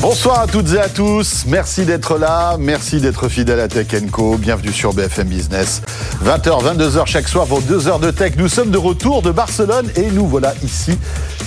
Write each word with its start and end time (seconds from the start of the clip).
Bonsoir 0.00 0.40
à 0.40 0.46
toutes 0.46 0.72
et 0.72 0.78
à 0.78 0.88
tous. 0.88 1.44
Merci 1.46 1.84
d'être 1.84 2.16
là. 2.16 2.56
Merci 2.58 3.02
d'être 3.02 3.28
fidèle 3.28 3.60
à 3.60 3.68
Tech 3.68 3.88
Co. 4.10 4.38
Bienvenue 4.38 4.72
sur 4.72 4.94
BFM 4.94 5.28
Business. 5.28 5.82
20h, 6.24 6.74
22h 6.74 7.04
chaque 7.04 7.28
soir 7.28 7.46
pour 7.46 7.60
2 7.60 7.86
heures 7.86 7.98
de 7.98 8.10
tech. 8.10 8.32
Nous 8.38 8.48
sommes 8.48 8.70
de 8.70 8.78
retour 8.78 9.20
de 9.20 9.30
Barcelone 9.30 9.90
et 9.96 10.10
nous 10.10 10.26
voilà 10.26 10.54
ici 10.62 10.98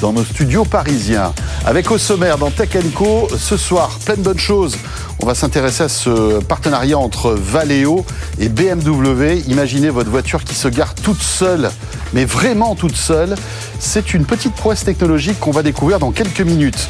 dans 0.02 0.14
nos 0.14 0.24
studios 0.24 0.66
parisiens. 0.66 1.34
Avec 1.66 1.90
au 1.90 1.98
sommaire 1.98 2.38
dans 2.38 2.52
Tech 2.52 2.70
Co 2.94 3.28
ce 3.36 3.58
soir, 3.58 3.98
plein 4.06 4.18
de 4.18 4.22
bonnes 4.22 4.38
choses. 4.38 4.78
On 5.20 5.26
va 5.26 5.36
s'intéresser 5.36 5.84
à 5.84 5.90
ce 5.90 6.42
partenariat 6.42 6.98
entre 6.98 7.32
Valeo 7.32 8.06
et 8.40 8.50
BMW. 8.50 9.44
Imaginez 9.48 9.90
votre 9.90 10.10
voiture 10.10 10.44
qui 10.44 10.56
se 10.56 10.68
gare 10.68 10.96
toute 10.96 11.22
seule, 11.22 11.70
mais 12.14 12.26
vraiment 12.26 12.76
toute 12.76 12.96
seule. 12.96 13.36
C'est 13.80 14.14
une 14.14 14.26
petite 14.26 14.54
prouesse 14.54 14.84
technologique 14.84 15.40
qu'on 15.40 15.52
va 15.52 15.64
découvrir 15.64 16.00
dans 16.00 16.12
quelques 16.12 16.42
minutes. 16.42 16.90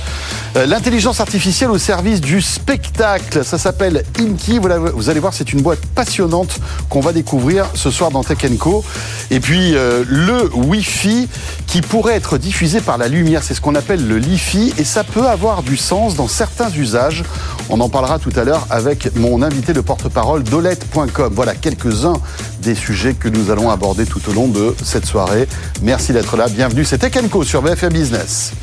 Euh, 0.56 0.66
l'intelligence 0.66 1.20
artificielle 1.20 1.72
au 1.72 1.78
service 1.78 2.22
du 2.22 2.42
spectacle, 2.42 3.44
ça 3.44 3.58
s'appelle 3.58 4.04
Inky. 4.20 4.60
Vous 4.60 5.10
allez 5.10 5.20
voir, 5.20 5.34
c'est 5.34 5.52
une 5.54 5.62
boîte 5.62 5.84
passionnante 5.96 6.60
qu'on 6.90 7.02
va 7.02 7.12
découvrir 7.12 7.66
ce 7.74 7.92
soir 7.92 8.12
dans 8.12 8.24
Tech 8.24 8.38
Co. 8.60 8.84
Et 9.32 9.40
puis 9.40 9.76
euh, 9.76 10.04
le 10.08 10.50
Wi-Fi 10.54 11.28
qui 11.66 11.82
pourrait 11.82 12.14
être 12.14 12.38
diffusé 12.38 12.82
par 12.82 12.98
la 13.00 13.08
lumière, 13.08 13.42
c'est 13.42 13.56
ce 13.56 13.62
qu'on 13.62 13.76
appelle 13.76 14.08
le 14.08 14.18
Li-Fi, 14.20 14.74
et 14.78 14.84
ça 14.84 15.04
peut 15.04 15.28
avoir 15.28 15.64
du 15.64 15.76
sens 15.76 16.16
dans 16.16 16.28
certains 16.28 16.70
usages. 16.70 17.24
On 17.70 17.80
en 17.80 17.90
parlera 17.90 18.13
tout 18.20 18.32
à 18.36 18.44
l'heure 18.44 18.68
avec 18.70 19.16
mon 19.16 19.42
invité 19.42 19.74
de 19.74 19.82
porte-parole 19.82 20.44
d'Olette.com. 20.44 21.32
Voilà 21.34 21.56
quelques-uns 21.56 22.20
des 22.62 22.76
sujets 22.76 23.14
que 23.14 23.28
nous 23.28 23.52
allons 23.52 23.70
aborder 23.70 24.06
tout 24.06 24.22
au 24.30 24.34
long 24.34 24.48
de 24.48 24.76
cette 24.84 25.06
soirée. 25.06 25.48
Merci 25.82 26.14
d'être 26.14 26.38
là. 26.38 26.48
Bienvenue, 26.48 26.86
c'est 26.86 27.04
Co 27.30 27.44
sur 27.44 27.62
BFM 27.62 27.94
Business. 27.94 28.54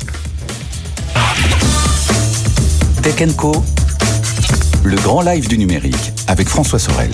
Tech 3.01 3.15
le 4.83 4.95
grand 4.97 5.21
live 5.21 5.47
du 5.47 5.57
numérique 5.57 6.11
avec 6.27 6.47
François 6.47 6.79
Sorel. 6.79 7.11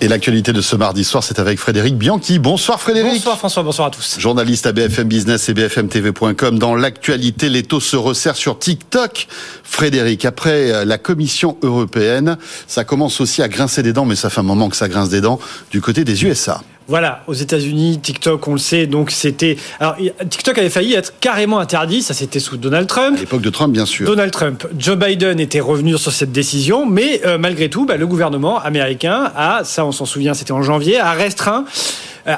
Et 0.00 0.06
l'actualité 0.06 0.52
de 0.52 0.60
ce 0.60 0.76
mardi 0.76 1.02
soir, 1.02 1.24
c'est 1.24 1.40
avec 1.40 1.58
Frédéric 1.58 1.96
Bianchi. 1.96 2.38
Bonsoir 2.38 2.80
Frédéric. 2.80 3.14
Bonsoir 3.14 3.36
François, 3.36 3.64
bonsoir 3.64 3.88
à 3.88 3.90
tous. 3.90 4.20
Journaliste 4.20 4.66
à 4.66 4.72
BFM 4.72 5.08
Business 5.08 5.48
et 5.48 5.54
BFMTV.com. 5.54 6.56
Dans 6.56 6.76
l'actualité, 6.76 7.48
les 7.48 7.64
taux 7.64 7.80
se 7.80 7.96
resserrent 7.96 8.36
sur 8.36 8.60
TikTok. 8.60 9.26
Frédéric, 9.64 10.24
après 10.24 10.70
euh, 10.70 10.84
la 10.84 10.98
Commission 10.98 11.56
européenne, 11.62 12.38
ça 12.68 12.84
commence 12.84 13.20
aussi 13.20 13.42
à 13.42 13.48
grincer 13.48 13.82
des 13.82 13.92
dents, 13.92 14.04
mais 14.04 14.14
ça 14.14 14.30
fait 14.30 14.38
un 14.38 14.44
moment 14.44 14.68
que 14.68 14.76
ça 14.76 14.88
grince 14.88 15.08
des 15.08 15.20
dents 15.20 15.40
du 15.72 15.80
côté 15.80 16.04
des 16.04 16.24
USA. 16.24 16.62
Voilà, 16.88 17.22
aux 17.26 17.34
États-Unis, 17.34 18.00
TikTok, 18.00 18.48
on 18.48 18.52
le 18.52 18.58
sait, 18.58 18.86
donc 18.86 19.10
c'était. 19.10 19.58
Alors, 19.78 19.96
TikTok 20.30 20.56
avait 20.56 20.70
failli 20.70 20.94
être 20.94 21.12
carrément 21.20 21.58
interdit, 21.58 22.00
ça 22.00 22.14
c'était 22.14 22.40
sous 22.40 22.56
Donald 22.56 22.86
Trump. 22.86 23.18
À 23.18 23.20
l'époque 23.20 23.42
de 23.42 23.50
Trump, 23.50 23.74
bien 23.74 23.84
sûr. 23.84 24.06
Donald 24.06 24.32
Trump. 24.32 24.66
Joe 24.78 24.96
Biden 24.96 25.38
était 25.38 25.60
revenu 25.60 25.98
sur 25.98 26.12
cette 26.12 26.32
décision, 26.32 26.86
mais 26.86 27.20
euh, 27.26 27.36
malgré 27.36 27.68
tout, 27.68 27.84
bah, 27.84 27.98
le 27.98 28.06
gouvernement 28.06 28.58
américain 28.58 29.30
a, 29.36 29.64
ça 29.64 29.84
on 29.84 29.92
s'en 29.92 30.06
souvient, 30.06 30.32
c'était 30.32 30.52
en 30.52 30.62
janvier, 30.62 30.98
a 30.98 31.12
restreint 31.12 31.66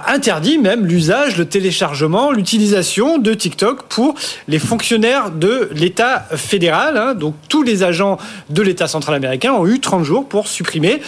interdit 0.07 0.59
même 0.59 0.87
l'usage, 0.87 1.37
le 1.37 1.45
téléchargement, 1.45 2.31
l'utilisation 2.31 3.19
de 3.19 3.35
TikTok 3.35 3.85
pour 3.85 4.15
les 4.49 4.59
fonctionnaires 4.59 5.31
de 5.31 5.69
l'État 5.75 6.27
fédéral. 6.37 6.97
Hein. 6.97 7.15
Donc 7.15 7.35
tous 7.49 7.63
les 7.63 7.83
agents 7.83 8.19
de 8.49 8.63
l'État 8.63 8.89
central 8.89 9.17
américain 9.17 9.53
ont 9.53 9.67
eu 9.67 9.81
30 9.81 10.05
jours 10.05 10.29
pour 10.29 10.49
supprimer 10.49 11.01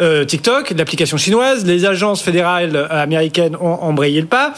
euh, 0.00 0.24
TikTok, 0.24 0.70
l'application 0.76 1.16
chinoise. 1.16 1.64
Les 1.66 1.84
agences 1.84 2.22
fédérales 2.22 2.86
américaines 2.90 3.56
ont 3.56 3.78
embrayé 3.82 4.20
le 4.20 4.26
pas. 4.26 4.54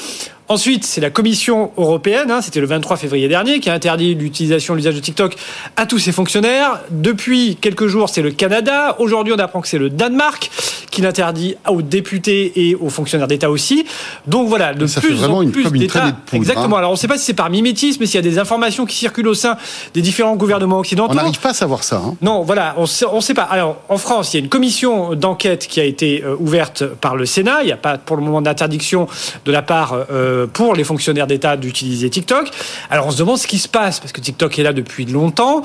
Ensuite, 0.49 0.85
c'est 0.85 1.01
la 1.01 1.11
Commission 1.11 1.71
européenne, 1.77 2.31
hein, 2.31 2.43
c'était 2.43 2.61
le 2.61 2.67
23 2.67 2.97
février 2.97 3.29
dernier, 3.29 3.61
qui 3.61 3.71
a 3.71 3.75
interdit 3.75 4.15
l'utilisation, 4.15 4.75
l'usage 4.75 4.95
de 4.95 5.01
TikTok 5.01 5.37
à 5.77 5.87
tous 5.87 5.99
ses 5.99 6.13
fonctionnaires. 6.13 6.81
Depuis 6.91 7.57
quelques 7.61 7.87
jours, 7.87 8.09
c'est 8.09 8.23
le 8.23 8.33
Canada. 8.33 8.97
Aujourd'hui, 8.99 9.33
on 9.35 9.39
apprend 9.39 9.61
que 9.61 9.69
c'est 9.69 9.79
le 9.79 9.89
Danemark 9.89 10.51
qui 10.91 11.01
l'interdit 11.01 11.57
aux 11.69 11.81
députés 11.81 12.53
et 12.55 12.75
aux 12.75 12.91
fonctionnaires 12.91 13.27
d'État 13.27 13.51
aussi. 13.51 13.87
Donc 14.27 14.49
voilà, 14.49 14.75
de 14.75 14.85
plus 14.85 15.25
en 15.25 15.49
plus 15.49 15.71
d'États. 15.71 16.07
Hein. 16.07 16.17
Exactement. 16.33 16.77
Alors 16.77 16.91
on 16.91 16.95
ne 16.95 16.99
sait 16.99 17.09
pas 17.09 17.17
si 17.17 17.25
c'est 17.25 17.35
par 17.35 17.49
mimétisme, 17.49 18.05
s'il 18.05 18.15
y 18.15 18.19
a 18.19 18.23
des 18.23 18.39
informations 18.39 18.85
qui 18.85 18.97
circulent 18.97 19.29
au 19.29 19.35
sein 19.35 19.57
des 19.95 20.03
différents 20.03 20.37
gouvernements 20.37 20.79
occidentaux. 20.79 21.13
On 21.13 21.17
n'arrive 21.17 21.41
pas 21.41 21.51
à 21.51 21.55
savoir 21.55 21.83
ça. 21.83 21.97
Hein. 21.97 22.15
Non, 22.21 22.43
voilà, 22.43 22.75
on 22.77 22.83
ne 22.83 23.21
sait 23.21 23.35
pas. 23.35 23.45
Alors 23.45 23.79
en 23.89 23.97
France, 23.97 24.35
il 24.35 24.37
y 24.37 24.41
a 24.41 24.45
une 24.45 24.51
commission 24.51 25.15
d'enquête 25.15 25.67
qui 25.67 25.81
a 25.81 25.85
été 25.85 26.23
euh, 26.23 26.37
ouverte 26.39 26.85
par 26.85 27.17
le 27.17 27.25
Sénat. 27.25 27.63
Il 27.63 27.67
n'y 27.67 27.73
a 27.73 27.79
pas 27.79 27.97
pour 27.97 28.17
le 28.17 28.23
moment 28.23 28.43
d'interdiction 28.43 29.09
de 29.47 29.53
la 29.53 29.63
part 29.63 29.97
euh, 30.11 30.32
pour 30.53 30.75
les 30.75 30.85
fonctionnaires 30.85 31.27
d'État 31.27 31.57
d'utiliser 31.57 32.11
TikTok. 32.11 32.51
Alors 32.91 33.07
on 33.07 33.11
se 33.11 33.19
demande 33.19 33.39
ce 33.39 33.47
qui 33.47 33.59
se 33.59 33.69
passe, 33.69 34.01
parce 34.01 34.13
que 34.13 34.21
TikTok 34.21 34.59
est 34.59 34.63
là 34.63 34.73
depuis 34.73 35.05
longtemps. 35.05 35.63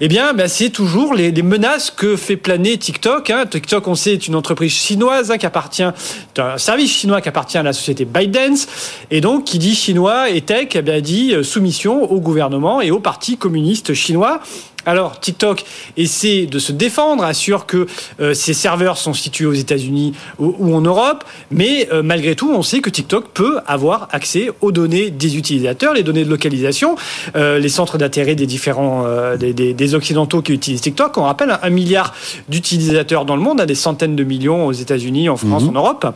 Eh 0.00 0.08
bien, 0.08 0.32
ben, 0.32 0.48
c'est 0.48 0.70
toujours 0.70 1.14
les, 1.14 1.32
menaces 1.42 1.90
que 1.90 2.16
fait 2.16 2.36
planer 2.36 2.76
TikTok. 2.76 3.30
Hein. 3.30 3.46
TikTok, 3.46 3.88
on 3.88 3.94
sait, 3.94 4.12
est 4.12 4.28
une 4.28 4.34
entreprise 4.34 4.72
chinoise 4.72 5.30
hein, 5.30 5.38
qui 5.38 5.46
appartient, 5.46 5.82
un 5.82 6.58
service 6.58 6.92
chinois 6.92 7.20
qui 7.20 7.28
appartient 7.28 7.58
à 7.58 7.62
la 7.62 7.72
société 7.72 8.04
ByteDance. 8.04 8.66
Et 9.10 9.20
donc, 9.20 9.44
qui 9.44 9.58
dit 9.58 9.74
chinois 9.74 10.30
et 10.30 10.40
tech, 10.40 10.68
eh 10.74 10.82
bien, 10.82 11.00
dit 11.00 11.34
euh, 11.34 11.42
soumission 11.42 12.10
au 12.10 12.20
gouvernement 12.20 12.80
et 12.80 12.90
au 12.90 13.00
parti 13.00 13.36
communiste 13.36 13.94
chinois. 13.94 14.40
Alors 14.86 15.20
TikTok 15.20 15.64
essaie 15.96 16.46
de 16.46 16.58
se 16.58 16.72
défendre, 16.72 17.24
assure 17.24 17.66
que 17.66 17.86
euh, 18.20 18.34
ses 18.34 18.54
serveurs 18.54 18.96
sont 18.96 19.12
situés 19.12 19.46
aux 19.46 19.52
États-Unis 19.52 20.14
ou, 20.38 20.74
en 20.74 20.80
Europe, 20.80 21.24
mais 21.50 21.88
euh, 21.92 22.02
malgré 22.02 22.34
tout, 22.34 22.50
on 22.50 22.62
sait 22.62 22.80
que 22.80 22.90
TikTok 22.90 23.28
peut 23.34 23.58
avoir 23.66 24.08
accès 24.12 24.50
aux 24.60 24.72
données 24.72 25.10
des 25.10 25.36
utilisateurs, 25.36 25.94
les 25.94 26.02
données 26.02 26.24
de 26.24 26.30
localisation, 26.30 26.96
euh, 27.36 27.58
les 27.58 27.68
centres 27.68 27.98
d'intérêt 27.98 28.34
des 28.34 28.46
différents 28.46 29.04
des, 29.38 29.94
occidentaux 29.94 30.40
qui 30.42 30.52
utilisent 30.52 30.80
TikTok. 30.80 31.18
On 31.18 31.24
rappelle 31.24 31.58
un 31.62 31.70
milliard 31.70 32.14
d'utilisateurs 32.48 33.24
dans 33.24 33.36
le 33.36 33.42
monde, 33.42 33.60
à 33.60 33.66
des 33.66 33.74
centaines 33.74 34.14
de 34.14 34.24
millions 34.24 34.66
aux 34.66 34.72
États-Unis, 34.72 35.28
en 35.28 35.36
France, 35.36 35.64
mhm. 35.64 35.70
en 35.70 35.72
Europe. 35.72 36.06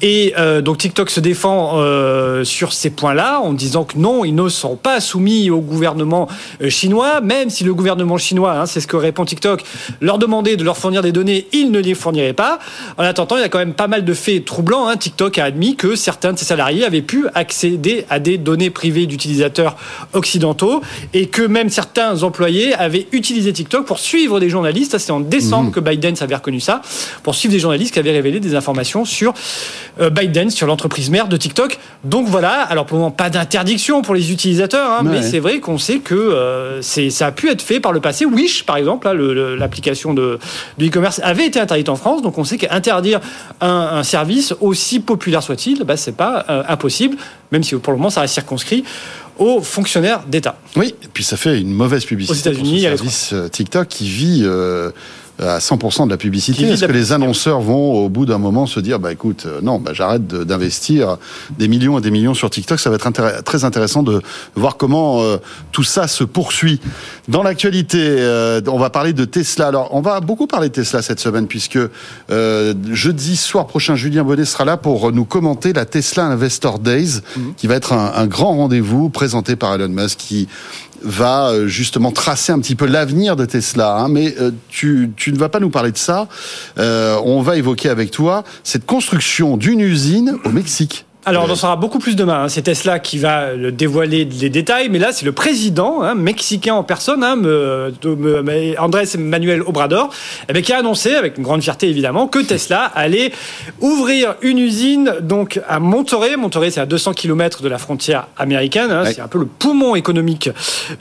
Et 0.00 0.34
donc 0.62 0.78
TikTok 0.78 1.10
se 1.10 1.20
défend 1.20 1.82
sur 2.44 2.72
ces 2.72 2.90
points-là 2.90 3.40
en 3.40 3.52
disant 3.52 3.84
que 3.84 3.98
non, 3.98 4.24
ils 4.24 4.34
ne 4.34 4.48
sont 4.48 4.76
pas 4.76 5.00
soumis 5.00 5.50
au 5.50 5.60
gouvernement 5.60 6.28
chinois, 6.68 7.20
même 7.20 7.50
si 7.50 7.64
le 7.64 7.67
gouvernement 7.72 8.18
chinois, 8.18 8.52
hein, 8.52 8.66
c'est 8.66 8.80
ce 8.80 8.86
que 8.86 8.96
répond 8.96 9.24
TikTok, 9.24 9.62
leur 10.00 10.18
demandait 10.18 10.56
de 10.56 10.64
leur 10.64 10.76
fournir 10.76 11.02
des 11.02 11.12
données, 11.12 11.46
ils 11.52 11.70
ne 11.70 11.78
les 11.78 11.94
fourniraient 11.94 12.32
pas. 12.32 12.58
En 12.96 13.04
attendant, 13.04 13.36
il 13.36 13.40
y 13.40 13.44
a 13.44 13.48
quand 13.48 13.58
même 13.58 13.74
pas 13.74 13.88
mal 13.88 14.04
de 14.04 14.14
faits 14.14 14.44
troublants. 14.44 14.88
Hein. 14.88 14.96
TikTok 14.96 15.38
a 15.38 15.44
admis 15.44 15.76
que 15.76 15.96
certains 15.96 16.32
de 16.32 16.38
ses 16.38 16.44
salariés 16.44 16.84
avaient 16.84 17.02
pu 17.02 17.26
accéder 17.34 18.04
à 18.10 18.18
des 18.18 18.38
données 18.38 18.70
privées 18.70 19.06
d'utilisateurs 19.06 19.76
occidentaux 20.12 20.82
et 21.14 21.26
que 21.26 21.42
même 21.42 21.70
certains 21.70 22.22
employés 22.22 22.74
avaient 22.74 23.06
utilisé 23.12 23.52
TikTok 23.52 23.86
pour 23.86 23.98
suivre 23.98 24.40
des 24.40 24.50
journalistes. 24.50 24.98
C'est 24.98 25.12
en 25.12 25.20
décembre 25.20 25.70
mmh. 25.70 25.72
que 25.72 25.80
Biden 25.80 26.14
avait 26.20 26.34
reconnu 26.34 26.60
ça, 26.60 26.82
pour 27.22 27.34
suivre 27.34 27.52
des 27.52 27.60
journalistes 27.60 27.92
qui 27.92 27.98
avaient 27.98 28.12
révélé 28.12 28.40
des 28.40 28.54
informations 28.54 29.04
sur 29.04 29.34
euh, 30.00 30.10
Biden, 30.10 30.50
sur 30.50 30.66
l'entreprise 30.66 31.10
mère 31.10 31.28
de 31.28 31.36
TikTok. 31.36 31.78
Donc 32.04 32.26
voilà, 32.28 32.62
alors 32.62 32.86
pour 32.86 32.96
le 32.96 33.02
moment, 33.02 33.10
pas 33.10 33.30
d'interdiction 33.30 34.02
pour 34.02 34.14
les 34.14 34.32
utilisateurs, 34.32 34.90
hein, 34.90 35.02
mais 35.04 35.22
c'est 35.22 35.38
vrai 35.38 35.60
qu'on 35.60 35.78
sait 35.78 35.98
que 35.98 36.14
euh, 36.14 36.82
ça 36.82 37.26
a 37.26 37.32
pu 37.32 37.50
être 37.50 37.57
fait 37.62 37.80
par 37.80 37.92
le 37.92 38.00
passé. 38.00 38.24
Wish, 38.24 38.64
par 38.64 38.76
exemple, 38.76 39.10
l'application 39.10 40.14
de, 40.14 40.38
e-commerce 40.80 41.20
avait 41.22 41.46
été 41.46 41.60
interdite 41.60 41.88
en 41.88 41.96
France, 41.96 42.22
donc 42.22 42.38
on 42.38 42.44
sait 42.44 42.58
qu'interdire 42.58 43.20
un, 43.60 44.02
service, 44.02 44.54
aussi 44.60 45.00
populaire 45.00 45.42
soit-il, 45.42 45.84
bah, 45.84 45.96
c'est 45.96 46.16
pas 46.16 46.44
euh, 46.48 46.62
impossible, 46.68 47.16
même 47.52 47.62
si 47.62 47.74
pour 47.76 47.92
le 47.92 47.98
moment 47.98 48.10
ça 48.10 48.20
reste 48.22 48.34
circonscrit 48.34 48.84
aux 49.38 49.60
fonctionnaires 49.60 50.22
d'État. 50.26 50.58
Oui, 50.76 50.94
et 51.02 51.08
puis 51.12 51.24
ça 51.24 51.36
fait 51.36 51.60
une 51.60 51.72
mauvaise 51.72 52.04
publicité. 52.04 52.36
Aux 52.36 52.52
États-Unis, 52.52 52.82
service 52.82 53.30
euh, 53.32 53.48
TikTok 53.48 53.88
qui 53.88 54.08
vit. 54.08 54.42
Euh, 54.44 54.90
à 55.38 55.58
100% 55.58 56.06
de 56.06 56.10
la 56.10 56.16
publicité. 56.16 56.64
Est-ce 56.64 56.84
que 56.84 56.92
les 56.92 57.12
annonceurs 57.12 57.60
vont 57.60 58.04
au 58.04 58.08
bout 58.08 58.26
d'un 58.26 58.38
moment 58.38 58.66
se 58.66 58.80
dire, 58.80 58.98
bah 58.98 59.12
écoute, 59.12 59.44
euh, 59.46 59.60
non, 59.62 59.78
bah, 59.78 59.92
j'arrête 59.94 60.26
d'investir 60.26 61.16
des 61.58 61.68
millions 61.68 61.98
et 61.98 62.00
des 62.00 62.10
millions 62.10 62.34
sur 62.34 62.50
TikTok. 62.50 62.80
Ça 62.80 62.90
va 62.90 62.96
être 62.96 63.42
très 63.44 63.64
intéressant 63.64 64.02
de 64.02 64.20
voir 64.54 64.76
comment 64.76 65.22
euh, 65.22 65.38
tout 65.72 65.84
ça 65.84 66.08
se 66.08 66.24
poursuit. 66.24 66.80
Dans 67.28 67.42
l'actualité, 67.42 67.98
euh, 68.00 68.60
on 68.66 68.78
va 68.78 68.90
parler 68.90 69.12
de 69.12 69.24
Tesla. 69.24 69.68
Alors, 69.68 69.94
on 69.94 70.00
va 70.00 70.20
beaucoup 70.20 70.46
parler 70.46 70.68
de 70.68 70.74
Tesla 70.74 71.02
cette 71.02 71.20
semaine 71.20 71.46
puisque 71.46 71.78
jeudi 72.90 73.36
soir 73.36 73.66
prochain, 73.66 73.94
Julien 73.94 74.24
Bonnet 74.24 74.44
sera 74.44 74.64
là 74.64 74.76
pour 74.76 75.12
nous 75.12 75.24
commenter 75.24 75.72
la 75.72 75.84
Tesla 75.84 76.26
Investor 76.26 76.78
Days, 76.78 77.20
mhm. 77.36 77.54
qui 77.56 77.66
va 77.66 77.76
être 77.76 77.92
un, 77.92 78.12
un 78.14 78.26
grand 78.26 78.56
rendez-vous 78.56 79.08
présenté 79.08 79.56
par 79.56 79.74
Elon 79.74 79.88
Musk 79.88 80.18
qui 80.18 80.48
va 81.02 81.50
euh, 81.50 81.66
justement 81.66 82.12
tracer 82.12 82.52
un 82.52 82.60
petit 82.60 82.74
peu 82.74 82.86
l'avenir 82.86 83.36
de 83.36 83.44
Tesla. 83.44 83.96
Hein, 83.96 84.08
mais 84.08 84.34
euh, 84.40 84.50
tu, 84.68 85.10
tu, 85.16 85.32
ne 85.32 85.38
vas 85.38 85.48
pas 85.48 85.60
nous 85.60 85.70
parler 85.70 85.92
de 85.92 85.98
ça. 85.98 86.28
Euh, 86.78 87.18
on 87.24 87.42
va 87.42 87.56
évoquer 87.56 87.88
avec 87.88 88.10
toi 88.10 88.44
cette 88.64 88.86
construction 88.86 89.56
d'une 89.56 89.80
usine 89.80 90.36
au 90.44 90.50
Mexique. 90.50 91.06
Alors, 91.26 91.44
on 91.46 91.50
en 91.50 91.56
saura 91.56 91.76
beaucoup 91.76 91.98
plus 91.98 92.16
demain. 92.16 92.44
Hein. 92.44 92.48
C'est 92.48 92.62
Tesla 92.62 93.00
qui 93.00 93.18
va 93.18 93.54
dévoiler 93.56 94.24
les 94.24 94.48
détails, 94.48 94.88
mais 94.88 94.98
là, 94.98 95.12
c'est 95.12 95.26
le 95.26 95.32
président 95.32 96.00
hein, 96.02 96.14
mexicain 96.14 96.74
en 96.74 96.84
personne, 96.84 97.24
hein, 97.24 97.36
Andrés 98.78 99.04
Manuel 99.18 99.62
Obrador, 99.62 100.10
eh 100.48 100.62
qui 100.62 100.72
a 100.72 100.78
annoncé, 100.78 101.14
avec 101.14 101.36
une 101.36 101.44
grande 101.44 101.62
fierté 101.62 101.88
évidemment, 101.88 102.28
que 102.28 102.38
Tesla 102.38 102.84
allait 102.94 103.32
ouvrir 103.80 104.36
une 104.42 104.58
usine 104.58 105.12
donc 105.20 105.60
à 105.68 105.80
Monterrey. 105.80 106.36
Monterrey, 106.36 106.70
c'est 106.70 106.80
à 106.80 106.86
200 106.86 107.12
km 107.14 107.62
de 107.62 107.68
la 107.68 107.78
frontière 107.78 108.28
américaine. 108.38 108.90
C'est 109.06 109.20
un 109.20 109.28
peu 109.28 109.40
le 109.40 109.46
poumon 109.46 109.96
économique 109.96 110.50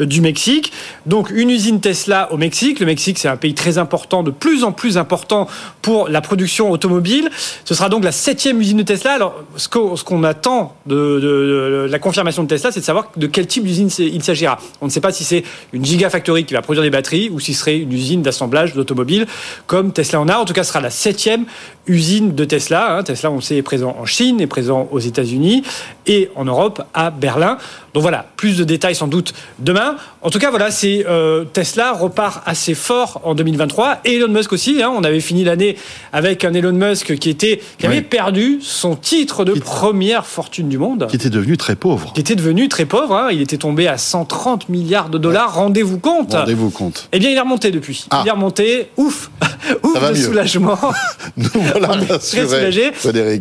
euh, 0.02 0.06
du 0.06 0.22
Mexique. 0.22 0.74
Donc, 1.06 1.30
une 1.30 1.52
usine 1.52 1.80
Tesla 1.80 2.34
au 2.34 2.38
Mexique. 2.38 2.80
Le 2.80 2.88
Mexique, 2.88 3.20
c'est 3.20 3.30
un 3.30 3.38
pays 3.38 3.54
très 3.54 3.78
important, 3.78 4.24
de 4.24 4.32
plus 4.32 4.64
en 4.64 4.72
plus 4.72 4.98
important 4.98 5.48
pour 5.82 6.10
la 6.10 6.22
production 6.22 6.72
automobile. 6.72 7.30
Ce 7.66 7.76
sera 7.76 7.88
donc 7.88 8.04
la 8.04 8.12
septième 8.12 8.60
usine 8.60 8.78
de 8.78 8.84
Tesla. 8.84 9.14
Alors, 9.14 9.36
ce 9.56 9.68
qu'on 9.70 10.17
on 10.18 10.24
attend 10.24 10.76
de, 10.86 11.88
la 11.90 12.00
confirmation 12.00 12.44
de 12.44 12.48
Tesla, 12.48 12.72
c'est 12.72 12.80
de 12.80 12.86
savoir 12.86 13.12
de 13.16 13.28
quel 13.28 13.46
type 13.46 13.64
d'usine 13.64 13.90
il 14.00 14.24
s'agira. 14.24 14.58
On 14.82 14.86
ne 14.86 14.92
sait 14.92 15.02
pas 15.02 15.12
si 15.12 15.24
c'est 15.24 15.44
une 15.74 15.86
gigafactory 15.86 16.46
qui 16.46 16.54
va 16.54 16.62
produire 16.62 16.84
des 16.84 16.90
batteries 16.90 17.30
ou 17.30 17.40
si 17.40 17.54
ce 17.54 17.60
serait 17.60 17.78
une 17.78 17.94
usine 17.94 18.22
d'assemblage 18.22 18.74
d'automobiles 18.74 19.28
comme 19.68 19.94
Tesla 19.94 20.20
en 20.20 20.28
a. 20.28 20.38
En 20.38 20.46
tout 20.46 20.54
cas, 20.54 20.64
ce 20.64 20.70
sera 20.70 20.82
la 20.82 20.90
septième 20.90 21.46
usine 21.88 22.36
de 22.36 22.46
Tesla. 22.46 22.98
Hein. 22.98 23.04
Tesla, 23.04 23.32
on 23.32 23.42
sait, 23.42 23.58
est 23.58 23.62
présent 23.62 23.96
en 24.00 24.06
Chine, 24.06 24.42
est 24.42 24.48
présent 24.48 24.88
aux 24.92 25.00
États-Unis 25.00 25.64
et 26.06 26.30
en 26.36 26.46
Europe, 26.46 26.84
à 26.94 27.10
Berlin. 27.10 27.58
Donc 27.94 28.04
voilà, 28.04 28.26
plus 28.38 28.58
de 28.58 28.64
détails 28.64 28.94
sans 28.94 29.08
doute 29.08 29.34
demain. 29.60 29.96
En 30.22 30.30
tout 30.30 30.40
cas, 30.40 30.52
voilà, 30.52 30.70
c'est 30.70 31.06
euh, 31.08 31.46
Tesla 31.46 31.94
repart 31.94 32.44
assez 32.46 32.76
fort 32.76 33.22
en 33.24 33.34
2023 33.34 34.02
et 34.06 34.18
Elon 34.18 34.28
Musk 34.28 34.54
aussi. 34.54 34.84
Hein. 34.84 34.92
on 34.96 35.04
avait 35.04 35.20
fini 35.20 35.44
l'année 35.44 35.78
avec 36.14 36.46
un 36.46 36.54
Elon 36.54 36.74
Musk 36.74 37.16
qui 37.18 37.30
était 37.30 37.60
qui 37.80 37.86
avait 37.86 38.02
perdu 38.02 38.60
son 38.62 38.96
titre 38.96 39.46
de 39.46 39.54
première 39.54 40.26
fortune 40.26 40.70
du 40.70 40.78
monde, 40.78 41.08
qui 41.10 41.16
était 41.16 41.30
devenu 41.30 41.58
très 41.58 41.76
pauvre, 41.76 42.14
qui 42.14 42.22
était 42.22 42.36
devenu 42.36 42.70
très 42.70 42.86
pauvre. 42.86 43.16
Hein. 43.16 43.30
il 43.32 43.42
était 43.42 43.58
tombé 43.58 43.88
à 43.88 43.98
130 43.98 44.70
milliards 44.70 45.10
de 45.10 45.18
dollars. 45.18 45.56
Rendez-vous 45.56 45.98
compte. 45.98 46.34
Rendez-vous 46.34 46.70
compte. 46.70 47.10
Eh 47.14 47.20
bien, 47.20 47.32
il 47.32 47.36
est 47.36 47.42
remonté 47.42 47.72
depuis. 47.72 48.06
Ah. 48.12 48.22
Il 48.24 48.28
est 48.28 48.32
remonté. 48.32 48.90
Ouf, 48.98 49.32
ouf 49.84 50.10
de 50.10 50.16
soulagement. 50.16 50.78
Voilà 51.80 52.18
très 52.18 52.46
soulagé. 52.46 52.92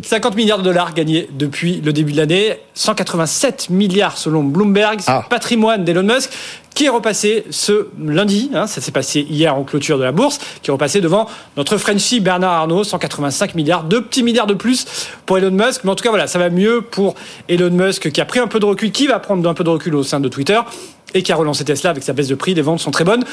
50 0.03 0.35
milliards 0.35 0.59
de 0.59 0.63
dollars 0.63 0.93
gagnés 0.93 1.29
depuis 1.31 1.81
le 1.83 1.93
début 1.93 2.11
de 2.11 2.17
l'année. 2.17 2.59
187 2.73 3.69
milliards 3.69 4.17
selon 4.17 4.43
Bloomberg, 4.43 4.99
ah. 5.07 5.25
patrimoine 5.29 5.83
d'Elon 5.83 6.03
Musk 6.03 6.29
qui 6.77 6.85
est 6.85 6.89
repassé 6.89 7.43
ce 7.49 7.87
lundi, 7.99 8.51
hein, 8.53 8.67
ça 8.67 8.81
s'est 8.81 8.91
passé 8.91 9.25
hier 9.27 9.55
en 9.55 9.63
clôture 9.63 9.97
de 9.97 10.03
la 10.03 10.11
bourse, 10.11 10.39
qui 10.61 10.69
est 10.69 10.71
repassé 10.71 11.01
devant 11.01 11.27
notre 11.55 11.77
Frenchie 11.77 12.19
Bernard 12.19 12.51
Arnault, 12.51 12.83
185 12.83 13.55
milliards, 13.55 13.83
deux 13.83 14.03
petits 14.03 14.21
milliards 14.21 14.45
de 14.45 14.53
plus 14.53 14.85
pour 15.25 15.39
Elon 15.39 15.49
Musk. 15.49 15.83
Mais 15.83 15.89
en 15.89 15.95
tout 15.95 16.03
cas, 16.03 16.11
voilà, 16.11 16.27
ça 16.27 16.37
va 16.37 16.51
mieux 16.51 16.81
pour 16.81 17.15
Elon 17.49 17.71
Musk 17.71 18.11
qui 18.11 18.21
a 18.21 18.25
pris 18.25 18.39
un 18.39 18.45
peu 18.45 18.59
de 18.59 18.65
recul, 18.65 18.91
qui 18.91 19.07
va 19.07 19.17
prendre 19.17 19.49
un 19.49 19.55
peu 19.55 19.63
de 19.63 19.69
recul 19.69 19.95
au 19.95 20.03
sein 20.03 20.19
de 20.19 20.29
Twitter 20.29 20.59
et 21.17 21.23
qui 21.23 21.31
a 21.31 21.35
relancé 21.35 21.65
Tesla 21.65 21.89
avec 21.89 22.03
sa 22.03 22.13
baisse 22.13 22.27
de 22.27 22.35
prix. 22.35 22.53
Les 22.53 22.61
ventes 22.61 22.79
sont 22.79 22.91
très 22.91 23.03
bonnes 23.03 23.23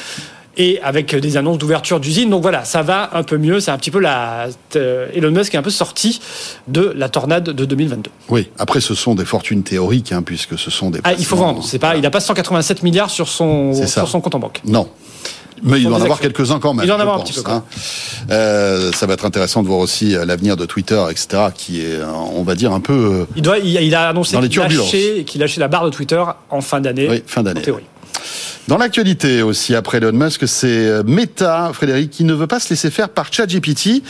et 0.57 0.79
avec 0.81 1.15
des 1.15 1.37
annonces 1.37 1.57
d'ouverture 1.57 1.99
d'usine. 1.99 2.29
Donc 2.29 2.41
voilà, 2.41 2.65
ça 2.65 2.81
va 2.81 3.09
un 3.13 3.23
peu 3.23 3.37
mieux. 3.37 3.59
C'est 3.59 3.71
un 3.71 3.77
petit 3.77 3.91
peu 3.91 3.99
la. 3.99 4.47
Euh, 4.75 5.07
Elon 5.13 5.31
Musk 5.31 5.53
est 5.53 5.57
un 5.57 5.63
peu 5.63 5.69
sorti 5.69 6.19
de 6.67 6.93
la 6.95 7.09
tornade 7.09 7.43
de 7.43 7.65
2022. 7.65 8.09
Oui, 8.29 8.49
après, 8.57 8.81
ce 8.81 8.95
sont 8.95 9.15
des 9.15 9.25
fortunes 9.25 9.63
théoriques, 9.63 10.11
hein, 10.11 10.21
puisque 10.21 10.57
ce 10.57 10.71
sont 10.71 10.89
des. 10.89 10.99
Ah, 11.03 11.13
il 11.13 11.25
faut 11.25 11.35
vendre. 11.35 11.63
C'est 11.63 11.79
pas, 11.79 11.95
il 11.95 12.01
n'a 12.01 12.11
pas 12.11 12.19
187 12.19 12.83
milliards 12.83 13.09
sur 13.09 13.27
son, 13.27 13.73
sur 13.85 14.07
son 14.07 14.21
compte 14.21 14.35
en 14.35 14.39
banque. 14.39 14.61
Non. 14.65 14.87
Mais 15.63 15.79
il 15.79 15.87
doit 15.87 15.97
en 15.97 16.01
avoir 16.01 16.19
quelques-uns 16.19 16.59
quand 16.59 16.73
même. 16.73 16.85
Il 16.85 16.87
doit 16.87 16.97
en 16.97 16.99
avoir 16.99 17.19
un 17.19 17.23
petit 17.23 17.33
peu. 17.33 17.49
Hein. 17.49 17.63
Euh, 18.29 18.91
ça 18.91 19.05
va 19.05 19.13
être 19.13 19.25
intéressant 19.25 19.63
de 19.63 19.67
voir 19.67 19.79
aussi 19.79 20.15
euh, 20.15 20.25
l'avenir 20.25 20.57
de 20.57 20.65
Twitter, 20.65 21.01
etc., 21.09 21.43
qui 21.53 21.81
est, 21.81 21.99
on 22.03 22.43
va 22.43 22.55
dire, 22.55 22.71
un 22.71 22.79
peu. 22.79 23.25
Il, 23.35 23.41
doit, 23.41 23.59
il, 23.59 23.95
a 23.95 24.09
annoncé 24.09 24.37
qu'il 24.37 24.59
lâchait, 24.59 25.25
lâchait 25.35 25.59
la 25.59 25.67
barre 25.67 25.85
de 25.85 25.89
Twitter 25.89 26.23
en 26.49 26.61
fin 26.61 26.81
d'année. 26.81 27.07
Oui, 27.09 27.23
fin 27.25 27.43
d'année. 27.43 27.61
Dans 28.67 28.77
l'actualité 28.77 29.43
aussi, 29.43 29.75
après 29.75 29.99
Elon 29.99 30.11
Musk, 30.11 30.47
c'est 30.47 30.67
euh, 30.67 31.03
Meta, 31.05 31.69
Frédéric, 31.71 32.09
qui 32.09 32.23
ne 32.23 32.33
veut 32.33 32.47
pas 32.47 32.59
se 32.59 32.71
laisser 32.71 32.89
faire 32.89 33.09
par 33.09 33.31
ChatGPT 33.31 34.01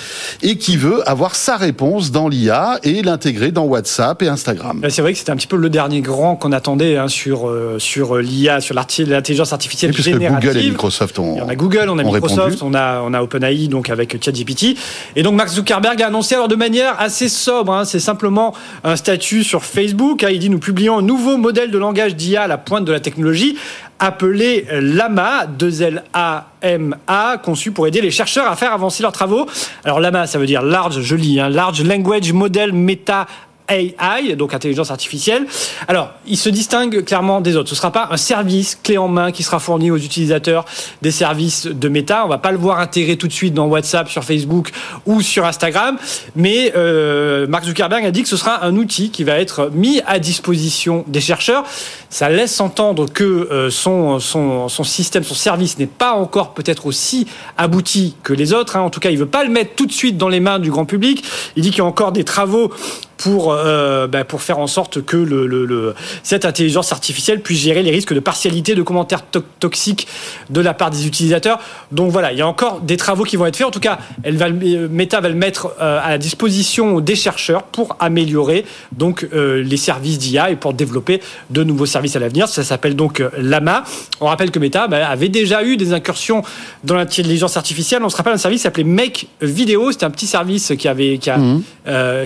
et 0.43 0.57
qui 0.57 0.77
veut 0.77 1.07
avoir 1.09 1.35
sa 1.35 1.57
réponse 1.57 2.09
dans 2.11 2.29
l'IA 2.29 2.79
et 2.83 3.01
l'intégrer 3.01 3.51
dans 3.51 3.65
WhatsApp 3.65 4.21
et 4.21 4.29
Instagram. 4.29 4.81
C'est 4.87 5.01
vrai 5.01 5.11
que 5.11 5.19
c'était 5.19 5.31
un 5.31 5.35
petit 5.35 5.47
peu 5.47 5.57
le 5.57 5.69
dernier 5.69 5.99
grand 5.99 6.37
qu'on 6.37 6.53
attendait 6.53 6.95
hein, 6.95 7.09
sur, 7.09 7.49
euh, 7.49 7.79
sur 7.79 8.15
euh, 8.15 8.21
l'IA, 8.21 8.61
sur 8.61 8.75
l'intelligence 8.75 9.51
artificielle 9.51 9.91
et 9.91 10.01
générative. 10.01 10.49
Google 10.49 10.57
et 10.57 10.69
Microsoft 10.69 11.19
ont 11.19 11.37
On 11.43 11.49
a 11.49 11.55
Google, 11.55 11.89
on 11.89 11.99
a 11.99 12.03
Microsoft, 12.03 12.63
on 12.63 12.73
a, 12.73 13.01
on 13.01 13.13
a 13.13 13.21
OpenAI 13.21 13.67
donc 13.67 13.89
avec 13.89 14.23
ChatGPT. 14.23 14.77
Et 15.17 15.23
donc 15.23 15.35
Mark 15.35 15.49
Zuckerberg 15.49 16.01
a 16.01 16.07
annoncé 16.07 16.35
alors 16.35 16.47
de 16.47 16.55
manière 16.55 16.97
assez 17.01 17.27
sobre, 17.27 17.73
hein, 17.73 17.83
c'est 17.83 17.99
simplement 17.99 18.53
un 18.85 18.95
statut 18.95 19.43
sur 19.43 19.65
Facebook. 19.65 20.23
Hein, 20.23 20.29
il 20.31 20.39
dit 20.39 20.49
nous 20.49 20.59
publions 20.59 20.99
un 20.99 21.01
nouveau 21.01 21.35
modèle 21.35 21.71
de 21.71 21.77
langage 21.77 22.15
d'IA 22.15 22.43
à 22.43 22.47
la 22.47 22.57
pointe 22.57 22.85
de 22.85 22.93
la 22.93 23.01
technologie 23.01 23.57
appelé 23.99 24.65
LAMA, 24.71 25.45
2-L-A-M-A, 25.57 27.37
conçu 27.37 27.71
pour 27.71 27.87
aider 27.87 28.01
les 28.01 28.11
chercheurs 28.11 28.47
à 28.49 28.55
faire 28.55 28.73
avancer 28.73 29.03
leurs 29.03 29.11
travaux. 29.11 29.47
Alors 29.83 29.99
LAMA, 29.99 30.27
ça 30.27 30.39
veut 30.39 30.45
dire 30.45 30.61
large, 30.61 31.01
je 31.01 31.15
lis, 31.15 31.39
hein, 31.39 31.49
Large 31.49 31.83
Language 31.83 32.33
Model 32.33 32.73
Meta 32.73 33.27
AI, 33.69 34.35
donc 34.35 34.53
intelligence 34.53 34.91
artificielle. 34.91 35.45
Alors, 35.87 36.11
il 36.27 36.37
se 36.37 36.49
distingue 36.49 37.03
clairement 37.03 37.41
des 37.41 37.55
autres. 37.55 37.69
Ce 37.69 37.73
ne 37.73 37.77
sera 37.77 37.91
pas 37.91 38.09
un 38.11 38.17
service 38.17 38.77
clé 38.81 38.97
en 38.97 39.07
main 39.07 39.31
qui 39.31 39.43
sera 39.43 39.59
fourni 39.59 39.91
aux 39.91 39.97
utilisateurs 39.97 40.65
des 41.01 41.11
services 41.11 41.65
de 41.65 41.89
Meta. 41.89 42.25
On 42.25 42.27
va 42.27 42.37
pas 42.37 42.51
le 42.51 42.57
voir 42.57 42.79
intégré 42.79 43.17
tout 43.17 43.27
de 43.27 43.33
suite 43.33 43.53
dans 43.53 43.65
WhatsApp, 43.67 44.09
sur 44.09 44.23
Facebook 44.23 44.71
ou 45.05 45.21
sur 45.21 45.45
Instagram. 45.45 45.97
Mais 46.35 46.73
euh, 46.75 47.47
Mark 47.47 47.65
Zuckerberg 47.65 48.05
a 48.05 48.11
dit 48.11 48.23
que 48.23 48.29
ce 48.29 48.37
sera 48.37 48.63
un 48.63 48.75
outil 48.75 49.09
qui 49.09 49.23
va 49.23 49.39
être 49.39 49.71
mis 49.73 50.01
à 50.05 50.19
disposition 50.19 51.03
des 51.07 51.21
chercheurs. 51.21 51.63
Ça 52.09 52.29
laisse 52.29 52.59
entendre 52.61 53.11
que 53.11 53.23
euh, 53.23 53.69
son, 53.69 54.19
son, 54.19 54.69
son, 54.69 54.83
système, 54.83 55.23
son 55.23 55.35
service 55.35 55.77
n'est 55.79 55.85
pas 55.85 56.13
encore 56.13 56.53
peut-être 56.53 56.85
aussi 56.85 57.27
abouti 57.57 58.15
que 58.23 58.33
les 58.33 58.53
autres. 58.53 58.75
Hein. 58.75 58.81
En 58.81 58.89
tout 58.89 58.99
cas, 58.99 59.09
il 59.09 59.17
veut 59.17 59.25
pas 59.25 59.43
le 59.43 59.49
mettre 59.49 59.75
tout 59.75 59.85
de 59.85 59.91
suite 59.91 60.17
dans 60.17 60.29
les 60.29 60.39
mains 60.39 60.59
du 60.59 60.69
grand 60.69 60.85
public. 60.85 61.23
Il 61.55 61.63
dit 61.63 61.71
qu'il 61.71 61.79
y 61.79 61.81
a 61.81 61.85
encore 61.85 62.11
des 62.11 62.23
travaux 62.23 62.71
pour, 63.17 63.53
euh, 63.53 64.07
ben, 64.07 64.23
pour 64.23 64.41
faire 64.41 64.59
en 64.59 64.67
sorte 64.67 65.01
que 65.03 65.17
le, 65.17 65.47
le, 65.47 65.95
cette 66.23 66.45
intelligence 66.45 66.91
artificielle 66.91 67.41
puisse 67.41 67.59
gérer 67.59 67.83
les 67.83 67.91
risques 67.91 68.13
de 68.13 68.19
partialité, 68.19 68.75
de 68.75 68.81
commentaires 68.81 69.23
toxiques 69.59 70.07
de 70.49 70.61
la 70.61 70.73
part 70.73 70.91
des 70.91 71.07
utilisateurs. 71.07 71.59
Donc 71.91 72.11
voilà, 72.11 72.31
il 72.31 72.37
y 72.37 72.41
a 72.41 72.47
encore 72.47 72.81
des 72.81 72.97
travaux 72.97 73.23
qui 73.23 73.37
vont 73.37 73.45
être 73.45 73.55
faits. 73.55 73.67
En 73.67 73.71
tout 73.71 73.79
cas, 73.79 73.99
elle 74.23 74.37
va, 74.37 74.47
euh, 74.47 74.87
Meta 74.89 75.21
va 75.21 75.29
le 75.29 75.35
mettre 75.35 75.73
euh, 75.81 75.99
à 76.03 76.09
la 76.09 76.17
disposition 76.17 76.99
des 76.99 77.15
chercheurs 77.15 77.63
pour 77.63 77.95
améliorer 77.99 78.65
donc 78.91 79.27
les 79.31 79.77
services 79.77 80.17
d'IA 80.17 80.51
et 80.51 80.55
pour 80.55 80.73
développer 80.73 81.21
de 81.49 81.63
nouveaux 81.63 81.85
services 81.85 82.15
à 82.15 82.19
l'avenir. 82.19 82.47
Ça 82.47 82.63
s'appelle 82.63 82.95
donc 82.95 83.23
Lama. 83.37 83.83
On 84.21 84.27
rappelle 84.27 84.51
que 84.51 84.59
Meta 84.59 84.87
ben, 84.87 85.01
avait 85.01 85.29
déjà 85.29 85.63
eu 85.63 85.77
des 85.77 85.93
incursions 85.93 86.43
dans 86.83 86.95
l'intelligence 86.95 87.57
artificielle. 87.57 88.03
On 88.03 88.09
se 88.09 88.17
rappelle 88.17 88.33
un 88.33 88.37
service 88.37 88.61
qui 88.61 88.63
s'appelait 88.63 88.83
Make 88.83 89.27
Video. 89.41 89.91
C'était 89.91 90.05
un 90.05 90.11
petit 90.11 90.27
service 90.27 90.73
qui 90.77 90.87
avait, 90.87 91.17
qui, 91.17 91.29
a, 91.29 91.37
mmh. 91.37 91.63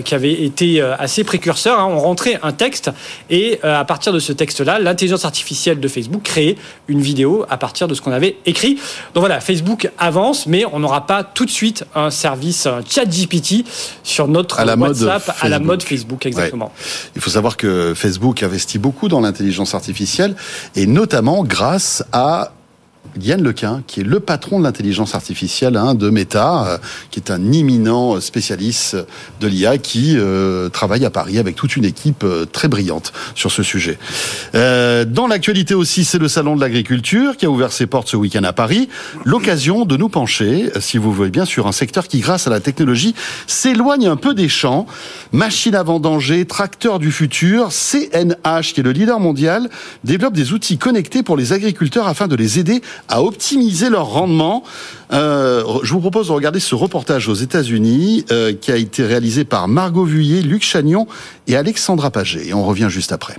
qui 0.04 0.14
avait 0.14 0.44
été 0.44 0.79
euh, 0.80 0.94
assez 0.98 1.24
précurseur. 1.24 1.78
Hein. 1.78 1.88
On 1.90 1.98
rentrait 1.98 2.38
un 2.42 2.52
texte 2.52 2.90
et 3.28 3.60
euh, 3.64 3.78
à 3.78 3.84
partir 3.84 4.12
de 4.12 4.18
ce 4.18 4.32
texte-là, 4.32 4.78
l'intelligence 4.78 5.24
artificielle 5.24 5.80
de 5.80 5.88
Facebook 5.88 6.22
créait 6.22 6.56
une 6.88 7.00
vidéo 7.00 7.44
à 7.48 7.56
partir 7.56 7.88
de 7.88 7.94
ce 7.94 8.00
qu'on 8.00 8.12
avait 8.12 8.36
écrit. 8.46 8.74
Donc 9.14 9.22
voilà, 9.22 9.40
Facebook 9.40 9.90
avance, 9.98 10.46
mais 10.46 10.64
on 10.72 10.80
n'aura 10.80 11.06
pas 11.06 11.24
tout 11.24 11.44
de 11.44 11.50
suite 11.50 11.84
un 11.94 12.10
service 12.10 12.66
chat 12.88 13.04
GPT 13.04 13.64
sur 14.02 14.28
notre 14.28 14.64
WhatsApp 14.64 15.36
à 15.40 15.48
la 15.48 15.58
mode 15.58 15.82
Facebook, 15.82 16.26
exactement. 16.26 16.72
Il 17.14 17.20
faut 17.20 17.30
savoir 17.30 17.56
que 17.56 17.94
Facebook 17.94 18.42
investit 18.42 18.78
beaucoup 18.78 19.08
dans 19.08 19.20
l'intelligence 19.20 19.74
artificielle 19.74 20.34
et 20.74 20.86
notamment 20.86 21.44
grâce 21.44 22.04
à 22.12 22.52
Yann 23.20 23.42
Lequin, 23.42 23.82
qui 23.86 24.00
est 24.00 24.04
le 24.04 24.20
patron 24.20 24.58
de 24.58 24.64
l'intelligence 24.64 25.14
artificielle 25.14 25.76
hein, 25.76 25.94
de 25.94 26.10
Meta, 26.10 26.66
euh, 26.66 26.78
qui 27.10 27.18
est 27.18 27.30
un 27.30 27.52
imminent 27.52 28.20
spécialiste 28.20 28.96
de 29.40 29.48
l'IA, 29.48 29.78
qui 29.78 30.16
euh, 30.16 30.68
travaille 30.68 31.04
à 31.04 31.10
Paris 31.10 31.38
avec 31.38 31.56
toute 31.56 31.76
une 31.76 31.84
équipe 31.84 32.24
euh, 32.24 32.46
très 32.46 32.68
brillante 32.68 33.12
sur 33.34 33.50
ce 33.50 33.62
sujet. 33.62 33.98
dans 34.52 35.26
l'actualité 35.28 35.74
aussi, 35.74 36.04
c'est 36.04 36.18
le 36.18 36.28
salon 36.28 36.56
de 36.56 36.60
l'agriculture 36.60 37.36
qui 37.36 37.46
a 37.46 37.50
ouvert 37.50 37.72
ses 37.72 37.86
portes 37.86 38.08
ce 38.08 38.16
week-end 38.16 38.44
à 38.44 38.52
Paris. 38.52 38.88
L'occasion 39.24 39.84
de 39.84 39.96
nous 39.96 40.08
pencher, 40.08 40.70
si 40.80 40.98
vous 40.98 41.12
voulez 41.12 41.30
bien, 41.30 41.44
sur 41.44 41.66
un 41.66 41.72
secteur 41.72 42.06
qui, 42.08 42.20
grâce 42.20 42.46
à 42.46 42.50
la 42.50 42.60
technologie, 42.60 43.14
s'éloigne 43.46 44.06
un 44.06 44.16
peu 44.16 44.34
des 44.34 44.48
champs. 44.48 44.86
Machine 45.32 45.74
à 45.74 45.82
vendanger, 45.82 46.44
tracteur 46.44 46.98
du 46.98 47.10
futur, 47.10 47.70
CNH, 47.70 48.72
qui 48.74 48.80
est 48.80 48.84
le 48.84 48.92
leader 48.92 49.20
mondial, 49.20 49.68
développe 50.04 50.34
des 50.34 50.52
outils 50.52 50.78
connectés 50.78 51.22
pour 51.22 51.36
les 51.36 51.52
agriculteurs 51.52 52.06
afin 52.06 52.28
de 52.28 52.36
les 52.36 52.58
aider 52.58 52.82
à 53.08 53.22
optimiser 53.22 53.90
leur 53.90 54.06
rendement. 54.06 54.62
Euh, 55.12 55.64
je 55.82 55.92
vous 55.92 56.00
propose 56.00 56.28
de 56.28 56.32
regarder 56.32 56.60
ce 56.60 56.74
reportage 56.74 57.28
aux 57.28 57.34
États-Unis 57.34 58.24
euh, 58.30 58.52
qui 58.52 58.72
a 58.72 58.76
été 58.76 59.04
réalisé 59.04 59.44
par 59.44 59.68
Margot 59.68 60.04
Vuillet, 60.04 60.42
Luc 60.42 60.62
Chagnon 60.62 61.06
et 61.46 61.56
Alexandra 61.56 62.10
Paget. 62.10 62.48
Et 62.48 62.54
on 62.54 62.64
revient 62.64 62.88
juste 62.88 63.12
après. 63.12 63.36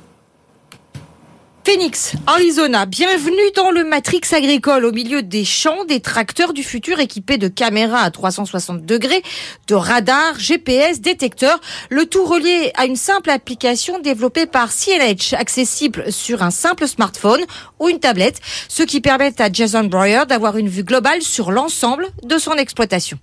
Phoenix, 1.63 2.13
Arizona, 2.25 2.87
bienvenue 2.87 3.51
dans 3.55 3.69
le 3.69 3.83
Matrix 3.83 4.21
agricole 4.31 4.83
au 4.83 4.91
milieu 4.91 5.21
des 5.21 5.45
champs, 5.45 5.85
des 5.85 5.99
tracteurs 5.99 6.53
du 6.53 6.63
futur 6.63 6.99
équipés 6.99 7.37
de 7.37 7.47
caméras 7.47 7.99
à 7.99 8.09
360 8.09 8.83
degrés, 8.83 9.21
de 9.67 9.75
radars, 9.75 10.39
GPS, 10.39 11.01
détecteurs, 11.01 11.61
le 11.89 12.07
tout 12.07 12.25
relié 12.25 12.71
à 12.75 12.85
une 12.85 12.95
simple 12.95 13.29
application 13.29 13.99
développée 13.99 14.47
par 14.47 14.71
CNH, 14.71 15.33
accessible 15.33 16.11
sur 16.11 16.41
un 16.41 16.51
simple 16.51 16.87
smartphone 16.87 17.41
ou 17.79 17.89
une 17.89 17.99
tablette, 17.99 18.39
ce 18.67 18.81
qui 18.81 18.99
permet 18.99 19.39
à 19.39 19.51
Jason 19.51 19.83
Breuer 19.83 20.25
d'avoir 20.27 20.57
une 20.57 20.69
vue 20.69 20.83
globale 20.83 21.21
sur 21.21 21.51
l'ensemble 21.51 22.07
de 22.23 22.39
son 22.39 22.53
exploitation. 22.53 23.19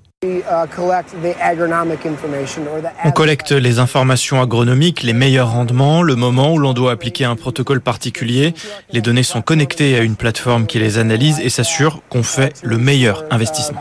On 3.05 3.11
collecte 3.13 3.53
les 3.53 3.79
informations 3.79 4.43
agronomiques, 4.43 5.05
les 5.05 5.13
meilleurs 5.13 5.53
rendements, 5.53 6.03
le 6.03 6.17
moment 6.17 6.53
où 6.53 6.59
l'on 6.59 6.73
doit 6.73 6.91
appliquer 6.91 7.25
un 7.25 7.37
protocole 7.37 7.81
particulier. 7.81 8.53
Les 8.91 9.01
données 9.01 9.23
sont 9.23 9.43
connectées 9.43 9.97
à 9.97 10.03
une 10.03 10.17
plateforme 10.17 10.67
qui 10.67 10.81
les 10.81 10.99
analyse 10.99 11.39
et 11.39 11.51
s'assure 11.51 12.03
qu'on 12.09 12.25
fait 12.25 12.53
le 12.65 12.79
meilleur 12.79 13.27
investissement. 13.31 13.81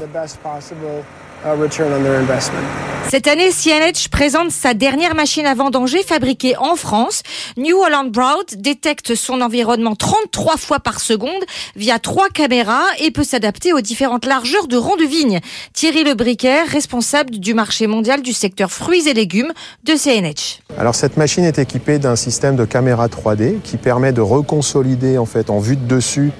Cette 3.09 3.27
année, 3.27 3.51
CNH 3.51 4.09
présente 4.11 4.51
sa 4.51 4.73
dernière 4.73 5.15
machine 5.15 5.45
à 5.45 5.53
vendanger 5.53 6.03
fabriquée 6.03 6.57
en 6.57 6.75
France. 6.75 7.23
New 7.55 7.77
Holland 7.77 8.11
Broad 8.11 8.45
détecte 8.57 9.15
son 9.15 9.39
environnement 9.39 9.95
33 9.95 10.57
fois 10.57 10.81
par 10.81 10.99
seconde 10.99 11.41
via 11.77 11.99
trois 11.99 12.27
caméras 12.27 12.83
et 12.99 13.11
peut 13.11 13.23
s'adapter 13.23 13.71
aux 13.71 13.79
différentes 13.79 14.25
largeurs 14.25 14.67
de 14.67 14.75
rangs 14.75 14.97
de 14.97 15.05
vignes. 15.05 15.39
Thierry 15.71 16.03
Lebriquer, 16.03 16.63
responsable 16.63 17.39
du 17.39 17.53
marché 17.53 17.87
mondial 17.87 18.21
du 18.21 18.33
secteur 18.33 18.69
fruits 18.69 19.07
et 19.07 19.13
légumes 19.13 19.53
de 19.85 19.93
CNH. 19.95 20.59
Alors 20.77 20.95
cette 20.95 21.15
machine 21.15 21.45
est 21.45 21.59
équipée 21.59 21.97
d'un 21.97 22.17
système 22.17 22.57
de 22.57 22.65
caméra 22.65 23.07
3D 23.07 23.61
qui 23.63 23.77
permet 23.77 24.11
de 24.11 24.21
reconsolider 24.21 25.17
en 25.17 25.25
fait 25.25 25.49
en 25.49 25.59
vue 25.59 25.77
de 25.77 25.87
dessus 25.87 26.31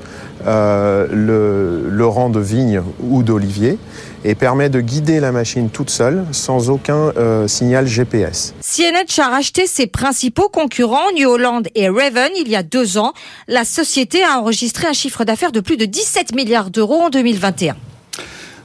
euh, 0.46 1.08
le, 1.12 1.90
le 1.90 2.06
rang 2.06 2.30
de 2.30 2.40
vigne 2.40 2.82
ou 3.02 3.24
d'olivier 3.24 3.80
et 4.28 4.36
permet 4.36 4.70
de 4.70 4.82
guider 4.82 5.22
la 5.22 5.32
machine 5.32 5.70
toute 5.70 5.90
seule 5.90 6.26
sans 6.34 6.70
aucun 6.70 7.14
euh, 7.18 7.48
signal 7.48 7.88
GPS. 7.88 8.54
CNH 8.60 9.20
a 9.20 9.30
racheté 9.30 9.68
ses 9.68 9.88
principaux 9.88 10.50
concurrents, 10.50 11.12
New 11.16 11.30
Holland 11.30 11.66
et 11.76 11.88
Raven, 11.88 12.32
il 12.36 12.50
y 12.50 12.58
a 12.58 12.64
deux 12.64 12.98
ans. 12.98 13.14
La 13.48 13.64
société 13.64 14.24
a 14.24 14.40
enregistré 14.40 14.86
un 14.86 14.94
chiffre 14.94 15.24
d'affaires 15.24 15.54
de 15.54 15.62
plus 15.62 15.78
de 15.78 15.86
17 15.86 16.36
milliards 16.36 16.72
d'euros 16.72 17.04
en 17.04 17.10
2021. 17.10 17.78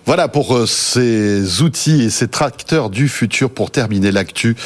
Voilà 0.04 0.26
pour 0.26 0.56
euh, 0.56 0.66
ces 0.66 1.62
outils 1.62 2.02
et 2.02 2.10
ces 2.10 2.26
tracteurs 2.26 2.90
du 2.90 3.08
futur 3.08 3.50
pour 3.50 3.70
terminer 3.70 4.10
l'actu 4.10 4.56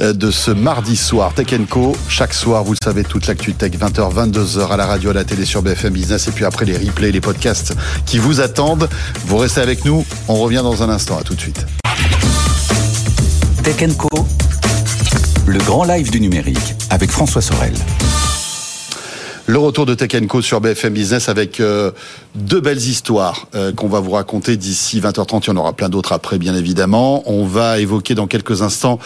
euh, 0.00 0.12
de 0.12 0.30
ce 0.30 0.50
mardi 0.50 0.96
soir. 0.96 1.32
Tech 1.34 1.46
Co, 1.68 1.96
chaque 2.08 2.34
soir, 2.34 2.64
vous 2.64 2.72
le 2.72 2.78
savez, 2.82 3.04
toute 3.04 3.26
l'actu 3.28 3.54
tech, 3.54 3.72
20h, 3.72 4.12
22h 4.12 4.68
à 4.68 4.76
la 4.76 4.86
radio, 4.86 5.10
à 5.10 5.14
la 5.14 5.24
télé 5.24 5.44
sur 5.44 5.62
BFM 5.62 5.92
Business 5.92 6.26
et 6.26 6.32
puis 6.32 6.44
après 6.44 6.64
les 6.64 6.76
replays, 6.76 7.12
les 7.12 7.20
podcasts 7.20 7.74
qui 8.04 8.18
vous 8.18 8.40
attendent. 8.40 8.88
Vous 9.26 9.36
restez 9.36 9.60
avec 9.60 9.84
nous, 9.84 10.04
on 10.26 10.34
revient 10.34 10.62
dans 10.62 10.82
un 10.82 10.88
instant. 10.88 11.18
À 11.18 11.22
tout 11.22 11.34
de 11.34 11.40
suite. 11.40 11.64
Tech 13.62 13.96
Co, 13.96 14.08
le 15.46 15.58
grand 15.60 15.84
live 15.84 16.10
du 16.10 16.20
numérique 16.20 16.74
avec 16.90 17.10
François 17.10 17.42
Sorel. 17.42 17.74
Le 19.50 19.58
retour 19.58 19.84
de 19.84 19.94
Tech 19.94 20.12
Co 20.28 20.42
sur 20.42 20.60
BFM 20.60 20.92
Business 20.92 21.28
avec 21.28 21.58
euh, 21.58 21.90
deux 22.36 22.60
belles 22.60 22.78
histoires 22.78 23.48
euh, 23.56 23.72
qu'on 23.72 23.88
va 23.88 23.98
vous 23.98 24.12
raconter 24.12 24.56
d'ici 24.56 25.00
20h30. 25.00 25.42
Il 25.42 25.48
y 25.48 25.50
en 25.50 25.56
aura 25.56 25.72
plein 25.72 25.88
d'autres 25.88 26.12
après, 26.12 26.38
bien 26.38 26.54
évidemment. 26.54 27.24
On 27.26 27.44
va 27.44 27.80
évoquer 27.80 28.14
dans 28.14 28.28
quelques 28.28 28.62
instants 28.62 29.00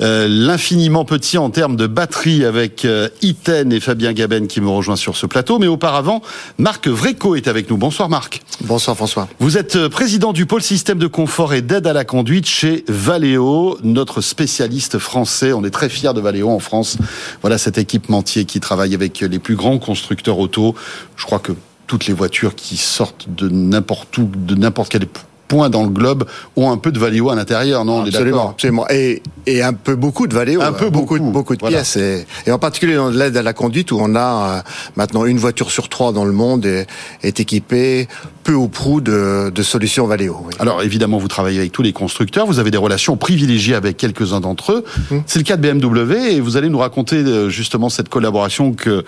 euh, 0.00 0.28
l'infiniment 0.28 1.04
petit 1.04 1.36
en 1.36 1.50
termes 1.50 1.74
de 1.74 1.88
batterie 1.88 2.44
avec 2.44 2.86
Iten 3.22 3.72
et 3.72 3.80
Fabien 3.80 4.12
Gaben 4.12 4.46
qui 4.46 4.60
me 4.60 4.68
rejoint 4.68 4.94
sur 4.94 5.16
ce 5.16 5.26
plateau. 5.26 5.58
Mais 5.58 5.66
auparavant, 5.66 6.22
Marc 6.58 6.86
Vreco 6.86 7.34
est 7.34 7.48
avec 7.48 7.68
nous. 7.68 7.76
Bonsoir 7.76 8.08
Marc. 8.08 8.42
Bonsoir 8.60 8.96
François. 8.96 9.26
Vous 9.40 9.58
êtes 9.58 9.88
président 9.88 10.32
du 10.32 10.46
pôle 10.46 10.62
système 10.62 10.98
de 10.98 11.08
confort 11.08 11.54
et 11.54 11.60
d'aide 11.60 11.88
à 11.88 11.92
la 11.92 12.04
conduite 12.04 12.46
chez 12.46 12.84
Valeo, 12.86 13.76
notre 13.82 14.20
spécialiste 14.20 14.98
français. 14.98 15.52
On 15.52 15.64
est 15.64 15.70
très 15.70 15.88
fiers 15.88 16.14
de 16.14 16.20
Valeo 16.20 16.50
en 16.50 16.60
France. 16.60 16.98
Voilà 17.40 17.58
cet 17.58 17.78
équipementier 17.78 18.44
qui 18.44 18.60
travaille 18.60 18.94
avec 18.94 19.18
les 19.18 19.40
plus 19.40 19.56
grands 19.56 19.80
constructeurs 19.88 20.38
auto. 20.38 20.74
Je 21.16 21.24
crois 21.24 21.38
que 21.38 21.52
toutes 21.86 22.06
les 22.06 22.12
voitures 22.12 22.54
qui 22.54 22.76
sortent 22.76 23.26
de 23.34 23.48
n'importe 23.48 24.18
où, 24.18 24.30
de 24.34 24.54
n'importe 24.54 24.90
quel 24.92 25.06
point 25.48 25.70
dans 25.70 25.82
le 25.82 25.88
globe 25.88 26.26
ont 26.56 26.70
un 26.70 26.76
peu 26.76 26.92
de 26.92 26.98
Valeo 26.98 27.30
à 27.30 27.34
l'intérieur, 27.34 27.84
non 27.84 28.04
Absolument, 28.04 28.50
absolument. 28.50 28.86
Et, 28.90 29.22
et 29.46 29.62
un 29.62 29.72
peu 29.72 29.96
beaucoup 29.96 30.26
de 30.26 30.34
Valeo. 30.34 30.60
Un 30.60 30.72
peu 30.72 30.90
beaucoup, 30.90 31.18
beaucoup, 31.18 31.56
de 31.56 31.66
pièces. 31.66 31.96
Et, 31.96 32.26
et, 32.46 32.52
en 32.52 32.58
particulier 32.58 32.94
dans 32.94 33.08
l'aide 33.08 33.36
à 33.36 33.42
la 33.42 33.54
conduite 33.54 33.90
où 33.90 33.98
on 34.00 34.14
a 34.14 34.58
euh, 34.58 34.60
maintenant 34.96 35.24
une 35.24 35.38
voiture 35.38 35.70
sur 35.70 35.88
trois 35.88 36.12
dans 36.12 36.24
le 36.24 36.32
monde 36.32 36.66
est, 36.66 36.86
est 37.22 37.40
équipée 37.40 38.08
peu 38.44 38.54
ou 38.54 38.68
prou 38.68 39.00
de, 39.00 39.50
de 39.54 39.62
solutions 39.62 40.06
Valeo. 40.06 40.46
Alors 40.58 40.82
évidemment, 40.82 41.18
vous 41.18 41.28
travaillez 41.28 41.58
avec 41.58 41.72
tous 41.72 41.82
les 41.82 41.92
constructeurs, 41.92 42.46
vous 42.46 42.58
avez 42.58 42.70
des 42.70 42.78
relations 42.78 43.16
privilégiées 43.16 43.74
avec 43.74 43.96
quelques-uns 43.96 44.40
d'entre 44.40 44.72
eux. 44.72 44.84
Hum. 45.10 45.22
C'est 45.26 45.38
le 45.38 45.44
cas 45.44 45.56
de 45.56 45.62
BMW 45.62 46.32
et 46.32 46.40
vous 46.40 46.56
allez 46.56 46.68
nous 46.68 46.78
raconter 46.78 47.16
euh, 47.16 47.48
justement 47.48 47.88
cette 47.88 48.08
collaboration 48.08 48.72
que 48.72 49.04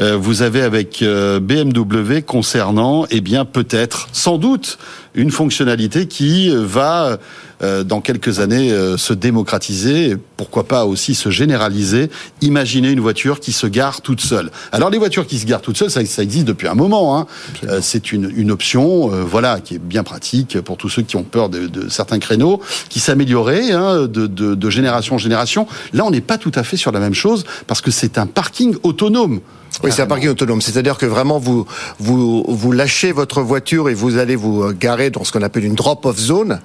euh, 0.00 0.16
vous 0.16 0.42
avez 0.42 0.62
avec 0.62 1.02
BMW 1.02 2.20
concernant, 2.26 3.06
eh 3.10 3.20
bien 3.20 3.44
peut-être, 3.44 4.08
sans 4.12 4.38
doute, 4.38 4.78
une 5.14 5.30
fonctionnalité 5.30 6.06
qui 6.06 6.50
va 6.54 7.18
euh, 7.62 7.84
dans 7.84 8.00
quelques 8.00 8.40
années 8.40 8.72
euh, 8.72 8.96
se 8.96 9.12
démocratiser, 9.12 10.10
et 10.10 10.16
pourquoi 10.36 10.64
pas 10.64 10.84
aussi 10.84 11.14
se 11.14 11.30
généraliser. 11.30 12.10
Imaginez 12.40 12.90
une 12.90 13.00
voiture 13.00 13.38
qui 13.38 13.52
se 13.52 13.68
gare 13.68 14.00
toute 14.00 14.20
seule. 14.20 14.50
Alors 14.72 14.90
les 14.90 14.98
voitures 14.98 15.26
qui 15.26 15.38
se 15.38 15.46
garent 15.46 15.60
toutes 15.60 15.76
seules, 15.76 15.90
ça, 15.90 16.04
ça 16.04 16.22
existe 16.22 16.46
depuis 16.46 16.66
un 16.66 16.74
moment. 16.74 17.16
Hein. 17.16 17.26
Euh, 17.68 17.78
c'est 17.80 18.10
une, 18.10 18.32
une, 18.36 18.50
option, 18.50 19.08
voilà, 19.08 19.60
qui 19.60 19.76
est 19.76 19.78
bien 19.78 20.02
pratique 20.02 20.60
pour 20.60 20.76
tous 20.76 20.88
ceux 20.88 21.02
qui 21.02 21.16
ont 21.16 21.22
peur 21.22 21.48
de, 21.48 21.68
de 21.68 21.88
certains 21.88 22.18
créneaux, 22.18 22.60
qui 22.88 22.98
s'améliorait 22.98 23.70
hein, 23.70 24.02
de, 24.02 24.26
de, 24.26 24.54
de 24.54 24.70
génération 24.70 25.14
en 25.14 25.18
génération. 25.18 25.66
Là, 25.92 26.04
on 26.04 26.10
n'est 26.10 26.20
pas 26.20 26.38
tout 26.38 26.52
à 26.54 26.64
fait 26.64 26.76
sur 26.76 26.90
la 26.90 27.00
même 27.00 27.14
chose 27.14 27.44
parce 27.66 27.80
que 27.80 27.90
c'est 27.90 28.18
un 28.18 28.26
parking 28.26 28.74
autonome. 28.82 29.40
Oui, 29.82 29.90
c'est 29.90 30.02
un 30.02 30.06
parking 30.06 30.28
autonome. 30.28 30.60
C'est-à-dire 30.60 30.98
que 30.98 31.06
vraiment, 31.06 31.38
vous, 31.38 31.66
vous, 31.98 32.44
vous 32.46 32.72
lâchez 32.72 33.10
votre 33.10 33.40
voiture 33.40 33.88
et 33.88 33.94
vous 33.94 34.18
allez 34.18 34.36
vous 34.36 34.72
garer 34.72 35.10
dans 35.10 35.24
ce 35.24 35.32
qu'on 35.32 35.42
appelle 35.42 35.64
une 35.64 35.74
drop-off 35.74 36.16
zone. 36.16 36.60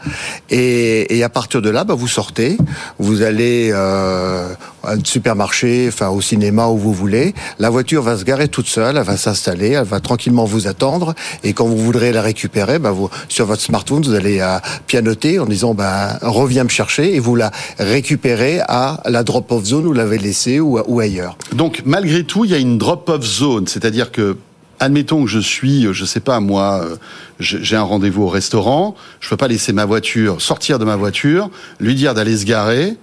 Et, 0.50 1.18
et, 1.18 1.24
à 1.24 1.30
partir 1.30 1.62
de 1.62 1.70
là, 1.70 1.84
bah, 1.84 1.96
vous 1.96 2.08
sortez, 2.08 2.58
vous 3.00 3.22
allez 3.22 3.72
euh, 3.74 4.54
un 4.88 4.98
supermarché, 5.04 5.86
enfin 5.88 6.10
au 6.10 6.22
cinéma 6.22 6.68
où 6.68 6.78
vous 6.78 6.94
voulez. 6.94 7.34
La 7.60 7.70
voiture 7.70 8.02
va 8.02 8.18
se 8.18 8.24
garer 8.24 8.48
toute 8.48 8.68
seule, 8.68 8.98
elle 8.98 9.04
va 9.04 9.18
s'installer, 9.18 9.72
elle 9.72 9.86
va 9.86 10.00
tranquillement 10.00 10.46
vous 10.46 10.68
attendre. 10.68 11.16
Et 11.44 11.54
quand 11.54 11.66
vous 11.66 11.78
voudrez 11.78 12.12
la 12.12 12.22
récupérer, 12.22 12.80
bah, 12.80 12.92
vous, 12.92 13.10
sur 13.30 13.46
votre 13.46 13.62
smartphone, 13.62 14.04
vous 14.04 14.14
allez 14.14 14.40
à 14.42 14.62
pianoter 14.88 15.40
en 15.40 15.46
disant 15.46 15.74
bah, 15.74 16.20
reviens 16.22 16.64
me 16.64 16.70
chercher 16.70 17.16
et 17.16 17.20
vous 17.20 17.36
la 17.36 17.52
récupérez 17.80 18.60
à 18.68 19.02
la 19.06 19.24
drop-off 19.24 19.64
zone 19.64 19.86
où 19.86 19.88
vous 19.90 19.94
l'avez 19.94 20.18
laissée 20.18 20.60
ou, 20.60 20.80
ou 20.86 21.00
ailleurs. 21.00 21.38
Donc 21.54 21.84
malgré 21.86 22.24
tout, 22.24 22.46
il 22.46 22.52
y 22.52 22.54
a 22.54 22.58
une 22.58 22.78
drop 22.78 22.98
drop-off 22.98 23.24
zone, 23.24 23.68
c'est-à-dire 23.68 24.12
que 24.12 24.38
admettons 24.80 25.24
que 25.24 25.30
je 25.30 25.40
suis, 25.40 25.88
je 25.92 26.06
sais 26.06 26.20
pas 26.20 26.40
moi, 26.40 26.82
euh, 26.84 26.96
j'ai 27.40 27.76
un 27.76 27.84
rendez-vous 27.84 28.24
au 28.24 28.28
restaurant, 28.28 28.96
je 29.20 29.30
peux 29.30 29.38
pas 29.38 29.48
laisser 29.48 29.74
ma 29.74 29.86
voiture 29.86 30.42
sortir 30.42 30.80
de 30.80 30.86
ma 30.86 30.96
voiture, 30.96 31.50
lui 31.80 31.96
dire 31.96 32.14
d'aller 32.14 32.38
se 32.38 32.46
garer. 32.46 32.96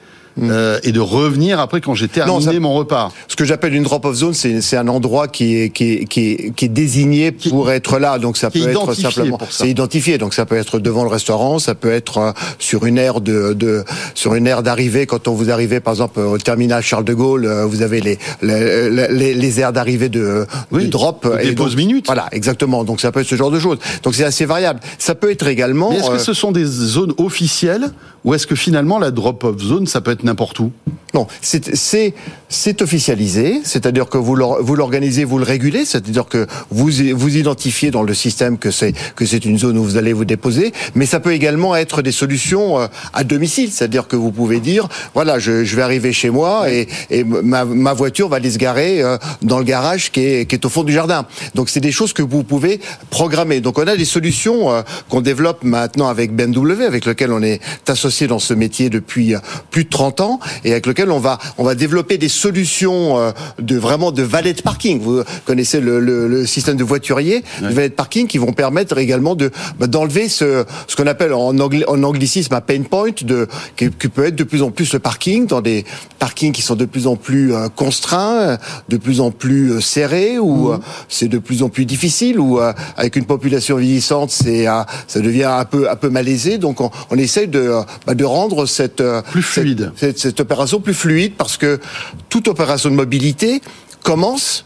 Euh, 0.43 0.79
et 0.83 0.91
de 0.93 1.01
revenir 1.01 1.61
après 1.61 1.81
quand 1.81 1.95
j'ai 1.95 2.09
terminé 2.09 2.37
Non, 2.37 2.41
ça- 2.41 2.59
mon 2.59 2.75
repas. 2.75 3.13
Ce 3.29 3.37
que 3.37 3.45
j'appelle 3.45 3.75
une 3.75 3.85
drop-off 3.85 4.15
zone, 4.17 4.35
c'est 4.35 4.61
c'est 4.61 4.77
un 4.77 4.89
endroit 4.89 5.29
qui 5.29 5.57
est, 5.57 5.71
qui 5.71 5.93
est, 5.93 6.05
qui 6.07 6.31
est, 6.33 6.51
qui 6.57 6.65
est 6.65 6.69
désigné 6.69 7.31
pour 7.33 7.71
être 7.71 7.99
là. 7.99 8.19
Donc 8.19 8.37
ça 8.37 8.51
peut 8.51 8.59
être 8.69 8.95
simplement, 8.95 9.39
c'est 9.51 9.69
identifié. 9.71 10.19
Donc 10.19 10.35
ça 10.35 10.45
peut 10.47 10.57
être 10.57 10.79
devant 10.79 11.05
le 11.05 11.11
restaurant, 11.11 11.59
ça 11.59 11.75
peut 11.75 11.93
être 11.93 12.19
euh, 12.19 12.33
sur 12.59 12.85
une 12.87 12.99
aire 12.99 13.21
de, 13.21 13.53
de 13.53 13.85
sur 14.15 14.35
une 14.35 14.47
aire 14.47 14.63
d'arrivée. 14.63 15.07
Quand 15.07 15.29
on 15.29 15.35
vous 15.35 15.51
arrivez, 15.51 15.81
par 15.81 15.93
exemple, 15.95 16.19
au 16.21 16.39
terminal 16.39 16.83
Charles 16.83 17.05
de 17.05 17.15
Gaulle, 17.15 17.45
euh, 17.47 17.65
vous 17.67 17.83
avez 17.83 18.01
les 18.01 18.19
les, 18.43 18.91
les, 19.11 19.35
les 19.35 19.61
aires 19.61 19.73
d'arrivée 19.73 20.09
de, 20.09 20.47
Oui, 20.73 20.87
de 20.87 20.91
drop. 20.91 21.27
des 21.43 21.49
donc- 21.53 21.57
pauses 21.67 21.77
minutes. 21.77 22.07
Voilà, 22.07 22.27
exactement. 22.33 22.85
Donc 22.85 23.01
ça 23.01 23.13
peut 23.13 23.21
être 23.21 23.27
ce 23.29 23.37
genre 23.37 23.51
de 23.51 23.59
choses. 23.61 23.79
Donc 24.03 24.15
c'est 24.15 24.25
assez 24.25 24.47
variable. 24.47 24.81
Ça 24.99 25.15
peut 25.15 25.31
être 25.31 25.47
également. 25.47 25.93
Est-ce 25.93 26.09
que 26.11 26.15
euh, 26.15 26.19
ce 26.19 26.33
sont 26.35 26.51
des 26.53 26.65
zones 26.65 27.13
officielles 27.19 27.91
ou 28.25 28.35
est-ce 28.35 28.47
que 28.47 28.55
finalement 28.55 28.99
la 28.99 29.11
drop-off 29.11 29.59
zone, 29.61 29.87
ça 29.87 30.01
peut 30.01 30.11
être 30.11 30.25
n'importe 30.25 30.59
où? 30.61 30.73
Non, 31.15 31.29
c'est 31.41 32.83
officialisé, 32.83 33.61
c'est-à-dire 33.63 34.09
que 34.09 34.19
vous 34.19 34.35
l'or- 34.35 34.59
vous 34.61 34.75
l'organisez, 34.75 35.23
vous 35.25 35.39
le 35.39 35.45
régulez, 35.45 35.85
c'est-à-dire 35.85 36.27
que 36.27 36.47
vous 36.71 36.91
vous 37.15 37.37
identifiez 37.37 37.93
dans 37.93 38.03
le 38.03 38.15
système 38.15 38.59
que 38.59 38.71
c'est 38.73 39.45
une 39.45 39.59
zone 39.59 39.79
où 39.79 39.85
vous 39.85 39.97
allez 39.97 40.13
vous 40.13 40.25
déposer, 40.25 40.73
mais 40.97 41.07
ça 41.07 41.21
peut 41.21 41.33
également 41.33 41.77
être 41.77 42.03
des 42.03 42.11
solutions 42.11 42.81
euh, 42.81 42.87
à 43.13 43.23
domicile, 43.23 43.71
c'est-à-dire 43.71 44.09
que 44.09 44.17
vous 44.17 44.33
pouvez 44.33 44.59
dire 44.59 44.89
voilà, 45.15 45.39
je, 45.39 45.53
vais 45.77 45.83
arriver 45.83 46.13
chez 46.13 46.31
moi 46.31 46.69
et, 46.71 46.89
et 47.11 47.23
ma, 47.23 47.65
ma 47.65 47.93
voiture 47.93 48.29
va 48.29 48.37
aller 48.37 48.51
se 48.51 48.59
garer 48.59 49.01
euh, 49.01 49.17
dans 49.43 49.59
le 49.59 49.65
garage 49.65 50.11
qui 50.11 50.21
est 50.21 50.47
qui 50.47 50.57
est 50.57 50.65
au 50.65 50.69
fond 50.69 50.83
du 50.83 50.93
jardin. 50.93 51.27
Donc 51.55 51.69
c'est 51.69 51.81
des 51.81 51.93
choses 51.93 52.13
que 52.13 52.23
vous 52.23 52.43
pouvez 52.43 52.81
programmer. 53.11 53.61
Donc 53.61 53.79
on 53.79 53.87
a 53.87 53.97
des 53.97 54.05
solutions 54.05 54.73
euh, 54.73 54.83
qu'on 55.09 55.21
développe 55.21 55.63
maintenant 55.63 56.09
avec 56.09 56.35
BMW, 56.35 56.83
avec 56.87 57.05
lequel 57.07 57.33
on 57.33 57.43
est 57.43 57.61
associé 57.89 58.14
dans 58.23 58.39
ce 58.39 58.55
métier 58.55 58.91
depuis 58.91 59.35
euh, 59.35 59.39
plus 59.71 59.85
de 59.85 59.89
30 59.91 60.21
ans 60.21 60.41
et 60.65 60.73
avec 60.73 60.87
lequel 60.87 61.11
on 61.11 61.19
va 61.19 61.39
on 61.59 61.65
va 61.65 61.75
développer 61.75 62.17
des 62.19 62.29
solutions 62.29 63.19
euh, 63.19 63.33
de 63.61 63.77
vraiment 63.77 64.13
de 64.13 64.23
valet 64.23 64.53
de 64.53 64.63
parking. 64.63 65.01
Vous 65.01 65.23
connaissez 65.45 65.81
le, 65.81 65.99
le, 66.01 66.29
le 66.29 66.47
système 66.47 66.77
de 66.77 66.85
voiturier, 66.85 67.43
de 67.61 67.69
valet 67.69 67.89
de 67.89 67.95
parking 67.95 68.27
qui 68.27 68.39
vont 68.39 68.53
permettre 68.53 68.97
également 68.99 69.35
de 69.35 69.51
bah, 69.79 69.87
d'enlever 69.87 70.29
ce 70.29 70.65
ce 70.87 70.97
qu'on 70.97 71.07
appelle 71.07 71.33
en, 71.33 71.53
angli- 71.55 71.85
en 71.89 72.03
anglicisme 72.03 72.55
un 72.55 72.61
pain 72.61 72.83
point 72.83 73.11
de 73.23 73.49
qui, 73.77 73.91
qui 73.91 74.09
peut 74.09 74.25
être 74.27 74.37
de 74.37 74.45
plus 74.45 74.63
en 74.63 74.71
plus 74.71 74.93
le 74.93 74.99
parking 75.01 75.47
dans 75.47 75.61
des 75.61 75.85
parkings 76.19 76.53
qui 76.53 76.63
sont 76.63 76.77
de 76.77 76.85
plus 76.85 77.07
en 77.07 77.17
plus 77.17 77.53
euh, 77.55 77.69
contraints, 77.69 78.59
de 78.89 78.97
plus 78.97 79.21
en 79.21 79.31
plus 79.31 79.81
serrés 79.81 80.39
ou 80.39 80.71
euh, 80.73 80.79
c'est 81.09 81.29
de 81.29 81.39
plus 81.39 81.63
en 81.63 81.69
plus 81.69 81.85
difficile 81.87 82.39
ou 82.39 82.61
euh, 82.61 82.73
avec 82.97 83.17
une 83.17 83.25
population 83.27 83.77
vieillissante, 83.77 84.31
c'est 84.31 84.67
ça 85.09 85.21
devient 85.21 85.45
un 85.45 85.65
peu 85.65 85.91
un 85.91 85.97
peu 85.97 86.09
malaisé. 86.11 86.59
Donc 86.59 86.81
on, 86.81 86.91
on 87.11 87.17
essaye 87.19 87.49
de 87.49 87.73
bah, 88.07 88.15
de 88.15 88.25
rendre 88.25 88.67
cette 88.67 89.01
euh, 89.01 89.23
Plus 89.31 89.43
fluide. 89.43 89.93
cette, 89.97 90.19
cette, 90.19 90.19
cette 90.19 90.41
opération 90.41 90.81
plus 90.81 90.95
fluide 90.95 91.35
parce 91.37 91.57
que 91.57 91.81
toute 92.29 92.49
opération 92.49 92.91
de 92.91 92.95
mobilité 92.95 93.61
commence 94.03 94.65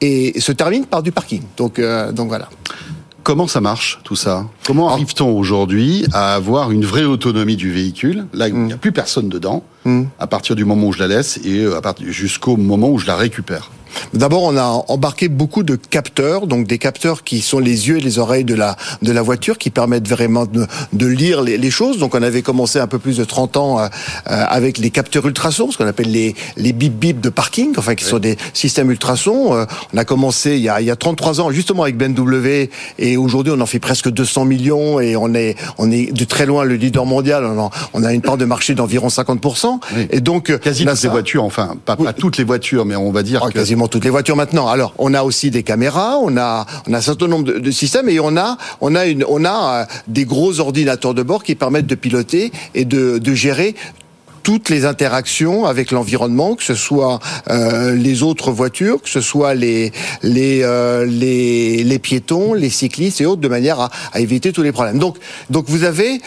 et 0.00 0.40
se 0.40 0.52
termine 0.52 0.86
par 0.86 1.02
du 1.02 1.12
parking. 1.12 1.42
Donc 1.56 1.78
euh, 1.78 2.12
donc 2.12 2.28
voilà. 2.28 2.48
Comment 3.22 3.46
ça 3.46 3.60
marche 3.60 4.00
tout 4.02 4.16
ça? 4.16 4.46
Comment 4.66 4.88
arrive-t-on 4.88 5.30
aujourd'hui 5.36 6.06
à 6.14 6.34
avoir 6.34 6.70
une 6.70 6.86
vraie 6.86 7.04
autonomie 7.04 7.56
du 7.56 7.70
véhicule? 7.70 8.24
Là, 8.32 8.48
il 8.48 8.54
n'y 8.54 8.72
a 8.72 8.78
plus 8.78 8.92
personne 8.92 9.28
dedans, 9.28 9.62
à 10.18 10.26
partir 10.26 10.56
du 10.56 10.64
moment 10.64 10.86
où 10.86 10.92
je 10.94 11.00
la 11.00 11.06
laisse 11.06 11.38
et 11.44 11.60
euh, 11.60 11.76
à 11.76 11.82
partir 11.82 12.06
jusqu'au 12.10 12.56
moment 12.56 12.88
où 12.88 12.98
je 12.98 13.06
la 13.06 13.16
récupère. 13.16 13.70
D'abord, 14.14 14.42
on 14.44 14.56
a 14.56 14.84
embarqué 14.88 15.28
beaucoup 15.28 15.62
de 15.62 15.76
capteurs, 15.76 16.46
donc 16.46 16.66
des 16.66 16.78
capteurs 16.78 17.22
qui 17.24 17.40
sont 17.40 17.58
les 17.58 17.88
yeux 17.88 17.98
et 17.98 18.00
les 18.00 18.18
oreilles 18.18 18.44
de 18.44 18.54
la 18.54 18.76
de 19.02 19.12
la 19.12 19.22
voiture, 19.22 19.58
qui 19.58 19.70
permettent 19.70 20.08
vraiment 20.08 20.46
de, 20.46 20.66
de 20.92 21.06
lire 21.06 21.42
les, 21.42 21.58
les 21.58 21.70
choses. 21.70 21.98
Donc, 21.98 22.14
on 22.14 22.22
avait 22.22 22.42
commencé 22.42 22.78
un 22.78 22.86
peu 22.86 22.98
plus 22.98 23.16
de 23.16 23.24
30 23.24 23.56
ans 23.56 23.78
euh, 23.78 23.86
euh, 24.30 24.44
avec 24.48 24.78
les 24.78 24.90
capteurs 24.90 25.26
ultrasons, 25.26 25.70
ce 25.70 25.78
qu'on 25.78 25.86
appelle 25.86 26.10
les 26.10 26.34
les 26.56 26.72
bip 26.72 26.94
bip 26.98 27.20
de 27.20 27.28
parking, 27.28 27.74
enfin 27.76 27.94
qui 27.94 28.04
sont 28.04 28.18
des 28.18 28.36
systèmes 28.54 28.90
ultrasons. 28.90 29.54
Euh, 29.54 29.64
on 29.92 29.98
a 29.98 30.04
commencé 30.04 30.56
il 30.56 30.62
y 30.62 30.68
a 30.68 30.80
il 30.80 30.86
y 30.86 30.90
a 30.90 30.96
33 30.96 31.40
ans 31.40 31.50
justement 31.50 31.82
avec 31.84 31.96
BMW, 31.96 32.68
et 32.98 33.16
aujourd'hui 33.16 33.52
on 33.56 33.60
en 33.60 33.66
fait 33.66 33.78
presque 33.78 34.10
200 34.10 34.44
millions 34.44 35.00
et 35.00 35.16
on 35.16 35.34
est 35.34 35.56
on 35.78 35.90
est 35.90 36.12
de 36.12 36.24
très 36.24 36.46
loin 36.46 36.64
le 36.64 36.74
leader 36.76 37.06
mondial. 37.06 37.44
On, 37.44 37.58
en- 37.58 37.70
on 37.94 38.02
a 38.04 38.12
une 38.12 38.22
part 38.22 38.36
de 38.36 38.44
marché 38.44 38.74
d'environ 38.74 39.08
50 39.08 39.40
Oui. 39.96 40.06
Et 40.10 40.20
donc 40.20 40.56
Quasi 40.60 40.84
toutes 40.84 40.90
les 40.94 40.96
ça. 41.00 41.08
voitures, 41.08 41.44
enfin, 41.44 41.76
pas, 41.84 41.96
pas 41.96 42.12
toutes 42.12 42.36
les 42.38 42.44
voitures, 42.44 42.84
mais 42.84 42.96
on 42.96 43.10
va 43.12 43.22
dire 43.22 43.42
Ah, 43.44 43.50
que 43.50 43.58
toutes 43.88 44.04
les 44.04 44.10
voitures 44.10 44.36
maintenant. 44.36 44.68
Alors, 44.68 44.94
on 44.98 45.14
a 45.14 45.22
aussi 45.22 45.50
des 45.50 45.62
caméras, 45.62 46.18
on 46.20 46.36
a, 46.36 46.66
un 46.90 47.00
certain 47.00 47.28
nombre 47.28 47.52
de, 47.52 47.70
systèmes 47.70 48.08
et 48.08 48.20
on 48.20 48.36
a, 48.36 48.56
on 48.80 48.94
a 48.94 49.04
euh, 49.06 49.84
des 50.08 50.24
gros 50.24 50.60
ordinateurs 50.60 51.14
de 51.14 51.22
bord 51.22 51.42
qui 51.42 51.54
permettent 51.54 51.86
de 51.86 51.94
piloter 51.94 52.52
et 52.74 52.84
de, 52.84 53.20
gérer 53.34 53.74
toutes 54.42 54.70
les 54.70 54.84
interactions 54.86 55.66
avec 55.66 55.92
l'environnement, 55.92 56.56
que 56.56 56.64
ce 56.64 56.74
soit 56.74 57.20
euh, 57.48 57.94
les 57.94 58.22
autres 58.22 58.50
voitures, 58.50 59.00
que 59.00 59.08
ce 59.08 59.20
soit 59.20 59.54
euh, 59.54 61.06
les 61.06 61.98
piétons, 62.02 62.54
les 62.54 62.70
cyclistes 62.70 63.20
et 63.20 63.26
autres, 63.26 63.40
de 63.40 63.48
manière 63.48 63.80
à, 63.80 64.20
éviter 64.20 64.52
tous 64.52 64.62
les 64.62 64.72
problèmes. 64.72 64.98
Donc 64.98 65.18
vous 65.68 65.84
avez 65.84 66.20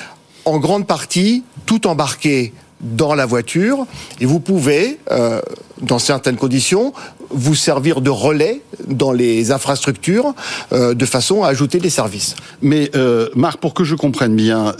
en 0.46 0.60
grande 0.60 0.88
partie 0.88 1.44
tout 1.66 1.88
embarqué 1.88 2.54
dans 2.84 3.16
la 3.16 3.26
voiture 3.26 3.86
et 4.20 4.26
vous 4.26 4.40
pouvez, 4.40 5.00
euh, 5.12 5.42
dans 5.82 6.00
certaines 6.00 6.36
conditions, 6.36 6.94
vous 7.30 7.56
servir 7.56 8.02
de 8.02 8.10
relais 8.10 8.62
dans 8.88 9.12
les 9.12 9.52
infrastructures 9.52 10.36
euh, 10.72 10.94
de 10.94 11.06
façon 11.06 11.44
à 11.44 11.48
ajouter 11.48 11.80
des 11.80 11.90
services. 11.90 12.36
Mais 12.62 12.92
euh, 12.96 13.30
Marc, 13.36 13.60
pour 13.60 13.74
que 13.74 13.84
je 13.84 13.96
comprenne 13.96 14.36
bien, 14.36 14.76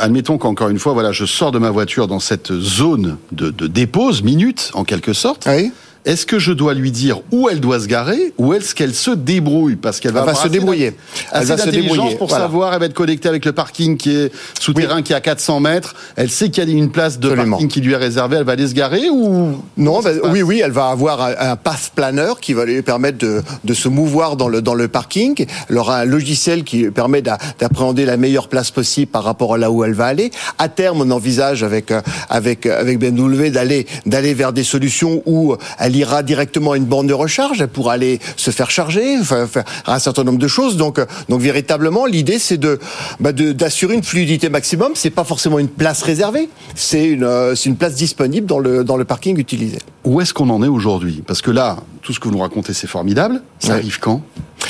admettons 0.00 0.38
qu'encore 0.38 0.68
une 0.68 0.78
fois, 0.78 0.92
voilà, 0.92 1.12
je 1.12 1.24
sors 1.24 1.52
de 1.52 1.58
ma 1.58 1.70
voiture 1.70 2.06
dans 2.06 2.20
cette 2.20 2.52
zone 2.52 3.18
de, 3.32 3.50
de 3.50 3.66
dépose, 3.66 4.22
minute 4.22 4.70
en 4.74 4.84
quelque 4.84 5.12
sorte. 5.12 5.46
Oui. 5.48 5.72
Est-ce 6.08 6.26
que 6.26 6.38
je 6.38 6.52
dois 6.52 6.72
lui 6.74 6.90
dire 6.90 7.20
où 7.30 7.48
elle 7.48 7.60
doit 7.60 7.78
se 7.78 7.86
garer 7.86 8.32
ou 8.38 8.54
est-ce 8.54 8.74
qu'elle 8.74 8.94
se 8.94 9.10
débrouille 9.10 9.76
parce 9.76 10.00
qu'elle 10.00 10.12
va, 10.12 10.20
Elle 10.20 10.26
va 10.26 10.30
avoir 10.32 10.44
se 10.46 10.48
débrouiller. 10.50 10.94
Elle 11.32 11.44
va 11.44 11.58
se 11.58 11.68
débrouiller, 11.68 12.16
pour 12.16 12.28
voilà. 12.28 12.44
savoir, 12.44 12.72
elle 12.72 12.80
va 12.80 12.86
être 12.86 12.94
connectée 12.94 13.28
avec 13.28 13.44
le 13.44 13.52
parking 13.52 13.96
qui 13.98 14.16
est 14.16 14.32
souterrain 14.58 15.02
qui 15.02 15.12
est 15.12 15.16
à 15.16 15.20
400 15.20 15.60
mètres. 15.60 15.94
Elle 16.16 16.30
sait 16.30 16.48
qu'il 16.48 16.66
y 16.66 16.72
a 16.74 16.76
une 16.78 16.90
place 16.90 17.18
de 17.18 17.28
Absolument. 17.28 17.56
parking 17.58 17.68
qui 17.68 17.82
lui 17.82 17.92
est 17.92 17.96
réservée. 17.96 18.36
Elle 18.38 18.44
va 18.44 18.52
aller 18.52 18.66
se 18.66 18.72
garer 18.74 19.10
ou 19.10 19.58
Non, 19.76 20.00
bah, 20.00 20.10
oui, 20.30 20.40
oui, 20.42 20.62
elle 20.64 20.70
va 20.72 20.86
avoir 20.88 21.20
un, 21.20 21.34
un 21.38 21.56
path 21.56 21.92
planner 21.94 22.32
qui 22.40 22.54
va 22.54 22.64
lui 22.64 22.80
permettre 22.80 23.18
de, 23.18 23.42
de 23.62 23.74
se 23.74 23.88
mouvoir 23.88 24.36
dans 24.36 24.48
le 24.48 24.62
dans 24.62 24.74
le 24.74 24.88
parking. 24.88 25.44
Elle 25.68 25.76
aura 25.76 25.98
un 25.98 26.04
logiciel 26.06 26.64
qui 26.64 26.78
lui 26.78 26.90
permet 26.90 27.20
d'a- 27.20 27.36
d'appréhender 27.60 28.06
la 28.06 28.16
meilleure 28.16 28.48
place 28.48 28.70
possible 28.70 29.10
par 29.12 29.24
rapport 29.24 29.54
à 29.54 29.58
là 29.58 29.70
où 29.70 29.84
elle 29.84 29.92
va 29.94 30.06
aller. 30.06 30.30
À 30.58 30.70
terme, 30.70 31.02
on 31.02 31.10
envisage 31.10 31.62
avec 31.62 31.90
euh, 31.90 32.00
avec 32.30 32.64
avec 32.64 32.98
BMW 32.98 33.50
d'aller 33.50 33.86
d'aller 34.06 34.32
vers 34.32 34.54
des 34.54 34.64
solutions 34.64 35.22
où 35.26 35.54
elle 35.78 35.97
ira 35.98 36.22
directement 36.22 36.72
à 36.72 36.76
une 36.76 36.84
borne 36.86 37.06
de 37.06 37.14
recharge. 37.14 37.60
Elle 37.60 37.68
pourra 37.68 37.92
aller 37.94 38.18
se 38.36 38.50
faire 38.50 38.70
charger, 38.70 39.18
enfin, 39.20 39.46
faire 39.46 39.64
un 39.86 39.98
certain 39.98 40.24
nombre 40.24 40.38
de 40.38 40.48
choses. 40.48 40.76
Donc 40.76 40.98
euh, 40.98 41.06
donc 41.28 41.40
véritablement, 41.40 42.06
l'idée 42.06 42.38
c'est 42.38 42.56
de 42.58 42.78
bah, 43.20 43.32
de- 43.32 43.52
d'assurer 43.52 43.94
une 43.94 44.02
fluidité 44.02 44.48
maximum. 44.48 44.92
C'est 44.94 45.10
pas 45.10 45.24
forcément 45.24 45.58
une 45.58 45.68
place 45.68 46.02
réservée, 46.02 46.48
c'est 46.74 47.06
une 47.06 47.24
euh, 47.24 47.54
c'est 47.54 47.68
une 47.68 47.76
place 47.76 47.94
disponible 47.94 48.46
dans 48.46 48.58
le 48.58 48.84
dans 48.84 48.96
le 48.96 49.04
parking 49.04 49.38
utilisé. 49.38 49.78
où 50.04 50.20
est-ce 50.20 50.32
qu'on 50.32 50.48
en 50.50 50.62
est 50.62 50.68
aujourd'hui? 50.68 51.22
Parce 51.26 51.42
que 51.42 51.50
là, 51.50 51.76
tout 52.02 52.12
ce 52.12 52.20
que 52.20 52.24
vous 52.28 52.34
nous 52.34 52.40
racontez, 52.40 52.72
c'est 52.72 52.86
formidable. 52.86 53.42
Ça 53.58 53.68
Ouais. 53.68 53.74
arrive 53.74 53.98
quand? 53.98 54.22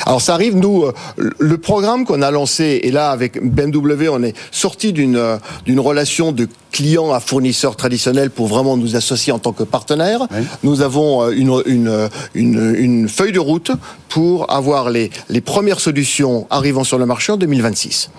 Alors 0.06 0.20
ça 0.20 0.34
arrive, 0.34 0.56
nous, 0.56 0.84
euh, 0.84 0.92
le 1.38 1.58
programme 1.58 2.04
qu'on 2.04 2.22
a 2.22 2.30
lancé, 2.30 2.80
et 2.82 2.90
là 2.90 3.10
avec 3.10 3.42
BMW, 3.42 4.08
on 4.10 4.22
est 4.22 4.34
sorti 4.50 4.92
d'une 4.92 5.16
euh, 5.16 5.38
d'une 5.64 5.80
relation 5.80 6.32
de 6.32 6.48
client 6.70 7.12
à 7.12 7.20
fournisseur 7.20 7.76
traditionnel 7.76 8.30
pour 8.30 8.46
vraiment 8.46 8.76
nous 8.76 8.94
associer 8.96 9.32
en 9.32 9.38
tant 9.38 9.52
que 9.52 9.62
partenaire. 9.62 10.26
Nous 10.62 10.82
avons 10.82 11.22
euh, 11.22 11.30
une, 11.30 11.62
une, 11.66 12.08
une, 12.34 12.74
une 12.76 13.08
feuille 13.08 13.32
de 13.32 13.38
route 13.38 13.72
pour 14.08 14.50
avoir 14.52 14.90
les, 14.90 15.10
les 15.28 15.40
premières 15.40 15.80
solutions 15.80 16.46
arrivant 16.50 16.84
sur 16.84 16.98
le 16.98 17.06
marché 17.06 17.32
en 17.32 17.36
2026. 17.36 18.10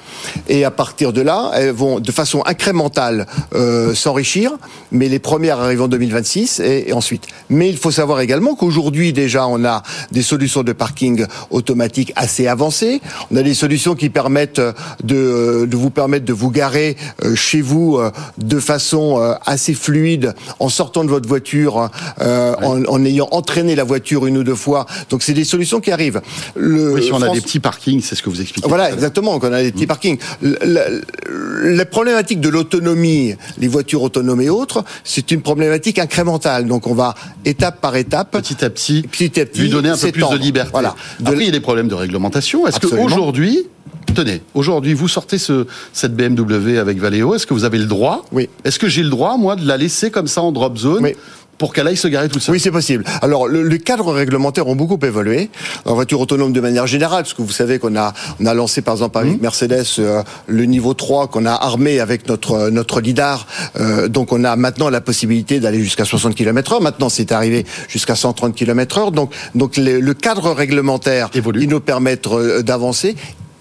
Et 0.47 0.65
à 0.65 0.71
partir 0.71 1.13
de 1.13 1.21
là, 1.21 1.51
elles 1.55 1.71
vont 1.71 1.99
de 1.99 2.11
façon 2.11 2.41
incrémentale 2.45 3.27
euh, 3.53 3.93
s'enrichir, 3.93 4.51
mais 4.91 5.09
les 5.09 5.19
premières 5.19 5.59
arrivent 5.59 5.83
en 5.83 5.87
2026 5.87 6.59
et, 6.59 6.89
et 6.89 6.93
ensuite. 6.93 7.25
Mais 7.49 7.69
il 7.69 7.77
faut 7.77 7.91
savoir 7.91 8.19
également 8.19 8.55
qu'aujourd'hui 8.55 9.13
déjà 9.13 9.47
on 9.47 9.63
a 9.63 9.83
des 10.11 10.21
solutions 10.21 10.63
de 10.63 10.73
parking 10.73 11.25
automatique 11.69 12.11
assez 12.15 12.47
avancées. 12.47 12.99
On 13.31 13.35
a 13.35 13.43
des 13.43 13.53
solutions 13.53 13.93
qui 13.95 14.09
permettent 14.09 14.61
de, 15.03 15.65
de 15.69 15.77
vous 15.77 15.91
permettre 15.91 16.25
de 16.25 16.33
vous 16.33 16.49
garer 16.49 16.97
euh, 17.23 17.35
chez 17.35 17.61
vous 17.61 17.97
euh, 17.97 18.11
de 18.39 18.59
façon 18.59 19.19
euh, 19.21 19.33
assez 19.45 19.73
fluide 19.75 20.33
en 20.59 20.69
sortant 20.69 21.03
de 21.03 21.09
votre 21.09 21.27
voiture, 21.27 21.91
euh, 22.21 22.55
en, 22.63 22.83
en 22.85 23.05
ayant 23.05 23.27
entraîné 23.31 23.75
la 23.75 23.83
voiture 23.83 24.25
une 24.25 24.37
ou 24.39 24.43
deux 24.43 24.55
fois. 24.55 24.87
Donc 25.11 25.21
c'est 25.21 25.33
des 25.33 25.43
solutions 25.43 25.79
qui 25.79 25.91
arrivent. 25.91 26.21
Le 26.55 26.93
Oui, 26.93 27.03
si 27.03 27.13
on 27.13 27.21
a 27.21 27.29
des 27.29 27.41
petits 27.41 27.59
parkings, 27.59 28.01
c'est 28.01 28.15
ce 28.15 28.23
que 28.23 28.29
vous 28.31 28.41
expliquez. 28.41 28.67
voilà, 28.67 28.91
exactement, 28.91 29.39
qu'on 29.39 29.53
a 29.53 29.61
des 29.61 29.71
petits 29.71 29.87
parkings. 29.87 30.17
La, 30.41 30.57
la- 30.65 31.85
problématique 31.85 32.39
de 32.39 32.49
l'autonomie, 32.49 33.35
les 33.57 33.67
voitures 33.67 34.03
autonomes 34.03 34.41
et 34.41 34.49
autres, 34.49 34.83
c'est 35.03 35.31
une 35.31 35.41
problématique 35.41 35.97
incrémentale. 35.99 36.67
Donc 36.67 36.87
on 36.87 36.93
va 36.93 37.15
étape 37.45 37.79
par 37.81 37.95
étape, 37.95 38.31
Petit 38.31 38.63
à 38.63 38.69
petit, 38.69 39.01
petit 39.03 39.39
à 39.39 39.45
petit, 39.45 39.61
lui 39.61 39.69
donner 39.69 39.89
un 39.89 39.97
peu 39.97 40.11
plus 40.11 40.21
de 40.29 40.35
liberté. 40.37 40.69
Voilà. 40.71 40.95
De- 41.19 41.35
il 41.39 41.55
des 41.59 41.63
problèmes 41.63 41.89
de 41.89 41.95
réglementation. 41.95 42.65
Est-ce 42.67 42.79
qu'aujourd'hui, 42.79 43.67
tenez, 44.15 44.41
aujourd'hui, 44.53 44.93
vous 44.93 45.07
sortez 45.07 45.37
ce, 45.37 45.67
cette 45.93 46.15
BMW 46.15 46.77
avec 46.77 46.99
Valeo. 46.99 47.35
Est-ce 47.35 47.45
que 47.45 47.53
vous 47.53 47.65
avez 47.65 47.77
le 47.77 47.85
droit 47.85 48.25
Oui. 48.31 48.49
Est-ce 48.63 48.79
que 48.79 48.87
j'ai 48.87 49.03
le 49.03 49.09
droit, 49.09 49.37
moi, 49.37 49.55
de 49.55 49.67
la 49.67 49.77
laisser 49.77 50.09
comme 50.09 50.27
ça 50.27 50.41
en 50.41 50.51
drop 50.51 50.77
zone 50.77 51.03
Oui 51.03 51.15
pour 51.59 51.73
qu'elle 51.73 51.85
aille 51.87 51.97
se 51.97 52.07
garer 52.07 52.27
toute 52.29 52.41
seule. 52.41 52.53
Oui, 52.53 52.59
c'est 52.59 52.71
possible. 52.71 53.03
Alors, 53.21 53.47
le, 53.47 53.61
les 53.61 53.77
cadres 53.77 54.11
réglementaires 54.11 54.67
ont 54.67 54.75
beaucoup 54.75 54.97
évolué 55.05 55.51
en 55.85 55.93
voiture 55.93 56.19
autonome 56.21 56.53
de 56.53 56.61
manière 56.61 56.87
générale, 56.87 57.21
parce 57.23 57.35
que 57.35 57.43
vous 57.43 57.51
savez 57.51 57.77
qu'on 57.77 57.95
a, 57.95 58.13
on 58.39 58.45
a 58.47 58.53
lancé 58.55 58.81
par 58.81 58.95
exemple 58.95 59.17
avec 59.19 59.33
Mmh. 59.37 59.41
Mercedes 59.41 59.83
euh, 59.99 60.23
le 60.47 60.63
niveau 60.65 60.95
3 60.95 61.27
qu'on 61.27 61.45
a 61.45 61.51
armé 61.53 61.99
avec 61.99 62.27
notre 62.27 62.69
notre 62.71 63.01
lidar. 63.01 63.45
Euh, 63.79 64.07
donc, 64.07 64.31
on 64.31 64.43
a 64.43 64.55
maintenant 64.55 64.89
la 64.89 65.01
possibilité 65.01 65.59
d'aller 65.59 65.83
jusqu'à 65.83 66.05
60 66.05 66.33
km/h. 66.33 66.81
Maintenant, 66.81 67.09
c'est 67.09 67.31
arrivé 67.31 67.65
jusqu'à 67.89 68.15
130 68.15 68.55
km/h. 68.55 69.11
Donc, 69.11 69.33
donc 69.53 69.75
le, 69.77 69.99
le 69.99 70.13
cadre 70.13 70.51
réglementaire, 70.51 71.29
Évolue. 71.35 71.61
il 71.63 71.69
nous 71.69 71.81
permet 71.81 72.17
euh, 72.27 72.61
d'avancer 72.63 73.15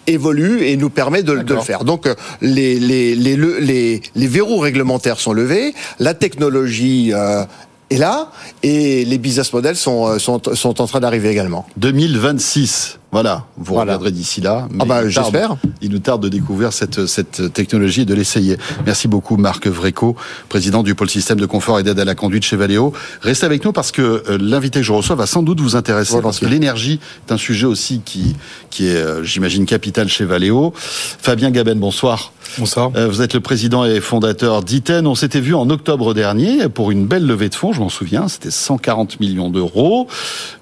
évolue 0.07 0.63
et 0.63 0.77
nous 0.79 0.89
permet 0.89 1.23
de, 1.23 1.37
de 1.37 1.55
le 1.55 1.61
faire. 1.61 1.85
Donc 1.85 2.07
euh, 2.07 2.15
les, 2.41 2.79
les, 2.81 3.15
les, 3.15 3.37
le- 3.37 3.59
les, 3.59 4.01
les 4.15 4.27
verrous 4.27 4.59
réglementaires 4.59 5.21
sont 5.21 5.35
levés, 5.35 5.75
la 5.99 6.15
technologie 6.15 7.13
euh, 7.13 7.45
est 7.91 7.99
là 7.99 8.31
et 8.63 9.05
les 9.05 9.19
business 9.19 9.53
models 9.53 9.77
sont, 9.77 10.07
euh, 10.07 10.19
sont, 10.19 10.41
sont 10.55 10.81
en 10.81 10.87
train 10.87 11.01
d'arriver 11.01 11.31
également. 11.31 11.67
2026. 11.77 12.99
Voilà, 13.11 13.47
vous 13.57 13.73
Voilà. 13.73 13.93
regarderez 13.93 14.11
d'ici 14.11 14.43
là. 14.43 14.69
Ah 14.79 14.85
bah, 14.85 15.09
j'espère. 15.09 15.57
Il 15.81 15.91
nous 15.93 15.99
tarde 15.99 16.23
de 16.23 16.29
découvrir 16.29 16.75
cette, 16.75 17.07
cette 17.07 17.55
technologie 17.55 18.03
et 18.03 18.05
de 18.05 18.13
l'essayer. 18.13 18.59
Merci 18.85 19.09
beaucoup 19.09 19.39
Marc 19.39 19.67
Vreco, 19.67 20.15
président 20.51 20.83
du 20.83 20.95
pôle 20.95 21.09
système 21.09 21.41
de 21.41 21.47
confort 21.47 21.79
et 21.79 21.83
d'aide 21.83 21.99
à 21.99 22.05
la 22.05 22.15
conduite 22.15 22.43
chez 22.45 22.57
Valeo. 22.57 22.93
Restez 23.23 23.47
avec 23.47 23.65
nous 23.65 23.73
parce 23.73 23.93
que 23.93 24.03
euh, 24.29 24.37
l'invité 24.39 24.81
que 24.81 24.85
je 24.85 24.93
reçois 24.93 25.17
va 25.17 25.27
sans 25.27 25.43
doute 25.43 25.61
vous 25.61 25.75
intéresser 25.75 26.21
parce 26.23 26.39
que 26.39 26.45
l'énergie 26.47 27.01
est 27.27 27.33
un 27.33 27.39
sujet 27.39 27.65
aussi 27.67 28.03
qui, 28.05 28.37
qui 28.69 28.89
est, 28.89 28.97
euh, 28.97 29.23
j'imagine, 29.25 29.65
capital 29.65 30.09
chez 30.09 30.27
Valeo. 30.27 30.75
Fabien 30.77 31.51
Gaben, 31.51 31.79
bonsoir. 31.79 32.33
Bonsoir. 32.59 32.91
Euh, 32.97 33.09
Vous 33.09 33.21
êtes 33.23 33.35
le 33.35 33.41
président 33.41 33.85
et 33.85 34.01
fondateur 34.01 34.63
d'Iten. 34.63 35.07
On 35.07 35.15
s'était 35.15 35.41
vu 35.41 35.55
en 35.55 35.69
octobre 35.71 36.13
dernier 36.15 36.69
pour 36.69 36.91
une 36.91 37.07
belle 37.07 37.27
levée 37.27 37.49
de 37.49 37.55
fonds, 37.55 37.73
je 37.73 37.81
m'en 37.81 37.89
souviens, 37.91 38.27
c'était 38.29 38.51
140 38.51 39.21
millions 39.21 39.51
d'euros. 39.51 40.09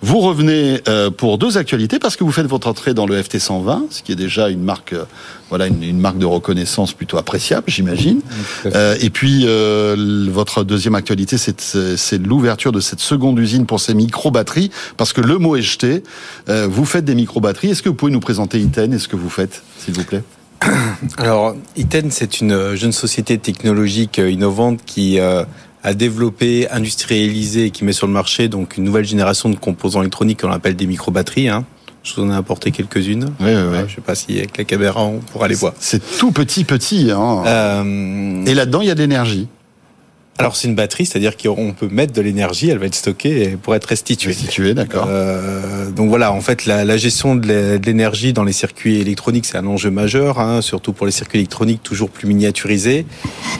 Vous 0.02 0.18
revenez 0.18 0.80
euh, 0.88 1.10
pour 1.10 1.38
deux 1.38 1.58
actualités 1.58 1.98
parce 2.00 2.16
que 2.16 2.24
vous 2.24 2.32
faites 2.36 2.46
votre 2.46 2.68
entrée 2.68 2.92
dans 2.92 3.06
le 3.06 3.20
FT 3.22 3.38
120, 3.38 3.86
ce 3.90 4.02
qui 4.02 4.12
est 4.12 4.16
déjà 4.16 4.50
une 4.50 4.62
marque, 4.62 4.92
euh, 4.92 5.04
voilà, 5.48 5.66
une, 5.66 5.82
une 5.82 5.98
marque 5.98 6.18
de 6.18 6.26
reconnaissance 6.26 6.92
plutôt 6.92 7.16
appréciable, 7.16 7.64
j'imagine. 7.66 8.20
Euh, 8.66 8.94
et 9.00 9.08
puis 9.08 9.44
euh, 9.46 10.28
votre 10.30 10.62
deuxième 10.62 10.94
actualité, 10.94 11.38
c'est 11.38 12.18
l'ouverture 12.18 12.72
de 12.72 12.80
cette 12.80 13.00
seconde 13.00 13.38
usine 13.38 13.64
pour 13.64 13.80
ces 13.80 13.94
micro-batteries, 13.94 14.70
parce 14.98 15.14
que 15.14 15.22
le 15.22 15.38
mot 15.38 15.56
est 15.56 15.62
jeté. 15.62 16.02
Euh, 16.50 16.68
vous 16.70 16.84
faites 16.84 17.06
des 17.06 17.14
micro-batteries. 17.14 17.70
Est-ce 17.70 17.82
que 17.82 17.88
vous 17.88 17.94
pouvez 17.94 18.12
nous 18.12 18.20
présenter 18.20 18.60
Iten 18.60 18.92
et 18.92 18.98
ce 18.98 19.08
que 19.08 19.16
vous 19.16 19.30
faites, 19.30 19.62
s'il 19.78 19.94
vous 19.94 20.04
plaît? 20.04 20.22
Alors, 21.16 21.56
Iten, 21.76 22.10
c'est 22.10 22.40
une 22.40 22.74
jeune 22.74 22.92
société 22.92 23.38
technologique 23.38 24.18
innovante 24.18 24.80
qui 24.84 25.18
a 25.18 25.94
développé, 25.94 26.68
industrialisé 26.70 27.66
et 27.66 27.70
qui 27.70 27.84
met 27.84 27.92
sur 27.92 28.06
le 28.08 28.12
marché 28.12 28.48
donc 28.48 28.76
une 28.76 28.84
nouvelle 28.84 29.04
génération 29.04 29.48
de 29.48 29.56
composants 29.56 30.00
électroniques 30.02 30.42
qu'on 30.42 30.50
appelle 30.50 30.76
des 30.76 30.86
microbatteries. 30.86 31.48
Hein. 31.48 31.64
Je 32.06 32.14
vous 32.14 32.22
en 32.22 32.30
ai 32.30 32.36
apporté 32.36 32.70
quelques-unes. 32.70 33.24
Oui, 33.40 33.46
oui, 33.46 33.52
oui. 33.54 33.76
Euh, 33.78 33.84
Je 33.88 33.96
sais 33.96 34.00
pas 34.00 34.14
si 34.14 34.38
avec 34.38 34.56
la 34.56 34.62
caméra 34.64 35.02
on 35.04 35.18
pourra 35.18 35.48
les 35.48 35.56
voir. 35.56 35.72
C'est 35.80 36.00
tout 36.18 36.30
petit, 36.30 36.62
petit. 36.64 37.10
Hein. 37.10 37.42
Euh, 37.46 38.44
Et 38.46 38.54
là-dedans, 38.54 38.80
il 38.80 38.86
y 38.86 38.90
a 38.90 38.94
de 38.94 39.00
l'énergie. 39.00 39.48
Alors 40.38 40.54
c'est 40.56 40.68
une 40.68 40.74
batterie, 40.74 41.06
c'est-à-dire 41.06 41.36
qu'on 41.36 41.72
peut 41.72 41.88
mettre 41.88 42.12
de 42.12 42.20
l'énergie, 42.20 42.68
elle 42.68 42.78
va 42.78 42.86
être 42.86 42.94
stockée 42.94 43.56
pour 43.62 43.74
être 43.74 43.86
restituée. 43.86 44.32
Restitué, 44.32 44.74
d'accord. 44.74 45.06
Euh, 45.08 45.90
donc 45.90 46.08
voilà, 46.10 46.32
en 46.32 46.40
fait, 46.40 46.66
la, 46.66 46.84
la 46.84 46.96
gestion 46.96 47.36
de 47.36 47.46
l'é- 47.46 47.78
de 47.78 47.86
l'énergie 47.86 48.32
dans 48.32 48.44
les 48.44 48.52
circuits 48.52 48.96
électroniques, 49.00 49.46
c'est 49.46 49.56
un 49.56 49.66
enjeu 49.66 49.90
majeur, 49.90 50.38
hein, 50.38 50.60
surtout 50.60 50.92
pour 50.92 51.06
les 51.06 51.12
circuits 51.12 51.38
électroniques 51.38 51.82
toujours 51.82 52.10
plus 52.10 52.26
miniaturisés. 52.28 53.06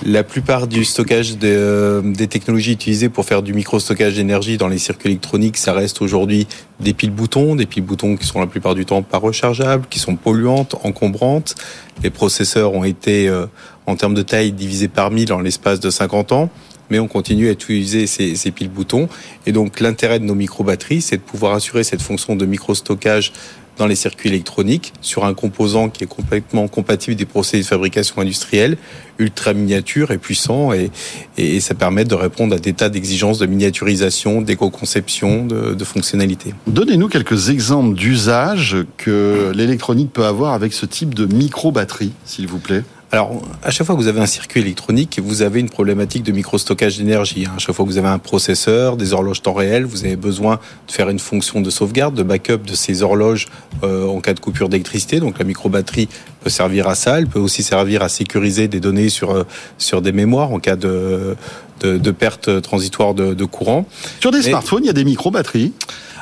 La 0.04 0.22
plupart 0.22 0.66
du 0.66 0.84
stockage 0.84 1.38
de- 1.38 1.46
euh, 1.46 2.02
des 2.04 2.26
technologies 2.26 2.72
utilisées 2.72 3.08
pour 3.08 3.24
faire 3.24 3.42
du 3.42 3.54
micro-stockage 3.54 4.14
d'énergie 4.16 4.58
dans 4.58 4.68
les 4.68 4.78
circuits 4.78 5.10
électroniques, 5.10 5.56
ça 5.56 5.72
reste 5.72 6.02
aujourd'hui 6.02 6.46
des 6.80 6.92
piles-boutons, 6.92 7.54
des 7.56 7.64
piles-boutons 7.66 8.16
qui 8.16 8.26
sont 8.26 8.38
la 8.40 8.46
plupart 8.46 8.74
du 8.74 8.84
temps 8.84 9.02
pas 9.02 9.18
rechargeables, 9.18 9.86
qui 9.88 9.98
sont 9.98 10.16
polluantes, 10.16 10.74
encombrantes. 10.84 11.54
Les 12.02 12.10
processeurs 12.10 12.74
ont 12.74 12.84
été, 12.84 13.28
euh, 13.28 13.46
en 13.86 13.96
termes 13.96 14.12
de 14.14 14.20
taille, 14.22 14.52
divisés 14.52 14.88
par 14.88 15.10
mille 15.10 15.32
en 15.32 15.40
l'espace 15.40 15.80
de 15.80 15.88
50 15.88 16.32
ans 16.32 16.50
mais 16.90 16.98
on 16.98 17.08
continue 17.08 17.48
à 17.48 17.52
utiliser 17.52 18.06
ces, 18.06 18.36
ces 18.36 18.50
piles-boutons. 18.50 19.08
Et 19.46 19.52
donc 19.52 19.80
l'intérêt 19.80 20.18
de 20.18 20.24
nos 20.24 20.34
micro-batteries, 20.34 21.02
c'est 21.02 21.16
de 21.16 21.22
pouvoir 21.22 21.54
assurer 21.54 21.84
cette 21.84 22.02
fonction 22.02 22.36
de 22.36 22.46
micro-stockage 22.46 23.32
dans 23.78 23.86
les 23.86 23.94
circuits 23.94 24.30
électroniques 24.30 24.94
sur 25.02 25.26
un 25.26 25.34
composant 25.34 25.90
qui 25.90 26.04
est 26.04 26.06
complètement 26.06 26.66
compatible 26.66 27.14
des 27.14 27.26
procédés 27.26 27.62
de 27.62 27.68
fabrication 27.68 28.22
industrielle, 28.22 28.78
ultra 29.18 29.52
miniature 29.52 30.12
et 30.12 30.18
puissant, 30.18 30.72
et, 30.72 30.90
et 31.36 31.60
ça 31.60 31.74
permet 31.74 32.06
de 32.06 32.14
répondre 32.14 32.56
à 32.56 32.58
des 32.58 32.72
tas 32.72 32.88
d'exigences 32.88 33.38
de 33.38 33.44
miniaturisation, 33.44 34.40
d'éco-conception, 34.40 35.44
de, 35.44 35.74
de 35.74 35.84
fonctionnalité. 35.84 36.54
Donnez-nous 36.66 37.08
quelques 37.08 37.50
exemples 37.50 37.94
d'usages 37.96 38.78
que 38.96 39.52
l'électronique 39.54 40.10
peut 40.10 40.24
avoir 40.24 40.54
avec 40.54 40.72
ce 40.72 40.86
type 40.86 41.14
de 41.14 41.26
micro-batterie, 41.26 42.12
s'il 42.24 42.46
vous 42.46 42.58
plaît. 42.58 42.82
Alors, 43.16 43.40
à 43.62 43.70
chaque 43.70 43.86
fois 43.86 43.96
que 43.96 44.00
vous 44.02 44.08
avez 44.08 44.20
un 44.20 44.26
circuit 44.26 44.60
électronique, 44.60 45.18
vous 45.24 45.40
avez 45.40 45.60
une 45.60 45.70
problématique 45.70 46.22
de 46.22 46.32
micro-stockage 46.32 46.98
d'énergie. 46.98 47.46
hein. 47.48 47.52
À 47.56 47.58
chaque 47.58 47.74
fois 47.74 47.86
que 47.86 47.90
vous 47.90 47.96
avez 47.96 48.08
un 48.08 48.18
processeur, 48.18 48.98
des 48.98 49.14
horloges 49.14 49.40
temps 49.40 49.54
réel, 49.54 49.86
vous 49.86 50.04
avez 50.04 50.16
besoin 50.16 50.60
de 50.86 50.92
faire 50.92 51.08
une 51.08 51.18
fonction 51.18 51.62
de 51.62 51.70
sauvegarde, 51.70 52.14
de 52.14 52.22
backup 52.22 52.58
de 52.66 52.74
ces 52.74 53.02
horloges 53.02 53.46
euh, 53.84 54.06
en 54.06 54.20
cas 54.20 54.34
de 54.34 54.40
coupure 54.40 54.68
d'électricité. 54.68 55.18
Donc, 55.18 55.38
la 55.38 55.46
micro-batterie 55.46 56.10
peut 56.42 56.50
servir 56.50 56.88
à 56.88 56.94
ça. 56.94 57.16
Elle 57.18 57.26
peut 57.26 57.38
aussi 57.40 57.62
servir 57.62 58.02
à 58.02 58.10
sécuriser 58.10 58.68
des 58.68 58.80
données 58.80 59.08
sur, 59.08 59.30
euh, 59.30 59.44
sur 59.78 60.02
des 60.02 60.12
mémoires 60.12 60.52
en 60.52 60.58
cas 60.58 60.76
de, 60.76 61.36
de, 61.80 61.96
de 61.96 62.10
perte 62.10 62.60
transitoire 62.60 63.14
de, 63.14 63.32
de 63.32 63.44
courant. 63.46 63.86
Sur 64.20 64.30
des 64.30 64.40
Mais- 64.40 64.44
smartphones, 64.50 64.84
il 64.84 64.88
y 64.88 64.90
a 64.90 64.92
des 64.92 65.04
micro-batteries. 65.06 65.72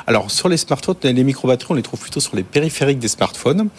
Alors 0.07 0.29
sur 0.29 0.49
les 0.49 0.57
smartphones, 0.57 0.95
les 1.03 1.23
micro-batteries, 1.23 1.67
on 1.71 1.73
les 1.73 1.81
trouve 1.81 1.99
plutôt 1.99 2.19
sur 2.19 2.35
les 2.35 2.43
périphériques 2.43 2.99
des 2.99 3.07
smartphones, 3.07 3.69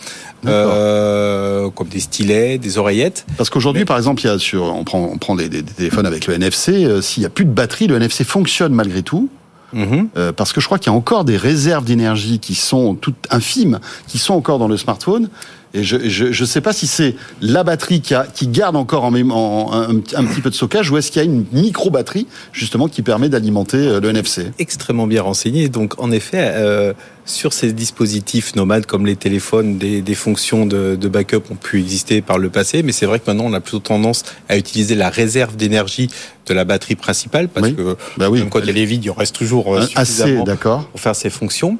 euh, 0.46 1.70
comme 1.70 1.88
des 1.88 2.00
stylets, 2.00 2.58
des 2.58 2.78
oreillettes. 2.78 3.26
Parce 3.36 3.50
qu'aujourd'hui, 3.50 3.82
Mais- 3.82 3.86
par 3.86 3.96
exemple, 3.96 4.22
il 4.22 4.26
y 4.26 4.30
a 4.30 4.38
sur, 4.38 4.62
on 4.64 4.84
prend, 4.84 5.10
on 5.12 5.18
prend 5.18 5.34
des, 5.36 5.48
des- 5.48 5.62
des 5.62 5.72
téléphones 5.72 6.06
avec 6.06 6.26
le 6.26 6.34
NFC. 6.34 6.84
euh, 6.84 7.00
S'il 7.00 7.20
n'y 7.22 7.26
a 7.26 7.30
plus 7.30 7.44
de 7.44 7.50
batterie, 7.52 7.86
le 7.86 7.96
NFC 7.96 8.24
fonctionne 8.24 8.72
malgré 8.72 9.02
tout. 9.02 9.28
Mhm. 9.72 10.08
Euh, 10.16 10.32
parce 10.32 10.52
que 10.52 10.60
je 10.60 10.66
crois 10.66 10.78
qu'il 10.78 10.90
y 10.92 10.94
a 10.94 10.96
encore 10.96 11.24
des 11.24 11.36
réserves 11.36 11.84
d'énergie 11.84 12.38
qui 12.38 12.54
sont 12.54 12.94
toutes 12.94 13.26
infimes, 13.30 13.80
qui 14.06 14.18
sont 14.18 14.34
encore 14.34 14.58
dans 14.58 14.68
le 14.68 14.76
smartphone. 14.76 15.28
Et 15.74 15.82
je 15.82 16.08
je, 16.08 16.32
je 16.32 16.44
sais 16.44 16.60
pas 16.60 16.72
si 16.72 16.86
c'est 16.86 17.16
la 17.40 17.62
batterie 17.64 18.00
qui, 18.00 18.14
a, 18.14 18.26
qui 18.26 18.46
garde 18.46 18.76
encore 18.76 19.04
en, 19.04 19.14
en- 19.14 19.72
un, 19.72 19.96
un 19.96 20.24
petit 20.24 20.40
peu 20.40 20.48
de 20.50 20.54
stockage 20.54 20.90
ou 20.90 20.96
est-ce 20.96 21.10
qu'il 21.10 21.20
y 21.22 21.24
a 21.24 21.28
une 21.28 21.44
micro-batterie 21.52 22.26
justement 22.52 22.88
qui 22.88 23.02
permet 23.02 23.28
d'alimenter 23.28 23.76
euh, 23.76 24.00
le 24.00 24.08
NFC. 24.10 24.46
extrêmement 24.58 25.06
bien 25.06 25.22
renseigné. 25.22 25.68
Donc, 25.68 26.00
en 26.02 26.10
effet, 26.12 26.52
euh, 26.54 26.92
sur 27.26 27.52
ces 27.52 27.72
dispositifs 27.72 28.54
nomades 28.54 28.86
comme 28.86 29.04
les 29.04 29.16
téléphones, 29.16 29.76
des, 29.78 30.00
des 30.00 30.14
fonctions 30.14 30.64
de, 30.64 30.96
de 30.96 31.08
backup 31.08 31.42
ont 31.50 31.56
pu 31.56 31.80
exister 31.80 32.22
par 32.22 32.38
le 32.38 32.48
passé, 32.48 32.82
mais 32.84 32.92
c'est 32.92 33.06
vrai 33.06 33.18
que 33.18 33.24
maintenant, 33.26 33.44
on 33.46 33.52
a 33.52 33.60
plutôt 33.60 33.80
tendance 33.80 34.22
à 34.48 34.56
utiliser 34.56 34.94
la 34.94 35.10
réserve 35.10 35.56
d'énergie 35.56 36.08
de 36.46 36.54
la 36.54 36.64
batterie 36.64 36.94
principale, 36.94 37.48
parce 37.48 37.66
Oui. 37.66 37.74
que 37.74 37.96
Bah 38.16 38.30
oui, 38.30 38.38
même 38.38 38.48
quand 38.48 38.60
elle 38.60 38.78
est 38.78 38.84
vide, 38.84 39.04
il 39.04 39.10
en 39.10 39.14
reste 39.14 39.34
toujours 39.34 39.74
euh, 39.74 39.80
assez 39.96 40.12
suffisamment 40.12 40.44
d'accord. 40.44 40.84
pour 40.86 41.00
faire 41.00 41.16
ses 41.16 41.28
fonctions. 41.30 41.76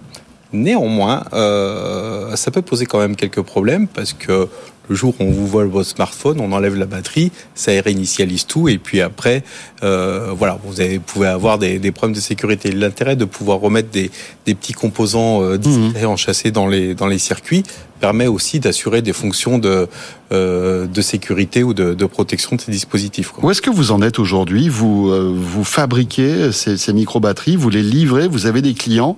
Néanmoins, 0.53 1.25
euh, 1.33 2.37
ça 2.37 2.51
peut 2.51 2.63
poser 2.63 2.87
quand 2.87 2.99
même 2.99 3.17
quelques 3.17 3.43
problèmes 3.43 3.87
parce 3.89 4.13
que 4.13 4.49
le 4.89 4.95
jour 4.95 5.15
où 5.19 5.25
on 5.25 5.31
vous 5.33 5.49
vole 5.49 5.67
votre 5.67 5.89
smartphone, 5.91 6.39
on 6.41 6.53
enlève 6.53 6.77
la 6.77 6.87
batterie, 6.87 7.33
ça 7.57 7.73
réinitialise 7.73 8.47
tout 8.47 8.69
et 8.69 8.79
puis 8.79 9.01
après, 9.01 9.43
euh, 9.83 10.29
voilà, 10.39 10.57
vous 10.65 10.81
avez- 10.81 11.01
pouvez 11.01 11.27
avoir 11.27 11.59
des, 11.59 11.81
des 11.81 11.91
problèmes 11.91 12.15
de 12.15 12.21
sécurité. 12.21 12.71
L'intérêt 12.71 13.17
de 13.17 13.25
pouvoir 13.25 13.59
remettre 13.59 13.91
des, 13.91 14.13
des 14.47 14.55
petits 14.55 14.75
composants 14.75 15.43
euh, 15.43 15.59
discrets 15.59 16.05
enchâssés 16.05 16.53
dans 16.53 16.69
les 16.69 16.95
dans 16.95 17.09
les 17.09 17.19
circuits 17.19 17.65
permet 17.99 18.29
aussi 18.29 18.61
d'assurer 18.61 19.03
des 19.03 19.13
fonctions 19.13 19.59
de 19.59 19.89
euh, 20.33 20.87
de 20.87 21.01
sécurité 21.01 21.65
ou 21.65 21.75
de, 21.75 21.93
de 21.95 22.07
protection 22.07 22.55
de 22.55 22.61
ces 22.61 22.71
dispositifs. 22.71 23.31
quoi. 23.33 23.45
Où 23.45 23.51
est-ce 23.51 23.63
que 23.63 23.71
vous 23.71 23.91
en 23.91 24.01
êtes 24.03 24.21
aujourd'hui? 24.21 24.69
Vous, 24.69 25.11
euh, 25.11 25.35
vous 25.37 25.65
fabriquez 25.65 26.53
ces, 26.53 26.77
ces 26.77 26.93
micro-batteries, 26.93 27.57
vous 27.57 27.71
les 27.71 27.83
livrez, 27.83 28.29
vous 28.29 28.47
avez 28.47 28.63
des 28.63 28.75
clients. 28.75 29.17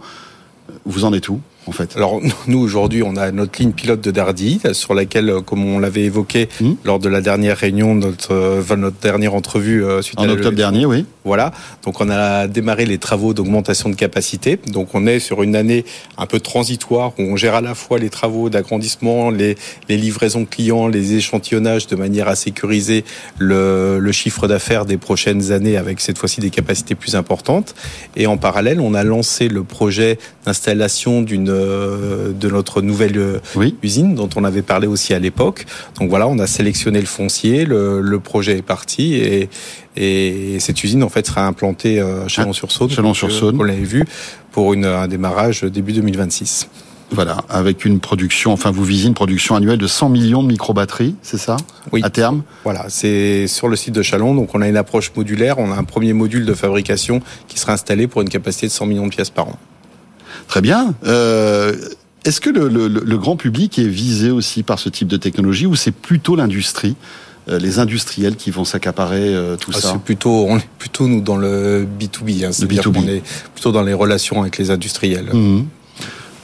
Vous 0.88 1.04
en 1.04 1.12
êtes 1.12 1.28
où 1.28 1.38
en 1.66 1.72
fait? 1.72 1.96
Alors 1.96 2.18
nous 2.46 2.58
aujourd'hui, 2.58 3.02
on 3.02 3.14
a 3.16 3.30
notre 3.30 3.60
ligne 3.60 3.72
pilote 3.72 4.00
de 4.00 4.10
Dardy 4.10 4.60
sur 4.72 4.94
laquelle, 4.94 5.28
euh, 5.28 5.40
comme 5.42 5.64
on 5.64 5.78
l'avait 5.78 6.02
évoqué 6.02 6.48
Hmm? 6.60 6.72
lors 6.84 6.98
de 6.98 7.08
la 7.08 7.20
dernière 7.20 7.58
réunion, 7.58 7.94
notre, 7.94 8.32
euh, 8.32 8.60
enfin, 8.60 8.76
notre 8.76 8.98
dernière 8.98 9.34
entrevue 9.34 9.84
euh, 9.84 10.00
suite 10.02 10.18
à 10.18 10.22
En 10.22 10.28
octobre 10.30 10.56
dernier, 10.56 10.86
oui. 10.86 11.04
Voilà. 11.28 11.52
Donc 11.84 12.00
on 12.00 12.08
a 12.08 12.46
démarré 12.48 12.86
les 12.86 12.96
travaux 12.98 13.34
d'augmentation 13.34 13.90
de 13.90 13.94
capacité. 13.94 14.58
Donc 14.72 14.94
on 14.94 15.06
est 15.06 15.20
sur 15.20 15.42
une 15.42 15.54
année 15.56 15.84
un 16.16 16.24
peu 16.26 16.40
transitoire 16.40 17.12
où 17.18 17.22
on 17.22 17.36
gère 17.36 17.54
à 17.54 17.60
la 17.60 17.74
fois 17.74 17.98
les 17.98 18.08
travaux 18.08 18.48
d'agrandissement, 18.48 19.30
les, 19.30 19.56
les 19.90 19.96
livraisons 19.98 20.46
clients, 20.46 20.88
les 20.88 21.14
échantillonnages 21.14 21.86
de 21.86 21.96
manière 21.96 22.28
à 22.28 22.34
sécuriser 22.34 23.04
le, 23.38 23.98
le 23.98 24.12
chiffre 24.12 24.48
d'affaires 24.48 24.86
des 24.86 24.96
prochaines 24.96 25.52
années 25.52 25.76
avec 25.76 26.00
cette 26.00 26.16
fois-ci 26.16 26.40
des 26.40 26.50
capacités 26.50 26.94
plus 26.94 27.14
importantes. 27.14 27.74
Et 28.16 28.26
en 28.26 28.38
parallèle, 28.38 28.80
on 28.80 28.94
a 28.94 29.04
lancé 29.04 29.48
le 29.48 29.62
projet 29.64 30.18
d'installation 30.46 31.20
d'une 31.20 31.50
euh, 31.50 32.32
de 32.32 32.48
notre 32.48 32.80
nouvelle 32.80 33.18
euh, 33.18 33.38
Oui. 33.54 33.76
usine 33.82 34.14
dont 34.14 34.30
on 34.36 34.44
avait 34.44 34.62
parlé 34.62 34.86
aussi 34.86 35.12
à 35.12 35.18
l'époque. 35.18 35.66
Donc 36.00 36.08
voilà, 36.08 36.26
on 36.26 36.38
a 36.38 36.46
sélectionné 36.46 37.00
le 37.00 37.06
foncier, 37.06 37.66
le, 37.66 38.00
le 38.00 38.18
projet 38.20 38.56
est 38.58 38.62
parti 38.62 39.14
et, 39.14 39.48
et 39.98 40.60
cette 40.60 40.82
usine 40.84 41.02
en 41.02 41.08
fait 41.08 41.26
sera 41.26 41.46
implantée 41.46 42.00
euh, 42.00 42.24
à 42.24 42.28
Chalon-sur-Saône. 42.28 42.90
Chalon-sur-Saône. 42.90 43.56
On 43.60 43.64
l'avait 43.64 43.80
vu 43.82 44.04
pour 44.52 44.72
une, 44.72 44.84
un 44.84 45.08
démarrage 45.08 45.62
début 45.64 45.92
2026. 45.92 46.68
Voilà, 47.10 47.38
avec 47.48 47.86
une 47.86 48.00
production, 48.00 48.52
enfin 48.52 48.70
vous 48.70 48.84
visez 48.84 49.08
une 49.08 49.14
production 49.14 49.56
annuelle 49.56 49.78
de 49.78 49.86
100 49.86 50.10
millions 50.10 50.42
de 50.42 50.48
microbatteries, 50.48 51.14
c'est 51.22 51.38
ça? 51.38 51.56
Oui. 51.90 52.02
À 52.04 52.10
terme? 52.10 52.42
Voilà, 52.64 52.84
c'est 52.90 53.46
sur 53.46 53.68
le 53.68 53.76
site 53.76 53.94
de 53.94 54.02
Chalon. 54.02 54.34
Donc 54.34 54.54
on 54.54 54.60
a 54.60 54.68
une 54.68 54.76
approche 54.76 55.10
modulaire. 55.16 55.58
On 55.58 55.72
a 55.72 55.76
un 55.76 55.84
premier 55.84 56.12
module 56.12 56.44
de 56.44 56.52
fabrication 56.52 57.22
qui 57.48 57.58
sera 57.58 57.72
installé 57.72 58.08
pour 58.08 58.20
une 58.20 58.28
capacité 58.28 58.66
de 58.66 58.72
100 58.72 58.84
millions 58.86 59.06
de 59.06 59.10
pièces 59.10 59.30
par 59.30 59.48
an. 59.48 59.58
Très 60.48 60.60
bien. 60.60 60.94
Euh, 61.06 61.74
Est-ce 62.26 62.42
que 62.42 62.50
le, 62.50 62.68
le- 62.68 62.88
le 62.88 63.18
grand 63.18 63.36
public 63.36 63.78
est 63.78 63.88
visé 63.88 64.30
aussi 64.30 64.62
par 64.62 64.78
ce 64.78 64.90
type 64.90 65.08
de 65.08 65.16
technologie 65.16 65.64
ou 65.64 65.76
c'est 65.76 65.92
plutôt 65.92 66.36
l'industrie, 66.36 66.94
euh, 66.94 66.96
les 67.56 67.78
industriels 67.78 68.36
qui 68.36 68.50
vont 68.50 68.64
s'accaparer 68.64 69.34
euh, 69.34 69.56
tout 69.56 69.70
Ah, 69.74 69.80
ça 69.80 69.92
c'est 69.92 70.00
plutôt, 70.02 70.46
on 70.48 70.58
est 70.58 70.68
plutôt 70.78 71.08
nous 71.08 71.20
dans 71.22 71.36
le 71.36 71.86
B2B. 71.98 72.44
Hein, 72.44 72.52
C'est-à-dire 72.52 72.82
B2B. 72.82 72.92
qu'on 72.92 73.08
est 73.08 73.22
plutôt 73.54 73.72
dans 73.72 73.82
les 73.82 73.94
relations 73.94 74.42
avec 74.42 74.58
les 74.58 74.70
industriels. 74.70 75.30
Mhm. 75.32 75.66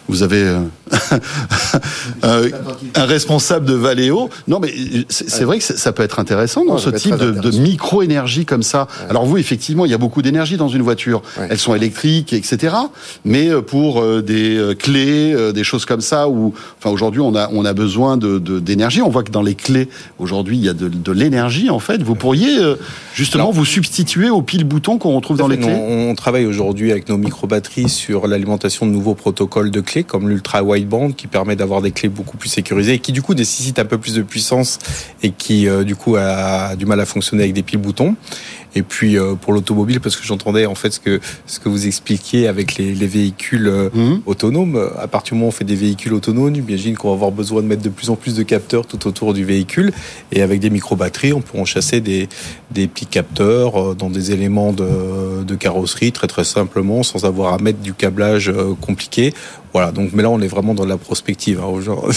Vous 0.09 0.23
avez 0.23 0.43
euh, 0.43 0.59
euh, 0.59 0.84
un 2.23 3.05
responsable 3.05 3.67
de 3.67 3.75
Valeo. 3.75 4.29
Non, 4.49 4.61
mais 4.61 4.73
c'est 5.09 5.45
vrai 5.45 5.59
que 5.59 5.65
ça 5.65 5.93
peut 5.93 6.03
être 6.03 6.19
intéressant 6.19 6.65
dans 6.65 6.75
Ouais, 6.75 6.81
ce 6.81 6.91
type 6.91 7.17
de, 7.17 7.51
micro-énergie 7.59 8.45
comme 8.45 8.63
ça. 8.63 8.89
Alors 9.09 9.25
vous, 9.27 9.39
effectivement, 9.39 9.85
il 9.85 9.91
y 9.91 9.95
a 9.95 9.99
beaucoup 9.99 10.23
d'énergie 10.23 10.57
dans 10.57 10.69
une 10.69 10.83
voiture. 10.83 11.23
Ouais. 11.39 11.49
Elles 11.51 11.59
sont 11.59 11.75
électriques, 11.75 12.33
etc. 12.33 12.75
Mais 13.25 13.49
euh, 13.49 13.61
pour 13.63 14.01
euh, 14.01 14.23
des 14.23 14.57
euh, 14.57 14.75
clés, 14.75 15.33
euh, 15.33 15.53
des 15.53 15.65
choses 15.65 15.85
comme 15.85 16.01
ça, 16.01 16.29
où, 16.29 16.55
enfin, 16.79 16.91
aujourd'hui, 16.91 17.21
on 17.21 17.35
a 17.35 17.49
on 17.53 17.65
a 17.65 17.73
besoin 17.73 18.17
de 18.17 18.39
d'énergie. 18.39 19.03
on 19.03 19.09
voit 19.09 19.23
que 19.23 19.31
dans 19.31 19.43
les 19.43 19.55
clés, 19.55 19.89
aujourd'hui, 20.19 20.57
il 20.59 20.65
y 20.65 20.69
a 20.69 20.73
de, 20.75 20.89
de 20.89 21.13
l'énergie. 21.13 21.71
En 21.71 21.79
fait, 21.79 22.03
vous 22.03 22.15
pourriez 22.15 22.59
euh, 22.59 22.77
justement 23.15 23.45
Non. 23.45 23.51
vous 23.51 23.65
substituer 23.65 24.31
aux 24.31 24.43
piles 24.43 24.65
boutons 24.65 24.99
qu'on 24.99 25.15
retrouve 25.15 25.37
dans 25.37 25.49
les 25.49 25.59
clés. 25.59 25.73
on, 25.73 26.11
on 26.11 26.15
travaille 26.15 26.47
aujourd'hui 26.47 26.91
avec 26.91 27.09
nos 27.09 27.17
micro-batteries 27.17 27.89
sur 27.89 28.27
l'alimentation 28.27 28.87
de 28.87 28.91
nouveaux 28.91 29.15
protocoles 29.15 29.71
de 29.71 29.81
clés, 29.81 30.05
comme 30.05 30.29
l'ultra 30.29 30.63
wideband, 30.85 31.13
qui 31.13 31.27
permet 31.27 31.57
d'avoir 31.57 31.83
des 31.83 31.91
clés 31.91 32.09
beaucoup 32.09 32.37
plus 32.37 32.49
sécurisées 32.49 32.95
et 32.95 32.99
qui 32.99 33.13
du 33.13 33.23
coup 33.23 33.35
nécessite 33.35 33.79
un 33.79 33.85
peu 33.85 33.99
plus 33.99 34.15
de 34.15 34.23
puissance 34.23 34.79
et 35.23 35.31
qui 35.31 35.69
euh, 35.69 35.85
du 35.85 35.97
coup 35.97 36.17
a 36.17 36.77
du 36.77 36.87
mal 36.87 37.01
à 37.01 37.07
fonctionner 37.07 37.43
avec 37.43 37.55
des 37.55 37.63
piles 37.63 37.81
boutons. 37.81 38.17
Et 38.77 38.83
puis 38.83 39.17
euh, 39.17 39.35
pour 39.35 39.53
l'automobile, 39.53 40.01
parce 40.01 40.17
que 40.17 40.25
j'entendais 40.25 40.67
en 40.67 40.75
fait 40.75 40.91
ce 40.93 41.01
que 41.01 41.21
ce 41.47 41.61
que 41.61 41.69
vous 41.69 41.87
expliquiez 41.87 42.49
avec 42.49 42.77
les, 42.77 42.95
les 42.95 43.07
véhicules 43.07 43.69
euh, 43.69 43.89
Mhm. 43.95 44.23
autonomes. 44.27 44.91
À 44.99 45.07
partir 45.09 45.33
du 45.35 45.39
moment 45.39 45.47
où 45.47 45.49
on 45.49 45.53
fait 45.53 45.65
des 45.65 45.77
véhicules 45.77 46.13
autonomes, 46.15 46.55
j'imagine 46.55 46.97
qu'on 46.97 47.09
va 47.09 47.15
avoir 47.15 47.31
besoin 47.31 47.63
de 47.63 47.67
mettre 47.67 47.83
de 47.83 47.89
plus 47.89 48.11
en 48.11 48.17
plus 48.17 48.35
de 48.35 48.43
capteurs 48.43 48.87
tout 48.87 49.07
autour 49.07 49.35
du 49.35 49.45
véhicule. 49.45 49.93
Et 50.33 50.43
avec 50.43 50.61
des 50.61 50.71
micro-batteries, 50.71 51.33
on 51.33 51.41
peut 51.41 51.59
en 51.59 51.65
chasser 51.65 52.01
des, 52.01 52.29
des 52.71 52.87
petits 52.89 53.07
capteurs 53.07 53.81
euh, 53.81 53.95
dans 53.95 54.11
des 54.11 54.33
éléments 54.33 54.73
de, 54.73 55.45
de 55.45 55.55
carrosserie 55.55 56.13
très 56.13 56.27
très 56.27 56.45
simplement, 56.45 57.03
sans 57.03 57.25
avoir 57.25 57.55
à 57.55 57.59
mettre 57.59 57.81
du 57.81 57.95
câblage 57.95 58.49
euh, 58.49 58.75
compliqué. 58.81 59.33
Voilà. 59.73 59.93
Donc, 59.93 60.11
mais 60.13 60.23
là, 60.23 60.31
on 60.31 60.41
est 60.41 60.47
vraiment 60.49 60.75
dans 60.75 60.87
la 60.87 60.97
prospective. 60.97 61.61
Hein, 61.61 61.67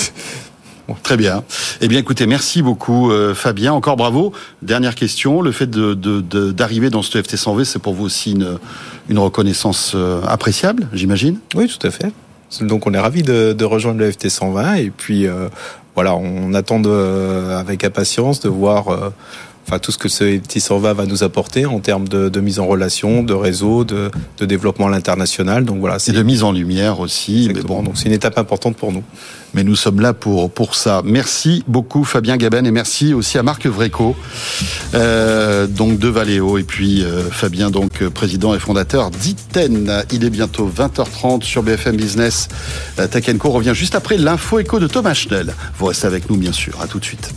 Très 1.04 1.18
bien. 1.18 1.44
Eh 1.82 1.88
bien, 1.88 2.00
écoutez, 2.00 2.28
merci 2.28 2.62
beaucoup, 2.62 3.12
euh, 3.12 3.34
Fabien. 3.34 3.74
Encore 3.74 3.98
bravo. 3.98 4.32
Dernière 4.62 4.96
question. 4.96 5.42
Le 5.42 5.52
fait 5.52 5.70
d'arriver 5.70 6.90
dans 6.90 7.02
ce 7.02 7.22
FT 7.22 7.36
100V, 7.36 7.66
c'est 7.66 7.80
pour 7.80 7.94
vous 7.94 8.06
aussi 8.06 8.38
une, 9.10 9.20
reconnaissance 9.20 9.94
euh, 9.96 10.22
appréciable, 10.26 10.88
j'imagine? 10.94 11.40
Oui, 11.56 11.68
tout 11.68 11.86
à 11.86 11.92
fait. 11.92 12.12
Donc 12.62 12.88
on 12.88 12.94
est 12.94 13.00
ravi 13.00 13.24
de, 13.24 13.64
rejoindre 13.66 14.00
le 14.00 14.10
FT 14.10 14.30
120 14.30 14.76
et 14.76 14.90
puis 14.90 15.28
euh, 15.28 15.50
voilà, 15.96 16.16
on 16.16 16.54
attend 16.54 16.82
avec 16.86 17.84
impatience 17.84 18.40
de 18.40 18.48
voir 18.48 19.12
enfin 19.68 19.80
tout 19.80 19.92
ce 19.92 19.98
que 19.98 20.08
ce 20.08 20.38
FT 20.40 20.60
120 20.60 20.94
va 20.94 21.06
nous 21.06 21.24
apporter 21.24 21.66
en 21.66 21.80
termes 21.80 22.08
de, 22.08 22.30
de 22.30 22.40
mise 22.40 22.60
en 22.60 22.68
relation, 22.68 23.22
de 23.22 23.34
réseau, 23.34 23.84
de, 23.84 24.10
de 24.40 24.46
développement 24.46 24.88
à 24.88 24.90
l'international. 24.90 25.66
Donc 25.66 25.80
voilà, 25.80 25.98
Et 25.98 26.00
c'est 26.00 26.14
de 26.14 26.24
mise 26.24 26.44
en 26.44 26.54
lumière 26.54 27.00
aussi. 27.02 27.50
Mais 27.54 27.62
bon, 27.62 27.84
Donc 27.84 27.98
c'est 27.98 28.06
une 28.06 28.14
étape 28.14 28.38
importante 28.38 28.78
pour 28.78 28.94
nous. 28.94 29.04
mais 29.54 29.64
nous 29.66 29.76
sommes 29.76 30.00
là 30.00 30.14
pour, 30.14 30.50
pour 30.52 30.76
ça. 30.76 31.02
Merci 31.04 31.64
beaucoup, 31.68 32.06
Fabien 32.06 32.38
Gaben, 32.38 32.66
et 32.66 32.72
merci 32.72 33.14
aussi 33.14 33.38
à 33.38 33.44
Marc 33.44 33.66
Vréco, 33.66 34.16
euh, 34.94 35.68
donc 35.68 36.00
de 36.00 36.08
Valeo, 36.08 36.58
et 36.58 36.64
puis 36.64 37.04
euh, 37.04 37.24
Fabien, 37.30 37.70
donc 37.70 38.02
euh, 38.02 38.10
président 38.10 38.56
et 38.56 38.60
fondateur 38.60 39.12
d'Iten. 39.12 40.04
Il 40.12 40.24
est 40.24 40.30
bientôt 40.30 40.70
20h30 40.70 41.44
sur 41.44 41.64
BFM 41.64 41.98
Business. 41.98 42.48
Euh, 43.00 43.08
Tech 43.08 43.26
Co 43.38 43.50
revient 43.50 43.74
juste 43.74 43.96
après 43.96 44.18
l'info 44.18 44.60
écho 44.60 44.80
de 44.80 44.88
Thomas 44.88 45.14
Schnell. 45.14 45.54
Vous 45.78 45.88
restez 45.88 46.08
avec 46.08 46.30
nous, 46.30 46.38
bien 46.38 46.54
sûr. 46.54 46.80
À 46.82 46.88
tout 46.88 47.00
de 47.00 47.06
suite. 47.06 47.37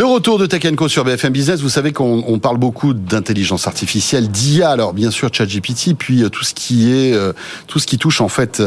Le 0.00 0.06
retour 0.06 0.38
de 0.38 0.46
Tech 0.46 0.62
Co 0.76 0.88
sur 0.88 1.04
BFM 1.04 1.30
Business, 1.30 1.60
vous 1.60 1.68
savez 1.68 1.92
qu'on 1.92 2.24
on 2.26 2.38
parle 2.38 2.56
beaucoup 2.56 2.94
d'intelligence 2.94 3.66
artificielle, 3.66 4.30
d'IA, 4.30 4.70
alors 4.70 4.94
bien 4.94 5.10
sûr 5.10 5.28
ChatGPT, 5.30 5.92
puis 5.92 6.22
euh, 6.22 6.30
tout 6.30 6.42
ce 6.42 6.54
qui 6.54 6.90
est 6.90 7.12
euh, 7.12 7.34
tout 7.66 7.78
ce 7.78 7.86
qui 7.86 7.98
touche 7.98 8.22
en 8.22 8.30
fait 8.30 8.62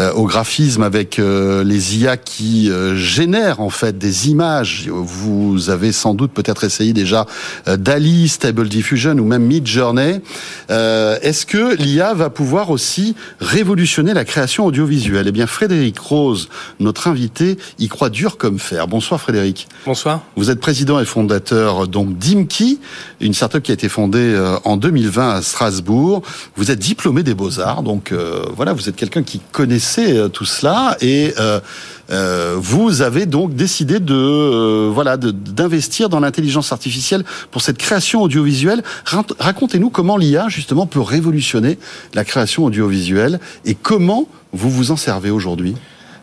euh, 0.00 0.12
au 0.14 0.24
graphisme 0.24 0.82
avec 0.82 1.18
euh, 1.18 1.62
les 1.62 1.98
IA 1.98 2.16
qui 2.16 2.70
génèrent 2.94 3.60
en 3.60 3.68
fait 3.68 3.98
des 3.98 4.30
images. 4.30 4.88
Vous 4.90 5.68
avez 5.68 5.92
sans 5.92 6.14
doute 6.14 6.32
peut-être 6.32 6.64
essayé 6.64 6.94
déjà 6.94 7.26
DALI, 7.66 8.26
Stable 8.26 8.66
Diffusion 8.66 9.12
ou 9.18 9.24
même 9.24 9.42
Midjourney. 9.42 10.22
Est-ce 10.70 11.44
que 11.44 11.76
l'IA 11.76 12.14
va 12.14 12.30
pouvoir 12.30 12.70
aussi 12.70 13.14
révolutionner 13.40 14.14
la 14.14 14.24
création 14.24 14.64
audiovisuelle? 14.64 15.26
Eh 15.28 15.32
bien 15.32 15.46
Frédéric 15.46 15.98
Rose, 15.98 16.48
notre 16.80 17.08
invité, 17.08 17.58
y 17.78 17.88
croit 17.88 18.08
dur 18.08 18.38
comme 18.38 18.58
fer. 18.58 18.88
Bonsoir 18.88 19.20
Frédéric. 19.20 19.68
Bonsoir. 19.84 20.22
Vous 20.36 20.50
êtes 20.50 20.60
président 20.60 20.77
et 20.78 21.04
fondateur 21.04 21.88
donc 21.88 22.16
d'Imki, 22.18 22.78
une 23.20 23.34
startup 23.34 23.62
qui 23.62 23.72
a 23.72 23.74
été 23.74 23.88
fondée 23.88 24.18
euh, 24.18 24.56
en 24.64 24.76
2020 24.76 25.30
à 25.30 25.42
Strasbourg. 25.42 26.22
Vous 26.56 26.70
êtes 26.70 26.78
diplômé 26.78 27.22
des 27.22 27.34
beaux-arts, 27.34 27.82
donc 27.82 28.12
euh, 28.12 28.44
voilà, 28.56 28.72
vous 28.72 28.88
êtes 28.88 28.94
quelqu'un 28.94 29.24
qui 29.24 29.40
connaissait 29.50 30.16
euh, 30.16 30.28
tout 30.28 30.44
cela 30.44 30.96
et 31.00 31.34
vous 32.56 33.02
avez 33.02 33.26
donc 33.26 33.54
décidé 33.54 34.00
de 34.00 34.88
voilà 34.88 35.18
d'investir 35.18 36.08
dans 36.08 36.20
l'intelligence 36.20 36.72
artificielle 36.72 37.22
pour 37.50 37.60
cette 37.60 37.76
création 37.76 38.22
audiovisuelle. 38.22 38.82
Racontez-nous 39.38 39.90
comment 39.90 40.16
l'IA 40.16 40.48
justement 40.48 40.86
peut 40.86 41.02
révolutionner 41.02 41.78
la 42.14 42.24
création 42.24 42.64
audiovisuelle 42.64 43.40
et 43.66 43.74
comment 43.74 44.26
vous 44.52 44.70
vous 44.70 44.90
en 44.90 44.96
servez 44.96 45.30
aujourd'hui. 45.30 45.74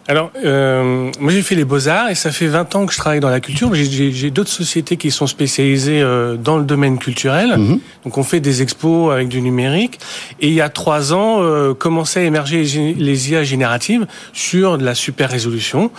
Alors, 0.08 0.32
euh, 0.46 1.10
moi 1.20 1.32
j'ai 1.32 1.42
fait 1.42 1.56
les 1.56 1.66
beaux-arts 1.66 2.10
et 2.12 2.16
ça 2.16 2.32
fait 2.32 2.46
20 2.46 2.76
ans 2.76 2.86
que 2.86 2.94
je 2.94 2.98
travaille 3.00 3.20
dans 3.22 3.30
la 3.30 3.40
culture. 3.40 3.74
J'ai- 3.74 4.30
d'autres 4.30 4.52
sociétés 4.52 4.98
qui 4.98 5.10
sont 5.10 5.26
spécialisées 5.26 6.00
euh, 6.00 6.36
dans 6.38 6.58
le 6.60 6.64
domaine 6.64 7.00
culturel. 7.00 7.56
Mhm. 7.58 7.80
Donc 8.04 8.18
on 8.20 8.24
fait 8.24 8.40
des 8.40 8.62
expos 8.62 9.12
avec 9.12 9.30
du 9.30 9.42
numérique. 9.42 10.00
Et 10.42 10.48
il 10.50 10.54
y 10.54 10.62
a 10.62 10.70
trois 10.70 11.12
ans, 11.12 11.38
euh, 11.42 11.74
commençaient 11.74 12.20
à 12.20 12.24
émerger 12.24 12.62
les 12.98 13.32
IA 13.32 13.44
génératives 13.44 14.06
sur 14.32 14.78
de 14.78 14.86
la 14.86 14.94
super 14.94 15.32
résolution. 15.32 15.90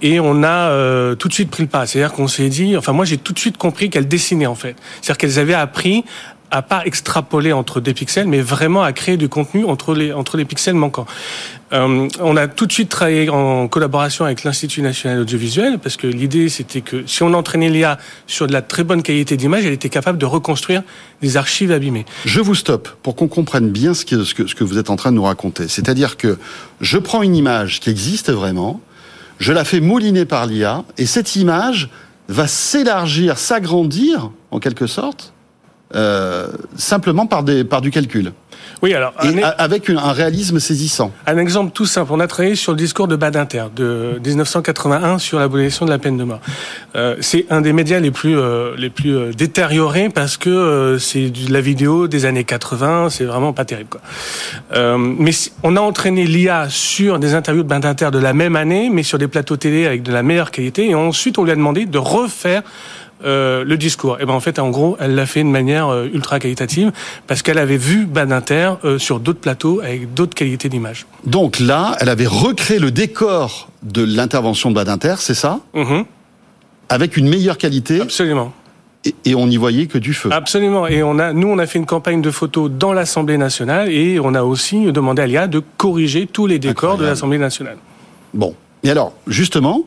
Et 0.00 0.20
on 0.20 0.42
a 0.42 0.70
euh, 0.70 1.14
tout 1.14 1.28
de 1.28 1.34
suite 1.34 1.50
pris 1.50 1.62
le 1.62 1.68
pas. 1.68 1.86
C'est-à-dire 1.86 2.12
qu'on 2.14 2.28
s'est 2.28 2.48
dit, 2.48 2.78
enfin 2.78 2.92
moi 2.92 3.04
j'ai 3.04 3.18
tout 3.18 3.34
de 3.34 3.38
suite 3.38 3.58
compris 3.58 3.90
qu'elles 3.90 4.08
dessinaient 4.08 4.46
en 4.46 4.54
fait. 4.54 4.74
C'est-à-dire 5.02 5.18
qu'elles 5.18 5.38
avaient 5.38 5.52
appris 5.54 6.04
à 6.50 6.62
pas 6.62 6.84
extrapoler 6.84 7.52
entre 7.52 7.80
des 7.80 7.94
pixels, 7.94 8.26
mais 8.26 8.40
vraiment 8.40 8.82
à 8.82 8.92
créer 8.92 9.16
du 9.16 9.28
contenu 9.28 9.64
entre 9.64 9.94
les 9.94 10.12
entre 10.12 10.36
les 10.36 10.44
pixels 10.44 10.74
manquants. 10.74 11.06
Euh, 11.72 12.08
on 12.20 12.36
a 12.36 12.48
tout 12.48 12.66
de 12.66 12.72
suite 12.72 12.88
travaillé 12.88 13.30
en 13.30 13.68
collaboration 13.68 14.24
avec 14.24 14.42
l'Institut 14.42 14.82
national 14.82 15.20
audiovisuel 15.20 15.78
parce 15.78 15.96
que 15.96 16.08
l'idée 16.08 16.48
c'était 16.48 16.80
que 16.80 17.04
si 17.06 17.22
on 17.22 17.32
entraînait 17.32 17.70
l'IA 17.70 17.98
sur 18.26 18.46
de 18.46 18.52
la 18.52 18.62
très 18.62 18.82
bonne 18.82 19.02
qualité 19.02 19.36
d'image, 19.36 19.64
elle 19.64 19.72
était 19.72 19.88
capable 19.88 20.18
de 20.18 20.26
reconstruire 20.26 20.82
des 21.22 21.36
archives 21.36 21.70
abîmées. 21.70 22.06
Je 22.24 22.40
vous 22.40 22.54
stoppe 22.54 22.88
pour 23.02 23.14
qu'on 23.14 23.28
comprenne 23.28 23.70
bien 23.70 23.94
ce 23.94 24.04
ce, 24.24 24.34
que, 24.34 24.46
ce 24.46 24.54
que 24.54 24.64
vous 24.64 24.78
êtes 24.78 24.90
en 24.90 24.96
train 24.96 25.12
de 25.12 25.16
nous 25.16 25.22
raconter. 25.22 25.68
C'est-à-dire 25.68 26.16
que 26.16 26.38
je 26.80 26.98
prends 26.98 27.22
une 27.22 27.36
image 27.36 27.80
qui 27.80 27.90
existe 27.90 28.30
vraiment, 28.30 28.80
je 29.38 29.52
la 29.52 29.64
fais 29.64 29.80
mouliner 29.80 30.24
par 30.24 30.46
l'IA, 30.46 30.84
et 30.98 31.06
cette 31.06 31.36
image 31.36 31.90
va 32.28 32.46
s'élargir, 32.46 33.38
s'agrandir, 33.38 34.30
en 34.50 34.58
quelque 34.58 34.86
sorte. 34.86 35.32
Euh, 35.94 36.48
simplement 36.76 37.26
par, 37.26 37.42
des, 37.42 37.64
par 37.64 37.80
du 37.80 37.90
calcul. 37.90 38.32
Oui, 38.82 38.94
alors 38.94 39.12
et 39.22 39.42
avec 39.42 39.88
une, 39.88 39.98
un 39.98 40.12
réalisme 40.12 40.58
saisissant. 40.58 41.12
Un 41.26 41.36
exemple 41.36 41.72
tout 41.72 41.84
simple. 41.84 42.12
On 42.14 42.20
a 42.20 42.26
travaillé 42.26 42.54
sur 42.54 42.72
le 42.72 42.78
discours 42.78 43.08
de 43.08 43.16
Badinter 43.16 43.64
de 43.74 44.18
1981 44.24 45.18
sur 45.18 45.38
l'abolition 45.38 45.84
de 45.84 45.90
la 45.90 45.98
peine 45.98 46.16
de 46.16 46.24
mort. 46.24 46.40
Euh, 46.96 47.16
c'est 47.20 47.44
un 47.50 47.60
des 47.60 47.74
médias 47.74 48.00
les 48.00 48.10
plus 48.10 48.38
euh, 48.38 48.74
les 48.78 48.88
plus 48.88 49.16
euh, 49.16 49.32
détériorés 49.32 50.08
parce 50.08 50.38
que 50.38 50.48
euh, 50.48 50.98
c'est 50.98 51.28
de 51.28 51.52
la 51.52 51.60
vidéo 51.60 52.08
des 52.08 52.24
années 52.24 52.44
80. 52.44 53.10
C'est 53.10 53.24
vraiment 53.24 53.52
pas 53.52 53.66
terrible. 53.66 53.90
Quoi. 53.90 54.00
Euh, 54.74 54.96
mais 54.96 55.32
on 55.62 55.76
a 55.76 55.80
entraîné 55.80 56.24
l'IA 56.24 56.68
sur 56.70 57.18
des 57.18 57.34
interviews 57.34 57.62
de 57.62 57.68
Badinter 57.68 58.10
de 58.10 58.18
la 58.18 58.32
même 58.32 58.56
année, 58.56 58.88
mais 58.90 59.02
sur 59.02 59.18
des 59.18 59.28
plateaux 59.28 59.56
télé 59.56 59.86
avec 59.86 60.02
de 60.02 60.12
la 60.12 60.22
meilleure 60.22 60.50
qualité. 60.50 60.88
Et 60.88 60.94
ensuite, 60.94 61.36
on 61.38 61.44
lui 61.44 61.52
a 61.52 61.56
demandé 61.56 61.84
de 61.84 61.98
refaire 61.98 62.62
euh, 63.24 63.64
le 63.64 63.76
discours. 63.76 64.18
Et 64.20 64.24
ben 64.24 64.32
en 64.32 64.40
fait, 64.40 64.58
en 64.58 64.70
gros, 64.70 64.96
elle 65.00 65.14
l'a 65.14 65.26
fait 65.26 65.42
de 65.42 65.48
manière 65.48 65.88
euh, 65.88 66.08
ultra 66.12 66.38
qualitative 66.38 66.92
parce 67.26 67.42
qu'elle 67.42 67.58
avait 67.58 67.76
vu 67.76 68.06
Badinter 68.06 68.72
euh, 68.84 68.98
sur 68.98 69.20
d'autres 69.20 69.40
plateaux 69.40 69.80
avec 69.80 70.14
d'autres 70.14 70.34
qualités 70.34 70.68
d'image. 70.68 71.06
Donc 71.24 71.60
là, 71.60 71.96
elle 72.00 72.08
avait 72.08 72.26
recréé 72.26 72.78
le 72.78 72.90
décor 72.90 73.68
de 73.82 74.02
l'intervention 74.02 74.70
de 74.70 74.74
Badinter, 74.74 75.16
c'est 75.18 75.34
ça? 75.34 75.60
Mmh. 75.74 76.02
Avec 76.88 77.16
une 77.16 77.28
meilleure 77.28 77.58
qualité. 77.58 78.00
Absolument. 78.00 78.52
Et, 79.04 79.14
et, 79.24 79.34
on 79.34 79.46
n'y 79.46 79.56
voyait 79.56 79.86
que 79.86 79.96
du 79.96 80.12
feu. 80.12 80.28
Absolument. 80.30 80.86
Et 80.86 81.02
on 81.02 81.18
a, 81.18 81.32
nous, 81.32 81.48
on 81.48 81.58
a 81.58 81.66
fait 81.66 81.78
une 81.78 81.86
campagne 81.86 82.20
de 82.20 82.30
photos 82.30 82.70
dans 82.70 82.92
l'Assemblée 82.92 83.38
nationale 83.38 83.90
et 83.90 84.20
on 84.20 84.34
a 84.34 84.42
aussi 84.42 84.92
demandé 84.92 85.22
à 85.22 85.26
l'IA 85.26 85.46
de 85.46 85.62
corriger 85.78 86.26
tous 86.26 86.46
les 86.46 86.58
décors 86.58 86.90
Incroyable. 86.90 87.02
de 87.02 87.06
l'Assemblée 87.08 87.38
nationale. 87.38 87.78
Bon. 88.34 88.54
Et 88.82 88.90
alors, 88.90 89.12
justement, 89.26 89.82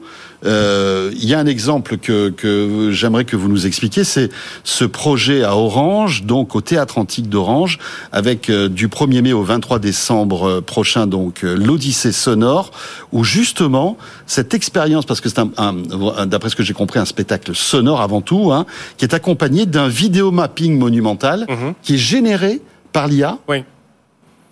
euh, 0.46 1.10
il 1.14 1.26
y 1.26 1.34
a 1.34 1.40
un 1.40 1.46
exemple 1.48 1.98
que, 1.98 2.30
que 2.30 2.92
j'aimerais 2.92 3.26
que 3.26 3.36
vous 3.36 3.48
nous 3.48 3.66
expliquiez, 3.66 4.04
c'est 4.04 4.30
ce 4.64 4.86
projet 4.86 5.44
à 5.44 5.56
Orange, 5.56 6.24
donc 6.26 6.56
au 6.56 6.62
Théâtre 6.62 6.98
Antique 7.00 7.28
d'Orange, 7.30 7.80
avec 8.12 8.50
euh, 8.50 8.70
du 8.70 8.88
1er 8.90 9.22
mai 9.22 9.34
au 9.34 9.42
23 9.42 9.80
décembre 9.80 10.48
euh, 10.48 10.62
prochain, 10.62 11.08
donc 11.08 11.44
euh, 11.44 11.56
l'Odyssée 11.56 12.12
sonore, 12.12 12.72
où 13.12 13.24
justement 13.24 13.98
cette 14.28 14.54
expérience, 14.54 15.06
parce 15.06 15.22
que 15.22 15.30
c'est 15.30 15.40
un, 15.40 15.50
un 15.58 16.26
d'après 16.28 16.50
ce 16.50 16.56
que 16.56 16.64
j'ai 16.64 16.74
compris, 16.74 17.00
un 17.00 17.06
spectacle 17.06 17.56
sonore 17.56 18.02
avant 18.02 18.22
tout, 18.22 18.52
hein, 18.52 18.66
qui 18.98 19.06
est 19.06 19.14
accompagné 19.16 19.66
d'un 19.66 19.88
vidéo 19.88 20.30
mapping 20.32 20.78
monumental, 20.78 21.46
Mhm. 21.50 21.56
mmh. 21.70 21.74
qui 21.82 21.96
est 21.96 21.98
généré 21.98 22.62
par 22.92 23.08
l'IA. 23.08 23.38
Oui. 23.48 23.64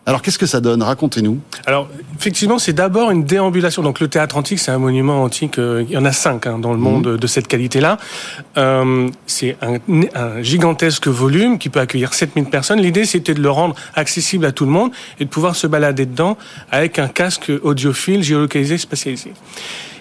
Alors 0.08 0.24
qu'est-ce 0.24 0.40
que 0.40 0.48
ça 0.48 0.62
donne? 0.62 0.82
Racontez-nous. 0.82 1.40
Alors 1.68 1.88
effectivement, 2.18 2.58
c'est 2.58 2.74
d'abord 2.74 3.12
une 3.12 3.24
déambulation. 3.24 3.84
Donc 3.84 4.00
le 4.00 4.08
théâtre 4.08 4.36
antique, 4.36 4.60
c'est 4.60 4.72
un 4.72 4.80
monument 4.80 5.22
antique. 5.24 5.60
Euh, 5.60 5.86
il 5.88 5.94
y 5.94 5.98
en 5.98 6.06
a 6.06 6.12
cinq 6.12 6.48
hein, 6.48 6.58
dans 6.58 6.74
le 6.74 6.80
monde 6.80 7.08
mmh. 7.08 7.18
de 7.18 7.28
cette 7.28 7.48
qualité-là. 7.48 7.98
Euh, 8.58 9.10
c'est 9.28 9.58
un, 9.62 9.76
un, 10.16 10.42
gigantesque 10.42 11.08
volume 11.08 11.60
qui 11.60 11.70
peut 11.70 11.80
accueillir 11.80 12.16
7000 12.16 12.46
personnes. 12.46 12.82
L'idée, 12.82 13.06
c'était 13.06 13.36
de 13.36 13.42
le 13.42 13.52
rendre 13.52 13.76
accessible 13.94 14.46
à 14.46 14.52
tout 14.52 14.66
le 14.66 14.72
monde 14.72 14.92
et 15.20 15.26
de 15.26 15.30
pouvoir 15.30 15.56
se 15.56 15.68
balader 15.68 16.08
dedans 16.08 16.36
avec 16.72 16.98
un 16.98 17.08
casque 17.08 17.52
audiophile 17.62 18.24
géolocalisé 18.24 18.80
spatialisé. 18.80 19.34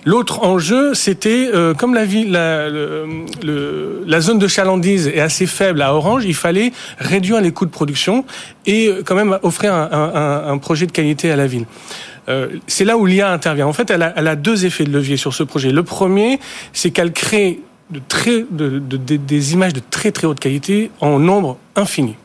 L'autre 0.07 0.45
enjeu, 0.45 0.95
c'était 0.95 1.51
euh, 1.53 1.75
comme 1.75 1.95
la, 1.95 2.07
ville, 2.07 2.33
la, 2.33 4.21
zone 4.21 4.39
de 4.39 4.49
chalandise 4.49 5.09
est 5.09 5.21
assez 5.21 5.47
faible 5.47 5.83
à 5.83 5.95
Orange, 5.95 6.25
il 6.25 6.35
fallait 6.35 6.73
réduire 6.99 7.41
les 7.41 7.53
coûts 7.53 7.67
de 7.67 7.71
production 7.71 8.25
et 8.65 8.89
euh, 8.89 9.03
quand 9.05 9.15
même 9.15 9.39
offrir 9.43 9.75
un, 9.75 10.59
projet 10.59 10.87
de 10.87 10.93
qualité 10.93 11.31
à 11.31 11.37
la 11.37 11.47
ville. 11.47 11.67
Euh, 12.29 12.49
c'est 12.67 12.85
là 12.85 12.97
où 12.97 13.05
l'IA 13.05 13.31
intervient. 13.31 13.67
En 13.67 13.73
fait, 13.73 13.91
elle 13.91 14.03
a, 14.03 14.37
deux 14.37 14.65
effets 14.65 14.85
de 14.85 14.93
levier 14.93 15.17
sur 15.17 15.35
ce 15.35 15.43
projet. 15.43 15.71
Le 15.71 15.83
premier, 15.83 16.41
c'est 16.73 16.91
qu'elle 16.91 17.13
crée 17.13 17.61
des 17.91 19.53
images 19.53 19.73
de 19.73 19.83
très 19.91 20.13
très 20.13 20.27
haute 20.27 20.41
qualité 20.41 20.91
en 21.01 21.19
nombre 21.19 21.59
infini. 21.77 22.17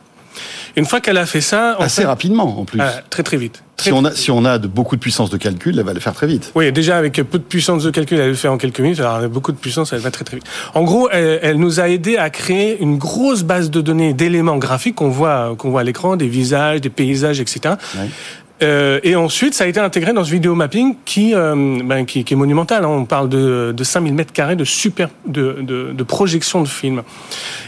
Une 0.76 0.84
fois 0.84 1.00
qu'elle 1.00 1.16
a 1.16 1.26
fait 1.26 1.40
ça, 1.40 1.76
assez 1.78 2.02
fait, 2.02 2.06
rapidement 2.06 2.60
en 2.60 2.64
plus, 2.64 2.80
euh, 2.80 2.90
très 3.08 3.22
très 3.22 3.38
vite. 3.38 3.62
Très 3.76 3.90
si 3.90 3.92
on 3.94 4.04
a 4.04 4.12
si 4.12 4.30
on 4.30 4.44
a 4.44 4.58
de, 4.58 4.66
beaucoup 4.66 4.96
de 4.96 5.00
puissance 5.00 5.30
de 5.30 5.38
calcul, 5.38 5.78
elle 5.78 5.84
va 5.84 5.94
le 5.94 6.00
faire 6.00 6.12
très 6.12 6.26
vite. 6.26 6.52
Oui, 6.54 6.70
déjà 6.70 6.98
avec 6.98 7.14
peu 7.14 7.38
de 7.38 7.44
puissance 7.44 7.82
de 7.82 7.90
calcul, 7.90 8.18
elle 8.18 8.28
le 8.28 8.34
fait 8.34 8.48
en 8.48 8.58
quelques 8.58 8.80
minutes. 8.80 9.00
Alors 9.00 9.14
avec 9.14 9.30
beaucoup 9.30 9.52
de 9.52 9.56
puissance, 9.56 9.92
elle 9.92 10.00
va 10.00 10.10
très 10.10 10.24
très 10.24 10.36
vite. 10.36 10.46
En 10.74 10.84
gros, 10.84 11.08
elle, 11.10 11.40
elle 11.42 11.56
nous 11.58 11.80
a 11.80 11.88
aidé 11.88 12.18
à 12.18 12.28
créer 12.28 12.80
une 12.80 12.98
grosse 12.98 13.42
base 13.42 13.70
de 13.70 13.80
données 13.80 14.12
d'éléments 14.12 14.58
graphiques 14.58 14.96
qu'on 14.96 15.08
voit 15.08 15.54
qu'on 15.56 15.70
voit 15.70 15.80
à 15.80 15.84
l'écran, 15.84 16.16
des 16.16 16.28
visages, 16.28 16.82
des 16.82 16.90
paysages, 16.90 17.40
etc. 17.40 17.74
Ouais. 17.96 18.08
Euh, 18.62 19.00
et 19.02 19.16
ensuite, 19.16 19.54
ça 19.54 19.64
a 19.64 19.66
été 19.66 19.80
intégré 19.80 20.12
dans 20.12 20.24
ce 20.24 20.30
vidéo 20.30 20.54
mapping 20.54 20.96
qui, 21.04 21.34
euh, 21.34 21.78
ben, 21.84 22.06
qui, 22.06 22.24
qui, 22.24 22.34
est 22.34 22.36
monumental. 22.36 22.84
Hein. 22.84 22.88
On 22.88 23.04
parle 23.04 23.28
de, 23.28 23.74
de 23.76 23.84
5000 23.84 24.14
mètres 24.14 24.32
carrés 24.32 24.56
de 24.56 24.64
super 24.64 25.10
de, 25.26 25.58
de, 25.60 25.92
de, 25.92 26.02
projection 26.02 26.62
de 26.62 26.68
film. 26.68 27.02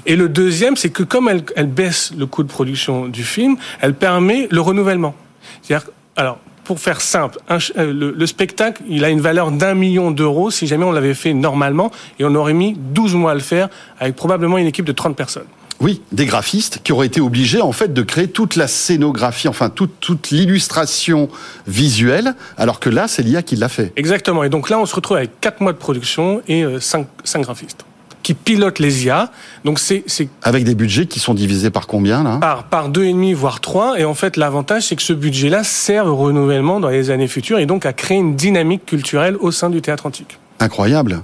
Et 0.06 0.16
le 0.16 0.28
deuxième, 0.28 0.76
c'est 0.76 0.90
que 0.90 1.02
comme 1.02 1.28
elle, 1.28 1.42
elle 1.56 1.66
baisse 1.66 2.12
le 2.16 2.26
coût 2.26 2.42
de 2.42 2.48
production 2.48 3.06
du 3.06 3.22
film, 3.22 3.56
elle 3.80 3.94
permet 3.94 4.48
le 4.50 4.60
renouvellement. 4.60 5.14
C'est-à-dire, 5.62 5.90
alors 6.16 6.38
pour 6.64 6.80
faire 6.80 7.00
simple, 7.00 7.38
un, 7.48 7.58
le, 7.76 8.12
le, 8.12 8.26
spectacle, 8.26 8.82
il 8.88 9.04
a 9.04 9.08
une 9.08 9.22
valeur 9.22 9.50
d'un 9.50 9.74
million 9.74 10.10
d'euros 10.10 10.50
si 10.50 10.66
jamais 10.66 10.84
on 10.84 10.92
l'avait 10.92 11.14
fait 11.14 11.32
normalement 11.32 11.90
et 12.18 12.24
on 12.26 12.34
aurait 12.34 12.52
mis 12.52 12.74
12 12.78 13.14
mois 13.14 13.30
à 13.30 13.34
le 13.34 13.40
faire 13.40 13.68
avec 13.98 14.16
probablement 14.16 14.58
une 14.58 14.66
équipe 14.66 14.84
de 14.84 14.92
30 14.92 15.16
personnes. 15.16 15.46
Oui, 15.80 16.02
des 16.10 16.26
graphistes 16.26 16.80
qui 16.82 16.92
auraient 16.92 17.06
été 17.06 17.20
obligés 17.20 17.60
en 17.60 17.72
fait 17.72 17.92
de 17.92 18.02
créer 18.02 18.28
toute 18.28 18.56
la 18.56 18.66
scénographie, 18.66 19.48
enfin 19.48 19.70
toute, 19.70 20.00
toute 20.00 20.30
l'illustration 20.30 21.28
visuelle, 21.66 22.34
alors 22.56 22.80
que 22.80 22.90
là 22.90 23.06
c'est 23.06 23.22
l'IA 23.22 23.42
qui 23.42 23.56
l'a 23.56 23.68
fait. 23.68 23.92
Exactement. 23.96 24.42
Et 24.42 24.48
donc 24.48 24.70
là 24.70 24.78
on 24.78 24.86
se 24.86 24.94
retrouve 24.94 25.18
avec 25.18 25.40
4 25.40 25.60
mois 25.60 25.72
de 25.72 25.78
production 25.78 26.42
et 26.48 26.64
5, 26.80 27.06
5 27.24 27.42
graphistes 27.42 27.84
qui 28.28 28.34
pilotent 28.34 28.78
les 28.78 29.06
IA. 29.06 29.30
Donc 29.64 29.78
c'est 29.78 30.04
avec 30.42 30.64
des 30.64 30.74
budgets 30.74 31.06
qui 31.06 31.18
sont 31.18 31.32
divisés 31.32 31.70
par 31.70 31.86
combien 31.86 32.22
là? 32.22 32.36
Par 32.38 32.64
par 32.64 32.90
deux 32.90 33.04
et 33.04 33.12
demi 33.12 33.32
voire 33.32 33.60
trois. 33.60 33.98
Et 33.98 34.04
en 34.04 34.12
fait 34.12 34.36
l'avantage 34.36 34.88
c'est 34.88 34.96
que 34.96 35.02
ce 35.02 35.14
budget-là 35.14 35.64
sert 35.64 36.04
au 36.04 36.14
renouvellement 36.14 36.78
dans 36.78 36.90
les 36.90 37.10
années 37.10 37.26
futures 37.26 37.58
et 37.58 37.64
donc 37.64 37.86
à 37.86 37.94
créer 37.94 38.18
une 38.18 38.36
dynamique 38.36 38.84
culturelle 38.84 39.36
au 39.40 39.50
sein 39.50 39.70
du 39.70 39.80
théâtre 39.80 40.04
antique. 40.04 40.38
Incroyable. 40.60 41.22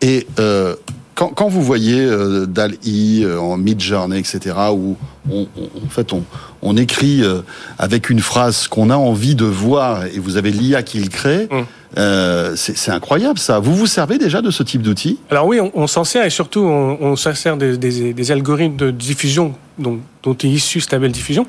Et 0.00 0.28
euh, 0.38 0.76
quand, 1.14 1.28
quand, 1.28 1.48
vous 1.48 1.62
voyez 1.62 2.00
euh, 2.00 2.46
DAL-I 2.46 3.22
euh, 3.24 3.38
en 3.38 3.56
Midjourney, 3.56 4.18
etc., 4.18 4.56
où 4.72 4.96
on, 5.30 5.46
on, 5.56 5.86
en 5.86 5.88
fait 5.88 6.12
on, 6.12 6.24
on 6.62 6.76
écrit 6.76 7.22
euh, 7.22 7.40
avec 7.78 8.10
une 8.10 8.20
phrase 8.20 8.68
qu'on 8.68 8.90
a 8.90 8.96
envie 8.96 9.34
de 9.34 9.44
voir 9.44 10.06
et 10.06 10.18
vous 10.18 10.36
avez 10.36 10.50
l'IA 10.50 10.82
qui 10.82 11.00
le 11.00 11.08
crée, 11.08 11.48
Mm. 11.50 11.60
mmh. 12.00 12.56
c'est 12.56 12.90
incroyable 12.90 13.38
ça. 13.38 13.60
Vous 13.60 13.74
vous 13.74 13.86
servez 13.86 14.18
déjà 14.18 14.42
de 14.42 14.50
ce 14.50 14.62
type 14.62 14.82
d'outil? 14.82 15.18
Alors 15.30 15.46
oui, 15.46 15.60
on, 15.60 15.86
s'en 15.86 16.04
sert 16.04 16.24
et 16.24 16.30
surtout 16.30 16.60
on, 16.60 16.98
on 17.00 17.16
sert 17.16 17.56
des, 17.56 17.76
des, 17.76 18.12
des, 18.12 18.32
algorithmes 18.32 18.76
de 18.76 18.90
diffusion 18.90 19.54
dont, 19.78 20.00
dont 20.22 20.34
est 20.34 20.48
issu 20.48 20.80
ce 20.80 20.90
label 20.92 21.12
diffusion. 21.12 21.46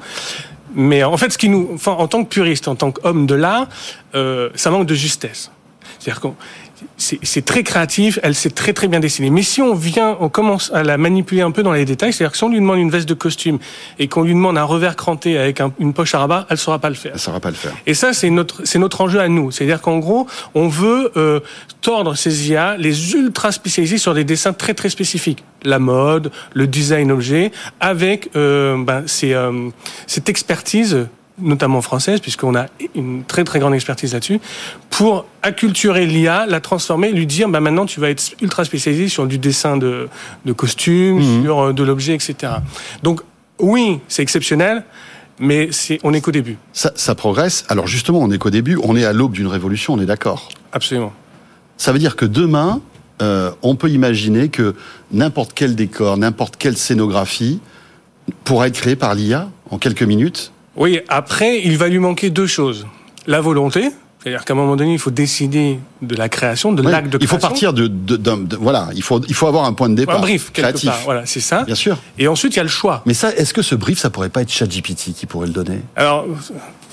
Mais 0.76 1.04
en 1.04 1.18
fait, 1.18 1.32
ce 1.32 1.38
qui 1.38 1.50
nous, 1.50 1.70
enfin, 1.74 1.94
en 1.94 2.08
tant 2.08 2.24
que 2.24 2.30
puriste, 2.30 2.68
en 2.68 2.76
tant 2.76 2.92
qu'homme 2.92 3.26
de 3.26 3.36
l'art, 3.36 3.68
ça 4.14 4.70
manque 4.70 4.88
de 4.88 4.96
justesse. 4.96 5.52
C'est-à-dire 6.00 6.22
qu'on 6.22 6.36
c'est 6.98 7.46
très 7.46 7.64
créatif, 7.64 8.20
elle 8.24 8.36
s'est 8.36 8.50
très 8.50 8.74
très 8.74 8.88
bien 8.88 9.00
dessinée. 9.00 9.30
Mais 9.30 9.44
si 9.44 9.62
on 9.62 9.74
vient, 9.74 10.18
on 10.20 10.30
commence 10.30 10.72
à 10.74 10.84
la 10.84 10.98
manipuler 10.98 11.42
un 11.42 11.52
peu 11.52 11.64
dans 11.64 11.74
les 11.74 11.86
détails, 11.86 12.14
c'est-à-dire 12.14 12.32
que 12.32 12.38
si 12.38 12.44
on 12.44 12.50
lui 12.50 12.60
demande 12.60 12.80
une 12.80 12.90
veste 12.90 13.08
de 13.08 13.14
costume 13.14 13.60
et 14.00 14.08
qu'on 14.08 14.24
lui 14.24 14.34
demande 14.34 14.58
un 14.58 14.64
revers 14.64 14.96
cranté 14.96 15.38
avec 15.38 15.62
un, 15.62 15.72
une 15.80 15.94
poche 15.94 16.16
à 16.16 16.20
rabat, 16.20 16.46
elle 16.50 16.58
saura 16.58 16.80
pas 16.80 16.90
le 16.90 16.96
faire. 16.96 17.12
Elle 17.14 17.20
saura 17.20 17.40
pas 17.40 17.50
le 17.50 17.56
faire. 17.56 17.74
Et 17.86 17.94
ça, 17.94 18.14
c'est 18.14 18.30
notre 18.30 18.62
c'est 18.66 18.80
notre 18.80 19.02
enjeu 19.02 19.20
à 19.20 19.28
nous. 19.28 19.52
C'est-à-dire 19.52 19.82
qu'en 19.82 20.00
gros, 20.00 20.28
on 20.54 20.68
veut 20.68 21.12
euh, 21.18 21.40
tordre 21.82 22.16
ces 22.16 22.50
IA, 22.50 22.78
les 22.78 23.14
ultra 23.14 23.52
spécialiser 23.52 23.98
sur 23.98 24.14
des 24.14 24.24
dessins 24.24 24.54
très 24.54 24.74
très 24.74 24.90
spécifiques, 24.90 25.44
la 25.64 25.80
mode, 25.80 26.32
le 26.54 26.68
design 26.68 27.12
objet, 27.12 27.52
avec 27.80 28.30
euh, 28.36 28.78
ben, 28.84 29.04
ces, 29.06 29.34
euh, 29.34 29.70
cette 30.08 30.30
expertise 30.30 31.08
notamment 31.40 31.82
française, 31.82 32.20
puisqu'on 32.20 32.56
a 32.56 32.68
une 32.96 33.24
très 33.24 33.44
très 33.44 33.60
grande 33.60 33.74
expertise 33.74 34.14
là-dessus, 34.14 34.40
pour 34.90 35.26
acculturer 35.42 36.06
l'IA, 36.06 36.46
la 36.46 36.62
transformer, 36.62 37.12
lui 37.12 37.28
dire, 37.28 37.50
bah 37.50 37.60
maintenant 37.60 37.86
tu 37.86 38.00
vas 38.00 38.10
être 38.10 38.36
ultra 38.42 38.64
spécialisé 38.66 39.10
sur 39.10 39.28
du 39.28 39.38
dessin 39.38 39.78
de, 39.78 40.08
de 40.46 40.54
costumes, 40.54 41.20
mmh. 41.20 41.44
sur 41.44 41.60
euh, 41.60 41.74
de 41.74 41.84
l'objet, 41.84 42.14
etc. 42.14 42.54
Donc 43.04 43.22
oui, 43.60 44.00
c'est 44.08 44.22
exceptionnel, 44.22 44.84
mais 45.40 45.70
c'est, 45.72 46.00
on 46.04 46.14
est 46.14 46.22
qu'au 46.22 46.32
début. 46.32 46.58
Ça, 46.74 46.92
ça 46.96 47.16
progresse. 47.16 47.66
Alors 47.70 47.88
justement, 47.88 48.20
on 48.20 48.32
est 48.32 48.38
qu'au 48.38 48.50
début, 48.50 48.80
on 48.84 48.96
est 48.96 49.06
à 49.06 49.14
l'aube 49.14 49.34
d'une 49.34 49.48
révolution, 49.48 49.94
on 49.94 50.00
est 50.00 50.06
d'accord 50.06 50.50
Absolument. 50.72 51.14
Ça 51.78 51.92
veut 51.92 52.00
dire 52.00 52.16
que 52.16 52.26
demain, 52.26 52.82
euh, 53.22 53.52
on 53.62 53.76
peut 53.76 53.90
imaginer 53.90 54.50
que 54.50 54.76
n'importe 55.12 55.52
quel 55.54 55.76
décor, 55.76 56.18
n'importe 56.18 56.56
quelle 56.58 56.78
scénographie 56.78 57.60
pourra 58.44 58.68
être 58.68 58.76
créée 58.76 58.96
par 58.96 59.16
l'IA 59.16 59.50
en 59.70 59.78
quelques 59.78 60.04
minutes 60.04 60.52
oui, 60.76 61.00
après, 61.08 61.62
il 61.62 61.78
va 61.78 61.88
lui 61.88 62.00
manquer 62.00 62.30
deux 62.30 62.48
choses. 62.48 62.86
La 63.28 63.42
volonté, 63.42 63.90
c'est-à-dire 64.22 64.44
qu'à 64.44 64.54
un 64.54 64.58
moment 64.58 64.76
donné, 64.76 64.94
il 64.94 65.00
faut 65.00 65.12
décider 65.12 65.80
de 66.02 66.16
la 66.16 66.30
création, 66.30 66.72
de 66.72 66.82
oui, 66.82 66.92
l'acte 66.92 67.10
de 67.10 67.18
création. 67.18 67.38
Il 67.38 67.40
faut 67.40 67.48
partir 67.48 67.74
de, 67.74 67.88
de, 67.88 68.18
de, 68.18 68.36
de, 68.36 68.56
voilà, 68.56 68.90
il 68.96 69.04
faut 69.04 69.22
il 69.28 69.36
faut 69.36 69.46
avoir 69.48 69.66
un 69.66 69.74
point 69.74 69.88
de 69.88 69.96
départ 69.96 70.18
un 70.18 70.22
brief 70.22 70.52
créatif. 70.52 70.90
Part. 70.90 71.02
Voilà, 71.06 71.26
c'est 71.26 71.40
ça. 71.40 71.64
Bien 71.64 71.76
sûr. 71.76 71.98
Et 72.18 72.28
ensuite, 72.28 72.54
il 72.54 72.58
y 72.58 72.60
a 72.60 72.64
le 72.64 72.70
choix. 72.70 73.04
Mais 73.06 73.14
ça, 73.14 73.34
est-ce 73.36 73.54
que 73.54 73.62
ce 73.62 73.76
brief, 73.76 74.00
ça 74.00 74.10
pourrait 74.10 74.30
pas 74.30 74.42
être 74.42 74.52
ChatGPT 74.52 75.14
qui 75.14 75.26
pourrait 75.28 75.48
le 75.48 75.54
donner? 75.54 75.82
Alors, 75.96 76.26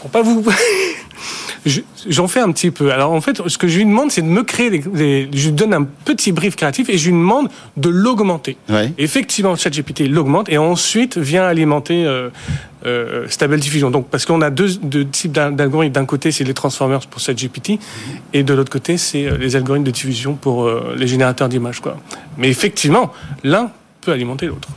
pour 0.02 0.10
pas 0.10 0.22
vous 0.22 0.44
Je- 1.64 1.80
J'en 2.08 2.26
fais 2.26 2.40
un 2.40 2.50
petit 2.50 2.72
peu. 2.72 2.90
Alors 2.92 3.12
en 3.12 3.20
fait, 3.20 3.40
ce 3.46 3.56
que 3.56 3.68
je 3.68 3.78
lui 3.78 3.84
demande, 3.84 4.10
c'est 4.10 4.22
de 4.22 4.26
me 4.26 4.42
créer, 4.42 4.68
des, 4.70 4.78
des- 4.80 5.28
je 5.32 5.46
lui 5.46 5.52
donne 5.52 5.72
un 5.72 5.84
petit 5.84 6.32
brief 6.32 6.56
créatif 6.56 6.88
et 6.90 6.98
je 6.98 7.06
lui 7.10 7.12
demande 7.16 7.48
de 7.76 7.88
l'augmenter. 7.88 8.56
Ouais. 8.68 8.92
Effectivement, 8.98 9.54
ChatGPT 9.54 10.08
l'augmente 10.08 10.48
et 10.50 10.58
ensuite 10.58 11.16
vient 11.18 11.44
alimenter 11.44 12.04
euh, 12.04 12.30
euh, 12.84 13.26
Stable 13.28 13.60
Diffusion. 13.60 13.92
Donc 13.92 14.08
parce 14.08 14.26
qu'on 14.26 14.40
a 14.42 14.50
deux, 14.50 14.74
deux 14.82 15.06
types 15.06 15.30
d'al- 15.30 15.54
d'algorithmes. 15.54 15.92
D'un 15.94 16.04
côté, 16.04 16.32
c'est 16.32 16.42
les 16.42 16.54
transformers 16.54 17.06
pour 17.06 17.20
ChatGPT 17.20 17.78
et 18.32 18.42
de 18.42 18.52
l'autre 18.54 18.72
côté, 18.72 18.98
c'est 18.98 19.26
euh, 19.28 19.36
les 19.38 19.54
algorithmes 19.54 19.86
de 19.86 19.92
diffusion 19.92 20.34
pour 20.34 20.64
euh, 20.64 20.96
les 20.98 21.06
générateurs 21.06 21.48
d'images. 21.48 21.78
Quoi. 21.78 21.96
Mais 22.38 22.48
effectivement, 22.48 23.12
l'un 23.44 23.70
peut 24.00 24.10
alimenter 24.10 24.46
l'autre. 24.46 24.68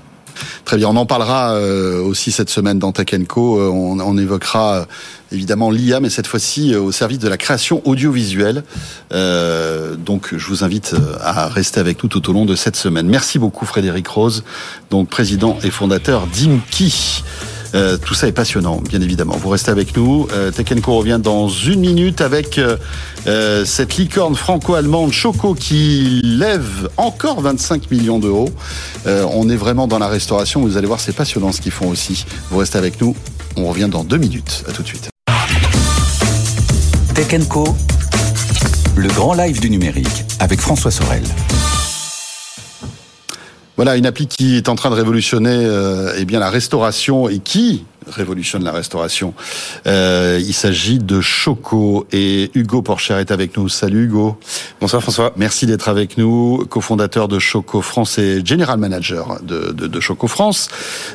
Très 0.65 0.78
bien, 0.78 0.89
on 0.89 0.95
en 0.95 1.06
parlera 1.06 1.54
euh, 1.54 2.02
aussi 2.02 2.32
cette 2.32 2.50
semaine 2.50 2.80
dans 2.80 2.91
Tech 2.91 3.08
Co. 3.28 3.60
Euh, 3.60 3.69
on, 3.69 4.17
évoquera 4.17 4.76
euh, 4.76 4.86
évidemment 5.32 5.69
l'IA, 5.69 6.00
mais 6.00 6.10
cette 6.10 6.28
fois-ci 6.28 6.76
au 6.76 6.91
service 6.91 7.19
de 7.19 7.28
la 7.28 7.38
création 7.38 7.82
audiovisuelle. 7.86 8.63
Donc, 9.12 10.36
je 10.36 10.48
vous 10.48 10.63
invite 10.63 10.95
à 11.21 11.48
rester 11.48 11.80
avec 11.80 12.04
nous 12.04 12.10
tout 12.10 12.30
au 12.30 12.34
long 12.34 12.45
de 12.45 12.56
cette 12.56 12.76
semaine. 12.76 13.08
Merci 13.08 13.39
beaucoup, 13.39 13.65
Frédéric 13.65 14.08
Rose, 14.08 14.43
donc 14.91 15.10
président 15.10 15.58
et 15.63 15.71
fondateur 15.71 16.28
d'Imki. 16.28 17.24
Euh, 17.75 17.97
tout 17.97 18.13
ça 18.13 18.27
est 18.27 18.31
passionnant, 18.31 18.81
bien 18.89 19.01
évidemment. 19.01 19.35
Vous 19.38 19.49
restez 19.49 19.69
avec 19.69 19.95
nous. 19.97 20.27
Euh, 20.33 20.51
Co 20.81 20.97
revient 20.97 21.19
dans 21.21 21.49
une 21.49 21.81
minute 21.81 22.21
avec 22.21 22.57
euh, 22.57 22.77
euh, 23.27 23.65
cette 23.65 23.97
licorne 23.97 24.35
franco-allemande 24.35 25.11
Choco 25.11 25.53
qui 25.53 26.21
lève 26.23 26.89
encore 26.97 27.41
25 27.41 27.91
millions 27.91 28.19
d'euros. 28.19 28.49
On 29.05 29.49
est 29.49 29.55
vraiment 29.55 29.88
dans 29.88 29.99
la 29.99 30.07
restauration. 30.07 30.61
Vous 30.61 30.77
allez 30.77 30.88
voir, 30.88 30.99
c'est 30.99 31.15
passionnant 31.15 31.51
ce 31.51 31.61
qu'ils 31.61 31.71
font 31.71 31.89
aussi. 31.89 32.25
Vous 32.49 32.57
restez 32.57 32.77
avec 32.77 33.01
nous. 33.01 33.15
On 33.57 33.67
revient 33.67 33.89
dans 33.89 34.03
deux 34.03 34.17
minutes. 34.17 34.63
À 34.67 34.71
tout 34.71 34.83
de 34.83 34.88
suite. 34.88 35.09
Tech 37.13 37.47
Co, 37.47 37.75
le 38.95 39.07
grand 39.09 39.34
live 39.34 39.59
du 39.59 39.69
numérique 39.69 40.26
avec 40.39 40.59
François 40.59 40.91
Sorel. 40.91 41.23
Voilà 43.76 43.97
une 43.97 44.05
appli 44.05 44.28
qui 44.28 44.55
est 44.55 44.69
en 44.69 44.76
train 44.76 44.89
de 44.89 44.95
révolutionner 44.95 45.49
euh, 45.51 46.13
eh 46.17 46.23
bien 46.23 46.39
la 46.39 46.49
restauration 46.49 47.28
et 47.28 47.39
qui 47.39 47.84
révolutionne 48.07 48.63
la 48.63 48.71
restauration. 48.71 49.34
Euh, 49.88 50.39
il 50.41 50.53
s'agit 50.53 50.99
de 50.99 51.21
Choco 51.21 52.05
et 52.11 52.51
Hugo 52.53 52.82
Porcher 52.82 53.15
est 53.15 53.32
avec 53.32 53.57
nous. 53.57 53.69
Salut 53.69 54.05
Hugo. 54.05 54.38
Bonsoir 54.80 55.01
François. 55.01 55.34
Merci 55.38 55.65
d'être 55.65 55.89
avec 55.89 56.17
nous, 56.17 56.65
cofondateur 56.69 57.28
de 57.28 57.39
Choco 57.39 57.82
France 57.82 58.17
et 58.17 58.45
general 58.45 58.78
manager 58.80 59.39
de, 59.41 59.71
de, 59.71 59.88
de 59.88 59.99
Choco 59.99 60.28
France. 60.28 60.69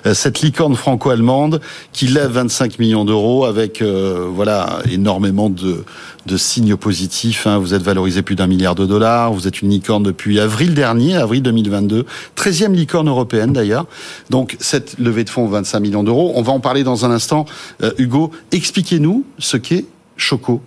Euh, 0.07 0.15
cette 0.15 0.41
licorne 0.41 0.75
franco-allemande 0.75 1.61
qui 1.93 2.09
lève 2.09 2.33
25 2.33 2.79
millions 2.79 3.05
d'euros 3.05 3.45
avec 3.45 3.83
euh, 3.83 4.27
voilà 4.31 4.81
énormément 4.91 5.51
de, 5.51 5.85
de 6.27 6.37
signes 6.37 6.77
positifs. 6.77 7.47
hein. 7.47 7.59
Vous 7.59 7.75
êtes 7.75 7.83
valorisé 7.83 8.23
plus 8.23 8.37
d'un 8.37 8.47
milliard 8.47 8.75
de 8.75 8.87
dollars. 8.87 9.33
Vous 9.33 9.49
êtes 9.49 9.63
une 9.63 9.71
licorne 9.71 10.03
depuis 10.03 10.39
avril 10.41 10.75
dernier, 10.75 11.17
avril 11.17 11.43
2022. 11.43 12.05
13e 12.37 12.73
licorne 12.73 13.09
européenne 13.09 13.53
d'ailleurs. 13.53 13.87
Donc 14.29 14.57
cette 14.61 14.99
levée 14.99 15.25
de 15.25 15.31
fonds 15.31 15.47
25 15.49 15.81
millions 15.81 16.03
d'euros. 16.05 16.33
On 16.37 16.43
va 16.43 16.53
en 16.53 16.61
parler 16.61 16.85
dans 16.85 17.05
un 17.05 17.11
instant. 17.11 17.47
Euh, 17.83 17.93
Hugo, 17.99 18.31
expliquez-nous 18.53 19.25
ce 19.39 19.57
qu'est 19.57 19.87
Choco. 20.17 20.63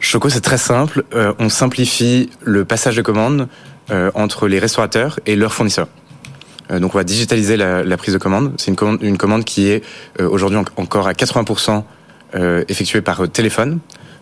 Choco, 0.00 0.28
c'est 0.28 0.40
très 0.40 0.58
simple. 0.58 1.04
Euh, 1.14 1.32
on 1.38 1.48
simplifie 1.48 2.30
le 2.42 2.64
passage 2.64 2.96
de 2.96 3.02
commande 3.02 3.48
euh, 3.90 4.10
entre 4.14 4.48
les 4.48 4.58
restaurateurs 4.58 5.18
et 5.26 5.36
leurs 5.36 5.54
fournisseurs. 5.54 5.88
Donc, 6.68 6.96
on 6.96 6.98
va 6.98 7.04
digitaliser 7.04 7.56
la, 7.56 7.96
prise 7.96 8.12
de 8.12 8.18
commande. 8.18 8.52
C'est 8.56 8.72
une 8.72 9.16
commande, 9.16 9.44
qui 9.44 9.68
est 9.68 9.84
aujourd'hui 10.20 10.58
en- 10.58 10.64
encore 10.82 11.06
à 11.06 11.12
80% 11.12 11.84
euh, 12.34 12.64
effectuée 12.66 13.02
par 13.02 13.28
téléphone. 13.30 13.78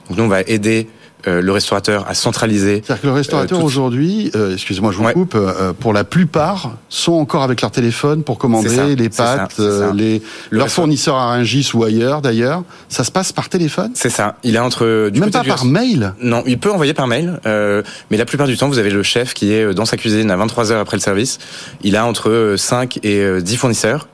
Donc, 0.08 0.18
nous, 0.18 0.24
on 0.24 0.28
va 0.28 0.42
aider 0.42 0.88
euh, 1.26 1.40
le 1.40 1.52
restaurateur 1.52 2.04
à 2.06 2.12
centraliser. 2.12 2.82
C'est-à-dire 2.84 3.00
que 3.00 3.06
le 3.06 3.12
restaurateur 3.14 3.56
Euh, 3.56 3.60
tout- 3.62 3.66
aujourd'hui, 3.66 4.30
euh, 4.34 4.52
excusez-moi, 4.52 4.92
je 4.92 4.98
vous 4.98 5.04
Ouais. 5.04 5.14
coupe, 5.14 5.34
euh, 5.36 5.72
pour 5.72 5.94
la 5.94 6.04
plupart, 6.04 6.72
sont 6.90 7.14
encore 7.14 7.42
avec 7.42 7.62
leur 7.62 7.70
téléphone 7.70 8.22
pour 8.24 8.36
commander 8.36 8.68
ça, 8.68 8.84
les 8.86 9.08
pâtes, 9.08 9.54
euh, 9.58 9.88
ça. 9.88 9.94
les 9.94 10.20
Le 10.50 10.58
leurs 10.58 10.68
fournisseurs 10.68 11.16
à 11.16 11.28
Rungis 11.30 11.70
ou 11.72 11.82
ailleurs 11.82 12.20
d'ailleurs. 12.20 12.62
Ça 12.90 13.04
se 13.04 13.10
passe 13.10 13.32
par 13.32 13.48
téléphone? 13.48 13.92
C'est 13.94 14.10
ça. 14.10 14.36
Il 14.44 14.54
est 14.54 14.58
entre 14.58 15.08
du 15.08 15.18
Même 15.20 15.30
pas 15.30 15.40
du- 15.40 15.48
par 15.48 15.64
mail? 15.64 16.12
Non, 16.20 16.42
il 16.46 16.58
peut 16.58 16.70
envoyer 16.70 16.92
par 16.92 17.06
mail, 17.06 17.40
euh, 17.46 17.82
mais 18.10 18.18
la 18.18 18.26
plupart 18.26 18.46
du 18.46 18.58
temps, 18.58 18.68
vous 18.68 18.78
avez 18.78 18.90
le 18.90 19.02
chef 19.02 19.32
qui 19.32 19.50
est 19.54 19.64
euh, 19.64 19.72
dans 19.72 19.86
sa 19.86 19.96
cuisine 19.96 20.30
à 20.30 20.36
23 20.36 20.72
heures 20.72 20.80
après 20.80 20.98
le 20.98 21.02
service. 21.02 21.38
Il 21.82 21.96
a 21.96 22.04
entre 22.04 22.28
euh, 22.28 22.56
5 22.58 22.98
et 23.02 23.20
euh, 23.20 23.40
10 23.40 23.56
fournisseurs 23.56 24.08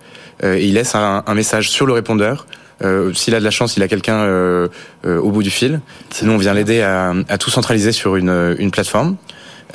euh, 0.44 0.54
et 0.54 0.64
il 0.66 0.74
laisse 0.74 0.94
un, 0.94 1.24
un 1.26 1.34
message 1.34 1.70
sur 1.70 1.86
le 1.86 1.92
répondeur. 1.92 2.46
Euh, 2.82 3.12
S'il 3.14 3.34
a 3.34 3.38
de 3.40 3.44
la 3.44 3.50
chance, 3.50 3.76
il 3.76 3.82
a 3.82 3.88
quelqu'un 3.88 4.20
euh, 4.20 4.68
euh, 5.06 5.18
au 5.18 5.30
bout 5.30 5.42
du 5.42 5.50
fil. 5.50 5.80
Sinon, 6.10 6.34
on 6.34 6.38
vient 6.38 6.54
l'aider 6.54 6.80
à, 6.80 7.12
à 7.28 7.38
tout 7.38 7.50
centraliser 7.50 7.92
sur 7.92 8.16
une, 8.16 8.28
euh, 8.30 8.54
une 8.58 8.70
plateforme. 8.70 9.16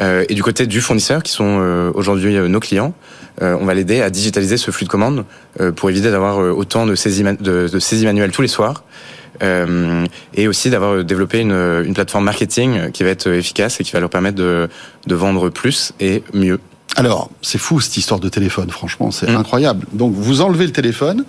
Euh, 0.01 0.26
et 0.28 0.34
du 0.34 0.43
côté 0.43 0.68
du 0.68 0.82
fournisseur, 0.82 1.24
qui 1.24 1.32
sont 1.32 1.58
euh, 1.62 1.91
aujourd'hui 1.93 2.36
euh, 2.36 2.47
nos 2.47 2.60
clients, 2.60 2.93
euh, 3.41 3.58
on 3.62 3.66
va 3.66 3.74
l'aider 3.74 4.01
à 4.01 4.10
digitaliser 4.10 4.58
ce 4.58 4.72
flux 4.72 4.86
de 4.86 4.89
commandes 4.89 5.24
euh, 5.62 5.72
pour 5.72 5.89
éviter 5.89 6.12
d'avoir 6.12 6.41
euh, 6.41 6.51
autant 6.51 6.86
de 6.86 6.95
saisies, 6.95 7.24
de, 7.24 7.68
de 7.70 7.80
saisies 7.80 8.06
manuelles 8.06 8.32
tous 8.32 8.41
les 8.41 8.47
soirs. 8.49 8.84
Euh, 9.43 10.06
et 10.34 10.47
aussi 10.47 10.70
d'avoir 10.70 11.03
développé 11.03 11.39
une, 11.41 11.51
une 11.86 11.93
plateforme 11.93 12.24
marketing 12.24 12.91
qui 12.91 13.03
va 13.03 13.10
être 13.10 13.28
efficace 13.30 13.82
et 13.82 13.84
qui 13.84 13.91
va 13.91 13.99
leur 13.99 14.10
permettre 14.10 14.38
de, 14.38 14.70
de 15.08 15.16
vendre 15.16 15.49
plus 15.49 15.91
et 15.99 16.24
mieux. 16.34 16.60
Alors, 16.97 17.30
c'est 17.41 17.58
fou 17.58 17.82
cette 17.82 17.97
histoire 17.97 18.22
de 18.22 18.30
téléphone, 18.30 18.70
franchement, 18.70 19.12
c'est 19.12 19.30
Mm. 19.30 19.36
incroyable. 19.36 19.86
Donc, 19.91 20.14
vous 20.16 20.39
enlevez 20.39 20.66
le 20.66 20.72
téléphone. 20.72 21.26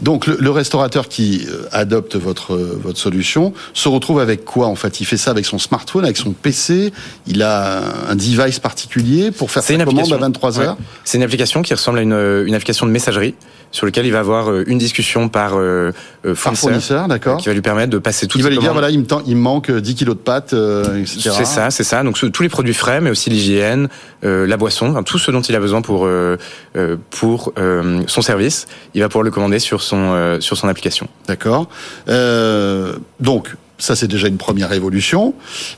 Donc, 0.00 0.26
le, 0.26 0.36
le 0.40 0.50
restaurateur 0.50 1.08
qui 1.08 1.46
euh, 1.48 1.64
adopte 1.72 2.16
votre 2.16 2.54
euh, 2.54 2.78
votre 2.82 2.98
solution 2.98 3.52
se 3.74 3.88
retrouve 3.88 4.20
avec 4.20 4.44
quoi 4.44 4.66
en 4.66 4.76
fait? 4.76 5.00
Il 5.00 5.04
fait 5.04 5.16
ça 5.16 5.30
avec 5.30 5.46
son 5.46 5.58
smartphone, 5.58 6.04
avec 6.04 6.16
son 6.16 6.32
PC. 6.32 6.92
Il 7.26 7.42
a 7.42 8.08
un 8.08 8.14
device 8.14 8.58
particulier 8.58 9.30
pour 9.30 9.50
faire 9.50 9.62
sa 9.62 9.74
commande 9.74 9.88
à 9.88 10.00
application. 10.00 10.18
23 10.18 10.60
heures. 10.60 10.76
Ouais. 10.78 10.84
C'est 11.04 11.18
une 11.18 11.24
application 11.24 11.62
qui 11.62 11.74
ressemble 11.74 11.98
à 11.98 12.02
une, 12.02 12.44
une 12.46 12.54
application 12.54 12.86
de 12.86 12.90
messagerie 12.90 13.34
sur 13.72 13.86
lequel 13.86 14.06
il 14.06 14.12
va 14.12 14.20
avoir 14.20 14.50
euh, 14.50 14.64
une 14.66 14.78
discussion 14.78 15.28
par, 15.28 15.54
euh, 15.54 15.92
euh, 16.24 16.34
fournisseur, 16.34 16.70
fournisseur, 16.70 17.08
d'accord. 17.08 17.38
qui 17.38 17.48
va 17.48 17.54
lui 17.54 17.62
permettre 17.62 17.90
de 17.90 17.98
passer 17.98 18.26
toutes 18.26 18.40
Il 18.40 18.44
va 18.44 18.50
lui 18.50 18.58
dire 18.58 18.72
voilà, 18.72 18.90
il 18.90 19.00
me, 19.00 19.06
il 19.26 19.36
me 19.36 19.40
manque 19.40 19.70
10 19.70 19.94
kilos 19.94 20.16
de 20.16 20.20
pâtes, 20.20 20.52
euh, 20.52 21.00
etc. 21.00 21.30
C'est 21.36 21.44
ça, 21.44 21.70
c'est 21.70 21.84
ça. 21.84 22.02
Donc 22.02 22.18
tous 22.32 22.42
les 22.42 22.48
produits 22.48 22.74
frais, 22.74 23.00
mais 23.00 23.10
aussi 23.10 23.28
l'hygiène, 23.28 23.88
euh, 24.24 24.46
la 24.46 24.56
boisson, 24.56 24.90
enfin, 24.90 25.02
tout 25.02 25.18
ce 25.18 25.30
dont 25.30 25.42
il 25.42 25.54
a 25.54 25.60
besoin 25.60 25.82
pour 25.82 26.06
euh, 26.06 26.36
euh, 26.76 26.96
pour 27.10 27.52
euh, 27.58 28.02
son 28.06 28.22
service, 28.22 28.66
il 28.94 29.02
va 29.02 29.08
pouvoir 29.08 29.24
le 29.24 29.30
commander 29.30 29.58
sur 29.58 29.82
son 29.86 30.12
euh, 30.12 30.40
sur 30.40 30.56
son 30.56 30.68
application. 30.68 31.08
D'accord. 31.28 31.68
Euh, 32.08 32.94
donc, 33.20 33.54
ça 33.78 33.94
c'est 33.94 34.08
déjà 34.08 34.28
une 34.28 34.38
première 34.38 34.72
évolution. 34.72 35.34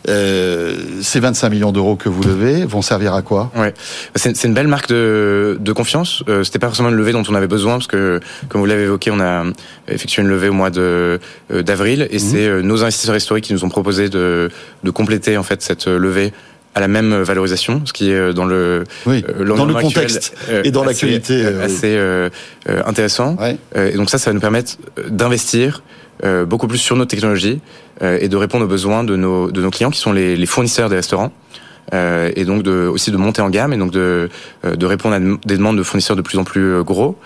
Euh, 0.09 0.76
ces 1.02 1.18
25 1.20 1.48
millions 1.50 1.72
d'euros 1.72 1.96
que 1.96 2.09
vous 2.09 2.22
levez 2.22 2.64
vont 2.64 2.80
servir 2.82 3.12
à 3.14 3.22
quoi? 3.22 3.50
Ouais, 3.56 3.74
c'est 4.14 4.36
c'est 4.36 4.46
une 4.48 4.54
belle 4.54 4.68
marque 4.68 4.88
de, 4.88 5.56
de 5.61 5.72
confiance. 5.72 6.22
Euh, 6.28 6.44
C'était 6.44 6.61
pas 6.61 6.68
forcément 6.68 6.90
une 6.90 6.94
levée 6.94 7.12
dont 7.12 7.24
on 7.28 7.34
avait 7.34 7.48
besoin 7.48 7.74
parce 7.74 7.88
que, 7.88 8.20
comme 8.48 8.61
vous 8.61 8.66
l'avez 8.66 8.84
évoqué, 8.84 9.11
on 9.11 9.20
a 9.20 9.44
effectué 9.88 10.22
une 10.22 10.28
levée 10.28 10.48
au 10.48 10.52
mois 10.52 10.70
de 10.70 11.18
euh, 11.52 11.62
d'avril 11.62 12.06
et 12.11 12.18
c'est 12.20 12.46
euh, 12.46 12.62
nos 12.62 12.84
investisseurs 12.84 13.16
historiques 13.16 13.46
qui 13.46 13.52
nous 13.52 13.64
ont 13.64 13.68
proposé 13.68 14.09
de 14.09 14.48
de 14.84 14.90
compléter 14.90 15.36
en 15.36 15.42
fait 15.42 15.61
cette 15.62 15.86
levée 15.88 16.32
à 16.74 16.80
la 16.80 16.88
même 16.88 17.14
valorisation, 17.22 17.82
ce 17.86 17.92
qui 17.92 18.10
est 18.10 18.14
euh, 18.14 18.32
dans 18.32 18.44
le 18.44 18.84
Oui, 19.06 19.24
euh, 19.28 19.44
dans 19.44 19.64
le 19.64 19.74
actuel, 19.74 19.82
contexte 19.94 20.34
euh, 20.48 20.62
et 20.64 20.70
dans 20.70 20.82
assez- 20.82 20.88
l'actualité. 20.90 21.42
euh, 21.44 21.64
assez 21.64 21.96
euh, 21.96 22.28
euh, 22.68 22.82
intéressant. 22.86 23.36
Ouais. 23.40 23.56
Euh, 23.76 23.90
et 23.90 23.94
donc 23.96 24.10
ça, 24.10 24.18
ça 24.18 24.30
va 24.30 24.34
nous 24.34 24.40
permettre 24.40 24.76
d'investir 25.08 25.82
euh, 26.24 26.44
beaucoup 26.44 26.68
plus 26.68 26.78
sur 26.78 26.96
nos 26.96 27.04
technologies 27.04 27.60
euh, 28.02 28.18
et 28.20 28.28
de 28.28 28.36
répondre 28.36 28.64
aux 28.64 28.68
besoins 28.68 29.02
de 29.04 29.16
nos, 29.16 29.50
de 29.50 29.60
nos 29.62 29.70
clients 29.70 29.90
qui 29.90 30.00
sont 30.00 30.12
les, 30.12 30.36
les 30.36 30.46
fournisseurs 30.46 30.88
des 30.88 30.96
restaurants. 30.96 31.32
Euh, 31.94 32.30
et 32.36 32.44
donc 32.44 32.62
de, 32.64 32.86
aussi 32.86 33.10
de 33.10 33.16
monter 33.16 33.40
en 33.40 33.48
gamme 33.48 33.72
et 33.72 33.78
donc 33.78 33.92
de, 33.92 34.28
euh, 34.66 34.76
de 34.76 34.86
répondre 34.86 35.14
à 35.14 35.20
des 35.20 35.56
demandes 35.56 35.78
de 35.78 35.82
fournisseurs 35.82 36.16
de 36.16 36.22
plus 36.22 36.36
en 36.38 36.44
plus 36.44 36.82
gros 36.82 37.16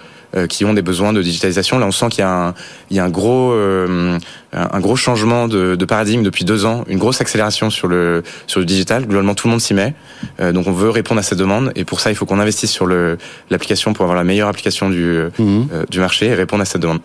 qui 0.49 0.65
ont 0.65 0.73
des 0.75 0.83
besoins 0.83 1.13
de 1.13 1.21
digitalisation. 1.23 1.79
Là, 1.79 1.87
on 1.87 1.93
sent 1.93 2.09
qu'il 2.11 2.21
y 2.21 2.23
a 2.23 2.31
un, 2.49 2.55
il 2.91 2.97
y 2.97 3.01
a 3.01 3.05
un 3.05 3.11
gros, 3.11 3.53
euh, 3.53 4.19
un 4.53 4.81
gros 4.81 4.97
changement 4.97 5.47
de, 5.49 5.75
de 5.77 5.85
paradigme 5.85 6.23
depuis 6.23 6.45
deux 6.45 6.65
ans, 6.65 6.85
une 6.89 6.99
grosse 6.99 7.21
accélération 7.21 7.71
sur 7.71 7.89
le 7.89 8.23
sur 8.47 8.61
le 8.61 8.67
digital. 8.67 9.07
Globalement, 9.07 9.35
tout 9.35 9.47
le 9.47 9.53
monde 9.53 9.61
s'y 9.61 9.75
met. 9.75 9.95
Euh, 10.41 10.53
donc, 10.53 10.67
on 10.67 10.73
veut 10.73 10.91
répondre 10.91 11.21
à 11.21 11.23
cette 11.23 11.39
demande 11.39 11.73
et 11.77 11.85
pour 11.85 12.01
ça, 12.01 12.11
il 12.11 12.15
faut 12.17 12.27
qu'on 12.27 12.39
investisse 12.41 12.71
sur 12.71 12.87
le 12.87 13.19
l'application 13.51 13.93
pour 13.93 14.05
avoir 14.05 14.17
la 14.17 14.25
meilleure 14.25 14.49
application 14.49 14.89
du 14.91 15.03
Mhm. 15.39 15.69
euh, 15.73 15.85
du 15.91 16.01
marché 16.01 16.27
et 16.27 16.35
répondre 16.35 16.63
à 16.63 16.65
cette 16.65 16.81
demande. 16.83 17.01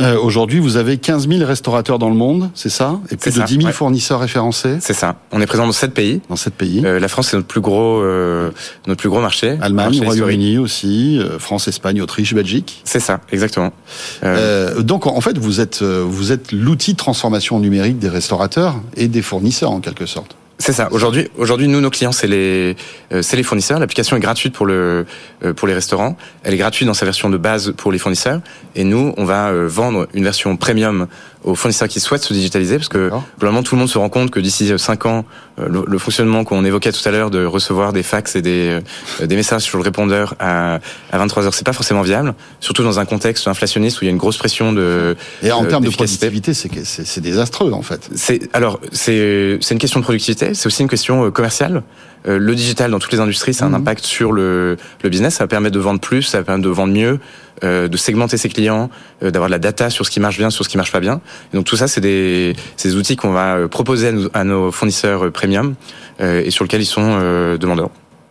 Euh, 0.00 0.16
Aujourd'hui, 0.18 0.58
vous 0.60 0.76
avez 0.76 0.96
15 0.98 1.28
000 1.28 1.44
restaurateurs 1.44 1.98
dans 1.98 2.08
le 2.08 2.14
monde, 2.14 2.50
c'est 2.54 2.68
ça? 2.68 3.00
Et 3.10 3.16
plus 3.16 3.30
de 3.32 3.38
ça, 3.38 3.44
10 3.44 3.54
000 3.54 3.66
ouais. 3.66 3.72
fournisseurs 3.72 4.20
référencés? 4.20 4.76
C'est 4.80 4.94
ça. 4.94 5.16
On 5.32 5.40
est 5.40 5.46
présent 5.46 5.66
dans 5.66 5.72
sept 5.72 5.92
pays. 5.92 6.20
dans 6.28 6.36
sept 6.36 6.54
pays. 6.54 6.82
Euh, 6.84 7.00
la 7.00 7.08
France 7.08 7.28
c'est 7.28 7.36
notre 7.36 7.48
plus 7.48 7.60
gros 7.60 8.00
euh, 8.02 8.50
notre 8.86 9.00
plus 9.00 9.08
gros 9.08 9.20
marché. 9.20 9.56
Allemagne. 9.60 10.00
Royaume-Uni 10.04 10.58
aussi, 10.58 11.18
euh, 11.18 11.38
France, 11.38 11.68
Espagne, 11.68 12.00
Autriche, 12.00 12.34
Belgique. 12.34 12.80
C'est 12.84 13.00
ça, 13.00 13.20
exactement. 13.32 13.72
Euh, 14.22 14.36
Euh, 14.78 14.82
donc, 14.82 15.06
en 15.06 15.20
fait, 15.20 15.36
vous 15.38 15.60
êtes, 15.60 15.82
euh, 15.82 16.04
vous 16.06 16.32
êtes 16.32 16.52
l'outil 16.52 16.92
de 16.92 16.96
transformation 16.96 17.58
numérique 17.58 17.98
des 17.98 18.08
restaurateurs 18.08 18.76
et 18.96 19.08
des 19.08 19.22
fournisseurs, 19.22 19.70
en 19.70 19.80
quelque 19.80 20.06
sorte. 20.06 20.36
C'est 20.68 20.74
ça. 20.74 20.88
Aujourd'hui, 20.90 21.30
aujourd'hui, 21.38 21.66
nous, 21.66 21.80
nos 21.80 21.88
clients, 21.88 22.12
c'est 22.12 22.26
les, 22.26 22.76
euh, 23.10 23.22
c'est 23.22 23.38
les 23.38 23.42
fournisseurs. 23.42 23.80
L'application 23.80 24.18
est 24.18 24.20
gratuite 24.20 24.52
pour 24.52 24.66
le, 24.66 25.06
euh, 25.42 25.54
pour 25.54 25.66
les 25.66 25.72
restaurants. 25.72 26.14
Elle 26.42 26.52
est 26.52 26.58
gratuite 26.58 26.86
dans 26.86 26.92
sa 26.92 27.06
version 27.06 27.30
de 27.30 27.38
base 27.38 27.72
pour 27.74 27.90
les 27.90 27.96
fournisseurs. 27.96 28.42
Et 28.74 28.84
nous, 28.84 29.14
on 29.16 29.24
va 29.24 29.48
euh, 29.48 29.66
vendre 29.66 30.08
une 30.12 30.24
version 30.24 30.58
premium 30.58 31.06
aux 31.44 31.54
fournisseurs 31.54 31.88
qui 31.88 32.00
souhaitent 32.00 32.22
se 32.22 32.32
digitaliser, 32.32 32.76
parce 32.76 32.88
que 32.88 33.10
globalement 33.38 33.62
tout 33.62 33.74
le 33.74 33.80
monde 33.80 33.88
se 33.88 33.98
rend 33.98 34.08
compte 34.08 34.30
que 34.30 34.40
d'ici 34.40 34.72
5 34.76 35.06
ans, 35.06 35.24
le, 35.56 35.84
le 35.86 35.98
fonctionnement 35.98 36.44
qu'on 36.44 36.64
évoquait 36.64 36.92
tout 36.92 37.06
à 37.08 37.10
l'heure 37.10 37.30
de 37.30 37.44
recevoir 37.44 37.92
des 37.92 38.02
fax 38.02 38.36
et 38.36 38.42
des, 38.42 38.78
des 39.24 39.36
messages 39.36 39.62
sur 39.62 39.78
le 39.78 39.84
répondeur 39.84 40.34
à, 40.40 40.78
à 41.12 41.18
23 41.18 41.46
heures, 41.46 41.54
c'est 41.54 41.66
pas 41.66 41.72
forcément 41.72 42.02
viable, 42.02 42.34
surtout 42.60 42.82
dans 42.82 42.98
un 42.98 43.04
contexte 43.04 43.46
inflationniste 43.48 44.00
où 44.00 44.04
il 44.04 44.06
y 44.06 44.08
a 44.08 44.12
une 44.12 44.18
grosse 44.18 44.36
pression 44.36 44.72
de 44.72 45.16
et 45.42 45.52
en 45.52 45.64
termes 45.64 45.84
de 45.84 45.90
productivité, 45.90 46.54
c'est 46.54 47.20
désastreux 47.20 47.72
en 47.72 47.82
fait. 47.82 48.08
C'est 48.14 48.48
alors 48.54 48.80
c'est 48.92 49.58
c'est 49.60 49.74
une 49.74 49.80
question 49.80 50.00
de 50.00 50.04
productivité, 50.04 50.54
c'est 50.54 50.66
aussi 50.66 50.82
une 50.82 50.88
question 50.88 51.30
commerciale. 51.30 51.82
Euh, 52.26 52.38
le 52.38 52.54
digital 52.54 52.90
dans 52.90 52.98
toutes 52.98 53.12
les 53.12 53.20
industries, 53.20 53.54
ça 53.54 53.64
a 53.64 53.68
un 53.68 53.70
mhm. 53.70 53.76
impact 53.76 54.04
sur 54.04 54.32
le, 54.32 54.76
le 55.02 55.08
business. 55.10 55.34
Ça 55.34 55.44
va 55.44 55.48
permettre 55.48 55.74
de 55.74 55.80
vendre 55.80 56.00
plus, 56.00 56.22
ça 56.22 56.38
va 56.38 56.44
permettre 56.44 56.68
de 56.68 56.72
vendre 56.72 56.92
mieux, 56.92 57.18
euh, 57.64 57.88
de 57.88 57.96
segmenter 57.96 58.36
ses 58.36 58.48
clients, 58.48 58.90
euh, 59.22 59.30
d'avoir 59.30 59.48
de 59.48 59.52
la 59.52 59.58
data 59.58 59.90
sur 59.90 60.04
ce 60.06 60.10
qui 60.10 60.20
marche 60.20 60.38
bien, 60.38 60.50
sur 60.50 60.64
ce 60.64 60.68
qui 60.68 60.76
marche 60.76 60.92
pas 60.92 61.00
bien. 61.00 61.20
Et 61.52 61.56
donc 61.56 61.66
tout 61.66 61.76
ça, 61.76 61.88
c'est 61.88 62.00
des, 62.00 62.54
des 62.82 62.96
outils 62.96 63.16
qu'on 63.16 63.32
va 63.32 63.68
proposer 63.68 64.08
à 64.08 64.12
nos, 64.12 64.28
à 64.34 64.44
nos 64.44 64.72
fournisseurs 64.72 65.30
premium 65.32 65.74
et 66.20 66.50
sur 66.50 66.64
lesquels 66.64 66.82
ils 66.82 66.86
sont 66.86 67.56
demandeurs. 67.60 67.90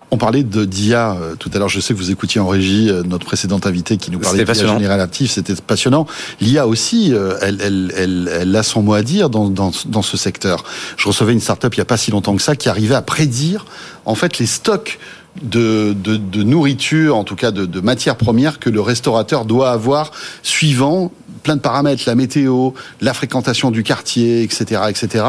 On 0.09 0.17
parlait 0.17 0.43
de 0.43 0.63
d'IA 0.63 1.11
euh, 1.11 1.35
tout 1.35 1.51
à 1.53 1.59
l'heure. 1.59 1.67
Je 1.67 1.81
sais 1.81 1.93
que 1.93 1.99
vous 1.99 2.11
écoutiez 2.11 2.39
en 2.39 2.47
régie 2.47 2.89
euh, 2.89 3.03
notre 3.03 3.25
précédente 3.25 3.67
invité 3.67 3.97
qui 3.97 4.09
nous 4.09 4.19
parlait 4.19 4.45
d'IA 4.45 4.53
général 4.53 5.01
active. 5.01 5.29
C'était 5.29 5.55
passionnant. 5.55 6.07
L'IA 6.39 6.65
aussi, 6.65 7.13
euh, 7.13 7.37
elle, 7.41 7.59
elle, 7.61 7.93
elle, 7.95 8.31
elle, 8.41 8.55
a 8.55 8.63
son 8.63 8.83
mot 8.83 8.93
à 8.93 9.01
dire 9.01 9.29
dans, 9.29 9.49
dans, 9.49 9.71
dans 9.85 10.01
ce 10.01 10.15
secteur. 10.15 10.63
Je 10.95 11.07
recevais 11.07 11.33
une 11.33 11.41
start-up 11.41 11.75
il 11.75 11.79
n'y 11.79 11.81
a 11.81 11.85
pas 11.85 11.97
si 11.97 12.11
longtemps 12.11 12.35
que 12.35 12.41
ça 12.41 12.55
qui 12.55 12.69
arrivait 12.69 12.95
à 12.95 13.01
prédire 13.01 13.65
en 14.05 14.15
fait 14.15 14.39
les 14.39 14.45
stocks 14.45 14.97
de, 15.41 15.93
de, 15.93 16.17
de, 16.17 16.43
nourriture, 16.43 17.15
en 17.15 17.23
tout 17.23 17.35
cas 17.35 17.51
de, 17.51 17.65
de 17.65 17.79
matières 17.79 18.15
premières 18.15 18.59
que 18.59 18.69
le 18.69 18.81
restaurateur 18.81 19.45
doit 19.45 19.71
avoir 19.71 20.11
suivant 20.43 21.11
plein 21.43 21.55
de 21.55 21.61
paramètres, 21.61 22.03
la 22.07 22.15
météo, 22.15 22.71
la 22.99 23.13
fréquentation 23.13 23.71
du 23.71 23.83
quartier, 23.83 24.43
etc., 24.43 24.81
etc. 24.89 25.23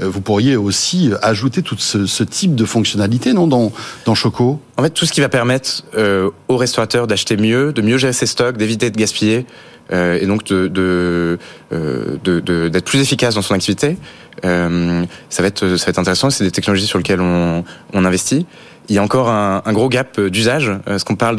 Euh, 0.00 0.08
vous 0.08 0.20
pourriez 0.20 0.56
aussi 0.56 1.10
ajouter 1.22 1.62
tout 1.62 1.76
ce, 1.78 2.06
ce 2.06 2.22
type 2.22 2.54
de 2.54 2.64
fonctionnalité, 2.64 3.32
non, 3.32 3.46
dans, 3.46 3.72
dans 4.04 4.14
Choco? 4.14 4.60
En 4.76 4.82
fait, 4.82 4.90
tout 4.90 5.06
ce 5.06 5.12
qui 5.12 5.20
va 5.20 5.28
permettre 5.28 5.82
euh, 5.96 6.30
aux 6.48 6.56
restaurateurs 6.56 7.06
d'acheter 7.06 7.36
mieux, 7.36 7.72
de 7.72 7.82
mieux 7.82 7.98
gérer 7.98 8.12
ses 8.12 8.26
stocks, 8.26 8.56
d'éviter 8.56 8.90
de 8.90 8.96
gaspiller, 8.96 9.46
euh, 9.92 10.18
et 10.20 10.26
donc 10.26 10.44
de, 10.44 10.66
de, 10.66 11.38
euh, 11.72 12.16
de, 12.24 12.68
d'être 12.68 12.84
plus 12.84 13.00
efficace 13.00 13.34
dans 13.34 13.42
son 13.42 13.54
activité. 13.54 13.96
Euh, 14.44 15.04
ça 15.30 15.42
va 15.42 15.48
être 15.48 15.76
ça 15.76 15.86
va 15.86 15.90
être 15.90 15.98
intéressant. 15.98 16.30
C'est 16.30 16.44
des 16.44 16.50
technologies 16.50 16.86
sur 16.86 16.98
lesquelles 16.98 17.20
on, 17.20 17.64
on 17.92 18.04
investit 18.04 18.46
il 18.88 18.94
y 18.94 18.98
a 18.98 19.02
encore 19.02 19.28
un, 19.28 19.62
un 19.64 19.72
gros 19.72 19.88
gap 19.88 20.18
euh, 20.18 20.30
d'usage. 20.30 20.70
Est-ce 20.86 21.04
qu'on 21.04 21.16
parle 21.16 21.36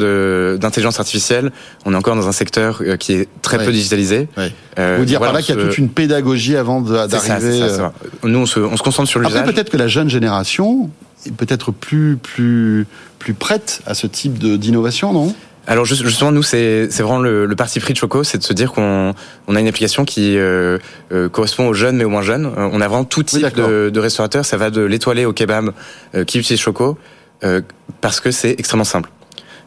d'intelligence 0.58 0.98
artificielle 0.98 1.50
On 1.84 1.94
est 1.94 1.96
encore 1.96 2.16
dans 2.16 2.28
un 2.28 2.32
secteur 2.32 2.80
euh, 2.82 2.96
qui 2.96 3.14
est 3.14 3.28
très 3.42 3.64
peu 3.64 3.72
digitalisé. 3.72 4.28
Ouais. 4.36 4.52
Euh, 4.78 4.96
Vous 4.98 5.04
dire 5.04 5.20
par 5.20 5.32
là 5.32 5.42
qu'il 5.42 5.56
y 5.56 5.58
a 5.58 5.62
toute 5.64 5.78
une 5.78 5.88
pédagogie 5.88 6.56
avant 6.56 6.80
d'arriver. 6.80 7.62
Euh, 7.62 7.88
Nous, 8.24 8.38
on 8.38 8.46
se, 8.46 8.60
on 8.60 8.76
se 8.76 8.82
concentre 8.82 9.08
sur 9.08 9.20
l'usage. 9.20 9.36
Après, 9.36 9.52
peut-être 9.52 9.70
que 9.70 9.76
la 9.76 9.88
jeune 9.88 10.10
génération 10.10 10.90
est 11.26 11.32
peut-être 11.32 11.72
plus 11.72 12.16
plus 12.16 12.86
plus 13.18 13.34
prête 13.34 13.80
à 13.86 13.94
ce 13.94 14.06
type 14.06 14.38
d'innovation, 14.38 15.12
non? 15.12 15.34
Alors 15.68 15.84
justement, 15.84 16.32
nous, 16.32 16.42
c'est 16.42 16.86
vraiment 16.86 17.18
le, 17.18 17.44
le, 17.44 17.54
parti 17.54 17.78
pris 17.78 17.92
de 17.92 17.98
Choco, 17.98 18.24
c'est 18.24 18.38
de 18.38 18.42
se 18.42 18.54
dire 18.54 18.72
qu'on 18.72 19.14
on 19.46 19.54
a 19.54 19.60
une 19.60 19.66
application 19.66 20.06
qui 20.06 20.38
euh, 20.38 20.78
euh, 21.12 21.28
correspond 21.28 21.68
aux 21.68 21.74
jeunes 21.74 21.96
mais 21.96 22.04
aux 22.04 22.08
moins 22.08 22.22
jeunes. 22.22 22.50
on 22.56 22.80
a 22.80 22.88
vraiment 22.88 23.04
tout 23.04 23.22
type 23.22 23.54
de, 23.54 23.90
de, 23.90 24.00
restaurateurs, 24.00 24.46
ça 24.46 24.56
va 24.56 24.70
de 24.70 24.80
l'étoilé 24.80 25.26
au 25.26 25.34
kebab 25.34 25.72
euh, 26.14 26.24
qui 26.24 26.38
utilise 26.38 26.58
Choco. 26.58 26.96
Euh, 27.44 27.60
parce 28.00 28.20
que 28.20 28.30
c'est 28.30 28.54
extrêmement 28.58 28.84
simple. 28.84 29.10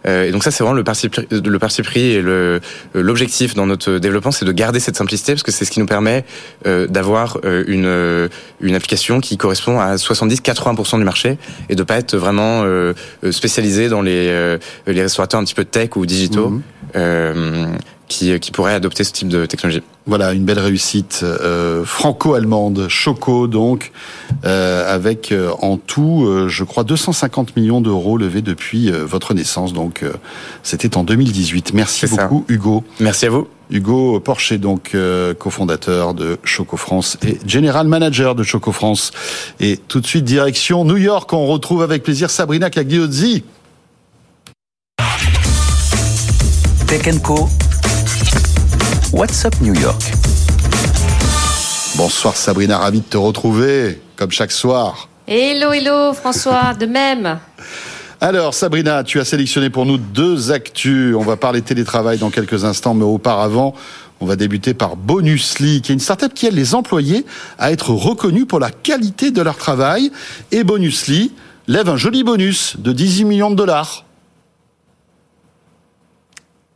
Euh, 0.08 0.26
et 0.26 0.32
donc 0.32 0.44
ça, 0.44 0.52
c'est 0.52 0.64
vraiment 0.64 0.76
le 0.76 0.84
parti, 0.84 1.10
le 1.32 1.60
parti 1.60 1.82
pris 1.84 2.14
et 2.14 2.22
l'objectif 2.94 3.54
dans 3.54 3.66
notre 3.66 3.98
développement, 3.98 4.32
c'est 4.32 4.46
de 4.46 4.52
garder 4.52 4.80
cette 4.80 4.96
simplicité 4.96 5.34
parce 5.34 5.44
que 5.44 5.52
c'est 5.52 5.66
ce 5.66 5.72
qui 5.72 5.80
nous 5.80 5.86
permet 5.86 6.26
euh, 6.66 6.88
d'avoir 6.88 7.38
euh, 7.46 7.64
une, 7.68 7.86
euh, 7.86 8.28
une 8.62 8.76
application 8.76 9.20
qui 9.20 9.38
correspond 9.38 9.80
à 9.80 9.96
70-80% 9.96 10.98
du 10.98 11.04
marché 11.04 11.38
et 11.70 11.76
de 11.76 11.84
pas 11.84 11.98
être 11.98 12.16
vraiment 12.16 12.64
euh, 12.64 12.94
spécialisé 13.32 13.90
dans 13.90 14.02
les, 14.02 14.58
les 14.88 15.02
restaurateurs 15.02 15.40
un 15.40 15.44
petit 15.44 15.56
peu 15.56 15.66
tech 15.66 15.96
ou 15.96 16.06
digitaux. 16.06 16.50
Mmh 16.96 17.72
qui, 18.12 18.38
qui 18.40 18.52
pourraient 18.52 18.74
adopter 18.74 19.04
ce 19.04 19.14
type 19.14 19.30
de 19.30 19.46
technologie. 19.46 19.82
Voilà, 20.06 20.34
une 20.34 20.44
belle 20.44 20.60
réussite 20.60 21.22
euh, 21.24 21.86
franco-allemande, 21.86 22.88
Choco 22.90 23.48
donc, 23.48 23.92
euh, 24.46 24.94
avec 24.94 25.32
euh, 25.32 25.52
en 25.62 25.78
tout, 25.78 26.26
euh, 26.26 26.50
je 26.50 26.64
crois, 26.64 26.84
250 26.84 27.56
millions 27.56 27.80
d'euros 27.80 28.18
levés 28.18 28.42
depuis 28.42 28.92
euh, 28.92 29.06
votre 29.06 29.34
naissance. 29.34 29.72
Donc, 29.72 30.04
c'était 30.64 30.98
en 30.98 31.04
2018. 31.04 31.74
Merci 31.74 32.08
beaucoup, 32.08 32.44
ça. 32.48 32.54
Hugo. 32.54 32.84
Merci 33.00 33.28
à 33.28 33.30
vous. 33.30 33.48
Hugo 33.70 34.20
Porcher, 34.20 34.58
donc 34.58 34.98
cofondateur 35.40 36.14
de 36.14 36.38
Choco 36.44 36.76
France 36.76 37.18
et 37.26 37.38
general 37.48 37.88
manager 37.88 38.36
de 38.36 38.44
Choco 38.44 38.74
France. 38.74 39.12
Et 39.62 39.78
tout 39.78 40.02
de 40.02 40.08
suite, 40.08 40.26
direction 40.26 40.84
New 40.84 40.98
York. 40.98 41.32
On 41.32 41.48
retrouve 41.48 41.82
avec 41.82 42.04
plaisir 42.04 42.30
Sabrina 42.30 42.70
Cagliozzi. 42.70 43.46
Tech 46.86 47.22
Co 47.24 47.48
What's 49.14 49.44
Up 49.44 49.54
New 49.62 49.74
York 49.76 50.02
Bonsoir 51.98 52.38
Sabrina, 52.38 52.78
ravi 52.78 53.02
de 53.02 53.06
te 53.06 53.18
retrouver, 53.18 54.00
comme 54.16 54.32
chaque 54.32 54.54
soir. 54.54 55.10
Hello, 55.28 55.74
hello 55.74 56.14
François, 56.14 56.74
de 56.74 56.86
même. 56.86 57.38
Alors 58.22 58.54
Sabrina, 58.54 59.04
tu 59.04 59.20
as 59.20 59.26
sélectionné 59.26 59.70
pour 59.70 59.86
nous 59.86 59.98
deux 59.98 60.54
actus. 60.54 61.14
On 61.14 61.24
va 61.24 61.36
parler 61.36 61.62
télétravail 61.62 62.20
dans 62.20 62.30
quelques 62.30 62.64
instants, 62.64 62.94
mais 62.94 63.04
auparavant, 63.04 63.74
on 64.22 64.26
va 64.26 64.38
débuter 64.38 64.74
par 64.74 64.96
Bonusly, 64.96 65.82
qui 65.82 65.92
est 65.92 65.96
une 65.96 66.00
startup 66.00 66.34
qui 66.34 66.48
aide 66.48 66.54
les 66.54 66.74
employés 66.74 67.26
à 67.60 67.74
être 67.74 67.90
reconnus 67.90 68.46
pour 68.48 68.60
la 68.62 68.72
qualité 68.72 69.32
de 69.32 69.42
leur 69.42 69.58
travail. 69.58 70.10
Et 70.54 70.64
Bonusly 70.64 71.34
lève 71.68 71.90
un 71.90 71.98
joli 71.98 72.24
bonus 72.24 72.78
de 72.78 72.94
18 72.94 73.26
millions 73.26 73.52
de 73.52 73.56
dollars. 73.56 74.06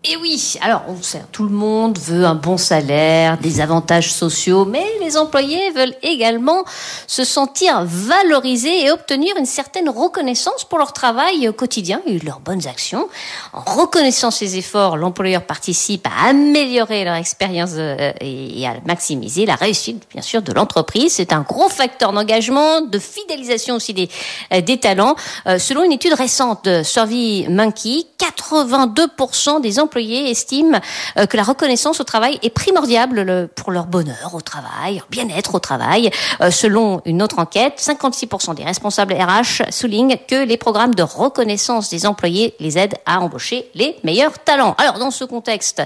Et 0.08 0.18
oui, 0.18 0.53
alors 0.62 0.84
on 0.88 1.01
sait, 1.01 1.24
tout 1.32 1.45
le 1.45 1.49
monde 1.49 1.97
veut 1.97 2.26
un 2.26 2.36
bon 2.36 2.58
salaire, 2.58 3.39
des 3.39 3.60
avantages 3.60 4.14
sociaux, 4.14 4.64
mais 4.64 4.86
les 5.01 5.18
employés 5.18 5.72
veulent 5.72 5.95
également 6.03 6.64
se 7.08 7.24
sentir 7.24 7.84
valorisés 7.86 8.86
et 8.86 8.91
obtenir 8.91 9.36
une 9.36 9.47
certaine 9.47 9.89
reconnaissance 9.89 10.64
pour 10.64 10.78
leur 10.78 10.93
travail 10.93 11.51
quotidien 11.58 12.01
et 12.06 12.20
leurs 12.20 12.39
bonnes 12.39 12.68
actions. 12.68 13.10
En 13.51 13.62
reconnaissant 13.62 14.30
ces 14.30 14.58
efforts, 14.58 14.95
l'employeur 14.95 15.41
participe 15.41 16.06
à 16.06 16.30
améliorer 16.30 17.03
leur 17.03 17.16
expérience 17.16 17.72
euh, 17.74 18.12
et 18.22 18.68
à 18.68 18.76
maximiser 18.86 19.47
la 19.47 19.56
réussite, 19.56 20.03
bien 20.12 20.22
sûr, 20.22 20.43
de 20.43 20.53
l'entreprise. 20.53 21.14
C'est 21.14 21.34
un 21.34 21.41
gros 21.41 21.70
facteur 21.70 22.14
d'engagement, 22.14 22.82
de 22.82 22.99
fidélisation 22.99 23.78
aussi 23.78 23.95
des, 23.95 24.10
euh, 24.53 24.62
talents. 24.76 25.16
Euh, 25.47 25.58
selon 25.58 25.84
une 25.84 25.93
étude 25.93 26.14
récente 26.14 26.66
de 26.66 26.84
Survey 26.84 27.47
Monkey, 27.49 28.03
82% 28.20 29.62
des 29.62 29.80
employés 29.80 29.95
employés 29.96 30.30
estiment 30.30 30.82
euh, 31.18 31.26
que 31.26 31.38
la 31.38 31.43
reconnaissance 31.43 32.02
au 32.02 32.04
travail 32.04 32.38
est 32.43 32.50
primordiale 32.50 33.48
pour 33.56 33.72
leur 33.72 33.86
bonheur 33.86 34.32
au 34.34 34.41
travail, 34.41 34.96
leur 34.96 35.08
bien-être 35.10 35.56
au 35.56 35.60
travail. 35.60 36.12
Euh, 36.41 36.52
selon 36.52 37.02
une 37.06 37.22
autre 37.22 37.39
enquête, 37.39 37.76
56% 37.78 38.56
des 38.56 38.66
responsables 38.66 39.14
RH 39.14 39.72
soulignent 39.72 40.18
que 40.28 40.43
les 40.43 40.58
programmes 40.58 40.96
de 40.96 41.04
reconnaissance 41.04 41.89
des 41.89 42.06
employés 42.06 42.56
les 42.60 42.78
aident 42.78 42.96
à 43.06 43.22
embaucher 43.22 43.70
les 43.74 43.96
meilleurs 44.04 44.38
talents. 44.39 44.76
Alors 44.78 45.00
dans 45.00 45.12
ce 45.12 45.24
contexte 45.24 45.82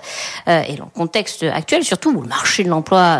euh, 0.47 0.64
et 0.68 0.74
dans 0.74 0.86
le 0.86 0.91
contexte 0.97 1.43
actuel 1.43 1.84
surtout 1.84 2.10
où 2.10 2.22
le 2.22 2.28
marché 2.28 2.64
de 2.64 2.70
l'emploi 2.70 3.20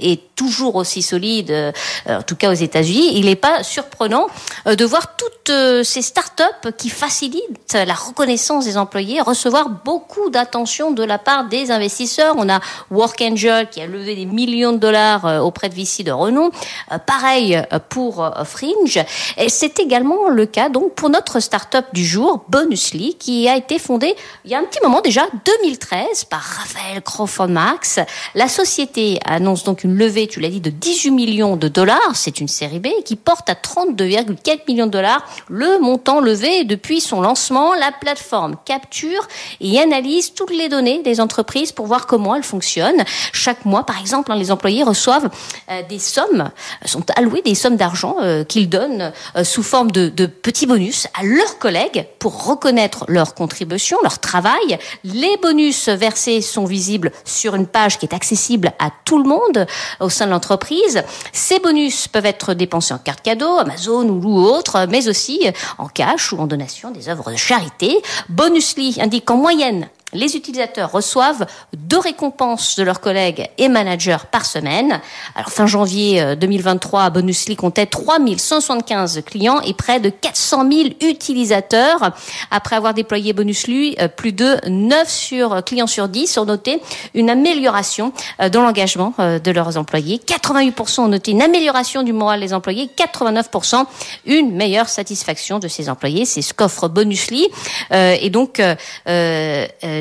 est 0.00 0.34
toujours 0.34 0.74
aussi 0.74 1.02
solide, 1.02 1.72
en 2.08 2.22
tout 2.22 2.34
cas 2.34 2.50
aux 2.50 2.54
États-Unis, 2.54 3.12
il 3.14 3.26
n'est 3.26 3.36
pas 3.36 3.62
surprenant 3.62 4.26
de 4.66 4.84
voir 4.84 5.14
toutes 5.16 5.84
ces 5.84 6.02
startups 6.02 6.72
qui 6.76 6.90
facilitent 6.90 7.74
la 7.74 7.94
reconnaissance 7.94 8.64
des 8.64 8.76
employés 8.76 9.20
recevoir 9.20 9.68
beaucoup 9.68 10.23
d'attention 10.30 10.90
de 10.90 11.02
la 11.02 11.18
part 11.18 11.48
des 11.48 11.70
investisseurs. 11.70 12.34
On 12.38 12.48
a 12.48 12.60
Work 12.90 13.20
Angel 13.22 13.68
qui 13.68 13.80
a 13.80 13.86
levé 13.86 14.14
des 14.14 14.26
millions 14.26 14.72
de 14.72 14.78
dollars 14.78 15.26
euh, 15.26 15.40
auprès 15.40 15.68
de 15.68 15.74
VC 15.74 16.02
de 16.02 16.12
renom. 16.12 16.50
Euh, 16.92 16.98
pareil 16.98 17.56
euh, 17.56 17.78
pour 17.88 18.30
Fringe. 18.44 19.04
C'est 19.48 19.78
également 19.78 20.28
le 20.28 20.46
cas 20.46 20.68
donc 20.68 20.94
pour 20.94 21.10
notre 21.10 21.40
start-up 21.40 21.86
du 21.92 22.04
jour, 22.04 22.44
Bonusly, 22.48 23.16
qui 23.18 23.48
a 23.48 23.56
été 23.56 23.78
fondée 23.78 24.14
il 24.44 24.50
y 24.50 24.54
a 24.54 24.58
un 24.58 24.64
petit 24.64 24.80
moment 24.82 25.00
déjà, 25.00 25.26
2013, 25.44 26.24
par 26.24 26.40
Raphaël 26.40 27.02
Crawford 27.02 27.48
Max. 27.48 27.98
La 28.34 28.48
société 28.48 29.18
annonce 29.24 29.64
donc 29.64 29.84
une 29.84 29.96
levée, 29.96 30.26
tu 30.26 30.40
l'as 30.40 30.48
dit, 30.48 30.60
de 30.60 30.70
18 30.70 31.10
millions 31.10 31.56
de 31.56 31.68
dollars. 31.68 32.14
C'est 32.14 32.40
une 32.40 32.48
série 32.48 32.80
B 32.80 32.88
qui 33.04 33.16
porte 33.16 33.48
à 33.48 33.54
32,4 33.54 34.60
millions 34.68 34.86
de 34.86 34.90
dollars 34.90 35.24
le 35.48 35.78
montant 35.80 36.20
levé 36.20 36.64
depuis 36.64 37.00
son 37.00 37.20
lancement. 37.20 37.74
La 37.74 37.92
plateforme 37.92 38.56
capture 38.64 39.26
et 39.60 39.80
analyse 39.80 40.03
analyse 40.04 40.34
toutes 40.34 40.50
les 40.50 40.68
données 40.68 41.02
des 41.02 41.18
entreprises 41.18 41.72
pour 41.72 41.86
voir 41.86 42.06
comment 42.06 42.34
elles 42.34 42.42
fonctionnent. 42.42 43.04
Chaque 43.32 43.64
mois, 43.64 43.86
par 43.86 43.98
exemple, 43.98 44.30
hein, 44.30 44.36
les 44.36 44.50
employés 44.50 44.82
reçoivent 44.82 45.30
euh, 45.70 45.80
des 45.88 45.98
sommes, 45.98 46.50
sont 46.84 47.04
alloués 47.16 47.40
des 47.40 47.54
sommes 47.54 47.76
d'argent 47.76 48.16
euh, 48.20 48.44
qu'ils 48.44 48.68
donnent 48.68 49.12
euh, 49.36 49.44
sous 49.44 49.62
forme 49.62 49.90
de, 49.90 50.10
de 50.10 50.26
petits 50.26 50.66
bonus 50.66 51.06
à 51.18 51.24
leurs 51.24 51.58
collègues 51.58 52.06
pour 52.18 52.44
reconnaître 52.44 53.06
leur 53.08 53.34
contribution, 53.34 53.96
leur 54.02 54.18
travail. 54.18 54.78
Les 55.04 55.38
bonus 55.40 55.88
versés 55.88 56.42
sont 56.42 56.66
visibles 56.66 57.10
sur 57.24 57.54
une 57.54 57.66
page 57.66 57.98
qui 57.98 58.04
est 58.04 58.14
accessible 58.14 58.72
à 58.78 58.90
tout 59.06 59.16
le 59.16 59.24
monde 59.24 59.66
au 60.00 60.10
sein 60.10 60.26
de 60.26 60.32
l'entreprise. 60.32 61.02
Ces 61.32 61.60
bonus 61.60 62.08
peuvent 62.08 62.26
être 62.26 62.52
dépensés 62.52 62.92
en 62.92 62.98
carte 62.98 63.22
cadeau, 63.22 63.58
Amazon 63.58 64.06
ou 64.08 64.38
autre, 64.38 64.86
mais 64.90 65.08
aussi 65.08 65.46
en 65.78 65.88
cash 65.88 66.32
ou 66.32 66.38
en 66.38 66.46
donation 66.46 66.90
des 66.90 67.08
œuvres 67.08 67.30
de 67.30 67.36
charité. 67.36 68.02
Bonusly 68.28 68.98
indique 69.00 69.24
qu'en 69.24 69.36
moyenne, 69.36 69.88
les 70.14 70.36
utilisateurs 70.36 70.90
reçoivent 70.90 71.46
deux 71.76 71.98
récompenses 71.98 72.76
de 72.76 72.82
leurs 72.82 73.00
collègues 73.00 73.48
et 73.58 73.68
managers 73.68 74.18
par 74.30 74.46
semaine. 74.46 75.00
Alors 75.34 75.50
fin 75.50 75.66
janvier 75.66 76.36
2023, 76.36 77.06
euh, 77.06 77.10
Bonusly 77.10 77.56
comptait 77.56 77.86
3175 77.86 79.22
clients 79.26 79.60
et 79.60 79.74
près 79.74 80.00
de 80.00 80.08
400 80.08 80.70
000 80.70 80.88
utilisateurs. 81.02 82.12
Après 82.50 82.76
avoir 82.76 82.94
déployé 82.94 83.32
Bonusly, 83.32 83.96
euh, 84.00 84.08
plus 84.08 84.32
de 84.32 84.56
9 84.68 85.08
sur, 85.08 85.64
clients 85.64 85.86
sur 85.86 86.08
10 86.08 86.38
ont 86.38 86.44
noté 86.44 86.80
une 87.14 87.28
amélioration 87.28 88.12
euh, 88.40 88.48
dans 88.48 88.62
l'engagement 88.62 89.14
de 89.18 89.50
leurs 89.50 89.76
employés. 89.76 90.20
88% 90.24 91.00
ont 91.00 91.08
noté 91.08 91.32
une 91.32 91.42
amélioration 91.42 92.02
du 92.02 92.12
moral 92.12 92.40
des 92.40 92.54
employés, 92.54 92.88
89% 92.96 93.84
une 94.26 94.54
meilleure 94.54 94.88
satisfaction 94.88 95.58
de 95.58 95.68
ces 95.68 95.88
employés. 95.88 96.24
C'est 96.24 96.42
ce 96.42 96.54
qu'offre 96.54 96.88
Bonusly. 96.88 97.48
et 97.90 98.30
donc, 98.30 98.60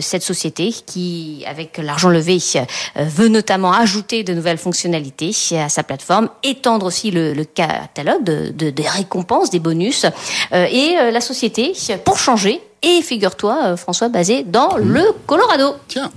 cette 0.03 0.23
société 0.23 0.73
qui, 0.85 1.43
avec 1.47 1.77
l'argent 1.77 2.09
levé, 2.09 2.37
euh, 2.55 2.59
veut 3.05 3.27
notamment 3.27 3.73
ajouter 3.73 4.23
de 4.23 4.33
nouvelles 4.33 4.57
fonctionnalités 4.57 5.35
à 5.57 5.69
sa 5.69 5.83
plateforme, 5.83 6.29
étendre 6.43 6.85
aussi 6.85 7.11
le, 7.11 7.43
catalogue 7.43 8.23
de, 8.23 8.69
des 8.69 8.87
récompenses, 8.87 9.49
des 9.49 9.59
bonus, 9.59 10.05
euh, 10.53 10.65
et 10.69 10.97
euh, 10.97 11.11
la 11.11 11.21
société, 11.21 11.73
pour 12.05 12.17
changer, 12.19 12.61
et 12.81 13.01
figure-toi, 13.01 13.77
François, 13.77 14.09
basé 14.09 14.43
dans 14.43 14.77
mmh. 14.77 14.81
le 14.81 15.03
Colorado. 15.25 15.75
Tiens. 15.87 16.11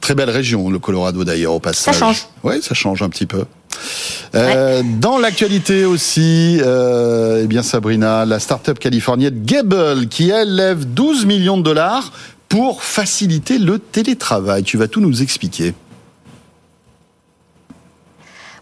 Très 0.00 0.14
belle 0.14 0.30
région, 0.30 0.68
le 0.68 0.78
Colorado 0.78 1.24
d'ailleurs, 1.24 1.54
au 1.54 1.60
passage. 1.60 1.94
Ça 1.94 1.98
change. 1.98 2.26
Oui, 2.42 2.60
ça 2.60 2.74
change 2.74 3.02
un 3.02 3.08
petit 3.08 3.26
peu. 3.26 3.46
Euh, 4.34 4.82
dans 5.00 5.18
l'actualité 5.18 5.84
aussi, 5.84 6.58
euh, 6.60 7.40
eh 7.42 7.46
bien 7.46 7.62
Sabrina, 7.62 8.24
la 8.24 8.38
start-up 8.38 8.78
californienne 8.78 9.44
Gable 9.44 10.08
qui 10.08 10.30
elle 10.30 10.54
lève 10.54 10.84
12 10.84 11.26
millions 11.26 11.56
de 11.56 11.62
dollars 11.62 12.12
pour 12.48 12.82
faciliter 12.82 13.58
le 13.58 13.78
télétravail. 13.78 14.62
Tu 14.62 14.76
vas 14.76 14.88
tout 14.88 15.00
nous 15.00 15.22
expliquer. 15.22 15.74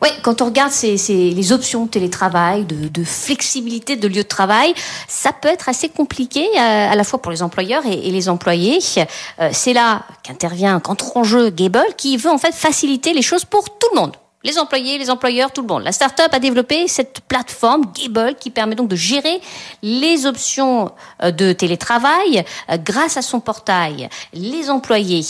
Oui, 0.02 0.08
quand 0.22 0.42
on 0.42 0.46
regarde 0.46 0.72
ces, 0.72 0.96
les 0.96 1.52
options 1.52 1.84
de 1.84 1.90
télétravail, 1.90 2.64
de, 2.64 3.04
flexibilité 3.04 3.94
de 3.94 4.08
lieu 4.08 4.24
de 4.24 4.28
travail, 4.28 4.74
ça 5.06 5.30
peut 5.32 5.48
être 5.48 5.68
assez 5.68 5.88
compliqué 5.88 6.40
euh, 6.40 6.90
à, 6.90 6.96
la 6.96 7.04
fois 7.04 7.22
pour 7.22 7.30
les 7.30 7.40
employeurs 7.40 7.86
et, 7.86 8.10
les 8.10 8.28
employés. 8.28 8.80
Euh, 8.98 9.50
c'est 9.52 9.72
là 9.72 10.02
qu'intervient 10.24 10.80
qu'entre 10.80 11.16
en 11.16 11.22
jeu 11.22 11.50
Gable 11.50 11.94
qui 11.96 12.16
veut 12.16 12.30
en 12.30 12.38
fait 12.38 12.52
faciliter 12.52 13.14
les 13.14 13.22
choses 13.22 13.44
pour 13.44 13.78
tout 13.78 13.86
le 13.94 14.00
monde 14.00 14.16
les 14.44 14.58
employés, 14.58 14.98
les 14.98 15.10
employeurs, 15.10 15.52
tout 15.52 15.62
le 15.62 15.68
monde. 15.68 15.84
La 15.84 15.92
start-up 15.92 16.28
a 16.32 16.38
développé 16.38 16.88
cette 16.88 17.20
plateforme 17.28 17.84
Gable 17.94 18.34
qui 18.38 18.50
permet 18.50 18.74
donc 18.74 18.88
de 18.88 18.96
gérer 18.96 19.40
les 19.82 20.26
options 20.26 20.90
euh, 21.22 21.30
de 21.30 21.52
télétravail 21.52 22.44
euh, 22.70 22.76
grâce 22.76 23.16
à 23.16 23.22
son 23.22 23.40
portail. 23.40 24.08
Les 24.32 24.68
employés 24.68 25.24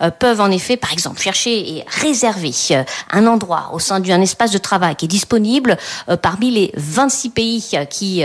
euh, 0.00 0.10
peuvent 0.10 0.40
en 0.40 0.50
effet, 0.50 0.76
par 0.76 0.92
exemple, 0.92 1.20
chercher 1.20 1.76
et 1.76 1.84
réserver 1.88 2.52
un 3.10 3.26
endroit 3.26 3.70
au 3.72 3.78
sein 3.78 4.00
d'un 4.00 4.20
espace 4.20 4.50
de 4.50 4.58
travail 4.58 4.96
qui 4.96 5.06
est 5.06 5.08
disponible 5.08 5.76
parmi 6.22 6.50
les 6.50 6.72
26 6.74 7.30
pays 7.30 7.64
qui 7.90 8.22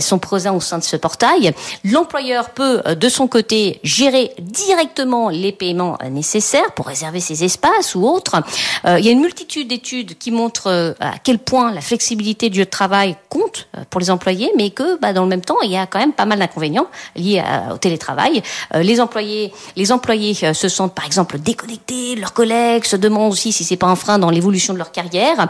sont 0.00 0.18
présents 0.18 0.56
au 0.56 0.60
sein 0.60 0.78
de 0.78 0.84
ce 0.84 0.96
portail. 0.96 1.52
L'employeur 1.84 2.50
peut, 2.50 2.82
de 2.94 3.08
son 3.08 3.26
côté, 3.26 3.80
gérer 3.82 4.32
directement 4.38 5.28
les 5.28 5.52
paiements 5.52 5.98
nécessaires 6.10 6.72
pour 6.72 6.86
réserver 6.86 7.20
ses 7.20 7.44
espaces 7.44 7.94
ou 7.94 8.06
autres. 8.06 8.42
Il 8.86 9.04
y 9.04 9.08
a 9.08 9.12
une 9.12 9.20
multitude 9.20 9.72
études 9.74 10.16
qui 10.16 10.30
montrent 10.30 10.68
euh, 10.68 10.92
à 11.00 11.18
quel 11.22 11.38
point 11.38 11.72
la 11.72 11.80
flexibilité 11.80 12.48
du 12.48 12.60
de 12.60 12.64
travail 12.64 13.16
compte 13.28 13.68
euh, 13.76 13.82
pour 13.90 14.00
les 14.00 14.10
employés, 14.10 14.50
mais 14.56 14.70
que 14.70 14.98
bah, 15.00 15.12
dans 15.12 15.24
le 15.24 15.28
même 15.28 15.42
temps, 15.42 15.60
il 15.62 15.70
y 15.70 15.76
a 15.76 15.86
quand 15.86 15.98
même 15.98 16.12
pas 16.12 16.24
mal 16.24 16.38
d'inconvénients 16.38 16.86
liés 17.16 17.42
au 17.72 17.76
télétravail. 17.76 18.42
Euh, 18.74 18.82
les 18.82 19.00
employés, 19.00 19.52
les 19.76 19.92
employés 19.92 20.34
se 20.34 20.68
sentent 20.68 20.94
par 20.94 21.04
exemple 21.04 21.38
déconnectés, 21.38 22.14
leurs 22.14 22.32
collègues 22.32 22.84
se 22.84 22.96
demandent 22.96 23.32
aussi 23.32 23.52
si 23.52 23.64
c'est 23.64 23.76
pas 23.76 23.88
un 23.88 23.96
frein 23.96 24.18
dans 24.18 24.30
l'évolution 24.30 24.72
de 24.72 24.78
leur 24.78 24.92
carrière. 24.92 25.48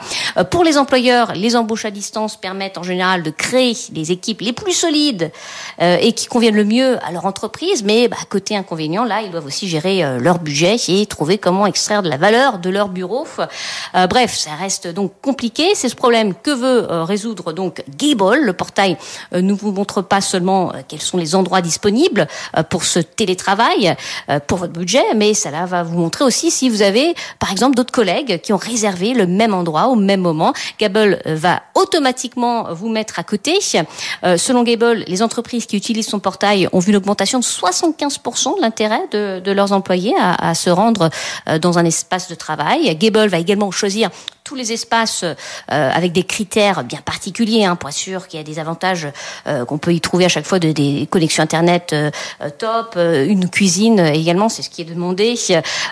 Pour 0.51 0.65
les 0.65 0.79
employeurs, 0.79 1.33
les 1.35 1.57
embauches 1.57 1.85
à 1.85 1.91
distance 1.91 2.37
permettent 2.37 2.79
en 2.79 2.83
général 2.83 3.23
de 3.23 3.31
créer 3.31 3.77
des 3.91 4.13
équipes 4.13 4.41
les 4.41 4.53
plus 4.53 4.73
solides 4.73 5.31
et 5.81 6.13
qui 6.13 6.27
conviennent 6.27 6.57
le 6.57 6.65
mieux 6.65 6.99
à 7.05 7.13
leur 7.13 7.27
entreprise, 7.27 7.85
mais 7.85 8.09
bah, 8.09 8.17
côté 8.29 8.57
inconvénient, 8.57 9.05
là, 9.05 9.23
ils 9.23 9.31
doivent 9.31 9.47
aussi 9.47 9.69
gérer 9.69 10.19
leur 10.19 10.39
budget 10.39 10.77
et 10.89 11.07
trouver 11.07 11.39
comment 11.39 11.67
extraire 11.67 12.03
de 12.03 12.09
la 12.09 12.17
valeur 12.17 12.59
de 12.59 12.71
leur 12.71 12.89
bureau. 12.89 13.27
Bref, 14.15 14.33
ça 14.33 14.55
reste 14.55 14.87
donc 14.87 15.11
compliqué. 15.21 15.71
C'est 15.75 15.89
ce 15.89 15.97
problème 15.97 16.35
que 16.41 16.53
veut 16.53 16.89
euh, 16.89 17.03
résoudre 17.03 17.53
donc 17.53 17.83
Gable. 17.99 18.43
Le 18.43 18.53
portail 18.53 18.97
euh, 19.33 19.43
ne 19.43 19.53
vous 19.53 19.73
montre 19.73 20.03
pas 20.03 20.21
seulement 20.21 20.73
euh, 20.73 20.83
quels 20.87 21.01
sont 21.01 21.19
les 21.19 21.35
endroits 21.35 21.61
disponibles 21.61 22.29
pour 22.71 22.85
ce 22.85 23.01
télétravail, 23.01 23.97
pour 24.47 24.59
votre 24.59 24.73
budget, 24.73 25.03
mais 25.17 25.35
ça 25.35 25.51
va 25.51 25.83
vous 25.83 25.99
montrer 25.99 26.25
aussi 26.25 26.53
si 26.53 26.69
vous 26.69 26.83
avez, 26.83 27.15
par 27.41 27.51
exemple, 27.51 27.75
d'autres 27.75 27.93
collègues 27.93 28.41
qui 28.41 28.53
ont 28.53 28.57
réservé 28.57 29.15
le 29.15 29.27
même 29.27 29.53
endroit 29.53 29.89
au 29.89 29.97
même 29.97 30.21
moment. 30.21 30.53
Gable 30.79 31.21
va 31.27 31.63
automatiquement 31.75 32.73
vous 32.73 32.89
mettre 32.89 33.19
à 33.19 33.25
côté. 33.25 33.59
Selon 33.61 34.63
Gable, 34.63 35.05
les 35.09 35.23
entreprises 35.23 35.67
qui 35.67 35.77
utilisent 35.77 36.09
son 36.09 36.21
portail 36.21 36.69
ont 36.73 36.79
vu 36.79 36.91
une 36.91 36.97
augmentation 36.97 37.41
de 37.41 37.45
75% 37.45 38.57
de 38.57 38.61
l'intérêt 38.61 39.03
de, 39.11 39.41
de, 39.41 39.53
leurs 39.53 39.73
employés 39.73 40.15
à, 40.21 40.51
à 40.51 40.55
se 40.55 40.71
rendre 40.71 41.11
dans 41.61 41.79
un 41.79 41.85
espace 41.85 42.29
de 42.29 42.35
travail. 42.35 42.95
Gable 42.97 43.29
va 43.29 43.39
également 43.39 43.71
choisir 43.71 44.04
dire 44.09 44.34
tous 44.45 44.55
les 44.55 44.73
espaces 44.73 45.25
euh, 45.25 45.35
avec 45.69 46.13
des 46.13 46.23
critères 46.23 46.85
bien 46.85 47.01
particuliers 47.03 47.65
hein, 47.65 47.77
pour 47.77 47.89
être 47.89 47.97
sûr 47.97 48.29
qu'il 48.29 48.39
y 48.39 48.43
a 48.43 48.45
des 48.45 48.59
avantages 48.59 49.09
euh, 49.47 49.65
qu'on 49.65 49.79
peut 49.79 49.95
y 49.95 50.03
trouver 50.03 50.27
à 50.27 50.29
chaque 50.29 50.45
fois 50.45 50.59
de, 50.59 50.71
des 50.71 51.09
connexions 51.11 51.43
internet 51.43 51.95
euh, 51.95 52.11
top, 52.59 52.97
une 52.97 53.49
cuisine 53.49 54.01
également, 54.01 54.51
c'est 54.51 54.61
ce 54.61 54.69
qui 54.69 54.83
est 54.83 54.85
demandé 54.85 55.35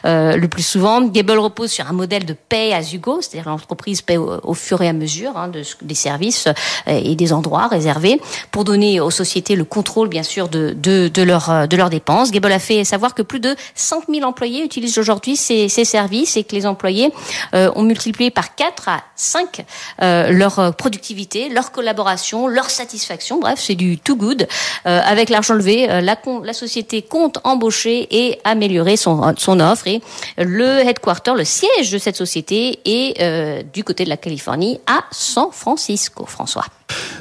le 0.04 0.46
plus 0.46 0.62
souvent. 0.62 1.00
Gable 1.00 1.38
repose 1.38 1.70
sur 1.70 1.88
un 1.88 1.92
modèle 1.92 2.26
de 2.26 2.34
pay 2.34 2.74
as 2.74 2.92
you 2.92 3.00
go, 3.00 3.20
c'est-à-dire 3.22 3.48
l'entreprise 3.48 4.02
paie 4.02 4.18
au, 4.18 4.54
fur 4.54 4.82
et 4.82 4.88
à 4.88 4.92
mesure 4.92 5.36
hein, 5.36 5.48
de, 5.48 5.62
des 5.80 5.94
services 5.94 6.48
et 6.86 7.16
des 7.16 7.32
endroits 7.32 7.68
réservés 7.68 8.20
pour 8.50 8.64
donner 8.64 9.00
aux 9.00 9.10
sociétés 9.10 9.56
le 9.56 9.64
contrôle 9.64 10.08
bien 10.08 10.22
sûr 10.22 10.48
de, 10.48 10.74
de, 10.76 11.08
de 11.08 11.22
leurs 11.22 11.66
de 11.66 11.76
leurs 11.76 11.90
dépenses. 11.90 12.30
Gable 12.30 12.52
a 12.52 12.58
fait 12.58 12.84
savoir 12.84 13.14
que 13.14 13.22
plus 13.22 13.40
de 13.40 13.56
100 13.74 14.02
000 14.10 14.26
employés 14.26 14.62
utilisent 14.62 14.98
aujourd'hui 14.98 15.36
ces, 15.36 15.68
ces 15.68 15.84
services 15.84 16.36
et 16.36 16.44
que 16.44 16.54
les 16.54 16.66
employés 16.66 17.10
ont 17.52 17.82
multiplié 17.82 18.30
par 18.30 18.41
4 18.48 18.88
à 18.88 19.02
5 19.16 19.64
euh, 20.02 20.30
leur 20.30 20.58
euh, 20.58 20.70
productivité, 20.70 21.48
leur 21.48 21.72
collaboration, 21.72 22.46
leur 22.46 22.70
satisfaction. 22.70 23.40
Bref, 23.40 23.60
c'est 23.60 23.74
du 23.74 23.98
too 23.98 24.16
good. 24.16 24.46
Euh, 24.86 25.00
avec 25.04 25.28
l'argent 25.28 25.54
levé, 25.54 25.86
la, 25.86 26.00
la, 26.00 26.52
société 26.52 27.02
compte 27.02 27.38
embaucher 27.44 28.08
et 28.10 28.40
améliorer 28.44 28.96
son, 28.96 29.34
son 29.36 29.60
offre. 29.60 29.86
Et 29.86 30.00
le 30.38 30.80
headquarter, 30.80 31.32
le 31.36 31.44
siège 31.44 31.90
de 31.90 31.98
cette 31.98 32.16
société 32.16 32.80
est 32.84 33.64
du 33.72 33.84
côté 33.84 34.04
de 34.04 34.08
la 34.08 34.16
Californie 34.16 34.80
à 34.86 35.04
San 35.10 35.48
Francisco. 35.52 36.26
François. 36.26 36.64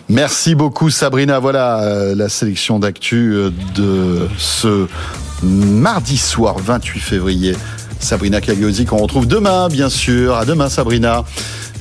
Merci 0.10 0.56
beaucoup 0.56 0.90
Sabrina. 0.90 1.40
Voilà 1.40 2.14
la 2.16 2.30
sélection 2.30 2.80
d'actu 2.80 3.36
de 3.76 4.28
ce 4.38 4.88
mardi 5.44 6.18
soir 6.18 6.58
28 6.58 7.00
février 7.00 7.56
Sabrina 8.02 8.42
Cagliosi 8.42 8.86
qu'on 8.86 8.98
retrouve 8.98 9.28
demain, 9.28 9.70
bien 9.70 9.90
sûr. 9.90 10.36
À 10.36 10.46
demain, 10.46 10.70
Sabrina. 10.70 11.24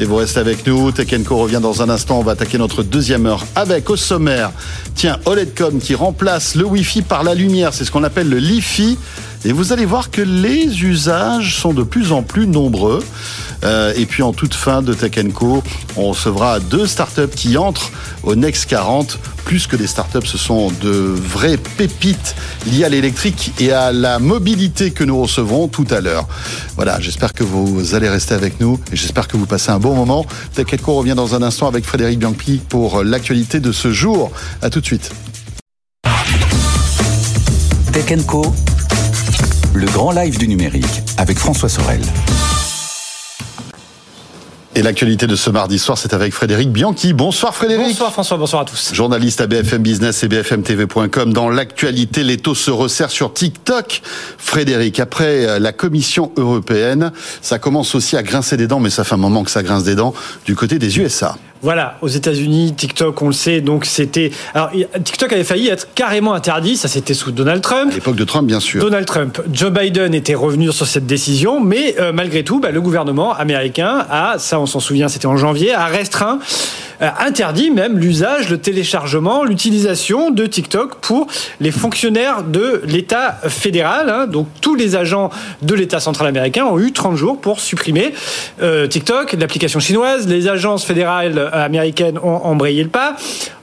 Et 0.01 0.07
vous 0.07 0.17
restez 0.17 0.41
avec 0.41 0.67
nous. 0.67 0.93
Tech 0.93 1.09
revient 1.29 1.61
dans 1.61 1.83
un 1.83 1.91
instant. 1.91 2.19
On 2.19 2.23
va 2.23 2.33
attaquer 2.33 2.57
notre 2.57 2.83
deuxième 2.83 3.27
heure 3.27 3.45
avec 3.55 3.91
au 3.91 3.97
sommaire, 3.97 4.51
tiens, 4.95 5.19
OLEDcom 5.27 5.79
qui 5.79 5.95
remplace 5.95 6.55
le 6.55 6.65
Wi-Fi 6.65 7.03
par 7.03 7.23
la 7.23 7.35
lumière. 7.35 7.75
C'est 7.75 7.85
ce 7.85 7.91
qu'on 7.91 8.03
appelle 8.03 8.31
le 8.31 8.39
LiFi. 8.39 8.97
Et 9.45 9.53
vous 9.53 9.73
allez 9.73 9.87
voir 9.87 10.11
que 10.11 10.23
les 10.23 10.85
usages 10.85 11.57
sont 11.57 11.73
de 11.73 11.83
plus 11.83 12.13
en 12.13 12.23
plus 12.23 12.47
nombreux. 12.47 13.03
Euh, 13.63 13.93
et 13.97 14.07
puis 14.07 14.23
en 14.23 14.33
toute 14.33 14.55
fin 14.55 14.83
de 14.83 14.95
Tech 14.95 15.13
Co, 15.35 15.63
on 15.97 16.11
recevra 16.11 16.61
deux 16.61 16.87
startups 16.87 17.35
qui 17.35 17.57
entrent 17.59 17.91
au 18.23 18.35
Next 18.35 18.67
40. 18.67 19.19
Plus 19.45 19.67
que 19.67 19.77
des 19.77 19.87
startups, 19.87 20.27
ce 20.27 20.39
sont 20.39 20.71
de 20.83 20.91
vraies 20.91 21.57
pépites 21.57 22.35
liées 22.67 22.85
à 22.85 22.89
l'électrique 22.89 23.53
et 23.59 23.73
à 23.73 23.93
la 23.93 24.19
mobilité 24.19 24.91
que 24.91 25.05
nous 25.05 25.21
recevrons 25.21 25.69
tout 25.69 25.87
à 25.91 26.01
l'heure. 26.01 26.27
Voilà, 26.77 27.01
j'espère 27.01 27.33
que 27.33 27.43
vous 27.43 27.95
allez 27.95 28.09
rester 28.09 28.35
avec 28.35 28.61
nous 28.61 28.79
et 28.93 28.97
j'espère 28.97 29.27
que 29.27 29.37
vous 29.37 29.47
passez 29.47 29.71
un 29.71 29.79
bon 29.79 29.90
moment. 29.95 30.27
Tech 30.55 30.67
Co 30.83 30.95
revient 30.95 31.15
dans 31.15 31.35
un 31.35 31.43
instant 31.43 31.67
avec 31.67 31.85
Frédéric 31.85 32.19
Bianchi 32.19 32.61
pour 32.69 33.03
l'actualité 33.03 33.61
de 33.61 33.73
ce 33.73 33.93
jour. 33.93 34.31
À 34.63 34.71
tout 34.71 34.81
de 34.81 34.87
suite. 34.87 35.13
Tech 37.93 38.27
Co, 38.27 38.55
le 39.75 39.87
grand 39.87 40.13
live 40.13 40.39
du 40.39 40.49
numérique 40.49 41.03
avec 41.17 41.39
François 41.39 41.69
Sorel. 41.69 42.01
Et 44.77 44.83
l'actualité 44.83 45.27
de 45.27 45.35
ce 45.35 45.51
mardi 45.51 45.81
soir, 45.81 45.99
c'est 45.99 46.15
avec 46.15 46.33
Frédéric 46.33 46.71
Bianchi. 46.71 47.13
Bonsoir 47.13 47.57
Frédéric. 47.57 47.89
Bonsoir 47.89 48.13
François, 48.13 48.37
bonsoir 48.37 48.63
à 48.63 48.65
tous. 48.65 48.95
Journaliste 48.95 49.41
à 49.41 49.49
BFM 49.49 49.83
Business 49.83 50.23
et 50.23 50.29
BFMTV.com. 50.29 51.33
Dans 51.33 51.51
l'actualité, 51.51 52.23
les 52.23 52.37
taux 52.37 52.55
se 52.55 52.71
resserrent 52.71 53.11
sur 53.11 53.33
TikTok. 53.33 54.01
Frédéric, 54.39 55.01
après 55.01 55.45
euh, 55.45 55.59
la 55.59 55.73
Commission 55.73 56.31
européenne, 56.37 57.11
ça 57.43 57.59
commence 57.59 57.97
aussi 57.97 58.17
à 58.17 58.23
grincer 58.23 58.57
des 58.57 58.69
dents, 58.69 58.79
mais 58.79 58.91
ça 58.91 59.03
fait 59.03 59.15
un 59.15 59.19
moment 59.19 59.43
que 59.43 59.51
ça 59.51 59.65
grince 59.65 59.83
des 59.83 59.97
dents 59.97 60.15
du 60.47 60.55
côté 60.55 60.79
des 60.79 61.01
USA. 61.01 61.37
Voilà, 61.63 61.99
aux 62.01 62.09
États-Unis, 62.09 62.75
TikTok, 62.75 63.21
on 63.21 63.27
le 63.27 63.33
sait, 63.33 63.61
donc 63.61 63.85
c'était. 63.85 64.31
Alors, 64.55 64.71
TikTok 65.05 65.33
avait 65.33 65.45
failli 65.45 65.69
être 65.69 65.89
carrément 65.95 66.33
interdit, 66.33 66.77
ça 66.77 66.89
c'était 66.89 67.13
sous 67.13 67.33
Donald 67.33 67.61
Trump. 67.61 67.91
À 67.93 67.95
l'époque 67.95 68.17
de 68.17 68.25
Trump, 68.25 68.47
bien 68.47 68.61
sûr. 68.61 68.81
Donald 68.83 69.07
Trump. 69.07 69.43
Joe 69.53 69.71
Biden 69.71 70.15
était 70.15 70.35
revenu 70.35 70.73
sur 70.73 70.87
cette 70.87 71.07
décision, 71.07 71.61
mais 71.61 71.97
euh, 71.99 72.13
malgré 72.13 72.45
tout, 72.45 72.61
bah, 72.61 72.71
le 72.71 72.81
gouvernement 72.81 73.35
américain 73.35 74.07
a, 74.09 74.37
ça 74.39 74.59
on 74.59 74.67
s'en 74.67 74.81
souvient, 74.81 75.09
c'était 75.09 75.27
en 75.27 75.37
janvier, 75.37 75.75
a 75.75 75.87
restreint 75.87 76.39
interdit 77.01 77.71
même 77.71 77.99
l'usage, 77.99 78.51
le 78.51 78.59
téléchargement, 78.59 79.45
l'utilisation 79.45 80.31
de 80.31 80.47
TikTok 80.47 80.97
pour 80.97 81.27
les 81.61 81.71
fonctionnaires 81.71 82.43
de 82.43 82.83
l'État 82.87 83.39
fédéral. 83.49 84.09
Hein. 84.11 84.27
Donc 84.27 84.49
tous 84.61 84.75
les 84.75 84.97
agents 84.97 85.31
de 85.63 85.75
l'État 85.75 86.01
central 86.01 86.29
américain 86.29 86.65
ont 86.65 86.79
eu 86.79 86.93
30 86.93 87.17
jours 87.17 87.41
pour 87.41 87.61
supprimer 87.61 88.13
euh, 88.63 88.87
TikTok, 88.87 89.35
l'application 89.35 89.81
chinoise. 89.81 90.29
Les 90.29 90.49
agences 90.49 90.85
fédérales 90.85 91.51
américaines 91.53 92.19
ont 92.19 92.45
embrayé 92.45 92.83
le 92.83 92.91
pas. 92.91 93.17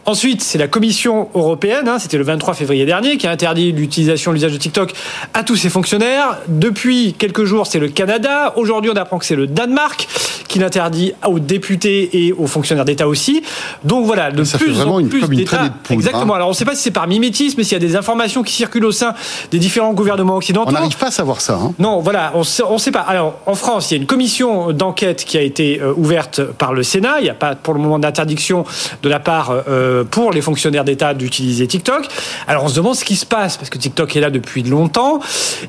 Ensuite, 0.09 0.41
c'est 0.41 0.57
la 0.57 0.69
Commission 0.69 1.27
européenne, 1.35 1.89
hein, 1.89 1.99
c'était 1.99 2.17
le 2.17 2.23
23 2.23 2.53
février 2.53 2.85
dernier, 2.85 3.17
qui 3.17 3.27
a 3.27 3.31
interdit 3.31 3.73
l'utilisation, 3.73 4.31
l'usage 4.31 4.53
de 4.53 4.57
TikTok 4.57 4.93
à 5.33 5.43
tous 5.43 5.57
ses 5.57 5.69
fonctionnaires. 5.69 6.37
Depuis 6.47 7.13
quelques 7.19 7.43
jours, 7.43 7.67
c'est 7.67 7.77
le 7.77 7.89
Canada. 7.89 8.53
Aujourd'hui, 8.55 8.89
on 8.89 8.95
apprend 8.95 9.17
que 9.19 9.25
c'est 9.25 9.35
le 9.35 9.47
Danemark 9.47 10.07
qui 10.47 10.59
l'interdit 10.59 11.11
aux 11.27 11.39
députés 11.39 12.25
et 12.25 12.31
aux 12.31 12.47
fonctionnaires 12.47 12.85
d'État 12.85 13.05
aussi. 13.05 13.43
Donc 13.83 14.05
voilà, 14.05 14.31
de 14.31 14.45
ça 14.45 14.57
plus 14.57 14.67
fait 14.67 14.71
vraiment 14.71 14.95
en 14.95 14.99
une, 14.99 15.09
plus 15.09 15.27
d'États. 15.27 15.57
traînée 15.57 15.69
de 15.69 15.73
poudre, 15.73 15.93
Exactement. 15.99 16.33
hein. 16.33 16.35
Alors 16.37 16.47
on 16.47 16.51
ne 16.51 16.55
sait 16.55 16.63
pas 16.63 16.73
si 16.73 16.83
c'est 16.83 16.91
par 16.91 17.05
mimétisme, 17.05 17.61
s'il 17.61 17.73
y 17.73 17.75
a 17.75 17.79
des 17.79 17.97
informations 17.97 18.43
qui 18.43 18.53
circulent 18.53 18.85
au 18.85 18.93
sein 18.93 19.13
des 19.51 19.59
différents 19.59 19.93
gouvernements 19.93 20.37
occidentaux. 20.37 20.69
On 20.69 20.73
n'arrive 20.73 20.95
pas 20.95 21.07
à 21.07 21.11
savoir 21.11 21.41
ça. 21.41 21.55
Hein. 21.61 21.73
Non, 21.79 21.99
voilà, 21.99 22.31
on 22.33 22.43
on 22.69 22.77
sait 22.77 22.91
pas. 22.91 23.01
Alors, 23.01 23.39
en 23.45 23.55
France, 23.55 23.91
il 23.91 23.95
y 23.95 23.97
a 23.97 24.01
une 24.01 24.07
commission 24.07 24.71
d'enquête 24.71 25.25
qui 25.25 25.37
a 25.37 25.41
été 25.41 25.81
euh, 25.81 25.93
ouverte 25.97 26.41
par 26.43 26.73
le 26.73 26.81
Sénat. 26.83 27.15
Il 27.19 27.23
n'y 27.23 27.29
a 27.29 27.33
pas 27.33 27.55
pour 27.55 27.73
le 27.73 27.81
moment 27.81 27.99
d'interdiction 27.99 28.63
de 29.03 29.09
la 29.09 29.19
part 29.19 29.53
euh, 29.67 29.96
pour 30.03 30.31
les 30.31 30.41
fonctionnaires 30.41 30.83
d'État 30.83 31.13
d'utiliser 31.13 31.67
TikTok. 31.67 32.07
Alors, 32.47 32.63
on 32.63 32.67
se 32.67 32.75
demande 32.75 32.95
ce 32.95 33.05
qui 33.05 33.15
se 33.15 33.25
passe 33.25 33.57
parce 33.57 33.69
que 33.69 33.77
TikTok 33.77 34.15
est 34.15 34.19
là 34.19 34.29
depuis 34.29 34.63
longtemps. 34.63 35.19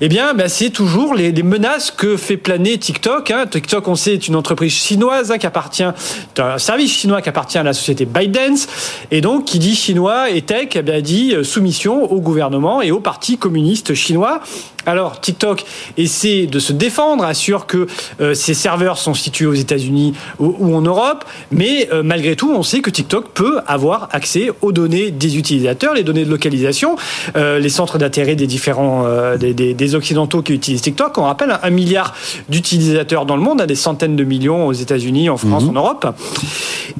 Eh 0.00 0.08
bien, 0.08 0.34
ben, 0.34 0.48
c'est 0.48 0.70
toujours 0.70 1.14
les, 1.14 1.32
menaces 1.42 1.90
que 1.90 2.16
fait 2.16 2.36
planer 2.36 2.78
TikTok. 2.78 3.30
Hein. 3.30 3.46
TikTok, 3.46 3.88
on 3.88 3.94
sait, 3.94 4.14
est 4.14 4.28
une 4.28 4.36
entreprise 4.36 4.72
chinoise 4.72 5.30
hein, 5.30 5.38
qui 5.38 5.46
appartient, 5.46 5.84
un 5.84 6.58
service 6.58 6.92
chinois 6.92 7.22
qui 7.22 7.28
appartient 7.28 7.58
à 7.58 7.62
la 7.62 7.72
société 7.72 8.04
ByteDance. 8.04 8.68
Et 9.10 9.20
donc, 9.20 9.44
qui 9.44 9.58
dit 9.58 9.74
chinois 9.74 10.30
et 10.30 10.42
tech, 10.42 10.68
eh 10.74 10.82
bien, 10.82 11.00
dit 11.00 11.34
euh, 11.34 11.44
soumission 11.44 12.10
au 12.10 12.20
gouvernement 12.20 12.82
et 12.82 12.90
au 12.90 13.00
parti 13.00 13.38
communiste 13.38 13.94
chinois. 13.94 14.40
Alors, 14.86 15.20
TikTok 15.20 15.64
essaie 15.98 16.46
de 16.46 16.58
se 16.58 16.72
défendre, 16.72 17.24
assure 17.24 17.66
que 17.66 17.86
euh, 18.20 18.32
ses 18.32 18.54
serveurs 18.54 18.96
sont 18.96 19.12
situés 19.12 19.44
aux 19.44 19.52
États-Unis 19.52 20.14
ou, 20.38 20.74
en 20.74 20.80
Europe, 20.80 21.26
mais 21.50 21.88
euh, 21.92 22.02
malgré 22.02 22.36
tout, 22.36 22.50
on 22.50 22.62
sait 22.62 22.80
que 22.80 22.88
TikTok 22.88 23.32
peut 23.34 23.60
avoir 23.66 24.08
accès 24.18 24.50
aux 24.62 24.72
données 24.72 25.10
des 25.24 25.32
utilisateurs, 25.38 25.94
les 25.94 26.02
données 26.08 26.24
de 26.24 26.30
localisation, 26.30 26.96
euh, 27.36 27.58
les 27.58 27.68
centres 27.78 27.98
d'intérêt 27.98 28.34
des 28.36 28.46
différents 28.46 29.04
euh, 29.06 29.36
des, 29.36 29.54
des- 29.54 29.74
des 29.74 29.94
occidentaux 29.94 30.42
qui 30.42 30.52
utilisent 30.52 30.82
TikTok. 30.82 31.16
On 31.18 31.22
rappelle 31.32 31.50
un, 31.62 31.70
milliard 31.70 32.14
d'utilisateurs 32.48 33.24
dans 33.26 33.36
le 33.36 33.42
monde, 33.42 33.60
hein, 33.60 33.66
des 33.66 33.74
centaines 33.88 34.16
de 34.16 34.24
millions 34.24 34.66
aux 34.66 34.72
États-Unis, 34.72 35.30
en 35.30 35.36
France, 35.36 35.64
en 35.70 35.72
Europe. 35.72 36.04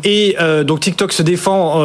Et 0.04 0.36
euh, 0.40 0.64
donc 0.64 0.80
TikTok 0.80 1.12
se 1.12 1.22
défend 1.22 1.82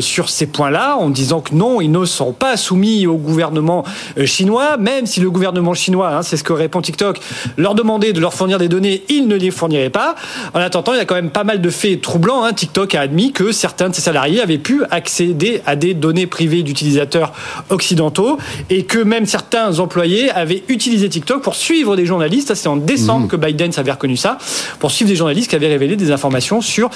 sur 0.00 0.28
ces 0.28 0.46
points-là 0.46 0.96
en 0.98 1.10
disant 1.10 1.40
que 1.40 1.54
non, 1.54 1.80
ils 1.80 1.90
ne 1.90 2.04
seront 2.04 2.32
pas 2.32 2.56
soumis 2.56 3.06
au 3.06 3.16
gouvernement 3.16 3.84
chinois, 4.24 4.76
même 4.78 5.06
si 5.06 5.20
le 5.20 5.30
gouvernement 5.30 5.74
chinois, 5.74 6.08
hein, 6.16 6.22
c'est 6.22 6.36
ce 6.36 6.44
que 6.44 6.52
répond 6.54 6.80
TikTok, 6.80 7.20
leur 7.56 7.74
demandait 7.74 8.12
de 8.12 8.20
leur 8.20 8.32
fournir 8.34 8.58
des 8.58 8.68
données, 8.68 9.02
ils 9.08 9.26
ne 9.28 9.36
les 9.36 9.50
fourniraient 9.50 9.90
pas. 9.90 10.14
En 10.54 10.60
attendant, 10.60 10.92
il 10.94 10.98
y 10.98 11.00
a 11.00 11.04
quand 11.04 11.14
même 11.22 11.30
pas 11.30 11.44
mal 11.44 11.60
de 11.60 11.70
faits 11.70 12.00
troublants. 12.00 12.44
hein. 12.44 12.52
TikTok 12.52 12.94
a 12.94 13.00
admis 13.02 13.32
que 13.32 13.52
certains 13.52 13.88
de 13.90 13.94
ses 13.94 14.02
salariés 14.02 14.40
avaient 14.40 14.58
pu 14.62 14.82
accéder 14.90 15.60
à 15.66 15.76
des 15.76 15.94
données 15.94 16.26
privées 16.26 16.62
d'utilisateurs 16.62 17.32
occidentaux 17.70 18.38
et 18.70 18.84
que 18.84 18.98
même 18.98 19.26
certains 19.26 19.78
employés 19.78 20.30
avaient 20.30 20.62
utilisé 20.68 21.08
TikTok 21.08 21.42
pour 21.42 21.54
suivre 21.54 21.96
des 21.96 22.06
journalistes. 22.06 22.54
C'est 22.54 22.68
en 22.68 22.76
décembre 22.76 23.28
que 23.28 23.36
Biden 23.36 23.70
avait 23.76 23.92
reconnu 23.92 24.16
ça, 24.16 24.38
pour 24.78 24.90
suivre 24.90 25.08
des 25.10 25.16
journalistes 25.16 25.50
qui 25.50 25.56
avaient 25.56 25.68
révélé 25.68 25.96
des 25.96 26.10
informations 26.10 26.60
sur 26.60 26.90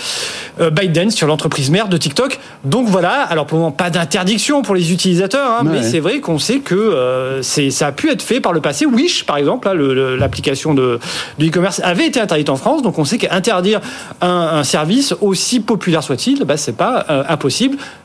euh, 0.60 0.70
Biden, 0.70 1.10
sur 1.10 1.26
l'entreprise 1.26 1.70
mère 1.70 1.88
de 1.88 1.96
TikTok. 1.96 2.38
Donc 2.64 2.88
voilà, 2.88 3.22
alors 3.22 3.46
pour 3.46 3.56
le 3.58 3.62
moment, 3.64 3.72
pas 3.72 3.90
d'interdiction 3.90 4.62
pour 4.62 4.74
les 4.74 4.92
utilisateurs, 4.92 5.50
hein, 5.50 5.62
mais 5.64 5.76
Ouais. 5.78 5.82
c'est 5.82 6.00
vrai 6.00 6.20
qu'on 6.20 6.38
sait 6.38 6.60
que 6.60 6.74
euh, 6.74 7.42
c'est, 7.42 7.70
ça 7.70 7.88
a 7.88 7.92
pu 7.92 8.10
être 8.10 8.22
fait 8.22 8.40
par 8.40 8.52
le 8.52 8.60
passé. 8.60 8.86
Wish, 8.86 9.24
par 9.26 9.36
exemple, 9.36 9.68
le- 9.72 10.16
l'application 10.16 10.72
de, 10.74 10.98
de 11.38 11.46
e-commerce 11.46 11.80
avait 11.84 12.06
été 12.06 12.20
interdite 12.20 12.48
en 12.48 12.56
France, 12.56 12.82
donc 12.82 12.98
on 12.98 13.04
sait 13.04 13.18
qu'interdire 13.18 13.80
un, 14.20 14.28
un 14.60 14.64
service, 14.64 15.14
aussi 15.20 15.60
populaire 15.60 16.02
soit-il, 16.02 16.44
bah, 16.44 16.56
c'est 16.56 16.76
pas 16.76 17.04
euh, 17.10 17.22
impossible, 17.28 17.46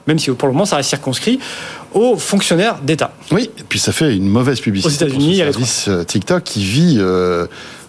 même 0.08 0.20
si 0.20 0.32
pour 0.32 0.48
le 0.48 0.54
moment 0.54 0.66
ça 0.66 0.78
reste 0.78 0.90
circonscrit 0.90 1.40
aux 1.94 2.16
fonctionnaires 2.18 2.80
d'État. 2.82 3.12
Oui, 3.32 3.50
et 3.58 3.64
puis 3.68 3.80
ça 3.80 3.92
fait 3.92 4.16
une 4.16 4.28
mauvaise 4.28 4.60
publicité 4.60 5.06
Aux 5.06 5.08
États-Unis, 5.08 5.26
pour 5.26 5.36
ce 5.36 5.42
à 5.42 5.46
l'étranger. 5.46 5.66
service 5.66 5.88
euh, 5.88 6.04
TikTok 6.04 6.44
qui 6.44 6.64
vit 6.64 6.96
euh, 7.00 7.48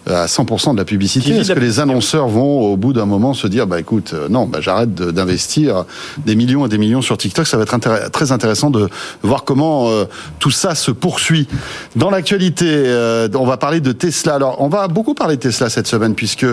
à 0.09 0.25
100% 0.25 0.73
de 0.73 0.77
la 0.77 0.85
publicité. 0.85 1.31
Est-ce 1.31 1.53
que 1.53 1.59
les 1.59 1.79
annonceurs 1.79 2.27
vont 2.27 2.61
au 2.73 2.77
bout 2.77 2.93
d'un 2.93 3.05
moment 3.05 3.33
se 3.33 3.47
dire 3.47 3.67
bah 3.67 3.79
écoute 3.79 4.11
euh, 4.13 4.27
non 4.29 4.45
bah 4.45 4.59
j'arrête 4.61 4.93
d'investir 4.93 5.85
des 6.25 6.35
millions 6.35 6.65
et 6.65 6.69
des 6.69 6.77
millions 6.77 7.01
sur 7.01 7.17
TikTok 7.17 7.47
ça 7.47 7.57
va 7.57 7.63
être 7.63 7.75
intér- 7.77 8.09
très 8.11 8.31
intéressant 8.31 8.69
de 8.69 8.89
voir 9.21 9.43
comment 9.45 9.89
euh, 9.89 10.05
tout 10.39 10.51
ça 10.51 10.75
se 10.75 10.91
poursuit. 10.91 11.47
Dans 11.95 12.09
l'actualité 12.09 12.65
euh, 12.67 13.29
on 13.35 13.45
va 13.45 13.57
parler 13.57 13.79
de 13.79 13.91
Tesla. 13.93 14.35
Alors 14.35 14.57
on 14.59 14.67
va 14.67 14.87
beaucoup 14.87 15.13
parler 15.13 15.37
de 15.37 15.41
Tesla 15.41 15.69
cette 15.69 15.87
semaine 15.87 16.15
puisque 16.15 16.45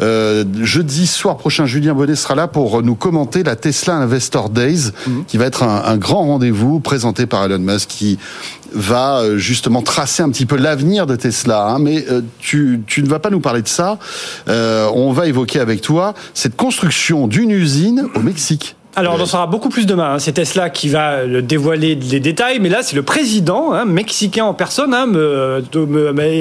euh, 0.00 0.44
jeudi 0.62 1.06
soir 1.06 1.36
prochain 1.36 1.66
Julien 1.66 1.94
Bonnet 1.94 2.16
sera 2.16 2.34
là 2.34 2.48
pour 2.48 2.82
nous 2.82 2.94
commenter 2.96 3.42
la 3.44 3.56
Tesla 3.56 3.94
Investor 3.96 4.50
Days 4.50 4.90
qui 5.28 5.36
va 5.36 5.44
être 5.46 5.62
un, 5.62 5.82
un 5.84 5.96
grand 5.96 6.24
rendez-vous 6.26 6.80
présenté 6.80 7.26
par 7.26 7.44
Elon 7.44 7.58
Musk 7.60 7.88
qui 7.88 8.18
va 8.72 9.20
euh, 9.20 9.38
justement 9.38 9.82
tracer 9.82 10.22
un 10.22 10.30
petit 10.30 10.46
peu 10.46 10.56
l'avenir 10.56 11.06
de 11.06 11.16
Tesla. 11.16 11.66
hein. 11.66 11.78
mais 11.78 12.04
euh, 12.10 12.22
tu, 12.38 12.80
tu 12.86 13.02
ne 13.02 13.08
vas 13.08 13.18
pas 13.18 13.30
nous 13.30 13.40
parler 13.40 13.62
de 13.62 13.68
ça. 13.68 13.98
Euh, 14.48 14.88
on 14.94 15.12
va 15.12 15.26
évoquer 15.26 15.60
avec 15.60 15.80
toi 15.80 16.14
cette 16.34 16.56
construction 16.56 17.26
d'une 17.26 17.50
usine 17.50 18.08
au 18.14 18.20
Mexique. 18.20 18.76
Alors, 18.98 19.16
on 19.18 19.20
en 19.20 19.26
saura 19.26 19.46
beaucoup 19.46 19.68
plus 19.68 19.84
demain. 19.84 20.14
hein. 20.14 20.18
C'est 20.18 20.32
Tesla 20.32 20.70
qui 20.70 20.88
va 20.88 21.24
le 21.24 21.42
dévoiler 21.42 21.94
les 21.96 22.18
détails, 22.18 22.60
mais 22.60 22.70
là, 22.70 22.78
c'est 22.82 22.96
le 22.96 23.02
président 23.02 23.74
hein, 23.74 23.84
mexicain 23.84 24.46
en 24.46 24.54
personne, 24.54 24.94
hein, 24.94 25.06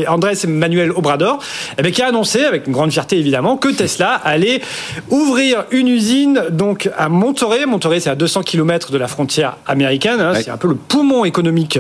Andrés 0.08 0.36
Manuel 0.48 0.92
Obrador, 0.92 1.40
eh 1.78 1.82
bien, 1.82 1.92
qui 1.92 2.02
a 2.02 2.08
annoncé, 2.08 2.46
avec 2.46 2.68
une 2.68 2.74
grande 2.74 2.92
fierté 2.94 3.18
évidemment, 3.20 3.58
que 3.58 3.68
Tesla 3.68 4.14
allait 4.24 4.62
ouvrir 5.10 5.66
une 5.72 5.90
usine 5.90 6.44
donc 6.50 6.90
à 6.98 7.10
Monterrey. 7.10 7.66
Monterrey, 7.66 8.00
c'est 8.00 8.10
à 8.10 8.16
200 8.16 8.44
km 8.44 8.92
de 8.92 8.98
la 8.98 9.08
frontière 9.08 9.58
américaine. 9.68 10.22
hein. 10.22 10.34
C'est 10.36 10.50
un 10.50 10.56
peu 10.58 10.70
le 10.70 10.76
poumon 10.76 11.26
économique 11.26 11.80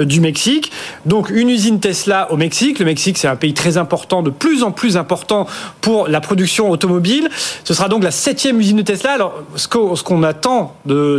euh, 0.00 0.06
du 0.06 0.20
Mexique. 0.20 0.72
Donc, 1.04 1.28
une 1.28 1.50
usine 1.50 1.80
Tesla 1.80 2.32
au 2.32 2.38
Mexique. 2.38 2.78
Le 2.78 2.86
Mexique, 2.86 3.18
c'est 3.18 3.28
un 3.28 3.36
pays 3.36 3.52
très 3.52 3.76
important, 3.76 4.22
de 4.22 4.30
plus 4.30 4.62
en 4.62 4.70
plus 4.72 4.96
important 4.96 5.46
pour 5.82 6.08
la 6.08 6.22
production 6.22 6.70
automobile. 6.70 7.28
Ce 7.64 7.74
sera 7.74 7.90
donc 7.90 8.02
la 8.02 8.10
septième 8.10 8.58
usine 8.58 8.78
de 8.78 8.82
Tesla. 8.82 9.12
Alors, 9.12 9.42
ce 9.56 9.68
qu'on 9.68 10.13
qu'on 10.14 10.22
attend 10.22 10.76
de, 10.86 10.94
de- 10.94 11.18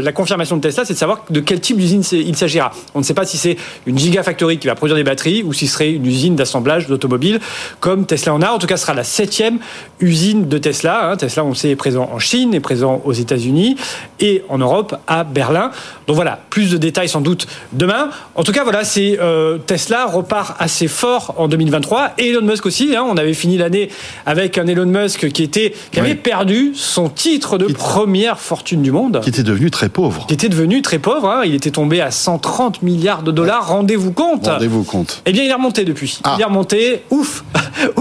de 0.00 0.02
la 0.04 0.12
confirmation 0.12 0.56
de 0.56 0.60
Tesla, 0.60 0.84
c'est 0.84 0.92
de 0.92 0.98
savoir 0.98 1.24
de 1.30 1.40
quel 1.40 1.60
type 1.60 1.78
d'usine 1.78 2.02
il 2.12 2.36
s'agira. 2.36 2.72
On 2.94 2.98
ne 2.98 3.04
sait 3.04 3.14
pas 3.14 3.24
si 3.24 3.38
c'est 3.38 3.56
une 3.86 3.98
gigafactory 3.98 4.58
qui 4.58 4.66
va 4.66 4.74
produire 4.74 4.96
des 4.96 5.04
batteries 5.04 5.42
ou 5.42 5.52
si 5.52 5.66
ce 5.66 5.74
serait 5.74 5.90
une 5.92 6.04
usine 6.06 6.36
d'assemblage 6.36 6.86
d'automobiles 6.88 7.40
comme 7.80 8.04
Tesla 8.06 8.34
en 8.34 8.42
a. 8.42 8.50
En 8.50 8.58
tout 8.58 8.66
cas, 8.66 8.76
ce 8.76 8.82
sera 8.82 8.94
la 8.94 9.04
septième 9.04 9.58
usine 10.00 10.46
de 10.48 10.58
Tesla. 10.58 11.10
hein. 11.10 11.16
Tesla, 11.16 11.44
on 11.44 11.50
le 11.50 11.54
sait, 11.54 11.70
est 11.70 11.76
présent 11.76 12.10
en 12.12 12.18
Chine, 12.18 12.52
est 12.54 12.60
présent 12.60 13.00
aux 13.04 13.12
États-Unis 13.12 13.76
et 14.20 14.42
en 14.48 14.58
Europe, 14.58 14.94
à 15.06 15.24
Berlin. 15.24 15.70
Donc 16.06 16.16
voilà, 16.16 16.38
plus 16.50 16.70
de 16.70 16.76
détails 16.76 17.08
sans 17.08 17.20
doute 17.20 17.46
demain. 17.72 18.10
En 18.34 18.42
tout 18.44 18.52
cas, 18.52 18.62
voilà, 18.64 18.84
c'est 18.84 19.18
euh, 19.20 19.58
Tesla 19.58 20.06
repart 20.06 20.54
assez 20.58 20.88
fort 20.88 21.34
en 21.38 21.48
2023 21.48 22.12
et 22.18 22.28
Elon 22.28 22.42
Musk 22.42 22.66
aussi. 22.66 22.94
hein. 22.94 23.04
On 23.08 23.16
avait 23.16 23.34
fini 23.34 23.56
l'année 23.56 23.88
avec 24.26 24.58
un 24.58 24.66
Elon 24.66 24.86
Musk 24.86 25.28
qui 25.30 25.42
était 25.42 25.72
qui 25.92 26.00
avait 26.00 26.10
Oui. 26.10 26.14
perdu 26.16 26.72
son 26.74 27.08
titre 27.08 27.56
de 27.58 27.66
première 28.08 28.40
fortune 28.40 28.80
du 28.80 28.90
monde. 28.90 29.20
Qui 29.22 29.28
était 29.28 29.42
devenu 29.42 29.70
très 29.70 29.90
pauvre. 29.90 30.24
Qui 30.26 30.32
était 30.32 30.48
devenu 30.48 30.80
très 30.80 30.98
pauvre. 30.98 31.28
hein. 31.28 31.42
Il 31.44 31.54
était 31.54 31.70
tombé 31.70 32.00
à 32.00 32.10
130 32.10 32.80
milliards 32.80 33.22
de 33.22 33.30
dollars. 33.30 33.68
Rendez-vous 33.68 34.12
compte. 34.12 34.46
Rendez-vous 34.46 34.82
compte. 34.82 35.20
Eh 35.26 35.32
bien, 35.32 35.44
il 35.44 35.50
est 35.50 35.52
remonté 35.54 35.84
depuis. 35.84 36.18
Ah. 36.24 36.36
Il 36.38 36.40
est 36.40 36.44
remonté. 36.46 37.02
Ouf. 37.10 37.44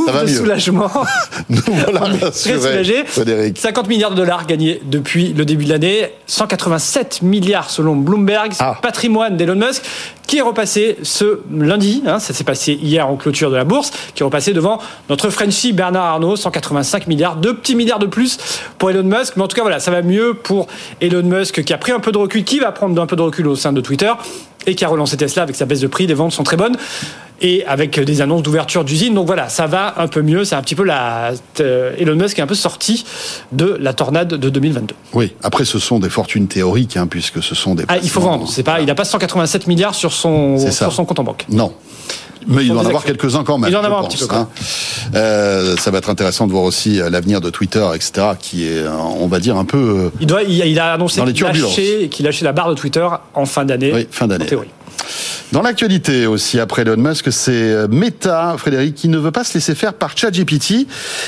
Va 0.08 0.24
de 0.24 0.30
mieux. 0.30 0.34
soulagement. 0.38 0.90
Nous 1.50 1.60
voilà 1.68 2.00
Très 2.18 2.26
rassurés, 2.26 2.60
soulagé. 2.62 3.04
Frédéric. 3.06 3.58
50 3.60 3.90
milliards 3.90 4.12
de 4.12 4.16
dollars 4.16 4.48
gagnés 4.48 4.80
depuis 4.86 5.34
le 5.34 5.44
début 5.44 5.66
de 5.66 5.70
l'année, 5.72 6.08
187 6.26 7.22
milliards 7.22 7.70
selon 7.70 7.98
Bloomberg, 7.98 8.54
C'est 8.54 8.64
Ah. 8.64 8.80
patrimoine 8.82 9.36
d'Elon 9.36 9.56
Musk, 9.56 9.84
qui 10.28 10.38
est 10.38 10.42
repassé 10.42 10.98
ce 11.04 11.40
lundi, 11.50 12.04
hein, 12.06 12.20
ça 12.20 12.34
s'est 12.34 12.44
passé 12.44 12.74
hier 12.74 13.08
en 13.08 13.16
clôture 13.16 13.50
de 13.50 13.56
la 13.56 13.64
bourse, 13.64 13.92
qui 14.14 14.22
est 14.22 14.26
repassé 14.26 14.54
devant 14.54 14.80
notre 15.10 15.30
Frenchie 15.30 15.74
Bernard 15.74 16.06
Arnault, 16.06 16.36
185 16.36 17.08
milliards, 17.08 17.38
deux 17.38 17.56
petits 17.56 17.76
milliards 17.76 18.00
de 18.00 18.06
plus 18.06 18.38
pour 18.78 18.92
Elon 18.92 19.04
Musk, 19.04 19.38
mais 19.38 19.44
en 19.44 19.48
tout 19.48 19.56
cas 19.56 19.62
voilà, 19.62 19.80
ça 19.80 19.90
va 19.90 20.02
mieux 20.02 20.34
pour 20.34 20.68
Elon 21.02 21.24
Musk 21.24 21.64
qui 21.64 21.74
a 21.74 21.78
pris 21.78 21.94
un 21.94 22.00
peu 22.00 22.12
de 22.12 22.18
recul, 22.18 22.44
qui 22.44 22.60
va 22.60 22.72
prendre 22.72 23.02
un 23.02 23.06
peu 23.06 23.16
de 23.16 23.22
recul 23.22 23.48
au 23.48 23.56
sein 23.56 23.72
de 23.72 23.82
Twitter 23.82 24.12
et 24.66 24.76
qui 24.76 24.84
a 24.84 24.90
relancé 24.90 25.16
Tesla 25.16 25.44
avec 25.44 25.56
sa 25.56 25.66
baisse 25.66 25.80
de 25.80 25.88
prix, 25.88 26.08
les 26.08 26.14
ventes 26.14 26.34
sont 26.34 26.44
très 26.44 26.58
bonnes 26.58 26.76
et 27.42 27.66
avec 27.66 28.00
des 28.00 28.22
annonces 28.22 28.44
d'ouverture 28.44 28.84
d'usines. 28.84 29.14
Donc 29.14 29.28
voilà, 29.28 29.50
ça 29.50 29.68
va 29.68 29.96
un 29.98 30.08
peu 30.08 30.22
mieux. 30.22 30.46
C'est 30.46 30.56
un 30.56 30.62
petit 30.62 30.76
peu 30.76 30.84
la 30.84 31.32
euh, 31.60 31.96
Elon 31.98 32.16
Musk 32.16 32.40
est 32.40 32.42
un 32.42 32.48
peu 32.48 32.56
sorti 32.56 33.06
de 33.52 33.78
la 33.80 33.94
tornade 33.94 34.30
de 34.30 34.50
2022. 34.50 34.96
Oui, 35.14 35.34
après 35.44 35.66
ce 35.66 35.80
sont 35.80 36.00
des 36.00 36.10
fortunes 36.10 36.48
théoriques, 36.48 36.98
hein, 36.98 37.08
puisque 37.08 37.44
ce 37.44 37.56
sont 37.56 37.76
des. 37.76 37.86
Ah, 37.88 37.98
il 38.02 38.10
faut 38.10 38.22
vendre. 38.22 38.48
C'est 38.50 38.64
pas, 38.64 38.80
il 38.80 38.86
n'a 38.86 38.96
pas 38.96 39.06
187 39.06 39.68
milliards 39.68 39.96
sur 39.96 40.14
son 40.14 40.58
sur 40.72 40.92
son 40.92 41.06
compte 41.06 41.20
en 41.20 41.24
banque. 41.24 41.46
Non. 41.50 41.74
Mais 42.48 42.64
il 42.64 42.72
doit 42.72 42.82
en 42.82 42.86
avoir 42.86 43.04
quelques-uns 43.04 43.44
quand 43.44 43.58
même. 43.58 43.70
Il 43.70 43.72
doit 43.72 43.82
en 43.82 43.86
avoir 43.86 44.00
un 44.00 44.04
pense, 44.04 44.16
petit 44.16 44.28
peu, 44.28 44.36
hein. 44.36 44.48
Euh, 45.16 45.76
ça 45.78 45.92
va 45.92 45.98
être 45.98 46.10
intéressant 46.10 46.48
de 46.48 46.52
voir 46.52 46.64
aussi 46.64 47.00
euh, 47.00 47.10
l'avenir 47.10 47.42
de 47.42 47.50
Twitter, 47.50 47.86
etc., 47.94 48.28
qui 48.40 48.68
est, 48.68 48.84
euh, 48.84 48.92
on 49.20 49.28
va 49.28 49.40
dire, 49.40 49.58
un 49.58 49.66
peu. 49.66 50.12
Il 50.22 50.28
doit, 50.28 50.44
il, 50.44 50.80
a 50.80 50.94
annoncé 50.94 51.22
qu'il 51.22 51.44
lâchait, 51.44 52.08
qu'il 52.10 52.26
lâchait 52.26 52.46
la 52.46 52.54
barre 52.54 52.70
de 52.70 52.76
Twitter 52.76 53.08
en 53.34 53.46
fin 53.46 53.66
d'année. 53.66 53.92
Oui, 53.94 54.08
fin 54.10 54.28
d'année. 54.28 54.46
En 54.46 54.48
théorie. 54.48 54.70
Dans 55.52 55.62
l'actualité 55.62 56.28
aussi, 56.28 56.60
après 56.60 56.82
Elon 56.82 56.98
Musk, 56.98 57.32
c'est 57.32 57.52
euh, 57.54 57.88
Meta, 57.90 58.56
Frédéric, 58.58 58.96
qui 58.96 59.08
ne 59.08 59.18
veut 59.18 59.32
pas 59.32 59.44
se 59.44 59.54
laisser 59.54 59.76
faire 59.76 59.94
par 59.94 60.18
ChatGPT 60.18 60.88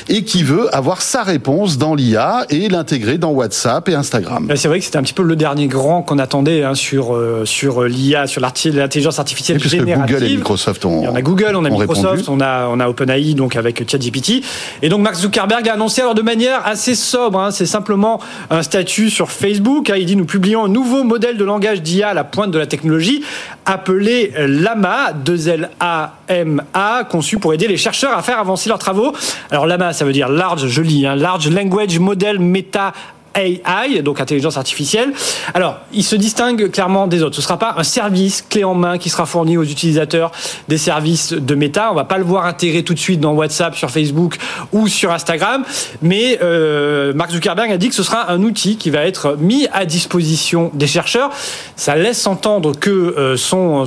et 0.09 0.23
qui 0.23 0.43
veut 0.43 0.73
avoir 0.75 1.01
sa 1.01 1.23
réponse 1.23 1.77
dans 1.77 1.95
l'IA 1.95 2.45
et 2.49 2.67
l'intégrer 2.67 3.17
dans 3.17 3.31
WhatsApp 3.31 3.87
et 3.87 3.95
Instagram. 3.95 4.47
Euh, 4.51 4.55
C'est 4.57 4.67
vrai 4.67 4.79
que 4.79 4.85
c'était 4.85 4.97
un 4.97 5.03
petit 5.03 5.13
peu 5.13 5.23
le 5.23 5.35
dernier 5.37 5.67
grand 5.67 6.01
qu'on 6.01 6.19
attendait 6.19 6.63
hein, 6.63 6.75
sur 6.75 7.15
euh, 7.15 7.45
sur 7.45 7.83
l'IA, 7.83 8.27
sur 8.27 8.41
l'intelligence 8.41 9.19
artificielle 9.19 9.57
Et 9.57 9.59
puisque 9.59 9.77
générative. 9.77 10.15
Google 10.15 10.25
et 10.31 10.35
Microsoft 10.35 10.85
ont, 10.85 11.07
en 11.07 11.15
a 11.15 11.21
Google, 11.21 11.55
on 11.55 11.63
a 11.63 11.69
Microsoft, 11.69 12.17
répondu. 12.17 12.23
on 12.29 12.41
a, 12.41 12.67
on 12.67 12.79
a 12.79 12.89
OpenAI 12.89 13.33
donc 13.35 13.55
avec 13.55 13.89
ChatGPT. 13.89 14.43
Et 14.81 14.89
donc 14.89 15.01
Mark 15.01 15.15
Zuckerberg 15.15 15.67
a 15.69 15.73
annoncé 15.73 16.01
alors 16.01 16.15
de 16.15 16.21
manière 16.21 16.65
assez 16.67 16.95
sobre, 16.95 17.39
hein, 17.39 17.51
c'est 17.51 17.65
simplement 17.65 18.19
un 18.49 18.63
statut 18.63 19.09
sur 19.09 19.31
Facebook. 19.31 19.89
hein, 19.89 19.95
il 19.97 20.05
dit 20.05 20.15
nous 20.17 20.25
publions 20.25 20.65
un 20.65 20.69
nouveau 20.69 21.03
modèle 21.03 21.37
de 21.37 21.45
langage 21.45 21.81
d'IA 21.81 22.09
à 22.09 22.13
la 22.13 22.23
pointe 22.25 22.51
de 22.51 22.59
la 22.59 22.67
technologie 22.67 23.23
appelé 23.69 24.33
Lama, 24.35 25.13
2L-A-M-A, 25.13 27.03
conçu 27.03 27.37
pour 27.37 27.53
aider 27.53 27.67
les 27.67 27.77
chercheurs 27.77 28.17
à 28.17 28.23
faire 28.23 28.39
avancer 28.39 28.67
leurs 28.67 28.79
travaux. 28.79 29.13
Alors 29.51 29.67
Lama, 29.67 29.93
ça 29.93 30.05
veut 30.05 30.11
dire 30.11 30.27
large, 30.27 30.67
je 30.67 30.81
lis, 30.81 31.05
hein, 31.05 31.15
Large 31.15 31.49
Language 31.49 31.99
Model 31.99 32.39
Meta 32.39 32.93
AI, 33.35 34.01
donc 34.01 34.19
intelligence 34.21 34.57
artificielle. 34.57 35.13
Alors, 35.53 35.77
il 35.93 36.03
se 36.03 36.15
distingue 36.15 36.71
clairement 36.71 37.07
des 37.07 37.23
autres. 37.23 37.35
Ce 37.35 37.41
ne 37.41 37.43
sera 37.43 37.59
pas 37.59 37.75
un 37.77 37.83
service 37.83 38.43
clé 38.47 38.63
en 38.63 38.75
main 38.75 38.97
qui 38.97 39.09
sera 39.09 39.25
fourni 39.25 39.57
aux 39.57 39.63
utilisateurs 39.63 40.31
des 40.67 40.77
services 40.77 41.33
de 41.33 41.55
Meta. 41.55 41.91
On 41.91 41.95
va 41.95 42.03
pas 42.03 42.17
le 42.17 42.23
voir 42.23 42.45
intégré 42.45 42.83
tout 42.83 42.93
de 42.93 42.99
suite 42.99 43.19
dans 43.19 43.33
WhatsApp, 43.33 43.75
sur 43.75 43.89
Facebook 43.89 44.37
ou 44.71 44.87
sur 44.87 45.11
Instagram. 45.11 45.63
Mais 46.01 46.39
euh, 46.41 47.13
Mark 47.13 47.31
Zuckerberg 47.31 47.71
a 47.71 47.77
dit 47.77 47.89
que 47.89 47.95
ce 47.95 48.03
sera 48.03 48.31
un 48.31 48.41
outil 48.43 48.77
qui 48.77 48.89
va 48.89 49.05
être 49.05 49.37
mis 49.39 49.67
à 49.73 49.85
disposition 49.85 50.71
des 50.73 50.87
chercheurs. 50.87 51.29
Ça 51.75 51.95
laisse 51.95 52.25
entendre 52.27 52.77
que 52.77 52.89
euh, 52.89 53.37
son, 53.37 53.85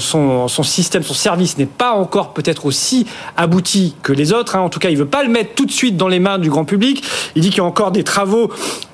système, 0.62 1.02
son 1.02 1.14
service 1.14 1.58
n'est 1.58 1.66
pas 1.66 1.92
encore 1.92 2.32
peut-être 2.32 2.66
aussi 2.66 3.06
abouti 3.36 3.94
que 4.02 4.12
les 4.12 4.32
autres. 4.32 4.56
hein. 4.56 4.60
En 4.60 4.68
tout 4.68 4.78
cas, 4.78 4.90
il 4.90 4.96
veut 4.96 5.06
pas 5.06 5.22
le 5.22 5.28
mettre 5.28 5.54
tout 5.54 5.66
de 5.66 5.72
suite 5.72 5.96
dans 5.96 6.08
les 6.08 6.20
mains 6.20 6.38
du 6.38 6.50
grand 6.50 6.64
public. 6.64 7.04
Il 7.34 7.42
dit 7.42 7.50
qu'il 7.50 7.58
y 7.58 7.60
a 7.60 7.64
encore 7.64 7.92
des 7.92 8.04
travaux 8.04 8.50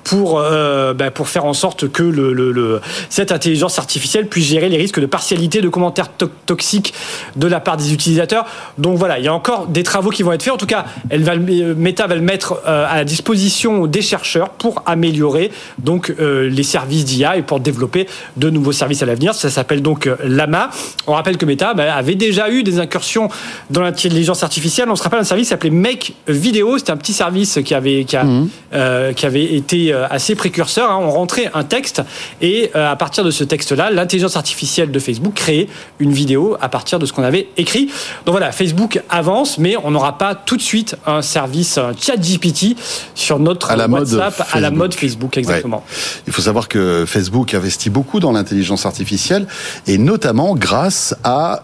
pour, 0.09 0.39
euh, 0.39 0.95
bah, 0.95 1.11
pour 1.11 1.29
faire 1.29 1.45
en 1.45 1.53
sorte 1.53 1.87
que 1.91 2.01
le, 2.01 2.33
le- 2.33 2.51
le- 2.51 2.81
cette 3.11 3.31
intelligence 3.31 3.77
artificielle 3.77 4.27
puisse 4.27 4.47
gérer 4.47 4.67
les 4.67 4.77
risques 4.77 4.99
de 4.99 5.05
partialité, 5.05 5.61
de 5.61 5.69
commentaires 5.69 6.11
to- 6.17 6.31
toxiques 6.47 6.95
de 7.35 7.45
la 7.45 7.59
part 7.59 7.77
des 7.77 7.93
utilisateurs. 7.93 8.45
Donc 8.79 8.97
voilà, 8.97 9.19
il 9.19 9.25
y 9.25 9.27
a 9.27 9.33
encore 9.35 9.67
des 9.67 9.83
travaux 9.83 10.09
qui 10.09 10.23
vont 10.23 10.31
être 10.31 10.41
faits. 10.41 10.53
En 10.53 10.57
tout 10.57 10.65
cas, 10.65 10.85
elle 11.11 11.21
va, 11.23 11.35
le- 11.35 11.75
Meta 11.75 12.07
va 12.07 12.15
le 12.15 12.21
mettre 12.21 12.59
euh, 12.65 12.87
à 12.89 12.95
la 12.95 13.03
disposition 13.03 13.85
des 13.85 14.01
chercheurs 14.01 14.49
pour 14.49 14.81
améliorer 14.87 15.51
donc 15.77 16.11
euh, 16.19 16.49
les 16.49 16.63
services 16.63 17.05
d'IA 17.05 17.37
et 17.37 17.43
pour 17.43 17.59
développer 17.59 18.07
de 18.35 18.49
nouveaux 18.49 18.71
services 18.71 19.03
à 19.03 19.05
l'avenir. 19.05 19.35
Ça 19.35 19.51
s'appelle 19.51 19.83
donc 19.83 20.07
euh, 20.07 20.15
Lama. 20.23 20.71
On 21.05 21.13
rappelle 21.13 21.37
que 21.37 21.45
Meta 21.45 21.75
bah, 21.75 21.93
avait 21.93 22.15
déjà 22.15 22.49
eu 22.49 22.63
des 22.63 22.79
incursions 22.79 23.29
dans 23.69 23.81
l'intelligence 23.81 24.41
artificielle. 24.41 24.89
On 24.89 24.95
se 24.95 25.03
rappelle 25.03 25.19
un 25.19 25.23
service 25.23 25.45
qui 25.45 25.49
s'appelait 25.51 25.69
Make 25.69 26.13
Video. 26.27 26.79
C'était 26.79 26.91
un 26.93 26.97
petit 26.97 27.13
service 27.13 27.59
qui 27.63 27.75
avait, 27.75 28.05
qui 28.05 28.15
a, 28.17 28.25
euh, 28.73 29.13
qui 29.13 29.27
avait 29.27 29.43
été 29.53 29.93
euh, 29.93 29.98
assez 30.09 30.35
précurseur. 30.35 30.91
hein. 30.91 30.99
On 31.01 31.11
rentrait 31.11 31.49
un 31.53 31.63
texte 31.63 32.01
et 32.41 32.71
euh, 32.75 32.91
à 32.91 32.95
partir 32.95 33.23
de 33.23 33.31
ce 33.31 33.43
texte-là, 33.43 33.91
l'intelligence 33.91 34.35
artificielle 34.35 34.91
de 34.91 34.99
Facebook 34.99 35.33
créait 35.33 35.67
une 35.99 36.11
vidéo 36.11 36.57
à 36.61 36.69
partir 36.69 36.99
de 36.99 37.05
ce 37.05 37.13
qu'on 37.13 37.23
avait 37.23 37.47
écrit. 37.57 37.87
Donc 38.25 38.33
voilà, 38.33 38.51
Facebook 38.51 39.01
avance, 39.09 39.57
mais 39.57 39.75
on 39.83 39.91
n'aura 39.91 40.17
pas 40.17 40.35
tout 40.35 40.57
de 40.57 40.61
suite 40.61 40.95
un 41.05 41.21
service 41.21 41.77
un 41.77 41.91
chat 41.99 42.17
GPT 42.17 42.77
sur 43.15 43.39
notre 43.39 43.71
À 43.71 43.75
la 43.75 43.87
mode 43.87 44.01
WhatsApp 44.11 44.47
à 44.51 44.59
la 44.59 44.71
mode 44.71 44.93
Facebook, 44.93 45.37
exactement. 45.37 45.77
Ouais. 45.77 45.97
Il 46.27 46.33
faut 46.33 46.41
savoir 46.41 46.67
que 46.67 47.05
Facebook 47.07 47.53
investit 47.53 47.89
beaucoup 47.89 48.19
dans 48.19 48.31
l'intelligence 48.31 48.85
artificielle 48.85 49.47
et 49.87 49.97
notamment 49.97 50.55
grâce 50.55 51.15
à 51.23 51.63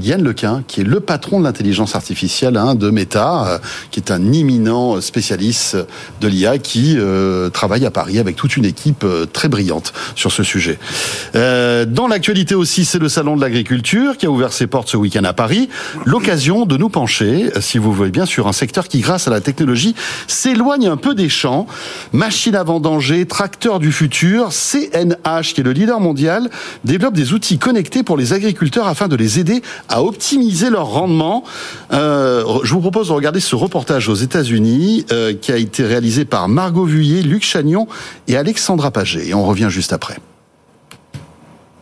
Yann 0.00 0.22
Lequin, 0.22 0.62
qui 0.66 0.80
est 0.80 0.84
le 0.84 1.00
patron 1.00 1.40
de 1.40 1.44
l'intelligence 1.44 1.94
artificielle 1.94 2.56
hein, 2.56 2.74
de 2.74 2.90
Meta, 2.90 3.46
euh, 3.46 3.58
qui 3.90 4.00
est 4.00 4.10
un 4.10 4.32
imminent 4.32 5.00
spécialiste 5.00 5.76
de 6.20 6.28
l'IA 6.28 6.58
qui 6.58 6.96
euh, 6.98 7.50
travaille 7.50 7.84
à 7.86 7.90
Paris 7.90 8.18
avec 8.18 8.36
toute 8.36 8.56
une 8.56 8.64
équipe 8.64 9.04
euh, 9.04 9.26
très 9.26 9.48
brillante 9.48 9.92
sur 10.14 10.32
ce 10.32 10.42
sujet. 10.42 10.78
Euh, 11.34 11.84
dans 11.84 12.06
l'actualité 12.06 12.54
aussi, 12.54 12.84
c'est 12.84 12.98
le 12.98 13.08
salon 13.08 13.36
de 13.36 13.40
l'agriculture 13.40 14.16
qui 14.16 14.26
a 14.26 14.30
ouvert 14.30 14.52
ses 14.52 14.66
portes 14.66 14.88
ce 14.88 14.96
week-end 14.96 15.24
à 15.24 15.32
Paris. 15.32 15.68
L'occasion 16.04 16.66
de 16.66 16.76
nous 16.76 16.88
pencher, 16.88 17.50
euh, 17.56 17.60
si 17.60 17.78
vous 17.78 17.92
voulez 17.92 18.10
bien, 18.10 18.26
sur 18.26 18.46
un 18.46 18.52
secteur 18.52 18.88
qui, 18.88 19.00
grâce 19.00 19.28
à 19.28 19.30
la 19.30 19.40
technologie, 19.40 19.94
s'éloigne 20.26 20.86
un 20.86 20.96
peu 20.96 21.14
des 21.14 21.28
champs. 21.28 21.66
Machines 22.12 22.54
à 22.54 22.62
vendanger, 22.62 23.26
tracteurs 23.26 23.78
du 23.78 23.92
futur, 23.92 24.50
CNH, 24.52 25.54
qui 25.54 25.60
est 25.60 25.64
le 25.64 25.72
leader 25.72 26.00
mondial, 26.00 26.50
développe 26.84 27.14
des 27.14 27.32
outils 27.32 27.58
connectés 27.58 28.02
pour 28.02 28.16
les 28.16 28.32
agriculteurs 28.32 28.86
afin 28.86 29.08
de 29.08 29.16
les 29.16 29.38
aider 29.38 29.62
à 29.88 30.02
optimiser 30.02 30.70
leur 30.70 30.86
rendement. 30.86 31.44
Euh, 31.92 32.44
je 32.62 32.72
vous 32.72 32.80
propose 32.80 33.08
de 33.08 33.12
regarder 33.12 33.40
ce 33.40 33.56
reportage 33.56 34.08
aux 34.08 34.14
États-Unis 34.14 35.06
euh, 35.12 35.34
qui 35.34 35.52
a 35.52 35.56
été 35.56 35.84
réalisé 35.84 36.24
par 36.24 36.48
Margot 36.48 36.84
Vuillet, 36.84 37.22
Luc 37.22 37.44
Chagnon 37.44 37.86
et 38.26 38.36
Alexandra 38.36 38.90
Paget. 38.90 39.28
Et 39.28 39.34
on 39.34 39.44
revient 39.44 39.68
juste 39.70 39.92
après. 39.92 40.18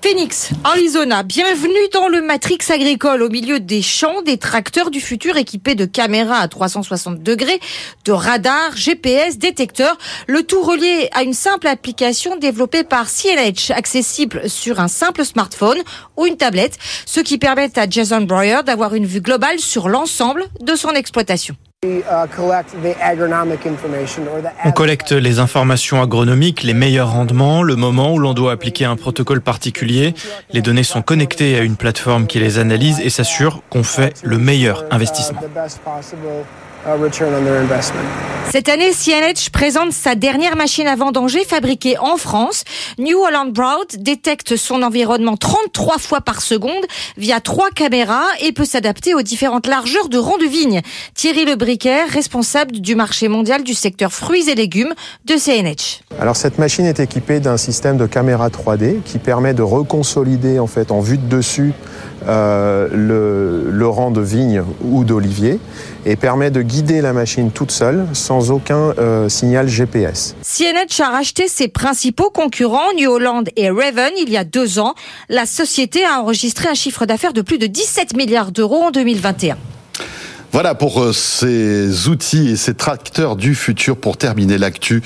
Phoenix, 0.09 0.51
Arizona, 0.63 1.25
bienvenue 1.25 1.89
dans 1.93 2.07
le 2.07 2.23
Matrix 2.23 2.59
agricole 2.69 3.25
au 3.25 3.29
milieu 3.29 3.59
des 3.59 3.83
champs, 3.83 4.23
des 4.23 4.39
tracteurs 4.39 4.93
du 4.93 5.01
futur 5.01 5.37
équipés 5.37 5.75
de 5.75 5.85
caméras 5.85 6.39
à 6.39 6.47
360 6.47 7.25
degrés, 7.25 7.59
de 8.05 8.13
radars, 8.13 8.77
GPS, 8.77 9.37
détecteurs, 9.37 9.99
le 10.29 10.45
tout 10.45 10.63
relié 10.63 11.09
à 11.13 11.25
une 11.25 11.35
simple 11.35 11.67
application 11.67 12.37
développée 12.37 12.85
par 12.85 13.09
CNH, 13.11 13.73
accessible 13.73 14.49
sur 14.49 14.79
un 14.79 14.87
simple 14.87 15.25
smartphone 15.25 15.79
ou 16.17 16.25
une 16.25 16.37
tablette, 16.37 16.79
ce 17.05 17.19
qui 17.19 17.37
permet 17.37 17.77
à 17.77 17.91
Jason 17.91 18.21
Breuer 18.21 18.63
d'avoir 18.65 18.95
une 18.95 19.07
vue 19.07 19.21
globale 19.21 19.59
sur 19.59 19.89
l'ensemble 19.89 20.45
de 20.61 20.77
son 20.77 20.91
exploitation. 20.91 21.57
On 24.65 24.73
collecte 24.73 25.13
les 25.13 25.39
informations 25.39 26.03
agronomiques, 26.03 26.63
les 26.63 26.75
meilleurs 26.75 27.13
rendements, 27.13 27.63
le 27.63 27.77
moment 27.77 28.13
où 28.13 28.19
l'on 28.19 28.35
doit 28.35 28.53
appliquer 28.53 28.85
un 28.85 28.97
protocole 28.97 29.41
particulier. 29.41 30.15
Les 30.53 30.63
données 30.63 30.83
sont 30.83 31.03
connectées 31.03 31.57
à 31.57 31.63
une 31.63 31.77
plateforme 31.77 32.27
qui 32.27 32.39
les 32.39 32.59
analyse 32.59 33.01
et 33.01 33.11
s'assure 33.11 33.63
qu'on 33.71 33.83
fait 33.83 34.15
le 34.23 34.39
meilleur 34.39 34.85
investissement. 34.91 35.41
Cette 38.53 38.69
année, 38.69 38.93
CNH 38.93 39.51
présente 39.53 39.91
sa 39.91 40.15
dernière 40.15 40.55
machine 40.55 40.87
à 40.87 40.95
vendanger 40.95 41.45
fabriquée 41.45 41.99
en 41.99 42.17
France. 42.17 42.63
New 42.99 43.19
Holland 43.19 43.53
Broad 43.53 43.89
détecte 43.99 44.55
son 44.55 44.83
environnement 44.83 45.37
33 45.37 45.99
fois 45.99 46.21
par 46.21 46.41
seconde 46.41 46.85
via 47.17 47.41
trois 47.41 47.71
caméras 47.71 48.27
et 48.41 48.53
peut 48.53 48.65
s'adapter 48.65 49.15
aux 49.15 49.23
différentes 49.23 49.67
largeurs 49.67 50.09
de 50.09 50.17
rangs 50.17 50.39
de 50.39 50.47
vigne. 50.47 50.81
Thierry 51.15 51.45
Lebriquet, 51.45 52.05
responsable 52.05 52.81
du 52.81 52.95
marché 52.95 53.27
mondial 53.27 53.65
du 53.65 53.75
secteur 53.75 54.13
fruits 54.13 54.49
et 54.49 54.55
légumes 54.55 54.95
de 55.25 55.35
CNH. 55.37 56.03
Alors 56.21 56.37
cette 56.37 56.59
machine 56.59 56.87
est 56.87 57.01
équipée 57.01 57.41
d'un 57.41 57.57
système 57.57 57.97
de 57.97 58.07
caméra 58.07 58.49
3D 58.49 59.03
qui 59.05 59.19
permet 59.19 59.55
de 59.55 59.63
reconsolider 59.63 60.61
en 60.61 60.69
fait 60.69 60.93
en 60.93 61.01
vue 61.01 61.19
de 61.19 61.27
dessus 61.27 61.73
euh, 62.29 62.89
le, 62.93 63.71
le 63.71 63.89
rang 63.89 64.11
de 64.11 64.21
vigne 64.21 64.63
ou 64.83 65.05
d'olivier 65.05 65.59
et 66.07 66.17
permet 66.17 66.51
de 66.51 66.63
guider 66.63 67.03
la 67.03 67.13
machine 67.13 67.51
toute 67.51 67.73
seule 67.73 68.07
sans 68.15 68.51
aucun 68.51 68.95
euh, 68.99 69.29
signal 69.29 69.69
GPS. 69.69 70.37
CNH 70.41 71.01
a 71.01 71.11
racheté 71.11 71.49
ses 71.49 71.69
principaux 71.69 72.31
concurrents, 72.31 72.93
New 72.97 73.11
Holland 73.11 73.49
et 73.57 73.69
Raven, 73.69 74.13
il 74.17 74.31
y 74.31 74.37
a 74.37 74.45
deux 74.45 74.79
ans. 74.79 74.95
La 75.29 75.45
société 75.45 76.05
a 76.05 76.21
enregistré 76.21 76.69
un 76.69 76.75
chiffre 76.75 77.05
d'affaires 77.05 77.33
de 77.33 77.43
plus 77.43 77.59
de 77.59 77.67
17 77.67 78.17
milliards 78.17 78.53
d'euros 78.53 78.85
en 78.85 78.91
2021. 78.93 79.59
Voilà 80.53 80.75
pour 80.75 81.03
euh, 81.03 81.13
ces 81.13 82.09
outils 82.09 82.51
et 82.51 82.57
ces 82.57 82.75
tracteurs 82.75 83.37
du 83.37 83.55
futur 83.55 83.97
pour 83.97 84.17
terminer 84.17 84.59
l'actu 84.59 85.03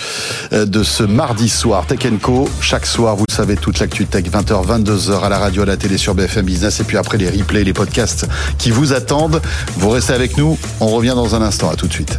euh, 0.53 0.67
de 0.67 0.83
ce 0.83 1.03
mardi 1.03 1.49
soir. 1.49 1.87
Tech 1.87 2.01
Co, 2.23 2.49
chaque 2.61 2.87
soir, 2.87 3.17
vous 3.17 3.25
savez, 3.31 3.57
toute 3.57 3.79
l'actu 3.79 4.07
tech, 4.07 4.25
20h, 4.25 4.67
22h 4.67 5.23
à 5.23 5.29
la 5.29 5.39
radio, 5.39 5.63
à 5.63 5.67
la 5.67 5.77
télé 5.77 5.99
sur 5.99 6.15
BFM 6.15 6.47
Business 6.47 6.81
et 6.81 6.85
puis 6.85 6.97
après 6.97 7.19
les 7.19 7.29
replays, 7.29 7.65
les 7.65 7.73
podcasts 7.73 8.27
qui 8.59 8.71
vous 8.71 8.93
attendent. 8.93 9.41
Vous 9.77 9.91
restez 9.91 10.13
avec 10.13 10.37
nous, 10.37 10.59
on 10.81 10.89
revient 10.89 11.15
dans 11.15 11.35
un 11.35 11.43
instant. 11.43 11.71
À 11.71 11.77
tout 11.77 11.87
de 11.87 11.93
suite. 11.93 12.19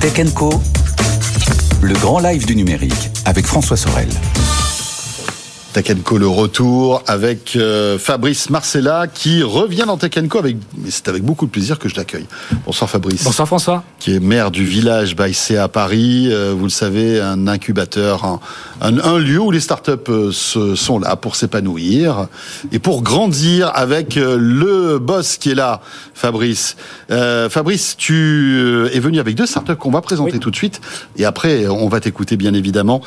Tech 0.00 0.32
Co, 0.34 0.62
le 1.82 1.94
grand 1.94 2.20
live 2.20 2.46
du 2.46 2.56
numérique 2.56 3.10
avec 3.26 3.46
François 3.46 3.76
Sorel. 3.76 4.08
Tekenco 5.72 6.18
le 6.18 6.26
retour 6.26 7.04
avec 7.06 7.54
euh, 7.54 7.96
Fabrice 7.96 8.50
Marcella 8.50 9.06
qui 9.06 9.44
revient 9.44 9.84
dans 9.86 9.96
Tekenco 9.96 10.38
avec 10.38 10.56
c'est 10.88 11.06
avec 11.06 11.22
beaucoup 11.22 11.46
de 11.46 11.50
plaisir 11.52 11.78
que 11.78 11.88
je 11.88 11.94
l'accueille. 11.94 12.26
Bonsoir 12.66 12.90
Fabrice. 12.90 13.22
Bonsoir 13.22 13.46
François. 13.46 13.84
Qui 14.00 14.16
est 14.16 14.20
maire 14.20 14.50
du 14.50 14.64
village 14.64 15.14
Baïsé 15.14 15.58
à 15.58 15.68
Paris, 15.68 16.26
euh, 16.30 16.54
vous 16.56 16.64
le 16.64 16.70
savez, 16.70 17.20
un 17.20 17.46
incubateur, 17.46 18.24
un, 18.80 18.98
un, 18.98 19.18
lieu 19.18 19.38
où 19.38 19.52
les 19.52 19.60
startups 19.60 19.92
euh, 20.08 20.32
se, 20.32 20.74
sont 20.74 20.98
là 20.98 21.14
pour 21.14 21.36
s'épanouir 21.36 22.26
et 22.72 22.80
pour 22.80 23.02
grandir 23.02 23.70
avec 23.72 24.16
le 24.16 24.98
boss 24.98 25.36
qui 25.36 25.50
est 25.50 25.54
là, 25.54 25.80
Fabrice. 26.14 26.76
Fabrice, 27.08 27.96
tu 27.96 28.88
es 28.92 28.98
venu 28.98 29.20
avec 29.20 29.36
deux 29.36 29.46
startups 29.46 29.76
qu'on 29.76 29.90
va 29.90 30.00
présenter 30.00 30.38
tout 30.38 30.50
de 30.50 30.56
suite 30.56 30.80
et 31.16 31.24
après 31.24 31.66
on 31.68 31.88
va 31.88 32.00
t'écouter 32.00 32.36
bien 32.36 32.54
évidemment. 32.54 33.00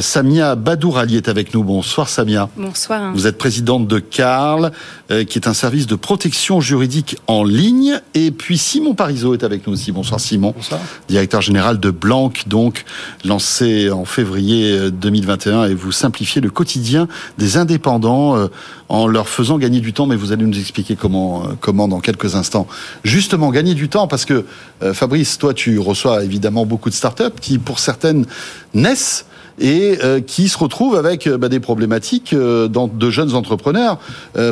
Samia 0.00 0.56
Badourali 0.56 1.16
est 1.16 1.28
avec 1.28 1.54
nous. 1.54 1.64
Bonsoir. 1.64 2.01
Samia. 2.08 2.48
Bonsoir. 2.56 3.12
Vous 3.14 3.26
êtes 3.26 3.38
présidente 3.38 3.86
de 3.88 3.98
CARL, 3.98 4.72
euh, 5.10 5.24
qui 5.24 5.38
est 5.38 5.48
un 5.48 5.54
service 5.54 5.86
de 5.86 5.94
protection 5.94 6.60
juridique 6.60 7.16
en 7.26 7.44
ligne. 7.44 8.00
Et 8.14 8.30
puis 8.30 8.58
Simon 8.58 8.94
Parizeau 8.94 9.34
est 9.34 9.44
avec 9.44 9.66
nous 9.66 9.72
aussi. 9.72 9.92
Bonsoir 9.92 10.20
Simon. 10.20 10.52
Bonsoir. 10.56 10.80
Directeur 11.08 11.40
général 11.40 11.80
de 11.80 11.90
Blanc, 11.90 12.32
donc 12.46 12.84
lancé 13.24 13.90
en 13.90 14.04
février 14.04 14.90
2021 14.90 15.58
euh, 15.58 15.68
et 15.70 15.74
vous 15.74 15.92
simplifiez 15.92 16.40
le 16.40 16.50
quotidien 16.50 17.08
des 17.38 17.56
indépendants 17.56 18.36
euh, 18.36 18.48
en 18.88 19.06
leur 19.06 19.28
faisant 19.28 19.58
gagner 19.58 19.80
du 19.80 19.92
temps. 19.92 20.06
Mais 20.06 20.16
vous 20.16 20.32
allez 20.32 20.44
nous 20.44 20.58
expliquer 20.58 20.96
comment, 20.96 21.44
comment 21.60 21.88
dans 21.88 22.00
quelques 22.00 22.34
instants. 22.34 22.66
Justement, 23.04 23.50
gagner 23.50 23.74
du 23.74 23.88
temps 23.88 24.06
parce 24.06 24.24
que 24.24 24.44
Fabrice, 24.92 25.38
toi, 25.38 25.54
tu 25.54 25.78
reçois 25.78 26.24
évidemment 26.24 26.66
beaucoup 26.66 26.90
de 26.90 26.94
startups 26.94 27.38
qui, 27.40 27.58
pour 27.58 27.78
certaines, 27.78 28.26
naissent 28.74 29.26
et 29.58 29.98
euh, 30.02 30.20
qui 30.20 30.48
se 30.48 30.58
retrouvent 30.58 30.96
avec 30.96 31.26
euh, 31.26 31.38
bah, 31.38 31.48
des 31.48 31.60
problématiques 31.60 32.32
euh, 32.32 32.68
dans, 32.68 32.88
de 32.88 33.10
jeunes 33.10 33.34
entrepreneurs. 33.34 33.98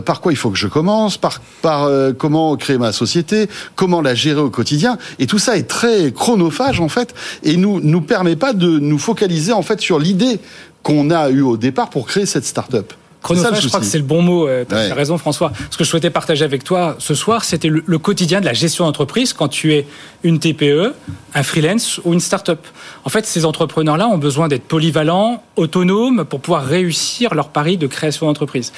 par 0.05 0.21
quoi 0.21 0.33
il 0.33 0.37
faut 0.37 0.51
que 0.51 0.59
je 0.59 0.67
commence? 0.67 1.17
Par, 1.17 1.41
par 1.63 1.89
comment 2.17 2.57
créer 2.57 2.79
ma 2.79 2.93
société? 2.93 3.49
Comment 3.75 4.01
la 4.01 4.15
gérer 4.15 4.41
au 4.41 4.51
quotidien? 4.51 4.99
Et 5.19 5.27
tout 5.27 5.39
ça 5.39 5.57
est 5.57 5.69
très 5.69 6.13
chronophage 6.13 6.81
en 6.81 6.89
fait 6.89 7.15
et 7.43 7.57
nous 7.57 7.81
nous 7.81 8.01
permet 8.01 8.37
pas 8.37 8.53
de 8.53 8.79
nous 8.79 8.99
focaliser 8.99 9.53
en 9.53 9.63
fait 9.63 9.81
sur 9.81 9.99
l'idée 9.99 10.41
qu'on 10.83 11.11
a 11.11 11.31
eue 11.31 11.43
au 11.43 11.57
départ 11.57 11.91
pour 11.91 12.07
créer 12.07 12.27
cette 12.27 12.45
start-up. 12.45 12.93
Chronophage, 13.23 13.63
je 13.63 13.69
crois 13.69 13.81
que 13.81 13.87
c'est 13.87 13.99
le 13.99 14.05
bon 14.05 14.23
mot. 14.23 14.49
Euh, 14.49 14.65
tu 14.69 14.75
as 14.75 14.95
raison, 14.95 15.19
François. 15.19 15.53
Ce 15.71 15.77
que 15.77 15.85
je 15.85 15.89
souhaitais 15.89 16.11
partager 16.11 16.45
avec 16.45 16.65
toi 16.65 16.97
ce 16.99 17.15
soir, 17.15 17.45
c'était 17.45 17.69
le, 17.69 17.99
quotidien 17.99 18.41
de 18.41 18.47
la 18.47 18.55
gestion 18.55 18.87
d'entreprise 18.87 19.33
quand 19.33 19.49
tu 19.49 19.75
es 19.75 19.87
une 20.23 20.39
TPE, 20.39 20.95
un 21.35 21.43
freelance 21.43 22.01
ou 22.05 22.15
une 22.15 22.21
start-up. 22.21 22.67
En 23.05 23.11
fait, 23.11 23.27
ces 23.27 23.45
entrepreneurs-là 23.45 24.09
ont 24.09 24.19
besoin 24.19 24.49
d'être 24.49 24.65
polyvalents, 24.65 25.43
autonomes, 25.57 26.25
pour 26.25 26.41
pouvoir 26.41 26.65
réussir 26.65 27.35
leur 27.35 27.51
pari 27.51 27.77
de 27.77 27.87
création 27.87 28.27
d'entreprise. 28.27 28.73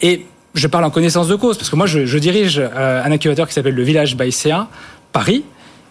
Et 0.00 0.26
je 0.54 0.66
parle 0.66 0.84
en 0.84 0.90
connaissance 0.90 1.28
de 1.28 1.36
cause, 1.36 1.58
parce 1.58 1.70
que 1.70 1.76
moi, 1.76 1.86
je, 1.86 2.18
dirige 2.18 2.58
euh, 2.58 3.04
un 3.04 3.12
incubateur 3.12 3.46
qui 3.46 3.54
s'appelle 3.54 3.74
le 3.74 3.82
Village 3.82 4.16
by 4.16 4.32
CA, 4.32 4.68
Paris, 5.12 5.44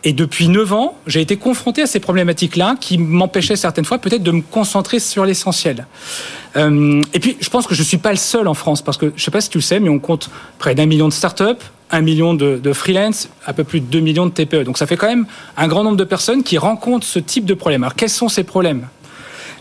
et 0.04 0.14
depuis 0.14 0.48
9 0.48 0.74
ans, 0.74 0.98
j'ai 1.06 1.22
été 1.22 1.38
confronté 1.38 1.84
à 1.84 1.88
ces 1.88 2.00
problématiques-là 2.00 2.76
qui 2.80 2.98
m'empêchaient 2.98 3.56
certaines 3.56 3.86
fois 3.86 4.00
peut-être 4.00 4.24
de 4.24 4.32
me 4.32 4.42
concentrer 4.42 5.00
sur 5.00 5.26
l'essentiel. 5.26 5.86
Euh, 6.56 7.02
et 7.14 7.20
puis, 7.20 7.38
je 7.40 7.50
pense 7.50 7.68
que 7.68 7.76
je 7.76 7.82
ne 7.82 7.86
suis 7.86 7.98
pas 7.98 8.12
le 8.12 8.18
seul 8.18 8.48
en 8.48 8.54
France, 8.54 8.82
parce 8.82 8.98
que 8.98 9.08
je 9.08 9.14
ne 9.14 9.20
sais 9.20 9.32
pas 9.32 9.42
si 9.42 9.50
tu 9.50 9.60
le 9.60 9.64
sais, 9.64 9.80
mais 9.80 9.90
on 9.90 10.00
compte 10.00 10.30
près 10.58 10.74
d'un 10.74 10.88
million 10.88 11.08
de 11.08 11.14
startups, 11.14 11.64
un 11.92 12.02
million 12.02 12.34
de, 12.34 12.58
de 12.58 12.74
freelance, 12.74 13.30
un 13.46 13.54
peu 13.54 13.64
plus 13.64 13.80
de 13.80 13.86
2 13.86 14.00
millions 14.00 14.26
de 14.26 14.32
TPE. 14.32 14.64
Donc 14.64 14.78
ça 14.78 14.88
fait 14.88 14.98
quand 14.98 15.08
même 15.08 15.26
un 15.58 15.68
grand 15.68 15.84
nombre 15.84 15.98
de 15.98 16.04
personnes 16.04 16.44
qui 16.44 16.58
rencontrent 16.58 17.06
ce 17.06 17.20
type 17.20 17.46
de 17.46 17.54
problème. 17.54 17.84
Alors 17.84 17.96
quels 17.96 18.10
sont 18.10 18.30
ces 18.30 18.44
problèmes? 18.44 18.88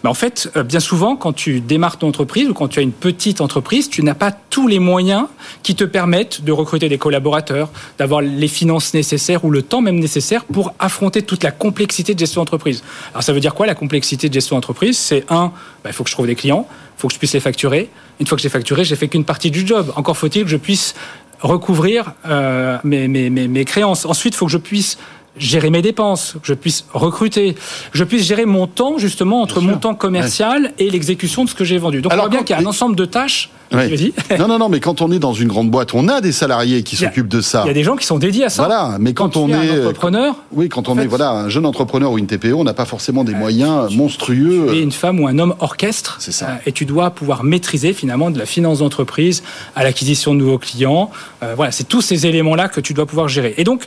Mais 0.03 0.11
en 0.11 0.15
fait, 0.15 0.51
euh, 0.57 0.63
bien 0.63 0.81
souvent, 0.81 1.17
quand 1.17 1.33
tu 1.33 1.61
démarres 1.61 1.99
ton 1.99 2.09
entreprise 2.09 2.49
ou 2.49 2.55
quand 2.55 2.69
tu 2.69 2.79
as 2.79 2.83
une 2.83 2.93
petite 2.93 3.41
entreprise, 3.41 3.91
tu 3.91 4.03
n'as 4.03 4.15
pas 4.15 4.33
tous 4.33 4.67
les 4.67 4.79
moyens 4.79 5.27
qui 5.63 5.75
te 5.75 5.85
permettent 5.85 6.43
de 6.43 6.53
recruter 6.53 6.89
des 6.89 6.99
collaborateurs, 6.99 7.71
d'avoir 7.99 8.21
les 8.21 8.49
finances 8.49 8.95
nécessaires 8.95 9.45
ou 9.45 9.51
le 9.51 9.63
temps 9.63 9.81
même 9.81 9.99
nécessaire 9.99 10.45
pour 10.45 10.73
affronter 10.79 11.23
toute 11.23 11.43
la 11.43 11.51
complexité 11.51 12.15
de 12.15 12.19
gestion 12.19 12.41
d'entreprise. 12.41 12.83
Alors 13.13 13.23
ça 13.23 13.33
veut 13.33 13.41
dire 13.41 13.55
quoi 13.55 13.67
la 13.67 13.75
complexité 13.75 14.29
de 14.29 14.35
gestion 14.35 14.57
d'entreprise? 14.57 14.99
C'est 14.99 15.25
un, 15.31 15.53
bah, 15.85 15.91
il 15.91 15.93
faut 15.93 16.05
que 16.05 16.11
je 16.11 16.15
trouve 16.15 16.27
des 16.27 16.35
clients, 16.35 16.67
il 16.71 17.01
faut 17.01 17.09
que 17.09 17.15
je 17.15 17.19
puisse 17.19 17.35
les 17.35 17.41
facturer. 17.41 17.91
Une 18.21 18.27
fois 18.27 18.37
que 18.37 18.43
j'ai 18.43 18.49
facturé, 18.49 18.85
j'ai 18.85 18.97
fait 18.97 19.09
qu'une 19.09 19.25
partie 19.25 19.51
du 19.51 19.67
job. 19.67 19.93
Encore 19.97 20.17
faut-il 20.17 20.45
que 20.45 20.51
je 20.51 20.57
puisse 20.57 20.95
recouvrir 21.41 22.13
euh, 22.27 22.79
mes, 22.85 23.09
mes, 23.09 23.31
mes, 23.31 23.49
mes 23.49 23.65
créances. 23.65 24.05
Ensuite, 24.05 24.35
il 24.35 24.37
faut 24.37 24.47
que 24.47 24.53
je 24.53 24.59
puisse 24.59 24.99
gérer 25.37 25.71
mes 25.71 25.83
dépenses, 25.83 26.35
que 26.43 26.47
je 26.47 26.55
puisse 26.55 26.85
recruter, 26.93 27.55
que 27.55 27.99
je 27.99 28.05
puisse 28.05 28.25
gérer 28.25 28.47
mon 28.47 28.67
temps 28.67 28.99
justement 28.99 29.43
entre 29.43 29.61
mon 29.61 29.77
temps 29.77 29.95
commercial 29.95 30.73
et 30.79 30.91
l'exécution 30.91 31.45
de 31.45 31.51
ce 31.51 31.55
que 31.55 31.65
j'ai 31.65 31.79
vendu. 31.79 32.03
Donc 32.03 32.13
Alors, 32.13 32.27
on 32.27 32.29
voit 32.29 32.39
bien 32.39 32.45
qu'il 32.45 32.57
y 32.57 32.59
a 32.59 32.63
un 32.63 32.67
ensemble 32.67 32.97
de 32.97 33.05
tâches. 33.05 33.51
non, 34.39 34.49
non, 34.49 34.59
non, 34.59 34.69
mais 34.69 34.81
quand 34.81 35.01
on 35.01 35.13
est 35.13 35.21
dans 35.21 35.33
une 35.33 35.47
grande 35.47 35.71
boîte, 35.71 35.95
on 35.95 36.09
a 36.09 36.21
des 36.21 36.33
salariés 36.33 36.83
qui 36.83 36.97
s'occupent 36.97 37.29
de 37.29 37.41
ça. 37.41 37.63
Il 37.65 37.69
y 37.69 37.71
a 37.71 37.75
des 37.75 37.85
gens 37.85 37.95
qui 37.95 38.05
sont 38.05 38.19
dédiés 38.19 38.47
à 38.47 38.49
ça. 38.49 38.65
Voilà, 38.65 38.97
mais 38.99 39.15
quand, 39.15 39.37
on 39.37 39.49
est 39.49 39.55
un 39.55 39.79
entrepreneur, 39.79 40.35
oui, 40.51 40.69
quand 40.69 40.89
on 40.89 40.99
est 40.99 41.07
voilà 41.07 41.31
un 41.31 41.49
jeune 41.49 41.67
entrepreneur 41.67 42.11
ou 42.11 42.19
une 42.19 42.27
TPE, 42.27 42.53
on 42.55 42.65
n'a 42.65 42.75
pas 42.75 42.85
forcément 42.85 43.23
des 43.23 43.35
moyens 43.35 43.95
monstrueux. 43.95 44.67
Tu 44.71 44.79
es 44.79 44.83
une 44.83 44.91
femme 44.91 45.21
ou 45.21 45.29
un 45.29 45.39
homme 45.39 45.55
orchestre, 45.61 46.17
c'est 46.19 46.33
ça. 46.33 46.47
Euh, 46.47 46.57
et 46.67 46.73
tu 46.73 46.85
dois 46.85 47.11
pouvoir 47.11 47.45
maîtriser 47.45 47.93
finalement 47.93 48.31
de 48.31 48.39
la 48.39 48.47
finance 48.47 48.81
d'entreprise 48.81 49.45
à 49.77 49.85
l'acquisition 49.85 50.35
de 50.35 50.41
nouveaux 50.41 50.59
clients. 50.59 51.11
Euh, 51.45 51.55
voilà, 51.55 51.71
c'est 51.71 51.85
tous 51.85 52.03
ces 52.03 52.27
éléments 52.27 52.57
là 52.57 52.69
que 52.69 52.81
tu 52.81 52.93
dois 52.93 53.07
pouvoir 53.07 53.29
gérer. 53.29 53.55
Et 53.57 53.65
donc 53.65 53.85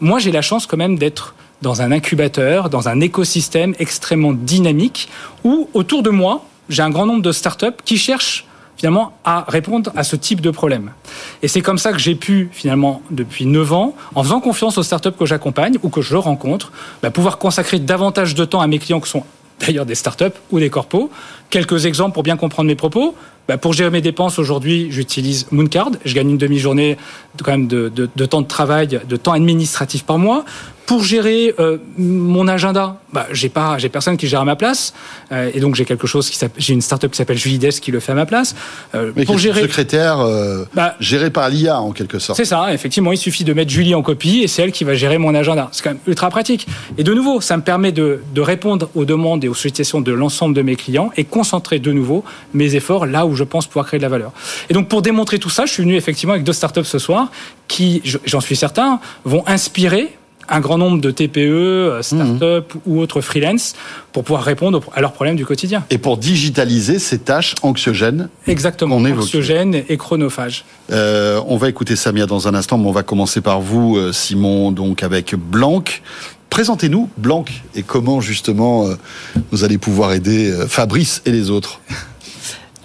moi, 0.00 0.18
j'ai 0.18 0.32
la 0.32 0.42
chance 0.42 0.66
quand 0.66 0.76
même 0.76 0.98
d'être 0.98 1.34
dans 1.62 1.82
un 1.82 1.90
incubateur, 1.92 2.68
dans 2.68 2.88
un 2.88 3.00
écosystème 3.00 3.74
extrêmement 3.78 4.32
dynamique 4.32 5.08
où, 5.44 5.68
autour 5.74 6.02
de 6.02 6.10
moi, 6.10 6.44
j'ai 6.68 6.82
un 6.82 6.90
grand 6.90 7.06
nombre 7.06 7.22
de 7.22 7.32
startups 7.32 7.82
qui 7.84 7.96
cherchent 7.96 8.46
finalement 8.76 9.12
à 9.24 9.44
répondre 9.48 9.90
à 9.96 10.04
ce 10.04 10.16
type 10.16 10.42
de 10.42 10.50
problème. 10.50 10.90
Et 11.42 11.48
c'est 11.48 11.62
comme 11.62 11.78
ça 11.78 11.92
que 11.92 11.98
j'ai 11.98 12.14
pu 12.14 12.50
finalement 12.52 13.00
depuis 13.10 13.46
9 13.46 13.72
ans, 13.72 13.94
en 14.14 14.22
faisant 14.22 14.40
confiance 14.40 14.76
aux 14.76 14.82
startups 14.82 15.12
que 15.12 15.24
j'accompagne 15.24 15.76
ou 15.82 15.88
que 15.88 16.02
je 16.02 16.14
rencontre, 16.14 16.72
bah, 17.02 17.10
pouvoir 17.10 17.38
consacrer 17.38 17.78
davantage 17.78 18.34
de 18.34 18.44
temps 18.44 18.60
à 18.60 18.66
mes 18.66 18.78
clients 18.78 19.00
qui 19.00 19.08
sont 19.08 19.24
d'ailleurs 19.60 19.86
des 19.86 19.94
startups 19.94 20.36
ou 20.50 20.58
des 20.58 20.68
corpos. 20.68 21.10
Quelques 21.48 21.86
exemples 21.86 22.12
pour 22.12 22.22
bien 22.22 22.36
comprendre 22.36 22.68
mes 22.68 22.74
propos. 22.74 23.14
Bah, 23.48 23.58
pour 23.58 23.72
gérer 23.72 23.90
mes 23.90 24.00
dépenses 24.00 24.38
aujourd'hui, 24.38 24.88
j'utilise 24.90 25.46
Mooncard. 25.50 25.90
Je 26.04 26.14
gagne 26.14 26.30
une 26.30 26.38
demi-journée 26.38 26.96
quand 27.42 27.52
même 27.52 27.66
de, 27.68 27.88
de, 27.88 28.08
de, 28.14 28.26
temps 28.26 28.42
de 28.42 28.46
travail, 28.46 28.88
de 28.88 29.16
temps 29.16 29.32
administratif 29.32 30.04
par 30.04 30.18
mois. 30.18 30.44
Pour 30.86 31.02
gérer 31.02 31.52
euh, 31.58 31.78
mon 31.98 32.46
agenda, 32.46 33.00
bah, 33.12 33.26
j'ai 33.32 33.48
pas, 33.48 33.76
j'ai 33.76 33.88
personne 33.88 34.16
qui 34.16 34.28
gère 34.28 34.42
à 34.42 34.44
ma 34.44 34.54
place, 34.54 34.94
euh, 35.32 35.50
et 35.52 35.58
donc 35.58 35.74
j'ai 35.74 35.84
quelque 35.84 36.06
chose 36.06 36.30
qui 36.30 36.38
j'ai 36.58 36.74
une 36.74 36.80
startup 36.80 37.10
qui 37.10 37.16
s'appelle 37.16 37.36
Julides 37.36 37.80
qui 37.80 37.90
le 37.90 37.98
fait 37.98 38.12
à 38.12 38.14
ma 38.14 38.24
place. 38.24 38.54
Euh, 38.94 39.10
Mais 39.16 39.24
pour 39.24 39.36
gérer 39.36 39.62
secrétaire 39.62 40.24
bah, 40.74 40.94
géré 41.00 41.30
par 41.30 41.48
l'IA 41.48 41.80
en 41.80 41.90
quelque 41.90 42.20
sorte. 42.20 42.36
C'est 42.36 42.44
ça, 42.44 42.72
effectivement, 42.72 43.10
il 43.10 43.18
suffit 43.18 43.42
de 43.42 43.52
mettre 43.52 43.72
Julie 43.72 43.96
en 43.96 44.02
copie 44.02 44.42
et 44.44 44.46
c'est 44.46 44.62
elle 44.62 44.70
qui 44.70 44.84
va 44.84 44.94
gérer 44.94 45.18
mon 45.18 45.34
agenda. 45.34 45.68
C'est 45.72 45.82
quand 45.82 45.90
même 45.90 45.98
ultra 46.06 46.30
pratique. 46.30 46.68
Et 46.98 47.02
de 47.02 47.12
nouveau, 47.12 47.40
ça 47.40 47.56
me 47.56 47.62
permet 47.62 47.90
de, 47.90 48.20
de 48.32 48.40
répondre 48.40 48.88
aux 48.94 49.04
demandes 49.04 49.44
et 49.44 49.48
aux 49.48 49.54
sollicitations 49.54 50.00
de 50.00 50.12
l'ensemble 50.12 50.54
de 50.54 50.62
mes 50.62 50.76
clients 50.76 51.10
et 51.16 51.24
concentrer 51.24 51.80
de 51.80 51.90
nouveau 51.90 52.22
mes 52.54 52.76
efforts 52.76 53.06
là 53.06 53.26
où 53.26 53.34
je 53.36 53.44
pense 53.44 53.66
pouvoir 53.66 53.86
créer 53.86 53.98
de 53.98 54.02
la 54.02 54.08
valeur. 54.08 54.32
Et 54.68 54.74
donc 54.74 54.88
pour 54.88 55.02
démontrer 55.02 55.38
tout 55.38 55.50
ça, 55.50 55.66
je 55.66 55.72
suis 55.72 55.82
venu 55.82 55.96
effectivement 55.96 56.32
avec 56.32 56.44
deux 56.44 56.52
startups 56.52 56.84
ce 56.84 56.98
soir 56.98 57.30
qui, 57.68 58.02
j'en 58.24 58.40
suis 58.40 58.56
certain, 58.56 59.00
vont 59.24 59.44
inspirer 59.46 60.16
un 60.48 60.60
grand 60.60 60.78
nombre 60.78 61.00
de 61.00 61.10
TPE, 61.10 61.38
euh, 61.38 62.02
start-up 62.02 62.74
mmh. 62.74 62.78
ou 62.86 63.00
autres 63.00 63.20
freelance 63.20 63.74
pour 64.12 64.24
pouvoir 64.24 64.44
répondre 64.44 64.80
à 64.94 65.00
leurs 65.00 65.12
problèmes 65.12 65.36
du 65.36 65.44
quotidien. 65.44 65.84
Et 65.90 65.98
pour 65.98 66.16
digitaliser 66.16 66.98
ces 66.98 67.18
tâches 67.18 67.54
anxiogènes. 67.62 68.28
Exactement, 68.46 68.96
anxiogènes 68.96 69.82
et 69.88 69.96
chronophages. 69.96 70.64
Euh, 70.92 71.40
on 71.46 71.56
va 71.56 71.68
écouter 71.68 71.96
Samia 71.96 72.26
dans 72.26 72.48
un 72.48 72.54
instant, 72.54 72.78
mais 72.78 72.88
on 72.88 72.92
va 72.92 73.02
commencer 73.02 73.40
par 73.40 73.60
vous, 73.60 73.96
euh, 73.96 74.12
Simon, 74.12 74.72
donc 74.72 75.02
avec 75.02 75.34
Blanc. 75.34 75.84
Présentez-nous 76.48 77.10
Blanc 77.18 77.44
et 77.74 77.82
comment 77.82 78.20
justement 78.20 78.86
vous 79.50 79.64
allez 79.64 79.76
pouvoir 79.76 80.12
aider 80.12 80.54
Fabrice 80.68 81.20
et 81.26 81.32
les 81.32 81.50
autres. 81.50 81.80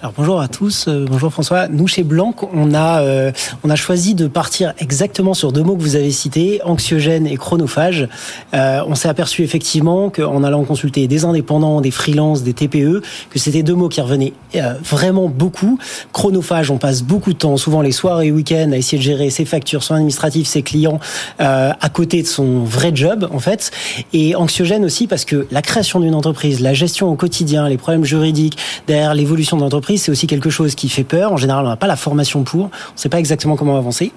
Alors 0.02 0.14
bonjour 0.16 0.40
à 0.40 0.48
tous, 0.48 0.86
euh, 0.88 1.06
bonjour 1.08 1.32
François. 1.32 1.68
Nous 1.68 1.86
chez 1.86 2.02
Blanc, 2.02 2.34
on 2.52 2.74
a 2.74 3.02
euh, 3.02 3.30
on 3.62 3.70
a 3.70 3.76
choisi 3.76 4.16
de 4.16 4.26
partir 4.26 4.74
exactement 4.78 5.32
sur 5.32 5.52
deux 5.52 5.62
mots 5.62 5.76
que 5.76 5.82
vous 5.82 5.94
avez 5.94 6.10
cités, 6.10 6.60
anxiogène 6.64 7.24
et 7.24 7.36
chronophage. 7.36 8.08
Euh, 8.52 8.80
on 8.88 8.96
s'est 8.96 9.08
aperçu 9.08 9.44
effectivement 9.44 10.10
qu'en 10.10 10.42
allant 10.42 10.64
consulter 10.64 11.06
des 11.06 11.24
indépendants, 11.24 11.80
des 11.80 11.92
freelances, 11.92 12.42
des 12.42 12.52
TPE, 12.52 13.00
que 13.30 13.38
c'était 13.38 13.62
deux 13.62 13.76
mots 13.76 13.88
qui 13.88 14.00
revenaient 14.00 14.32
euh, 14.56 14.74
vraiment 14.82 15.28
beaucoup. 15.28 15.78
Chronophage, 16.12 16.72
on 16.72 16.78
passe 16.78 17.04
beaucoup 17.04 17.32
de 17.32 17.38
temps, 17.38 17.56
souvent 17.56 17.80
les 17.80 17.92
soirs 17.92 18.22
et 18.22 18.32
week-ends, 18.32 18.72
à 18.72 18.78
essayer 18.78 18.98
de 18.98 19.04
gérer 19.04 19.30
ses 19.30 19.44
factures, 19.44 19.84
son 19.84 19.94
administratif, 19.94 20.48
ses 20.48 20.62
clients, 20.62 20.98
euh, 21.40 21.70
à 21.80 21.88
côté 21.90 22.22
de 22.22 22.26
son 22.26 22.64
vrai 22.64 22.90
job 22.92 23.28
en 23.32 23.38
fait. 23.38 23.70
Et 24.12 24.34
anxiogène 24.34 24.84
aussi 24.84 25.06
parce 25.06 25.24
que 25.24 25.46
la 25.52 25.62
création 25.62 26.00
d'une 26.00 26.16
entreprise, 26.16 26.58
la 26.58 26.74
gestion 26.74 27.08
au 27.08 27.14
quotidien, 27.14 27.68
les 27.68 27.78
problèmes 27.78 28.04
juridiques 28.04 28.58
derrière 28.88 29.14
l'évolution 29.14 29.56
de 29.56 29.62
l'entreprise 29.62 29.91
c'est 29.98 30.10
aussi 30.10 30.26
quelque 30.26 30.50
chose 30.50 30.74
qui 30.74 30.88
fait 30.88 31.04
peur. 31.04 31.32
En 31.32 31.36
général, 31.36 31.64
on 31.64 31.68
n'a 31.68 31.76
pas 31.76 31.86
la 31.86 31.96
formation 31.96 32.42
pour. 32.42 32.64
On 32.64 32.66
ne 32.66 32.70
sait 32.98 33.08
pas 33.08 33.18
exactement 33.18 33.56
comment 33.56 33.76
avancer. 33.76 34.12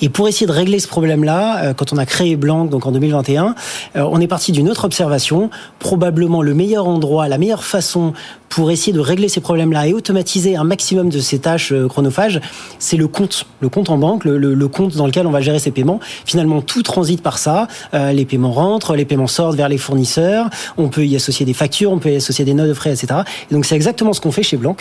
Et 0.00 0.08
pour 0.08 0.28
essayer 0.28 0.46
de 0.46 0.52
régler 0.52 0.78
ce 0.78 0.88
problème-là, 0.88 1.64
euh, 1.64 1.74
quand 1.74 1.92
on 1.92 1.96
a 1.96 2.06
créé 2.06 2.36
Blanc, 2.36 2.64
donc 2.64 2.86
en 2.86 2.92
2021, 2.92 3.54
euh, 3.96 4.08
on 4.10 4.20
est 4.20 4.26
parti 4.26 4.52
d'une 4.52 4.68
autre 4.68 4.84
observation. 4.84 5.50
Probablement 5.78 6.42
le 6.42 6.54
meilleur 6.54 6.88
endroit, 6.88 7.28
la 7.28 7.38
meilleure 7.38 7.64
façon 7.64 8.12
pour 8.52 8.70
essayer 8.70 8.92
de 8.92 9.00
régler 9.00 9.30
ces 9.30 9.40
problèmes-là 9.40 9.86
et 9.86 9.94
automatiser 9.94 10.56
un 10.56 10.64
maximum 10.64 11.08
de 11.08 11.20
ces 11.20 11.38
tâches 11.38 11.72
euh, 11.72 11.88
chronophages, 11.88 12.38
c'est 12.78 12.98
le 12.98 13.08
compte, 13.08 13.46
le 13.60 13.70
compte 13.70 13.88
en 13.88 13.96
banque, 13.96 14.26
le, 14.26 14.36
le, 14.36 14.52
le, 14.52 14.68
compte 14.68 14.94
dans 14.94 15.06
lequel 15.06 15.26
on 15.26 15.30
va 15.30 15.40
gérer 15.40 15.58
ses 15.58 15.70
paiements. 15.70 16.00
Finalement, 16.26 16.60
tout 16.60 16.82
transite 16.82 17.22
par 17.22 17.38
ça. 17.38 17.66
Euh, 17.94 18.12
les 18.12 18.26
paiements 18.26 18.52
rentrent, 18.52 18.94
les 18.94 19.06
paiements 19.06 19.26
sortent 19.26 19.56
vers 19.56 19.70
les 19.70 19.78
fournisseurs. 19.78 20.50
On 20.76 20.90
peut 20.90 21.06
y 21.06 21.16
associer 21.16 21.46
des 21.46 21.54
factures, 21.54 21.92
on 21.92 21.98
peut 21.98 22.10
y 22.10 22.16
associer 22.16 22.44
des 22.44 22.52
notes 22.52 22.68
de 22.68 22.74
frais, 22.74 22.90
etc. 22.92 23.20
Et 23.50 23.54
donc 23.54 23.64
c'est 23.64 23.74
exactement 23.74 24.12
ce 24.12 24.20
qu'on 24.20 24.32
fait 24.32 24.42
chez 24.42 24.58
Blanc. 24.58 24.76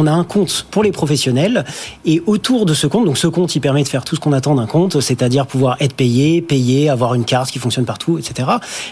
On 0.00 0.06
a 0.06 0.12
un 0.12 0.22
compte 0.22 0.64
pour 0.70 0.84
les 0.84 0.92
professionnels 0.92 1.64
et 2.04 2.22
autour 2.26 2.66
de 2.66 2.72
ce 2.72 2.86
compte, 2.86 3.04
donc 3.04 3.18
ce 3.18 3.26
compte, 3.26 3.56
il 3.56 3.60
permet 3.60 3.82
de 3.82 3.88
faire 3.88 4.04
tout 4.04 4.14
ce 4.14 4.20
qu'on 4.20 4.32
attend 4.32 4.54
d'un 4.54 4.66
compte, 4.66 5.00
c'est-à-dire 5.00 5.44
pouvoir 5.44 5.76
être 5.80 5.92
payé, 5.92 6.40
payer, 6.40 6.88
avoir 6.88 7.14
une 7.14 7.24
carte 7.24 7.50
qui 7.50 7.58
fonctionne 7.58 7.84
partout, 7.84 8.16
etc. 8.16 8.48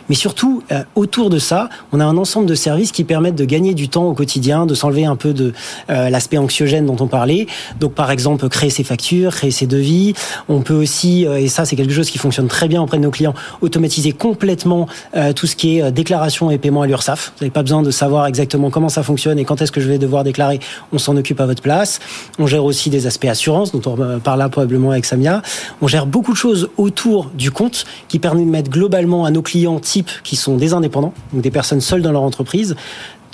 Mais 0.08 0.16
surtout, 0.16 0.64
euh, 0.72 0.82
autour 0.96 1.30
de 1.30 1.38
ça, 1.38 1.68
on 1.92 2.00
a 2.00 2.04
un 2.04 2.16
ensemble 2.16 2.48
de 2.48 2.56
services 2.56 2.90
qui 2.90 3.04
permettent 3.04 3.36
de 3.36 3.44
gagner 3.44 3.72
du 3.72 3.88
temps 3.88 4.02
au 4.02 4.14
quotidien, 4.14 4.66
de 4.66 4.74
s'enlever 4.74 5.04
un 5.04 5.14
peu 5.14 5.32
de 5.32 5.52
euh, 5.90 6.10
l'aspect 6.10 6.38
anxiogène 6.38 6.86
dont 6.86 6.96
on 6.98 7.06
parlait. 7.06 7.46
Donc 7.78 7.94
par 7.94 8.10
exemple, 8.10 8.48
créer 8.48 8.70
ses 8.70 8.82
factures, 8.82 9.32
créer 9.32 9.52
ses 9.52 9.68
devis. 9.68 10.14
On 10.48 10.60
peut 10.62 10.74
aussi, 10.74 11.24
euh, 11.24 11.38
et 11.38 11.46
ça 11.46 11.64
c'est 11.64 11.76
quelque 11.76 11.94
chose 11.94 12.10
qui 12.10 12.18
fonctionne 12.18 12.48
très 12.48 12.66
bien 12.66 12.82
auprès 12.82 12.96
de 12.96 13.04
nos 13.04 13.12
clients, 13.12 13.34
automatiser 13.60 14.10
complètement 14.10 14.88
tout 15.36 15.46
ce 15.46 15.54
qui 15.54 15.78
est 15.78 15.92
déclaration 15.92 16.50
et 16.50 16.58
paiement 16.58 16.82
à 16.82 16.88
l'URSSAF. 16.88 17.32
Vous 17.36 17.44
n'avez 17.44 17.52
pas 17.52 17.62
besoin 17.62 17.82
de 17.82 17.92
savoir 17.92 18.26
exactement 18.26 18.70
comment 18.70 18.88
ça 18.88 19.04
fonctionne 19.04 19.38
et 19.38 19.44
quand 19.44 19.62
est-ce 19.62 19.70
que 19.70 19.80
je 19.80 19.88
vais 19.88 19.98
devoir 19.98 20.24
déclarer. 20.24 20.58
On 20.96 20.98
s'en 20.98 21.14
occupe 21.18 21.42
à 21.42 21.46
votre 21.46 21.60
place. 21.60 22.00
On 22.38 22.46
gère 22.46 22.64
aussi 22.64 22.88
des 22.88 23.06
aspects 23.06 23.26
assurance, 23.26 23.70
dont 23.70 23.82
on 23.84 24.18
parlera 24.18 24.48
probablement 24.48 24.92
avec 24.92 25.04
Samia. 25.04 25.42
On 25.82 25.88
gère 25.88 26.06
beaucoup 26.06 26.32
de 26.32 26.38
choses 26.38 26.70
autour 26.78 27.30
du 27.34 27.50
compte 27.50 27.84
qui 28.08 28.18
permettent 28.18 28.70
globalement 28.70 29.26
à 29.26 29.30
nos 29.30 29.42
clients 29.42 29.78
types 29.78 30.10
qui 30.24 30.36
sont 30.36 30.56
des 30.56 30.72
indépendants, 30.72 31.12
donc 31.34 31.42
des 31.42 31.50
personnes 31.50 31.82
seules 31.82 32.00
dans 32.00 32.12
leur 32.12 32.22
entreprise, 32.22 32.76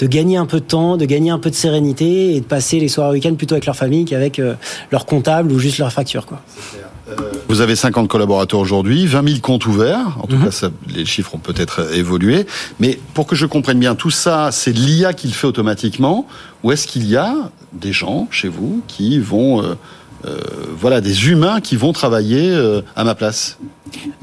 de 0.03 0.09
gagner 0.09 0.37
un 0.37 0.47
peu 0.47 0.59
de 0.59 0.65
temps, 0.65 0.97
de 0.97 1.05
gagner 1.05 1.31
un 1.31 1.39
peu 1.39 1.49
de 1.49 1.55
sérénité 1.55 2.35
et 2.35 2.41
de 2.41 2.45
passer 2.45 2.81
les 2.81 2.89
soirs 2.89 3.13
week-end 3.13 3.37
plutôt 3.37 3.55
avec 3.55 3.67
leur 3.67 3.77
famille 3.77 4.05
qu'avec 4.05 4.41
euh, 4.41 4.55
leur 4.91 5.07
comptable 5.07 5.53
ou 5.53 5.61
juste 5.61 5.79
leur 5.79 5.93
facture. 5.93 6.27
Quoi. 6.27 6.43
Vous 7.49 7.61
avez 7.61 7.77
50 7.77 8.09
collaborateurs 8.09 8.59
aujourd'hui, 8.59 9.07
20 9.07 9.29
000 9.29 9.41
comptes 9.41 9.65
ouverts. 9.67 10.19
En 10.21 10.27
tout 10.27 10.37
mmh. 10.37 10.45
cas, 10.45 10.51
ça, 10.51 10.71
les 10.89 11.05
chiffres 11.05 11.37
ont 11.37 11.39
peut-être 11.39 11.95
évolué. 11.95 12.47
Mais 12.81 12.99
pour 13.15 13.29
que 13.29 13.37
je 13.37 13.47
comprenne 13.47 13.79
bien, 13.79 13.95
tout 13.95 14.11
ça, 14.11 14.51
c'est 14.51 14.73
l'IA 14.73 15.13
qui 15.13 15.29
le 15.29 15.35
fait 15.35 15.47
automatiquement 15.47 16.27
Ou 16.65 16.73
est-ce 16.73 16.89
qu'il 16.89 17.07
y 17.07 17.17
a 17.17 17.53
des 17.73 17.93
gens 17.93 18.27
chez 18.33 18.49
vous 18.49 18.83
qui 18.89 19.21
vont... 19.21 19.63
Euh, 19.63 19.75
euh, 20.25 20.39
voilà, 20.77 21.01
des 21.01 21.29
humains 21.29 21.61
qui 21.61 21.77
vont 21.77 21.93
travailler 21.93 22.51
euh, 22.51 22.81
à 22.95 23.03
ma 23.03 23.15
place? 23.15 23.59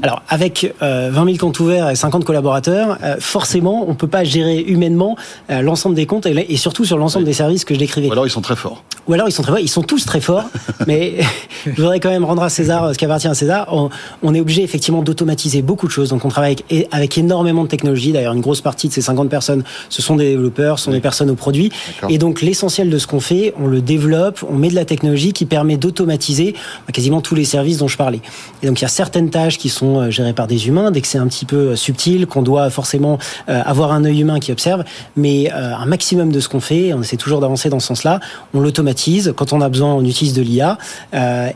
Alors, 0.02 0.22
avec 0.30 0.74
euh, 0.82 1.10
20 1.12 1.26
000 1.26 1.38
comptes 1.38 1.60
ouverts 1.60 1.90
et 1.90 1.96
50 1.96 2.24
collaborateurs, 2.24 2.98
euh, 3.04 3.18
forcément, 3.20 3.86
on 3.88 3.96
peut 3.96 4.08
pas 4.08 4.24
gérer 4.24 4.60
humainement 4.60 5.18
euh, 5.50 5.62
l'ensemble 5.62 5.96
des 5.96 6.06
comptes 6.06 6.26
et, 6.26 6.54
et 6.54 6.58
surtout 6.58 6.86
sur 6.86 6.98
l'ensemble 6.98 7.26
oui. 7.26 7.32
des 7.32 7.36
services 7.36 7.66
que 7.66 7.74
je 7.74 7.80
décrivais. 7.80 8.08
Ou 8.08 8.12
alors 8.14 8.26
ils 8.26 8.32
sont 8.32 8.42
très 8.42 8.56
forts. 8.56 8.84
Ou 9.08 9.14
alors 9.14 9.28
ils 9.28 9.32
sont 9.32 9.44
très 9.44 9.52
forts. 9.52 9.60
Ils 9.60 9.70
sont 9.70 9.84
tous 9.84 10.06
très 10.06 10.22
forts, 10.22 10.46
mais 10.88 11.18
je 11.66 11.72
voudrais 11.72 12.00
quand 12.00 12.10
même 12.10 12.24
rendre 12.24 12.44
à 12.44 12.50
César 12.50 12.94
ce 12.94 12.98
qui 12.98 13.06
appartient 13.06 13.28
à 13.28 13.34
César. 13.34 13.68
On, 13.72 13.90
on 14.24 14.34
est 14.34 14.40
obligé 14.40 14.64
effectivement 14.64 15.02
d'automatiser 15.02 15.62
beaucoup 15.62 15.88
de 15.88 15.92
choses. 15.92 16.10
Donc, 16.10 16.26
on 16.26 16.30
travaille 16.30 16.56
avec, 16.70 16.88
avec 16.92 17.18
énormément 17.18 17.64
de 17.64 17.70
technologies. 17.70 18.12
D'ailleurs, 18.12 18.34
une 18.34 18.42
grosse 18.42 18.62
partie 18.62 18.88
de 18.88 18.94
ces 18.94 19.02
50 19.02 19.30
personnes, 19.30 19.64
ce 19.90 20.02
sont 20.02 20.16
des 20.16 20.30
développeurs, 20.30 20.80
ce 20.80 20.86
sont 20.86 20.92
oui. 20.92 20.98
des 20.98 21.02
personnes 21.02 21.30
au 21.30 21.36
produit. 21.36 21.72
Et 22.08 22.18
donc, 22.18 22.42
l'essentiel 22.42 22.90
de 22.90 22.98
ce 22.98 23.08
qu'on 23.08 23.20
fait, 23.20 23.54
on 23.60 23.68
le 23.68 23.82
développe, 23.82 24.44
on 24.50 24.56
met 24.56 24.70
de 24.70 24.76
la 24.76 24.86
technologie 24.86 25.34
qui 25.34 25.46
permet 25.46 25.78
d'automatiser 25.78 26.56
quasiment 26.94 27.22
tous 27.22 27.36
les 27.36 27.46
services 27.46 27.78
dont 27.78 27.88
je 27.88 27.98
parlais. 27.98 28.22
Et 28.64 28.68
donc, 28.68 28.80
il 28.80 28.84
y 28.84 28.86
a 28.86 28.90
certaines 28.90 29.30
tâches 29.30 29.59
qui 29.60 29.70
sont 29.70 30.00
euh, 30.00 30.10
gérées 30.10 30.34
par 30.34 30.48
des 30.48 30.68
humains, 30.68 30.90
dès 30.90 31.02
que 31.02 31.08
c'est 31.08 31.20
un 31.20 31.28
petit 31.28 31.46
peu 31.46 31.56
euh, 31.58 31.76
subtil, 31.76 32.26
qu'on 32.26 32.42
doit 32.42 32.72
forcément 32.72 33.20
euh, 33.50 33.62
avoir 33.64 33.92
un 33.92 34.06
œil 34.06 34.22
humain 34.22 34.40
qui 34.40 34.52
observe, 34.52 34.84
mais 35.16 35.52
un 35.52 35.86
maximum 35.86 36.32
de 36.32 36.40
ce 36.40 36.48
qu'on 36.48 36.62
fait, 36.62 36.94
on 36.94 37.02
essaie 37.02 37.18
toujours 37.18 37.42
d'avancer 37.42 37.70
dans 37.70 37.80
ce 37.80 37.88
sens-là, 37.88 38.20
on 38.54 38.62
l'automatise. 38.62 39.34
Quand 39.36 39.52
on 39.52 39.62
a 39.62 39.68
besoin, 39.68 39.94
on 39.94 40.06
utilise 40.06 40.34
de 40.34 40.42
l'IA, 40.42 40.78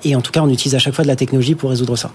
et 0.04 0.16
en 0.16 0.22
tout 0.22 0.32
cas, 0.32 0.42
on 0.42 0.50
utilise 0.50 0.76
à 0.76 0.80
chaque 0.80 0.94
fois 0.94 1.04
de 1.04 1.08
la 1.08 1.16
technologie 1.16 1.56
pour 1.56 1.70
résoudre 1.70 1.96
ça. 1.96 2.12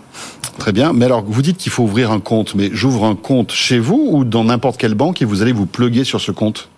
Très 0.59 0.73
bien. 0.73 0.93
Mais 0.93 1.07
alors, 1.07 1.25
vous 1.27 1.41
dites 1.41 1.57
qu'il 1.57 1.73
faut 1.73 1.85
ouvrir 1.85 2.11
un 2.11 2.21
compte, 2.21 2.55
mais 2.55 2.69
j'ouvre 2.73 3.05
un 3.05 3.15
compte 3.15 3.53
chez 3.53 3.79
vous 3.79 4.09
ou 4.11 4.25
dans 4.25 4.45
n'importe 4.45 4.77
quelle 4.77 4.95
banque 4.95 5.23
et 5.23 5.25
vous 5.25 5.41
allez 5.41 5.53
vous 5.53 5.67
pluguer 5.67 6.05
sur 6.05 6.21
ce 6.21 6.33
compte? 6.33 6.69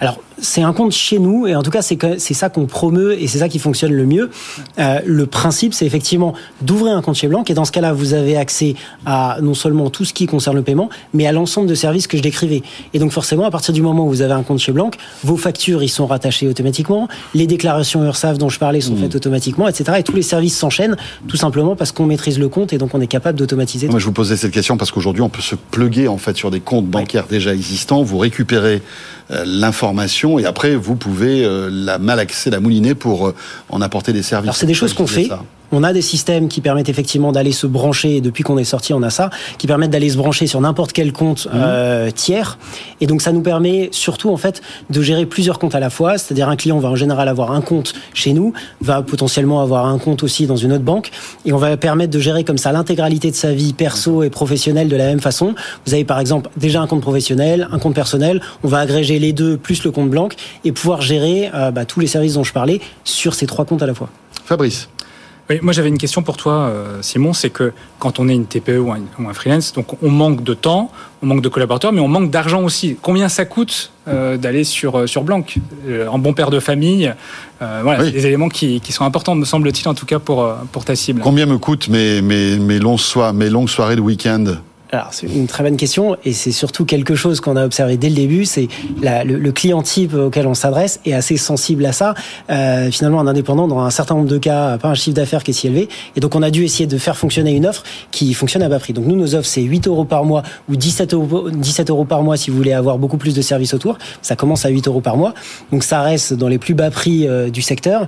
Alors, 0.00 0.18
c'est 0.40 0.62
un 0.62 0.72
compte 0.72 0.92
chez 0.92 1.18
nous, 1.18 1.46
et 1.46 1.54
en 1.54 1.62
tout 1.62 1.70
cas, 1.70 1.82
c'est 1.82 2.34
ça 2.34 2.48
qu'on 2.48 2.66
promeut, 2.66 3.20
et 3.20 3.26
c'est 3.26 3.38
ça 3.38 3.48
qui 3.48 3.58
fonctionne 3.58 3.92
le 3.92 4.06
mieux. 4.06 4.30
Euh, 4.78 5.00
le 5.04 5.26
principe, 5.26 5.74
c'est 5.74 5.86
effectivement 5.86 6.34
d'ouvrir 6.62 6.96
un 6.96 7.02
compte 7.02 7.16
chez 7.16 7.28
Blanc, 7.28 7.44
et 7.46 7.54
dans 7.54 7.64
ce 7.64 7.72
cas-là, 7.72 7.92
vous 7.92 8.14
avez 8.14 8.36
accès 8.36 8.74
à 9.06 9.38
non 9.42 9.54
seulement 9.54 9.90
tout 9.90 10.04
ce 10.04 10.12
qui 10.12 10.26
concerne 10.26 10.56
le 10.56 10.62
paiement, 10.62 10.88
mais 11.14 11.26
à 11.26 11.32
l'ensemble 11.32 11.68
de 11.68 11.74
services 11.74 12.06
que 12.06 12.16
je 12.16 12.22
décrivais. 12.22 12.62
Et 12.94 12.98
donc, 12.98 13.12
forcément, 13.12 13.44
à 13.44 13.50
partir 13.50 13.74
du 13.74 13.82
moment 13.82 14.06
où 14.06 14.08
vous 14.08 14.22
avez 14.22 14.34
un 14.34 14.42
compte 14.42 14.58
chez 14.58 14.72
Blanc, 14.72 14.90
vos 15.24 15.36
factures, 15.36 15.82
ils 15.82 15.88
sont 15.88 16.06
rattachés 16.06 16.48
automatiquement, 16.48 17.08
les 17.34 17.46
déclarations 17.46 18.04
URSAF 18.04 18.38
dont 18.38 18.48
je 18.48 18.58
parlais 18.58 18.80
sont 18.80 18.94
mmh. 18.94 18.98
faites 18.98 19.14
automatiquement, 19.14 19.68
etc. 19.68 19.98
Et 19.98 20.02
tous 20.02 20.16
les 20.16 20.22
services 20.22 20.56
s'enchaînent, 20.56 20.96
tout 21.26 21.36
simplement 21.36 21.76
parce 21.76 21.92
qu'on 21.92 22.06
maîtrise 22.06 22.38
le 22.38 22.48
compte, 22.48 22.72
et 22.72 22.78
donc 22.78 22.94
on 22.94 23.00
est 23.00 23.06
capable 23.06 23.38
d'automatiser. 23.38 23.88
Moi, 23.88 23.98
je 23.98 24.04
vous 24.04 24.12
posais 24.12 24.36
cette 24.36 24.52
question 24.52 24.76
parce 24.76 24.90
qu'aujourd'hui, 24.90 25.22
on 25.22 25.28
peut 25.28 25.42
se 25.42 25.54
pluguer, 25.54 26.08
en 26.08 26.18
fait, 26.18 26.36
sur 26.36 26.50
des 26.50 26.60
comptes 26.60 26.86
bancaires 26.86 27.26
déjà 27.26 27.54
existants, 27.54 28.02
vous 28.02 28.18
récupérez 28.18 28.82
euh, 29.30 29.44
l'information 29.46 30.27
et 30.38 30.44
après 30.44 30.74
vous 30.74 30.96
pouvez 30.96 31.44
euh, 31.44 31.70
la 31.72 31.98
malaxer, 31.98 32.50
la 32.50 32.60
mouliner 32.60 32.94
pour 32.94 33.28
euh, 33.28 33.34
en 33.70 33.80
apporter 33.80 34.12
des 34.12 34.22
services. 34.22 34.48
Alors 34.48 34.56
c'est 34.56 34.66
des 34.66 34.74
choses 34.74 34.92
qu'on 34.92 35.06
fait. 35.06 35.24
Ça. 35.24 35.42
On 35.72 35.82
a 35.82 35.92
des 35.92 36.02
systèmes 36.02 36.48
qui 36.48 36.60
permettent 36.60 36.88
effectivement 36.88 37.32
d'aller 37.32 37.52
se 37.52 37.66
brancher, 37.66 38.16
et 38.16 38.20
depuis 38.20 38.42
qu'on 38.42 38.58
est 38.58 38.64
sorti, 38.64 38.94
on 38.94 39.02
a 39.02 39.10
ça, 39.10 39.30
qui 39.58 39.66
permettent 39.66 39.90
d'aller 39.90 40.10
se 40.10 40.16
brancher 40.16 40.46
sur 40.46 40.60
n'importe 40.60 40.92
quel 40.92 41.12
compte 41.12 41.46
mmh. 41.46 41.50
euh, 41.54 42.10
tiers. 42.10 42.58
Et 43.00 43.06
donc 43.06 43.22
ça 43.22 43.32
nous 43.32 43.42
permet 43.42 43.88
surtout 43.92 44.30
en 44.30 44.36
fait 44.36 44.62
de 44.90 45.02
gérer 45.02 45.26
plusieurs 45.26 45.58
comptes 45.58 45.74
à 45.74 45.80
la 45.80 45.90
fois. 45.90 46.18
C'est-à-dire 46.18 46.48
un 46.48 46.56
client 46.56 46.78
va 46.78 46.88
en 46.88 46.96
général 46.96 47.28
avoir 47.28 47.52
un 47.52 47.60
compte 47.60 47.94
chez 48.14 48.32
nous, 48.32 48.52
va 48.80 49.02
potentiellement 49.02 49.60
avoir 49.60 49.86
un 49.86 49.98
compte 49.98 50.22
aussi 50.22 50.46
dans 50.46 50.56
une 50.56 50.72
autre 50.72 50.84
banque, 50.84 51.10
et 51.44 51.52
on 51.52 51.58
va 51.58 51.76
permettre 51.76 52.12
de 52.12 52.18
gérer 52.18 52.44
comme 52.44 52.58
ça 52.58 52.72
l'intégralité 52.72 53.30
de 53.30 53.36
sa 53.36 53.52
vie 53.52 53.72
perso 53.72 54.22
et 54.22 54.30
professionnelle 54.30 54.88
de 54.88 54.96
la 54.96 55.06
même 55.06 55.20
façon. 55.20 55.54
Vous 55.86 55.94
avez 55.94 56.04
par 56.04 56.20
exemple 56.20 56.50
déjà 56.56 56.80
un 56.80 56.86
compte 56.86 57.02
professionnel, 57.02 57.68
un 57.72 57.78
compte 57.78 57.94
personnel. 57.94 58.40
On 58.64 58.68
va 58.68 58.78
agréger 58.78 59.18
les 59.18 59.32
deux 59.32 59.56
plus 59.56 59.84
le 59.84 59.90
compte 59.90 60.10
blanc 60.10 60.28
et 60.64 60.72
pouvoir 60.72 61.02
gérer 61.02 61.50
euh, 61.54 61.70
bah, 61.70 61.84
tous 61.84 62.00
les 62.00 62.06
services 62.06 62.34
dont 62.34 62.44
je 62.44 62.52
parlais 62.52 62.80
sur 63.04 63.34
ces 63.34 63.46
trois 63.46 63.64
comptes 63.64 63.82
à 63.82 63.86
la 63.86 63.94
fois. 63.94 64.08
Fabrice. 64.44 64.88
Oui, 65.50 65.58
moi 65.62 65.72
j'avais 65.72 65.88
une 65.88 65.98
question 65.98 66.22
pour 66.22 66.36
toi, 66.36 66.52
euh, 66.52 66.98
Simon, 67.00 67.32
c'est 67.32 67.48
que 67.48 67.72
quand 67.98 68.20
on 68.20 68.28
est 68.28 68.34
une 68.34 68.44
TPE 68.44 68.78
ou 68.78 68.92
un, 68.92 69.00
ou 69.18 69.28
un, 69.28 69.32
freelance, 69.32 69.72
donc 69.72 70.02
on 70.02 70.10
manque 70.10 70.42
de 70.42 70.52
temps, 70.52 70.90
on 71.22 71.26
manque 71.26 71.40
de 71.40 71.48
collaborateurs, 71.48 71.92
mais 71.92 72.00
on 72.00 72.08
manque 72.08 72.30
d'argent 72.30 72.62
aussi. 72.62 72.98
Combien 73.00 73.30
ça 73.30 73.46
coûte 73.46 73.90
euh, 74.08 74.36
d'aller 74.36 74.62
sur 74.62 75.08
sur 75.08 75.22
Blanc 75.22 75.42
euh, 75.86 76.06
En 76.08 76.18
bon 76.18 76.34
père 76.34 76.50
de 76.50 76.60
famille, 76.60 77.14
euh, 77.62 77.80
voilà, 77.82 78.04
oui. 78.04 78.12
des 78.12 78.26
éléments 78.26 78.50
qui, 78.50 78.80
qui, 78.80 78.92
sont 78.92 79.04
importants, 79.04 79.34
me 79.34 79.46
semble-t-il, 79.46 79.88
en 79.88 79.94
tout 79.94 80.06
cas 80.06 80.18
pour 80.18 80.46
pour 80.70 80.84
ta 80.84 80.94
cible. 80.94 81.22
Combien 81.22 81.46
me 81.46 81.56
coûtent 81.56 81.88
mes 81.88 82.20
mes 82.20 82.58
mes 82.58 82.78
longues 82.78 82.98
soirées, 82.98 83.32
mes 83.32 83.48
longues 83.48 83.70
soirées 83.70 83.96
de 83.96 84.02
week-end? 84.02 84.44
Alors 84.90 85.08
c'est 85.12 85.26
une 85.26 85.46
très 85.46 85.62
bonne 85.62 85.76
question 85.76 86.16
et 86.24 86.32
c'est 86.32 86.52
surtout 86.52 86.86
quelque 86.86 87.14
chose 87.14 87.40
qu'on 87.40 87.56
a 87.56 87.64
observé 87.64 87.98
dès 87.98 88.08
le 88.08 88.14
début, 88.14 88.46
c'est 88.46 88.68
le, 89.02 89.36
le, 89.36 89.52
client 89.52 89.82
type 89.82 90.14
auquel 90.14 90.46
on 90.46 90.54
s'adresse 90.54 91.00
est 91.04 91.12
assez 91.12 91.36
sensible 91.36 91.84
à 91.84 91.92
ça. 91.92 92.14
Euh, 92.48 92.90
finalement, 92.90 93.20
un 93.20 93.26
indépendant 93.26 93.68
dans 93.68 93.80
un 93.80 93.90
certain 93.90 94.14
nombre 94.14 94.28
de 94.28 94.38
cas 94.38 94.78
pas 94.78 94.88
un 94.88 94.94
chiffre 94.94 95.14
d'affaires 95.14 95.44
qui 95.44 95.50
est 95.50 95.54
si 95.54 95.66
élevé 95.66 95.88
et 96.16 96.20
donc 96.20 96.34
on 96.34 96.42
a 96.42 96.50
dû 96.50 96.64
essayer 96.64 96.86
de 96.86 96.96
faire 96.96 97.18
fonctionner 97.18 97.54
une 97.54 97.66
offre 97.66 97.82
qui 98.10 98.32
fonctionne 98.32 98.62
à 98.62 98.68
bas 98.70 98.78
prix. 98.78 98.94
Donc 98.94 99.04
nous 99.04 99.16
nos 99.16 99.34
offres 99.34 99.48
c'est 99.48 99.62
8 99.62 99.88
euros 99.88 100.04
par 100.04 100.24
mois 100.24 100.42
ou 100.70 100.76
17 100.76 101.12
euros, 101.12 101.50
17 101.50 101.90
euros 101.90 102.06
par 102.06 102.22
mois 102.22 102.38
si 102.38 102.50
vous 102.50 102.56
voulez 102.56 102.72
avoir 102.72 102.96
beaucoup 102.96 103.18
plus 103.18 103.34
de 103.34 103.42
services 103.42 103.74
autour. 103.74 103.98
Ça 104.22 104.36
commence 104.36 104.64
à 104.64 104.70
8 104.70 104.88
euros 104.88 105.02
par 105.02 105.18
mois, 105.18 105.34
donc 105.70 105.84
ça 105.84 106.00
reste 106.00 106.32
dans 106.32 106.48
les 106.48 106.58
plus 106.58 106.74
bas 106.74 106.90
prix 106.90 107.28
euh, 107.28 107.50
du 107.50 107.60
secteur. 107.60 108.06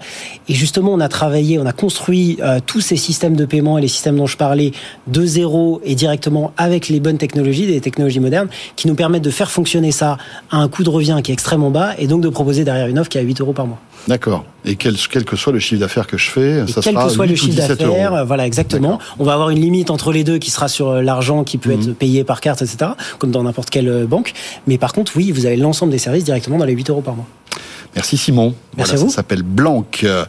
Et 0.49 0.55
justement 0.55 0.93
on 0.93 1.01
a 1.01 1.09
travaillé, 1.09 1.59
on 1.59 1.67
a 1.67 1.73
construit 1.73 2.39
euh, 2.41 2.59
tous 2.65 2.81
ces 2.81 2.97
systèmes 2.97 3.37
de 3.37 3.45
paiement 3.45 3.77
et 3.77 3.83
les 3.83 3.89
systèmes 3.89 4.17
dont 4.17 4.27
je 4.27 4.39
parlais 4.39 4.73
de 5.09 5.27
zéro 5.27 5.83
et 5.85 5.95
directement 5.95 6.53
avec 6.57 6.70
avec 6.71 6.89
les 6.89 7.01
bonnes 7.01 7.19
technologies, 7.19 7.67
des 7.67 7.81
technologies 7.81 8.21
modernes, 8.21 8.49
qui 8.77 8.89
nous 8.89 8.95
permettent 8.95 9.23
de 9.23 9.31
faire 9.31 9.51
fonctionner 9.51 9.93
ça 9.93 10.19
à 10.51 10.59
un 10.59 10.69
coût 10.69 10.83
de 10.83 10.91
revient 10.91 11.21
qui 11.23 11.31
est 11.31 11.35
extrêmement 11.35 11.71
bas 11.71 11.95
et 11.99 12.07
donc 12.07 12.21
de 12.21 12.29
proposer 12.29 12.65
derrière 12.65 12.87
une 12.87 12.99
offre 12.99 13.09
qui 13.09 13.19
est 13.19 13.21
à 13.21 13.25
8 13.25 13.41
euros 13.41 13.53
par 13.53 13.67
mois. 13.67 13.79
D'accord. 14.09 14.45
Et 14.65 14.77
quel, 14.77 14.97
quel, 15.11 15.25
que 15.25 15.37
soit 15.37 15.53
le 15.53 15.59
chiffre 15.59 15.81
d'affaires 15.81 16.07
que 16.07 16.17
je 16.17 16.31
fais, 16.31 16.67
ça 16.67 16.81
quel 16.83 16.95
sera 16.95 17.07
que 17.07 17.13
soit 17.13 17.27
le 17.27 17.33
8 17.33 17.35
ou 17.35 17.45
chiffre 17.47 17.57
17 17.61 17.79
d'affaires, 17.81 18.15
euros. 18.15 18.27
voilà 18.27 18.47
exactement. 18.47 18.99
On 19.19 19.25
va 19.25 19.35
avoir 19.35 19.51
une 19.51 19.61
limite 19.61 19.91
entre 19.91 20.13
les 20.13 20.25
deux 20.25 20.39
qui 20.39 20.51
sera 20.51 20.69
sur 20.69 20.89
euh, 20.89 21.03
l'argent 21.03 21.45
qui 21.45 21.59
peut 21.59 21.71
Mhm. 21.75 21.81
être 21.81 21.95
payé 21.97 22.25
par 22.25 22.41
carte, 22.41 22.63
etc. 22.63 22.93
Comme 23.19 23.31
dans 23.31 23.43
n'importe 23.43 23.71
quelle 23.71 23.89
euh, 23.89 24.07
banque. 24.07 24.33
Mais 24.67 24.79
par 24.79 24.93
contre, 24.93 25.13
oui, 25.17 25.31
vous 25.33 25.47
avez 25.47 25.57
l'ensemble 25.57 25.93
des 25.93 25.99
services 25.99 26.25
directement 26.25 26.59
dans 26.59 26.65
les 26.65 26.73
8 26.75 26.91
euros 26.91 27.03
par 27.03 27.15
mois. 27.15 27.27
Merci 27.97 28.17
Simon. 28.17 28.55
Merci 28.77 28.93
voilà, 28.93 28.93
à 28.93 29.05
vous. 29.05 29.11
Ça 29.11 29.17
s'appelle 29.17 29.43
Blanc. 29.43 29.85
Euh, 30.05 30.25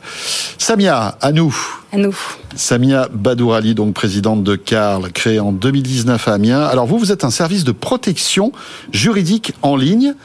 Samia, 0.58 1.16
à 1.22 1.32
nous. 1.32 1.56
À 1.94 1.98
nous. 1.98 2.16
Samia 2.56 3.08
Badourali, 3.14 3.76
donc 3.76 3.94
présidente 3.94 4.44
de 4.44 4.56
Carl, 4.56 5.12
créée 5.12 5.40
en 5.40 5.52
2019 5.52 6.28
à 6.28 6.34
Amiens. 6.34 6.62
Alors 6.64 6.88
vous, 6.88 6.98
vous 6.98 7.12
êtes 7.12 7.24
un 7.24 7.30
service 7.30 7.64
de 7.64 7.72
protection 7.72 8.52
juridique 8.92 9.54
en 9.62 9.76
ligne. 9.76 10.16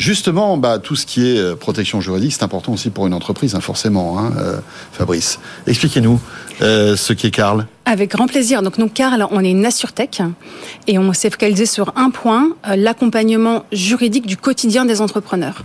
Justement, 0.00 0.56
bah, 0.56 0.78
tout 0.78 0.96
ce 0.96 1.04
qui 1.04 1.28
est 1.28 1.38
euh, 1.38 1.54
protection 1.54 2.00
juridique, 2.00 2.32
c'est 2.32 2.42
important 2.42 2.72
aussi 2.72 2.88
pour 2.88 3.06
une 3.06 3.12
entreprise, 3.12 3.54
hein, 3.54 3.60
forcément, 3.60 4.18
hein, 4.18 4.32
euh, 4.38 4.56
Fabrice. 4.92 5.38
Expliquez-nous 5.66 6.18
euh, 6.62 6.96
ce 6.96 7.12
qu'est 7.12 7.30
Carl. 7.30 7.66
Avec 7.84 8.12
grand 8.12 8.26
plaisir. 8.26 8.62
Donc 8.62 8.78
nous, 8.78 8.88
Carl, 8.88 9.26
on 9.30 9.44
est 9.44 9.50
une 9.50 9.66
AssureTech 9.66 10.22
et 10.86 10.98
on 10.98 11.12
s'est 11.12 11.28
focalisé 11.28 11.66
sur 11.66 11.92
un 11.96 12.08
point, 12.08 12.48
l'accompagnement 12.74 13.66
juridique 13.72 14.26
du 14.26 14.38
quotidien 14.38 14.86
des 14.86 15.02
entrepreneurs. 15.02 15.64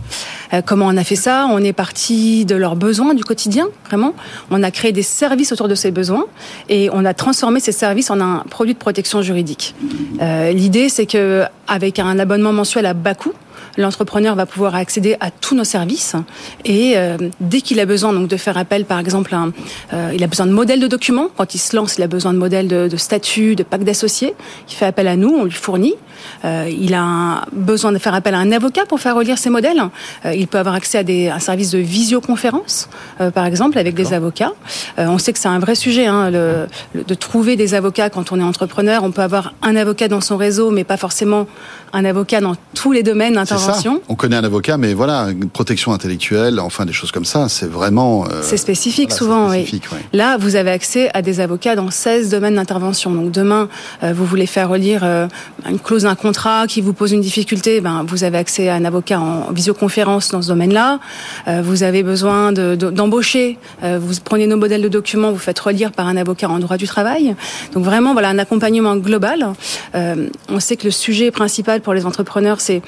Comment 0.66 0.88
on 0.88 0.98
a 0.98 1.04
fait 1.04 1.16
ça? 1.16 1.48
On 1.52 1.60
est 1.60 1.74
parti 1.74 2.44
de 2.46 2.56
leurs 2.56 2.76
besoins 2.76 3.14
du 3.14 3.24
quotidien, 3.24 3.68
vraiment. 3.88 4.16
On 4.50 4.64
a 4.64 4.72
créé 4.72 4.92
des 4.92 5.04
services 5.04 5.52
autour 5.52 5.68
de 5.68 5.76
ces 5.76 5.92
besoins 5.92 6.26
et 6.68 6.90
on 6.92 7.06
a 7.06 7.14
transformé 7.14 7.60
ces 7.60 7.74
services 7.74 8.10
en 8.10 8.20
un 8.20 8.44
produit 8.50 8.74
de 8.74 8.80
protection 8.80 9.22
juridique. 9.22 9.76
L'idée, 10.20 10.90
c'est 10.90 11.06
que 11.06 11.44
avec 11.68 12.00
un 12.00 12.18
abonnement 12.18 12.54
mensuel 12.54 12.88
à 12.88 12.96
bas 12.96 13.14
coût, 13.14 13.34
l'entrepreneur 13.78 14.36
va 14.36 14.46
pouvoir 14.46 14.76
accéder 14.76 15.18
à 15.20 15.32
tous 15.32 15.56
nos 15.56 15.64
services. 15.64 16.16
Et 16.64 16.94
euh, 16.96 17.18
dès 17.40 17.62
qu'il 17.62 17.80
a 17.80 17.86
besoin 17.86 18.14
donc 18.14 18.28
de 18.28 18.38
faire 18.38 18.58
appel 18.58 18.86
par 18.86 19.00
exemple 19.00 19.34
à 19.36 19.38
un, 19.40 19.52
euh, 19.94 20.12
il 20.14 20.24
a 20.24 20.28
besoin 20.28 20.46
de 20.46 20.52
modèles 20.52 20.80
de 20.80 20.88
documents. 20.88 21.28
Quand 21.38 21.54
il 21.56 21.60
se 21.60 21.76
lance 21.76 21.98
il 21.98 22.04
a 22.04 22.08
besoin 22.08 22.34
de 22.34 22.38
modèles 22.40 22.68
de, 22.68 22.88
de 22.88 22.98
statut 22.98 23.56
de 23.56 23.64
pacte 23.64 23.84
d'associés. 23.84 24.34
Il 24.70 24.74
fait 24.76 24.86
appel 24.86 25.08
à 25.08 25.16
nous 25.16 25.30
on 25.30 25.44
lui 25.46 25.52
fournit. 25.52 25.96
Euh, 26.44 26.70
il 26.70 26.94
a 26.94 27.02
un, 27.04 27.42
besoin 27.52 27.92
de 27.92 27.98
faire 27.98 28.14
appel 28.16 28.34
à 28.34 28.38
un 28.40 28.52
avocat 28.52 28.86
pour 28.86 29.00
faire 29.00 29.16
relire 29.16 29.38
ses 29.38 29.50
modèles. 29.50 29.84
Euh, 30.26 30.34
il 30.34 30.48
peut 30.48 30.58
avoir 30.58 30.76
accès 30.76 30.98
à 31.00 31.04
des 31.04 31.30
un 31.30 31.40
service 31.40 31.72
de 31.72 31.78
visioconférence 31.80 32.90
euh, 33.22 33.32
par 33.32 33.46
exemple 33.46 33.78
avec 33.78 33.94
des 33.96 34.14
avocats. 34.14 34.54
Euh, 34.98 35.08
on 35.08 35.18
sait 35.18 35.34
que 35.34 35.40
c'est 35.40 35.48
un 35.50 35.60
vrai 35.60 35.76
sujet 35.76 36.06
hein, 36.06 36.30
le, 36.32 36.68
le- 36.94 37.04
de 37.04 37.14
trouver 37.14 37.56
des 37.56 37.74
avocats 37.74 38.10
quand 38.10 38.32
on 38.32 38.40
est 38.40 38.44
entrepreneur. 38.44 39.04
On 39.04 39.12
peut 39.12 39.22
avoir 39.22 39.54
un 39.62 39.76
avocat 39.76 40.08
dans 40.08 40.22
son 40.22 40.38
réseau 40.38 40.72
mais 40.72 40.84
pas 40.84 40.98
forcément 40.98 41.48
un 41.94 42.06
avocat 42.06 42.42
dans 42.42 42.56
tous 42.74 42.92
les 42.92 43.04
domaines 43.04 43.34
d'intervention 43.36 44.02
On 44.10 44.16
connaît 44.16 44.36
un 44.36 44.44
avocat, 44.44 44.78
mais 44.78 44.94
voilà, 44.94 45.28
une 45.32 45.50
protection 45.50 45.94
intellectuelle, 45.94 46.60
enfin 46.60 46.86
des 46.86 46.94
choses 46.94 47.12
comme 47.12 47.26
ça, 47.26 47.48
c'est 47.50 47.70
vraiment. 47.70 48.26
euh, 48.26 48.42
C'est 48.42 48.58
spécifique 48.58 49.10
voilà, 49.18 49.18
souvent, 49.18 49.50
oui. 49.50 49.82
Là, 50.14 50.38
vous 50.38 50.56
avez 50.56 50.72
accès 50.72 51.10
à 51.14 51.22
des 51.22 51.40
avocats 51.40 51.76
dans 51.76 51.90
16 51.92 52.30
domaines 52.30 52.56
d'intervention. 52.56 53.12
Donc 53.12 53.32
demain, 53.32 53.70
euh, 54.04 54.14
vous 54.16 54.26
voulez 54.26 54.46
faire 54.46 54.70
relire 54.70 55.02
euh, 55.04 55.28
une 55.70 55.80
clause 55.80 56.04
d'un 56.04 56.16
contrat 56.16 56.68
qui 56.68 56.82
vous 56.82 56.94
pose 56.94 57.12
une 57.12 57.22
difficulté, 57.22 57.82
ben, 57.82 58.06
vous 58.08 58.24
avez 58.24 58.38
accès 58.38 58.70
à 58.70 58.76
un 58.76 58.86
avocat 58.86 59.20
en 59.20 59.52
visioconférence 59.52 60.30
dans 60.32 60.42
ce 60.42 60.48
domaine-là. 60.50 61.00
Euh, 61.48 61.62
vous 61.64 61.84
avez 61.84 62.04
besoin 62.04 62.52
de- 62.52 62.76
de- 62.76 62.90
d'embaucher, 62.90 63.58
euh, 63.84 64.00
vous 64.02 64.14
prenez 64.24 64.48
nos 64.48 64.58
modèles 64.58 64.82
de 64.82 64.88
documents, 64.90 65.32
vous 65.32 65.38
faites 65.40 65.60
relire 65.60 65.92
par 65.92 66.08
un 66.08 66.18
avocat 66.18 66.50
en 66.50 66.60
droit 66.60 66.78
du 66.78 66.88
travail. 66.88 67.36
Donc 67.74 67.84
vraiment, 67.84 68.14
voilà, 68.14 68.30
un 68.30 68.40
accompagnement 68.40 68.96
global. 68.98 69.48
Euh, 69.96 70.28
on 70.50 70.60
sait 70.60 70.76
que 70.76 70.86
le 70.86 70.92
sujet 70.92 71.32
principal 71.32 71.82
pour 71.86 71.94
les 71.94 72.06
entrepreneurs, 72.06 72.60
c'est 72.60 72.82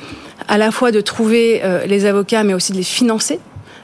à 0.49 0.57
la 0.57 0.71
fois 0.71 0.91
de 0.91 0.99
trouver 0.99 1.61
euh, 1.63 1.85
les 1.85 2.05
avocats, 2.05 2.43
mais 2.43 2.53
aussi 2.55 2.73
de 2.73 2.77
les 2.77 2.83
financer. 2.83 3.39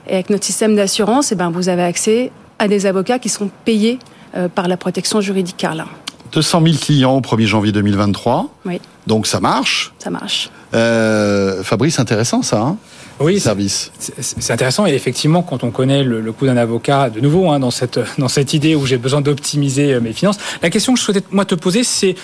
Et 0.10 0.15
avec 0.15 0.30
notre 0.30 0.44
système 0.44 0.76
d'assurance, 0.76 1.31
eh 1.31 1.35
ben, 1.35 1.52
vous 1.52 1.69
avez 1.69 1.84
accès 1.84 2.31
à 2.60 2.68
des 2.68 2.85
avocats 2.88 3.19
qui 3.19 3.30
sont 3.30 3.49
payés 3.64 3.99
euh, 4.35 4.49
par 4.49 4.68
la 4.68 4.76
protection 4.76 5.22
juridique 5.22 5.56
Carlin. 5.56 5.85
200 6.34 6.61
000 6.65 6.77
clients 6.77 7.15
au 7.15 7.22
1er 7.22 7.45
janvier 7.45 7.72
2023. 7.72 8.49
Oui, 8.65 8.81
Donc 9.06 9.27
ça 9.27 9.40
marche. 9.40 9.94
ça 9.99 10.10
marche. 10.10 10.49
Euh, 10.73 11.61
Fabrice, 11.64 11.99
intéressant 11.99 12.41
ça, 12.41 12.60
hein? 12.60 12.77
Oui, 13.19 13.40
service. 13.40 13.91
C'est 13.99 14.52
intéressant 14.52 14.88
et 14.88 14.94
effectivement, 14.95 15.44
quand 15.44 15.64
on 15.64 15.69
connaît 15.69 16.03
le, 16.03 16.19
le 16.19 16.31
coût 16.31 16.48
d'un 16.48 16.57
avocat, 16.57 17.11
de 17.11 17.19
nouveau, 17.22 17.52
hein, 17.52 17.60
dans, 17.60 17.69
cette, 17.69 17.99
dans 18.18 18.27
cette 18.27 18.53
idée 18.56 18.73
où 18.73 18.88
j'ai 18.88 18.98
besoin 18.98 19.22
d'optimiser 19.22 19.94
euh, 19.94 20.02
mes 20.02 20.14
finances, 20.14 20.38
la 20.64 20.72
question 20.72 20.94
que 20.95 20.99
je 20.99 21.06
souhaitais 21.06 21.23
moi 21.30 21.45
te 21.45 21.53
poser, 21.53 21.84
c'est 21.84 22.15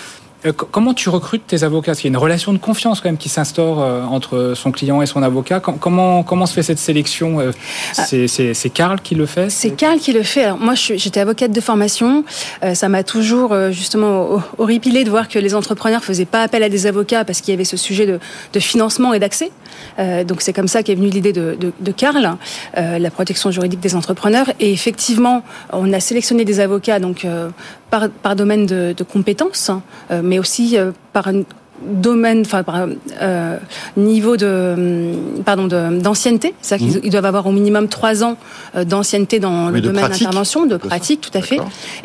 comment 0.70 0.94
tu 0.94 1.08
recrutes 1.08 1.46
tes 1.46 1.62
avocats? 1.64 1.92
Parce 1.92 2.00
qu'il 2.00 2.10
y 2.10 2.12
a 2.12 2.16
une 2.16 2.22
relation 2.22 2.52
de 2.52 2.58
confiance 2.58 3.00
quand 3.00 3.08
même 3.08 3.18
qui 3.18 3.28
s'instaure 3.28 3.80
euh, 3.82 4.02
entre 4.04 4.52
son 4.56 4.72
client 4.72 5.02
et 5.02 5.06
son 5.06 5.22
avocat. 5.22 5.60
Com- 5.60 5.78
comment, 5.78 6.22
comment 6.22 6.46
se 6.46 6.54
fait 6.54 6.62
cette 6.62 6.78
sélection 6.78 7.40
Euh, 7.40 7.52
C'est 7.92 8.26
c'est- 8.28 8.70
Karl 8.70 9.00
qui 9.00 9.14
le 9.14 9.26
fait? 9.26 9.44
Ah. 9.46 9.50
C'est 9.50 9.70
Carl 9.70 9.98
qui 9.98 10.12
le 10.12 10.22
fait. 10.22 10.44
Alors 10.44 10.58
moi, 10.58 10.74
j'étais 10.74 11.20
avocate 11.20 11.52
de 11.52 11.60
formation. 11.60 12.24
Euh, 12.64 12.74
ça 12.74 12.88
m'a 12.88 13.02
toujours 13.02 13.52
euh, 13.52 13.70
justement 13.70 14.30
ho- 14.30 14.42
horripilé 14.58 15.04
de 15.04 15.10
voir 15.10 15.28
que 15.28 15.38
les 15.38 15.54
entrepreneurs 15.54 16.04
faisaient 16.04 16.24
pas 16.24 16.42
appel 16.42 16.62
à 16.62 16.68
des 16.68 16.86
avocats 16.86 17.24
parce 17.24 17.40
qu'il 17.40 17.52
y 17.52 17.54
avait 17.54 17.64
ce 17.64 17.76
sujet 17.76 18.06
de, 18.06 18.18
de 18.52 18.60
financement 18.60 19.12
et 19.12 19.18
d'accès. 19.18 19.50
Euh, 19.98 20.24
donc 20.24 20.40
c'est 20.42 20.52
comme 20.52 20.68
ça 20.68 20.82
qu'est 20.82 20.94
venue 20.94 21.08
l'idée 21.10 21.32
de, 21.32 21.56
de, 21.58 21.72
de 21.78 21.92
Carl, 21.92 22.36
euh, 22.76 22.98
la 22.98 23.10
protection 23.10 23.50
juridique 23.50 23.80
des 23.80 23.94
entrepreneurs. 23.94 24.50
Et 24.60 24.72
effectivement, 24.72 25.42
on 25.72 25.92
a 25.92 26.00
sélectionné 26.00 26.44
des 26.44 26.60
avocats 26.60 26.98
donc 26.98 27.24
euh, 27.24 27.48
par, 27.90 28.08
par 28.08 28.36
domaine 28.36 28.66
de, 28.66 28.94
de 28.96 29.04
compétences, 29.04 29.70
hein, 29.70 29.82
euh, 30.10 30.20
mais 30.22 30.38
aussi 30.38 30.76
euh, 30.78 30.92
par 31.12 31.28
un 31.28 31.42
domaine, 31.82 32.42
enfin 32.44 32.62
par 32.62 32.86
euh, 33.22 33.56
niveau 33.96 34.36
de 34.36 34.74
hum, 34.76 35.42
pardon 35.44 35.66
de- 35.66 35.98
d'ancienneté, 35.98 36.54
c'est-à-dire 36.60 36.86
qu'ils 36.92 37.00
ils 37.06 37.10
doivent 37.10 37.24
avoir 37.24 37.46
au 37.46 37.52
minimum 37.52 37.88
trois 37.88 38.22
ans 38.22 38.36
euh, 38.76 38.84
d'ancienneté 38.84 39.40
dans 39.40 39.70
le 39.70 39.80
domaine 39.80 40.02
d'intervention, 40.26 40.66
de 40.66 40.76
pratique, 40.76 41.22
tout 41.22 41.30
à 41.38 41.40
fait. 41.40 41.56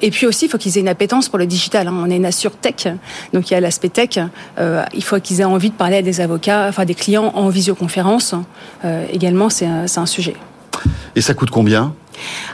Et 0.02 0.12
puis 0.12 0.28
aussi, 0.28 0.45
il 0.45 0.49
faut 0.49 0.57
qu'ils 0.57 0.78
aient 0.78 0.82
une 0.82 0.88
appétence 0.88 1.28
pour 1.28 1.38
le 1.40 1.45
digital. 1.45 1.90
hein. 1.90 1.94
On 2.06 2.10
est 2.10 2.16
une 2.16 2.26
assure 2.26 2.52
tech, 2.56 2.88
donc 3.34 3.52
il 3.52 3.53
y 3.53 3.57
a 3.57 3.60
l'aspect 3.60 3.90
tech. 3.90 4.18
Euh, 4.60 4.84
il 4.94 5.03
faut 5.03 5.20
qu'ils 5.20 5.41
aient 5.41 5.44
envie 5.44 5.72
de 5.72 5.76
parler 5.76 5.98
à 5.98 6.02
des 6.02 6.22
avocats, 6.22 6.68
enfin 6.70 6.86
des 6.86 6.95
clients 6.95 7.34
en 7.36 7.49
visioconférence. 7.49 8.34
Euh, 8.86 9.06
également, 9.12 9.49
c'est 9.49 9.66
un, 9.66 9.88
c'est 9.88 9.99
un 9.99 10.06
sujet. 10.06 10.36
Et 11.18 11.22
ça 11.22 11.34
coûte 11.34 11.49
combien? 11.49 11.94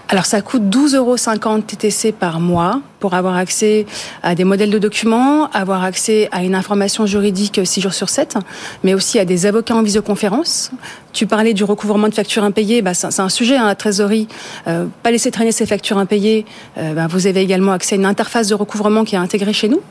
Alors 0.10 0.26
ça 0.26 0.42
coûte 0.42 0.64
12,50 0.64 0.96
euros 0.98 1.60
TTC 1.62 2.12
par 2.12 2.40
mois 2.40 2.82
pour 3.00 3.14
avoir 3.16 3.36
accès 3.36 3.86
à 4.22 4.36
des 4.36 4.44
modèles 4.44 4.70
de 4.70 4.78
documents, 4.78 5.50
avoir 5.52 5.84
accès 5.84 6.30
à 6.32 6.44
une 6.44 6.54
information 6.54 7.06
juridique 7.06 7.60
6 7.64 7.82
jours 7.82 7.94
sur 7.94 8.10
7, 8.10 8.38
mais 8.84 8.94
aussi 8.94 9.18
à 9.20 9.26
des 9.26 9.46
avocats 9.46 9.76
en 9.76 9.82
visioconférence. 9.82 10.72
Tu 11.14 11.26
parlais 11.26 11.54
du 11.54 11.64
recouvrement 11.64 12.08
de 12.10 12.14
factures 12.14 12.44
impayées, 12.44 12.82
bah, 12.82 12.94
c'est 12.94 13.20
un 13.20 13.30
sujet, 13.30 13.58
hein, 13.58 13.66
la 13.66 13.76
trésorerie. 13.76 14.28
Euh, 14.68 14.86
pas 15.04 15.12
laisser 15.12 15.32
traîner 15.32 15.52
ces 15.52 15.66
factures 15.66 15.98
impayées. 15.98 16.46
Euh, 16.78 16.94
bah, 16.94 17.08
vous 17.08 17.26
avez 17.28 17.42
également 17.42 17.72
accès 17.72 17.96
à 17.96 17.98
une 17.98 18.06
interface 18.06 18.48
de 18.48 18.54
recouvrement 18.56 19.04
qui 19.04 19.16
est 19.16 19.20
intégrée 19.20 19.54
chez 19.54 19.68
nous. 19.68 19.82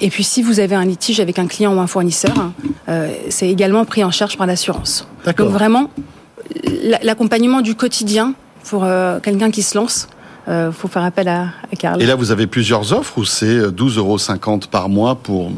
Et 0.00 0.08
puis 0.08 0.24
si 0.24 0.42
vous 0.42 0.58
avez 0.58 0.74
un 0.74 0.84
litige 0.84 1.20
avec 1.20 1.38
un 1.38 1.46
client 1.46 1.74
ou 1.76 1.80
un 1.80 1.86
fournisseur, 1.86 2.50
euh, 2.88 3.10
c'est 3.28 3.48
également 3.48 3.84
pris 3.84 4.02
en 4.04 4.10
charge 4.10 4.36
par 4.38 4.46
l'assurance. 4.46 5.06
Donc 5.26 5.40
vraiment, 5.52 5.90
la- 6.82 6.98
l'accompagnement 7.02 7.60
du 7.60 7.74
quotidien 7.74 8.34
pour 8.68 8.84
euh, 8.84 9.20
quelqu'un 9.20 9.50
qui 9.50 9.62
se 9.62 9.76
lance, 9.76 10.08
il 10.46 10.70
faut 10.76 10.88
faire 10.88 11.04
appel 11.04 11.26
à, 11.28 11.44
à 11.72 11.76
Carl. 11.78 12.02
Et 12.02 12.06
là, 12.06 12.16
vous 12.16 12.30
avez 12.30 12.46
plusieurs 12.46 12.92
offres 12.92 13.16
ou 13.16 13.24
c'est 13.24 13.60
12,50 13.70 13.96
euros 13.98 14.18
par 14.70 14.90
mois 14.90 15.14
pour 15.14 15.50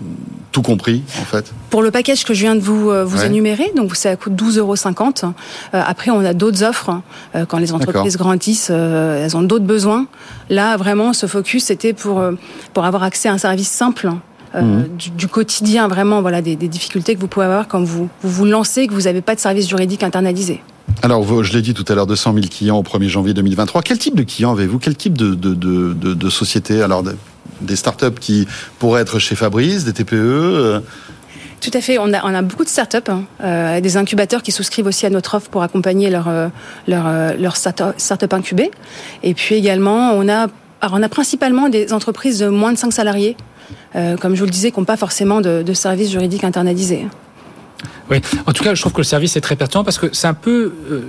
tout 0.52 0.62
compris, 0.62 1.02
en 1.20 1.24
fait? 1.24 1.52
Pour 1.70 1.82
le 1.82 1.90
package 1.90 2.24
que 2.24 2.32
je 2.34 2.40
viens 2.42 2.54
de 2.54 2.60
vous, 2.60 2.90
euh, 2.90 3.04
vous 3.04 3.18
Ouais. 3.18 3.26
énumérer, 3.26 3.72
donc 3.76 3.96
ça 3.96 4.14
coûte 4.14 4.34
12,50 4.34 4.58
euros. 4.60 5.34
Euh, 5.74 5.82
après, 5.84 6.12
on 6.12 6.24
a 6.24 6.34
d'autres 6.34 6.62
offres. 6.62 7.02
euh, 7.34 7.44
quand 7.46 7.58
les 7.58 7.72
entreprises 7.72 8.16
grandissent, 8.16 8.68
euh, 8.70 9.24
elles 9.24 9.36
ont 9.36 9.42
d'autres 9.42 9.64
besoins. 9.66 10.06
Là, 10.50 10.76
vraiment, 10.76 11.12
ce 11.12 11.26
focus, 11.26 11.64
c'était 11.64 11.92
pour, 11.92 12.20
euh, 12.20 12.32
pour 12.72 12.84
avoir 12.84 13.02
accès 13.02 13.28
à 13.28 13.32
un 13.32 13.38
service 13.38 13.68
simple. 13.68 14.12
euh, 14.54 14.62
Mhm. 14.62 14.96
du, 14.96 15.10
du 15.10 15.28
quotidien, 15.28 15.88
vraiment, 15.88 16.22
voilà, 16.22 16.40
des, 16.40 16.54
des 16.56 16.68
difficultés 16.68 17.14
que 17.16 17.20
vous 17.20 17.26
pouvez 17.26 17.44
avoir 17.44 17.66
quand 17.68 17.82
vous 17.82 18.08
vous, 18.22 18.30
vous 18.30 18.44
lancez, 18.46 18.82
et 18.82 18.86
que 18.86 18.94
vous 18.94 19.02
n'avez 19.02 19.20
pas 19.20 19.34
de 19.34 19.40
service 19.40 19.68
juridique 19.68 20.02
internalisé. 20.04 20.62
Alors, 21.02 21.44
je 21.44 21.52
l'ai 21.52 21.62
dit 21.62 21.74
tout 21.74 21.84
à 21.88 21.94
l'heure, 21.94 22.06
200 22.06 22.34
000 22.34 22.46
clients 22.48 22.78
au 22.78 22.82
1er 22.82 23.08
janvier 23.08 23.34
2023. 23.34 23.82
Quel 23.82 23.98
type 23.98 24.16
de 24.16 24.22
clients 24.22 24.52
avez-vous? 24.52 24.78
Quel 24.78 24.96
type 24.96 25.16
de, 25.16 26.30
société? 26.30 26.82
Alors, 26.82 27.02
de- 27.02 27.16
des 27.60 27.76
startups 27.76 28.18
qui 28.20 28.46
pourraient 28.78 29.02
être 29.02 29.18
chez 29.18 29.34
Fabrice, 29.34 29.84
des 29.84 29.92
TPE 29.92 30.14
euh, 30.14 30.80
Tout 31.60 31.70
à 31.74 31.80
fait. 31.80 31.98
On 31.98 32.12
a, 32.12 32.42
beaucoup 32.42 32.64
de 32.64 32.68
startups, 32.68 32.98
hein, 33.08 33.22
euh, 33.42 33.80
des 33.80 33.96
incubateurs 33.96 34.42
qui 34.42 34.52
souscrivent 34.52 34.86
aussi 34.86 35.06
à 35.06 35.10
notre 35.10 35.34
offre 35.36 35.48
pour 35.48 35.62
accompagner 35.62 36.10
leur, 36.10 36.28
euh, 36.28 36.48
leur, 36.88 37.04
leur 37.38 37.56
start- 37.56 37.98
start-up 37.98 38.32
incubé. 38.34 38.70
Et 39.22 39.34
puis 39.34 39.54
également, 39.54 40.12
on 40.12 40.28
a, 40.28 40.48
principalement 41.08 41.68
des 41.68 41.92
entreprises 41.92 42.40
de 42.40 42.48
moins 42.48 42.72
de 42.72 42.78
5 42.78 42.92
salariés, 42.92 43.36
comme 43.94 44.34
je 44.34 44.40
vous 44.40 44.44
le 44.46 44.50
disais, 44.50 44.70
qui 44.70 44.78
n'ont 44.80 44.84
pas 44.84 44.96
forcément 44.96 45.40
de, 45.40 45.62
de 45.62 45.72
services 45.72 46.10
juridiques 46.10 46.44
internalisés. 46.44 47.06
Oui, 48.10 48.20
en 48.46 48.52
tout 48.52 48.64
cas, 48.64 48.74
je 48.74 48.80
trouve 48.80 48.92
que 48.92 48.98
le 49.00 49.04
service 49.04 49.36
est 49.36 49.40
très 49.40 49.56
pertinent 49.56 49.84
parce 49.84 49.98
que 49.98 50.08
c'est 50.12 50.26
un 50.26 50.34
peu, 50.34 50.72
euh, 50.90 51.02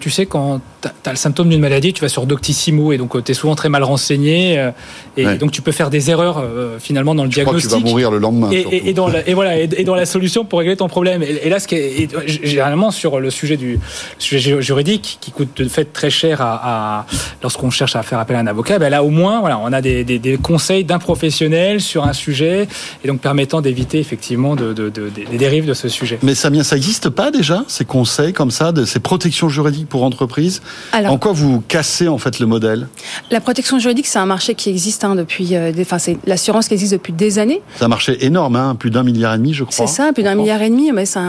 tu 0.00 0.10
sais, 0.10 0.26
quand 0.26 0.60
tu 1.02 1.08
as 1.08 1.12
le 1.12 1.18
symptôme 1.18 1.48
d'une 1.48 1.60
maladie, 1.60 1.92
tu 1.92 2.00
vas 2.00 2.08
sur 2.08 2.26
Doctissimo 2.26 2.92
et 2.92 2.98
donc 2.98 3.22
tu 3.24 3.30
es 3.30 3.34
souvent 3.34 3.54
très 3.54 3.68
mal 3.68 3.82
renseigné 3.82 4.70
et 5.16 5.24
donc 5.36 5.50
tu 5.50 5.62
peux 5.62 5.72
faire 5.72 5.90
des 5.90 6.10
erreurs 6.10 6.44
finalement 6.80 7.14
dans 7.14 7.24
le 7.24 7.28
diagnostic. 7.28 7.68
Crois 7.68 7.78
que 7.78 7.82
tu 7.82 7.84
vas 7.84 7.90
mourir 7.90 8.10
le 8.10 8.18
lendemain. 8.18 8.50
Et, 8.50 8.88
et, 8.88 8.92
dans 8.92 9.08
la, 9.08 9.26
et 9.28 9.34
voilà 9.34 9.58
et, 9.58 9.84
dans 9.84 9.94
la 9.94 10.06
solution 10.14 10.44
pour 10.44 10.58
régler 10.58 10.76
ton 10.76 10.88
problème. 10.88 11.22
Et, 11.22 11.48
là, 11.48 11.58
ce 11.60 11.68
qui 11.68 11.76
est 11.76 12.08
généralement 12.26 12.90
sur 12.90 13.20
le 13.20 13.30
sujet 13.30 13.56
du 13.56 13.78
sujet 14.18 14.60
juridique 14.62 15.18
qui 15.20 15.30
coûte 15.30 15.56
de 15.56 15.68
fait 15.68 15.92
très 15.92 16.10
cher 16.10 16.40
à, 16.40 17.06
lorsqu'on 17.42 17.70
cherche 17.70 17.96
à 17.96 18.02
faire 18.02 18.18
appel 18.18 18.36
à 18.36 18.40
un 18.40 18.46
avocat, 18.46 18.78
ben 18.78 18.90
là 18.90 19.02
au 19.02 19.10
moins 19.10 19.40
voilà, 19.40 19.58
on 19.58 19.72
a 19.72 19.80
des, 19.80 20.04
des, 20.04 20.36
conseils 20.36 20.84
d'un 20.84 20.98
professionnel 20.98 21.80
sur 21.80 22.04
un 22.04 22.12
sujet 22.12 22.68
et 23.04 23.08
donc 23.08 23.20
permettant 23.20 23.60
d'éviter 23.60 23.98
effectivement 23.98 24.56
de, 24.56 24.72
de, 24.72 24.90
des 24.90 25.38
dérives 25.38 25.66
de 25.66 25.74
ce 25.74 25.88
sujet. 25.88 26.18
Mais 26.22 26.34
ça, 26.34 26.50
ça 26.62 26.76
n'existe 26.76 27.08
pas 27.08 27.30
déjà 27.30 27.64
ces 27.68 27.84
conseils 27.84 28.32
comme 28.32 28.50
ça, 28.50 28.72
de 28.72 28.84
ces 28.84 29.00
protections 29.00 29.48
juridiques 29.48 29.88
pour 29.88 30.04
entreprises 30.04 30.62
En 30.92 31.18
quoi 31.18 31.32
vous 31.32 31.60
cassez 31.66 32.08
en 32.08 32.18
fait 32.18 32.38
le 32.38 32.46
modèle? 32.46 32.88
La 33.30 33.40
protection 33.40 33.78
juridique, 33.78 34.06
c'est 34.06 34.18
un 34.18 34.26
marché 34.26 34.54
qui 34.54 34.70
existe 34.70 35.04
hein, 35.04 35.14
depuis, 35.14 35.56
euh, 35.56 35.72
enfin 35.80 35.98
c'est 35.98 36.18
l'assurance 36.26 36.68
qui 36.68 36.74
existe 36.74 36.92
depuis 36.92 37.12
des 37.12 37.38
années. 37.38 37.62
C'est 37.76 37.84
un 37.84 37.88
marché 37.88 38.24
énorme, 38.24 38.56
hein, 38.56 38.76
plus 38.76 38.90
d'un 38.90 39.02
milliard 39.02 39.34
et 39.34 39.38
demi, 39.38 39.54
je 39.54 39.64
crois. 39.64 39.86
C'est 39.86 39.92
ça, 39.92 40.12
plus 40.12 40.22
d'un 40.22 40.34
milliard 40.34 40.62
et 40.62 40.70
demi, 40.70 40.92
mais 40.92 41.06
c'est 41.06 41.20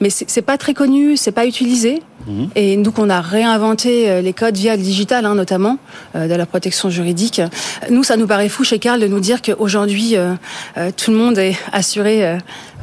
mais 0.00 0.10
c'est 0.10 0.42
pas 0.42 0.58
très 0.58 0.74
connu, 0.74 1.16
c'est 1.16 1.32
pas 1.32 1.46
utilisé. 1.46 2.02
Mhm. 2.26 2.48
Et 2.54 2.76
donc 2.76 2.98
on 2.98 3.08
a 3.08 3.20
réinventé 3.20 4.10
euh, 4.10 4.20
les 4.20 4.32
codes 4.32 4.56
via 4.56 4.76
le 4.76 4.82
digital, 4.82 5.24
hein, 5.24 5.34
notamment 5.34 5.78
euh, 6.14 6.28
de 6.28 6.34
la 6.34 6.46
protection 6.46 6.90
juridique. 6.90 7.40
Nous, 7.90 8.04
ça 8.04 8.16
nous 8.16 8.26
paraît 8.26 8.48
fou 8.48 8.64
chez 8.64 8.78
Carl 8.78 9.00
de 9.00 9.06
nous 9.06 9.20
dire 9.20 9.42
qu'aujourd'hui 9.42 10.16
euh, 10.16 10.34
tout 10.96 11.10
le 11.10 11.16
monde 11.16 11.38
est 11.38 11.56
assuré 11.72 12.38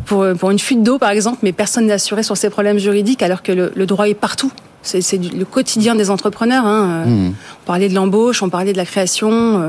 pour, 0.05 0.25
pour 0.39 0.51
une 0.51 0.59
fuite 0.59 0.83
d'eau, 0.83 0.97
par 0.97 1.09
exemple, 1.09 1.39
mais 1.43 1.51
personne 1.51 1.87
n'est 1.87 1.93
assuré 1.93 2.23
sur 2.23 2.37
ses 2.37 2.49
problèmes 2.49 2.79
juridiques, 2.79 3.21
alors 3.21 3.43
que 3.43 3.51
le, 3.51 3.85
droit 3.85 4.07
est 4.07 4.13
partout. 4.13 4.51
C'est 4.87 5.17
le 5.17 5.45
quotidien 5.45 5.95
des 5.95 6.09
entrepreneurs. 6.09 6.65
Hein. 6.65 7.05
Mhm. 7.05 7.33
On 7.63 7.65
parlait 7.65 7.89
de 7.89 7.93
l'embauche, 7.93 8.41
on 8.41 8.49
parlait 8.49 8.71
de 8.71 8.77
la 8.77 8.85
création, 8.85 9.61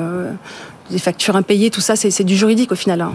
des 0.90 0.98
factures 0.98 1.36
impayées, 1.36 1.70
tout 1.70 1.80
ça, 1.80 1.96
c'est 1.96 2.24
du 2.24 2.36
juridique 2.36 2.72
au 2.72 2.76
final. 2.76 3.00
Hein. 3.00 3.12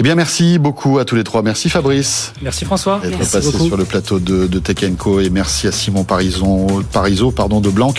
Eh 0.00 0.02
bien, 0.02 0.14
merci 0.14 0.58
beaucoup 0.58 0.98
à 0.98 1.04
tous 1.04 1.14
les 1.14 1.24
trois. 1.24 1.42
Merci 1.42 1.68
Fabrice. 1.68 2.32
Merci 2.40 2.64
François. 2.64 3.00
D'être 3.02 3.18
passé 3.18 3.42
sur 3.42 3.76
le 3.76 3.84
plateau 3.84 4.18
de, 4.18 4.46
de 4.46 4.58
Tech 4.58 4.78
Co. 4.96 5.20
Et 5.20 5.28
merci 5.28 5.66
à 5.66 5.72
Simon 5.72 6.04
Parison, 6.04 6.82
Parizeau 6.90 7.32
pardon, 7.32 7.60
de 7.60 7.68
Blanc 7.68 7.92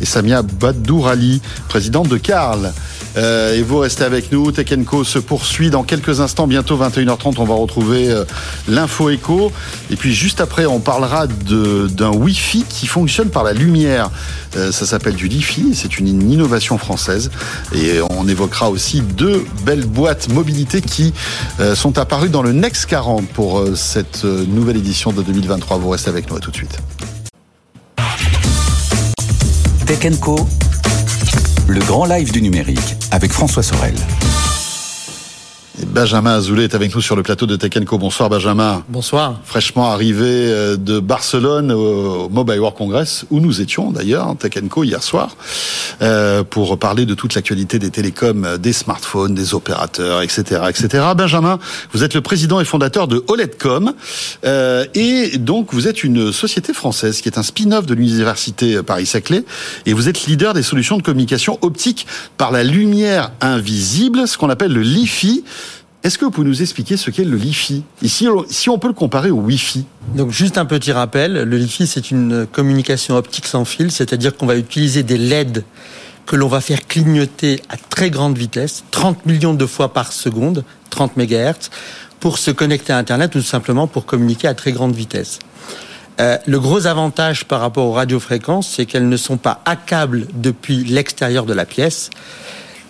et 0.00 0.06
Samia 0.06 0.40
Badourali, 0.40 1.42
présidente 1.68 2.08
de 2.08 2.16
Carl. 2.16 2.72
Euh, 3.18 3.54
et 3.54 3.62
vous 3.62 3.78
restez 3.78 4.04
avec 4.04 4.32
nous. 4.32 4.50
Tech 4.50 4.72
Co 4.86 5.04
se 5.04 5.18
poursuit 5.18 5.68
dans 5.68 5.82
quelques 5.82 6.20
instants. 6.20 6.46
Bientôt 6.46 6.78
21h30, 6.78 7.34
on 7.36 7.44
va 7.44 7.54
retrouver 7.54 8.10
euh, 8.10 8.24
l'info 8.66 9.10
écho. 9.10 9.52
Et 9.90 9.96
puis 9.96 10.14
juste 10.14 10.40
après, 10.40 10.64
on 10.64 10.80
parlera 10.80 11.26
d'un 11.26 12.12
Wi-Fi 12.12 12.64
qui 12.66 12.86
fonctionne 12.86 13.28
par 13.28 13.44
la 13.44 13.52
lumière. 13.52 14.10
Euh, 14.56 14.72
ça 14.72 14.86
s'appelle 14.86 15.16
du 15.16 15.28
Li-Fi. 15.28 15.74
C'est 15.74 15.98
une 15.98 16.30
innovation 16.30 16.78
française. 16.78 17.30
Et 17.74 18.00
on 18.10 18.26
évoquera 18.26 18.70
aussi 18.70 19.02
deux 19.02 19.44
belles 19.66 19.86
boîtes 19.86 20.30
mobilité 20.30 20.80
qui 20.80 21.12
sont 21.74 21.98
apparus 21.98 22.30
dans 22.30 22.42
le 22.42 22.52
Next 22.52 22.86
40 22.86 23.28
pour 23.28 23.58
euh, 23.58 23.74
cette 23.74 24.24
euh, 24.24 24.44
nouvelle 24.46 24.76
édition 24.76 25.12
de 25.12 25.22
2023. 25.22 25.78
Vous 25.78 25.90
restez 25.90 26.10
avec 26.10 26.30
nous, 26.30 26.36
à 26.36 26.40
tout 26.40 26.50
de 26.50 26.56
suite. 26.56 26.78
Tech 29.86 30.18
Co, 30.20 30.48
le 31.66 31.80
grand 31.80 32.06
live 32.06 32.32
du 32.32 32.42
numérique 32.42 32.96
avec 33.10 33.32
François 33.32 33.62
Sorel. 33.62 33.94
Benjamin 35.78 36.34
Azoulay 36.34 36.64
est 36.64 36.74
avec 36.74 36.94
nous 36.94 37.00
sur 37.00 37.16
le 37.16 37.22
plateau 37.22 37.46
de 37.46 37.56
Tech 37.56 37.72
Co. 37.86 37.96
Bonsoir 37.96 38.28
Benjamin. 38.28 38.84
Bonsoir. 38.90 39.40
Fraîchement 39.42 39.90
arrivé 39.90 40.26
euh, 40.26 40.76
de 40.76 41.00
Barcelone 41.00 41.72
au 41.72 42.28
Mobile 42.28 42.58
World 42.60 42.76
Congress, 42.76 43.24
où 43.30 43.40
nous 43.40 43.62
étions 43.62 43.90
d'ailleurs, 43.90 44.28
en 44.28 44.34
Tech 44.34 44.52
Co 44.68 44.84
hier 44.84 45.02
soir, 45.02 45.34
euh, 46.02 46.44
pour 46.44 46.78
parler 46.78 47.06
de 47.06 47.14
toute 47.14 47.34
l'actualité 47.34 47.78
des 47.78 47.88
télécoms, 47.88 48.44
euh, 48.44 48.58
des 48.58 48.74
smartphones, 48.74 49.34
des 49.34 49.54
opérateurs, 49.54 50.20
etc., 50.20 50.60
etc. 50.68 51.04
Benjamin, 51.16 51.58
vous 51.92 52.04
êtes 52.04 52.12
le 52.12 52.20
président 52.20 52.60
et 52.60 52.66
fondateur 52.66 53.08
de 53.08 53.24
OLEDcom, 53.28 53.94
et 54.94 55.38
donc 55.38 55.72
vous 55.72 55.88
êtes 55.88 56.04
une 56.04 56.32
société 56.32 56.74
française 56.74 57.22
qui 57.22 57.28
est 57.28 57.38
un 57.38 57.42
spin-off 57.42 57.86
de 57.86 57.94
l'université 57.94 58.82
Paris-Saclay, 58.82 59.44
et 59.86 59.94
vous 59.94 60.08
êtes 60.10 60.26
leader 60.26 60.52
des 60.52 60.62
solutions 60.62 60.98
de 60.98 61.02
communication 61.02 61.58
optique 61.62 62.06
par 62.36 62.50
la 62.50 62.62
lumière 62.62 63.32
invisible, 63.40 64.28
ce 64.28 64.36
qu'on 64.36 64.50
appelle 64.50 64.72
le 64.72 64.82
LiFi. 64.82 65.44
Est-ce 66.02 66.18
que 66.18 66.24
vous 66.24 66.32
pouvez 66.32 66.48
nous 66.48 66.62
expliquer 66.62 66.96
ce 66.96 67.12
qu'est 67.12 67.24
le 67.24 67.36
Li-Fi 67.36 67.84
Ici, 68.02 68.26
si 68.48 68.68
on 68.68 68.78
peut 68.78 68.88
le 68.88 68.94
comparer 68.94 69.30
au 69.30 69.36
Wi-Fi. 69.36 69.84
Donc 70.16 70.32
juste 70.32 70.58
un 70.58 70.64
petit 70.64 70.90
rappel, 70.90 71.32
le 71.32 71.56
Li-Fi 71.56 71.86
c'est 71.86 72.10
une 72.10 72.44
communication 72.50 73.16
optique 73.16 73.46
sans 73.46 73.64
fil, 73.64 73.92
c'est-à-dire 73.92 74.36
qu'on 74.36 74.46
va 74.46 74.56
utiliser 74.56 75.04
des 75.04 75.16
LED 75.16 75.64
que 76.26 76.34
l'on 76.34 76.48
va 76.48 76.60
faire 76.60 76.86
clignoter 76.88 77.62
à 77.68 77.76
très 77.76 78.10
grande 78.10 78.36
vitesse, 78.36 78.82
30 78.90 79.26
millions 79.26 79.54
de 79.54 79.66
fois 79.66 79.92
par 79.92 80.12
seconde, 80.12 80.64
30 80.90 81.16
MHz, 81.16 81.70
pour 82.18 82.38
se 82.38 82.50
connecter 82.50 82.92
à 82.92 82.98
Internet 82.98 83.36
ou 83.36 83.38
tout 83.38 83.46
simplement 83.46 83.86
pour 83.86 84.04
communiquer 84.04 84.48
à 84.48 84.54
très 84.54 84.72
grande 84.72 84.94
vitesse. 84.96 85.38
Euh, 86.20 86.36
le 86.46 86.58
gros 86.58 86.86
avantage 86.86 87.44
par 87.44 87.60
rapport 87.60 87.86
aux 87.86 87.92
radiofréquences, 87.92 88.68
c'est 88.68 88.86
qu'elles 88.86 89.08
ne 89.08 89.16
sont 89.16 89.36
pas 89.36 89.62
accables 89.66 90.26
depuis 90.34 90.84
l'extérieur 90.84 91.46
de 91.46 91.52
la 91.52 91.64
pièce 91.64 92.10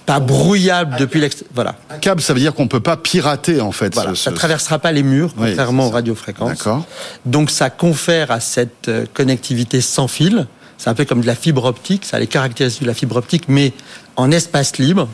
pas 0.07 0.20
brouillable 0.20 0.97
depuis 0.99 1.20
l'extérieur. 1.20 1.51
Voilà. 1.55 1.77
Un 1.91 1.99
câble, 1.99 2.20
ça 2.20 2.33
veut 2.33 2.41
dire 2.41 2.55
qu'on 2.55 2.69
peut 2.69 2.81
pas 2.81 2.97
pirater 2.97 3.61
en 3.61 3.73
fait. 3.73 3.95
Voilà, 3.95 4.15
ça 4.15 4.33
traversera 4.33 4.79
pas 4.79 4.93
les 4.93 5.03
murs, 5.03 5.35
contrairement 5.37 5.87
aux 5.87 5.91
radiofréquences. 5.91 6.51
D'accord. 6.51 6.85
Donc 7.27 7.51
ça 7.51 7.70
confère 7.70 8.31
à 8.31 8.41
cette 8.41 8.89
euh, 8.89 9.07
connectivité 9.12 9.81
sans 9.81 10.09
fil. 10.09 10.47
C'est 10.79 10.91
un 10.91 10.95
peu 10.95 11.05
comme 11.05 11.20
de 11.20 11.27
la 11.27 11.37
fibre 11.37 11.65
optique. 11.65 12.05
Ça 12.05 12.16
a 12.16 12.20
les 12.20 12.27
caractéristiques 12.27 12.83
de 12.83 12.89
la 12.89 12.95
fibre 12.95 13.16
optique, 13.16 13.45
mais 13.49 13.73
en 14.16 14.31
espace 14.31 14.79
libre. 14.79 15.09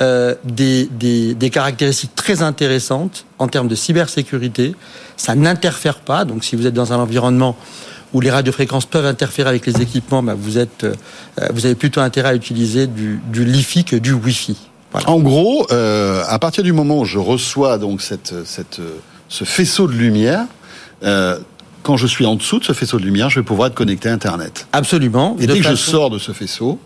Euh, 0.00 0.34
des, 0.42 0.86
des, 0.90 1.34
des, 1.34 1.50
caractéristiques 1.50 2.14
très 2.14 2.42
intéressantes 2.42 3.26
en 3.38 3.46
termes 3.46 3.68
de 3.68 3.74
cybersécurité. 3.74 4.74
Ça 5.18 5.34
n'interfère 5.34 6.00
pas. 6.00 6.24
Donc, 6.24 6.44
si 6.44 6.56
vous 6.56 6.66
êtes 6.66 6.74
dans 6.74 6.94
un 6.94 6.96
environnement 6.96 7.56
où 8.12 8.20
les 8.20 8.30
radiofréquences 8.30 8.86
peuvent 8.86 9.06
interférer 9.06 9.48
avec 9.48 9.66
les 9.66 9.80
équipements, 9.80 10.22
bah, 10.22 10.34
vous, 10.38 10.58
êtes, 10.58 10.84
euh, 10.84 10.94
vous 11.52 11.66
avez 11.66 11.74
plutôt 11.74 12.00
intérêt 12.00 12.30
à 12.30 12.34
utiliser 12.34 12.86
du, 12.86 13.20
du 13.32 13.44
LiFi 13.44 13.84
que 13.84 13.96
du 13.96 14.12
Wi-Fi. 14.12 14.56
En 15.06 15.20
gros, 15.20 15.66
euh, 15.70 16.22
à 16.28 16.38
partir 16.38 16.62
du 16.62 16.72
moment 16.72 17.00
où 17.00 17.04
je 17.06 17.18
reçois 17.18 17.78
donc 17.78 18.02
cette, 18.02 18.34
cette, 18.44 18.80
ce 19.28 19.44
faisceau 19.44 19.86
de 19.86 19.94
lumière, 19.94 20.44
euh, 21.02 21.38
quand 21.82 21.96
je 21.96 22.06
suis 22.06 22.26
en 22.26 22.36
dessous 22.36 22.58
de 22.58 22.64
ce 22.64 22.72
faisceau 22.72 22.98
de 22.98 23.04
lumière, 23.04 23.30
je 23.30 23.40
vais 23.40 23.44
pouvoir 23.44 23.68
être 23.68 23.74
connecté 23.74 24.08
à 24.08 24.12
Internet. 24.12 24.66
Absolument. 24.72 25.36
Et 25.40 25.46
dès 25.46 25.58
que 25.58 25.68
je 25.68 25.74
sors 25.74 26.10
de 26.10 26.18
ce 26.18 26.32
faisceau, 26.32 26.78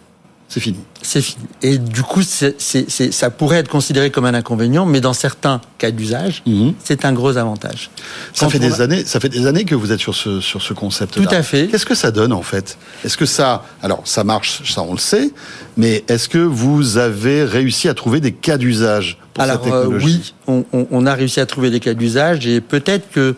c'est 0.48 0.60
fini. 0.60 0.78
C'est 1.02 1.20
fini. 1.20 1.44
Et 1.62 1.76
du 1.78 2.02
coup, 2.02 2.22
ça 2.22 3.30
pourrait 3.30 3.58
être 3.58 3.68
considéré 3.68 4.10
comme 4.10 4.26
un 4.26 4.34
inconvénient, 4.34 4.86
mais 4.86 5.00
dans 5.00 5.12
certains 5.12 5.60
cas 5.78 5.90
d'usage, 5.90 6.42
mhm. 6.46 6.74
c'est 6.82 7.04
un 7.04 7.12
gros 7.12 7.36
avantage. 7.36 7.90
Ça 8.32 8.48
fait, 8.48 8.60
des 8.60 8.80
années, 8.80 9.04
ça 9.04 9.18
fait 9.18 9.28
des 9.28 9.46
années 9.46 9.64
que 9.64 9.74
vous 9.74 9.90
êtes 9.90 9.98
sur 9.98 10.14
ce, 10.14 10.40
sur 10.40 10.62
ce 10.62 10.72
concept-là. 10.72 11.26
Tout 11.26 11.34
à 11.34 11.42
fait. 11.42 11.66
Qu'est-ce 11.66 11.86
que 11.86 11.96
ça 11.96 12.12
donne 12.12 12.32
en 12.32 12.42
fait? 12.42 12.78
Est-ce 13.04 13.16
que 13.16 13.26
ça. 13.26 13.64
Alors, 13.82 14.02
ça 14.04 14.22
marche, 14.22 14.62
ça 14.72 14.82
on 14.82 14.92
le 14.92 14.98
sait, 14.98 15.32
mais 15.76 16.04
est-ce 16.08 16.28
que 16.28 16.38
vous 16.38 16.96
avez 16.96 17.42
réussi 17.42 17.88
à 17.88 17.94
trouver 17.94 18.20
des 18.20 18.32
cas 18.32 18.56
d'usage 18.56 19.18
pour 19.34 19.44
cette 19.44 19.54
euh, 19.54 19.58
technologie? 19.58 20.34
Oui, 20.46 20.64
on, 20.72 20.86
on 20.90 21.06
a 21.06 21.14
réussi 21.14 21.40
à 21.40 21.46
trouver 21.46 21.70
des 21.70 21.80
cas 21.80 21.94
d'usage 21.94 22.46
et 22.46 22.60
peut-être 22.60 23.10
que 23.10 23.34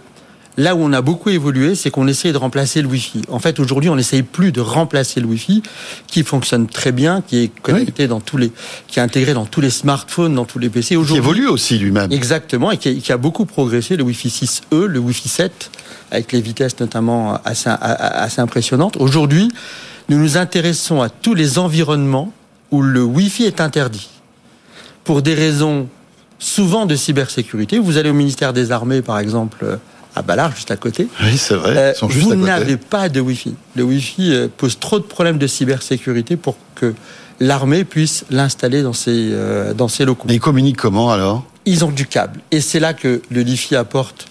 Là 0.58 0.74
où 0.74 0.80
on 0.80 0.92
a 0.92 1.02
beaucoup 1.02 1.30
évolué, 1.30 1.76
c'est 1.76 1.92
qu'on 1.92 2.08
essaye 2.08 2.32
de 2.32 2.36
remplacer 2.36 2.82
le 2.82 2.88
Wi-Fi. 2.88 3.22
En 3.28 3.38
fait, 3.38 3.60
aujourd'hui, 3.60 3.90
on 3.90 3.94
n'essaye 3.94 4.24
plus 4.24 4.50
de 4.50 4.60
remplacer 4.60 5.20
le 5.20 5.26
Wi-Fi, 5.26 5.62
qui 6.08 6.24
fonctionne 6.24 6.66
très 6.66 6.90
bien, 6.90 7.22
qui 7.24 7.44
est 7.44 7.60
connecté 7.62 8.08
dans 8.08 8.18
tous 8.18 8.38
les, 8.38 8.50
qui 8.88 8.98
est 8.98 9.02
intégré 9.02 9.34
dans 9.34 9.46
tous 9.46 9.60
les 9.60 9.70
smartphones, 9.70 10.34
dans 10.34 10.46
tous 10.46 10.58
les 10.58 10.68
PC. 10.68 10.96
Qui 11.06 11.16
évolue 11.16 11.46
aussi 11.46 11.78
lui-même. 11.78 12.10
Exactement, 12.10 12.72
et 12.72 12.76
qui 12.76 13.12
a, 13.12 13.16
beaucoup 13.16 13.44
progressé. 13.44 13.96
Le 13.96 14.02
Wi-Fi 14.02 14.28
6E, 14.30 14.86
le 14.86 14.98
Wi-Fi 14.98 15.28
7, 15.28 15.70
avec 16.10 16.32
les 16.32 16.40
vitesses 16.40 16.80
notamment 16.80 17.40
assez, 17.44 17.70
assez 17.80 18.40
impressionnantes. 18.40 18.96
Aujourd'hui, 18.96 19.52
nous 20.08 20.18
nous 20.18 20.36
intéressons 20.38 21.02
à 21.02 21.08
tous 21.08 21.34
les 21.34 21.60
environnements 21.60 22.32
où 22.72 22.82
le 22.82 23.04
Wi-Fi 23.04 23.44
est 23.44 23.60
interdit. 23.60 24.08
Pour 25.04 25.22
des 25.22 25.34
raisons 25.34 25.88
souvent 26.40 26.84
de 26.84 26.96
cybersécurité. 26.96 27.78
Vous 27.78 27.96
allez 27.96 28.10
au 28.10 28.14
ministère 28.14 28.52
des 28.52 28.72
Armées, 28.72 29.02
par 29.02 29.18
exemple, 29.18 29.78
à 30.18 30.22
Ballard, 30.22 30.54
juste 30.54 30.70
à 30.70 30.76
côté. 30.76 31.08
Oui, 31.22 31.38
c'est 31.38 31.54
vrai. 31.54 31.74
Euh, 31.76 31.92
vous 32.02 32.34
n'avez 32.34 32.76
pas 32.76 33.08
de 33.08 33.20
Wi-Fi. 33.20 33.54
Le 33.76 33.84
Wi-Fi 33.84 34.32
euh, 34.34 34.48
pose 34.54 34.78
trop 34.78 34.98
de 34.98 35.04
problèmes 35.04 35.38
de 35.38 35.46
cybersécurité 35.46 36.36
pour 36.36 36.56
que 36.74 36.94
l'armée 37.40 37.84
puisse 37.84 38.24
l'installer 38.30 38.82
dans 38.82 38.92
ses, 38.92 39.30
euh, 39.32 39.74
dans 39.74 39.88
ses 39.88 40.04
locaux. 40.04 40.26
Mais 40.28 40.34
ils 40.34 40.40
communiquent 40.40 40.76
comment 40.76 41.10
alors? 41.10 41.44
Ils 41.66 41.84
ont 41.84 41.90
du 41.90 42.06
câble. 42.06 42.40
Et 42.50 42.60
c'est 42.60 42.80
là 42.80 42.94
que 42.94 43.22
le 43.30 43.42
Wi-Fi 43.42 43.76
apporte 43.76 44.26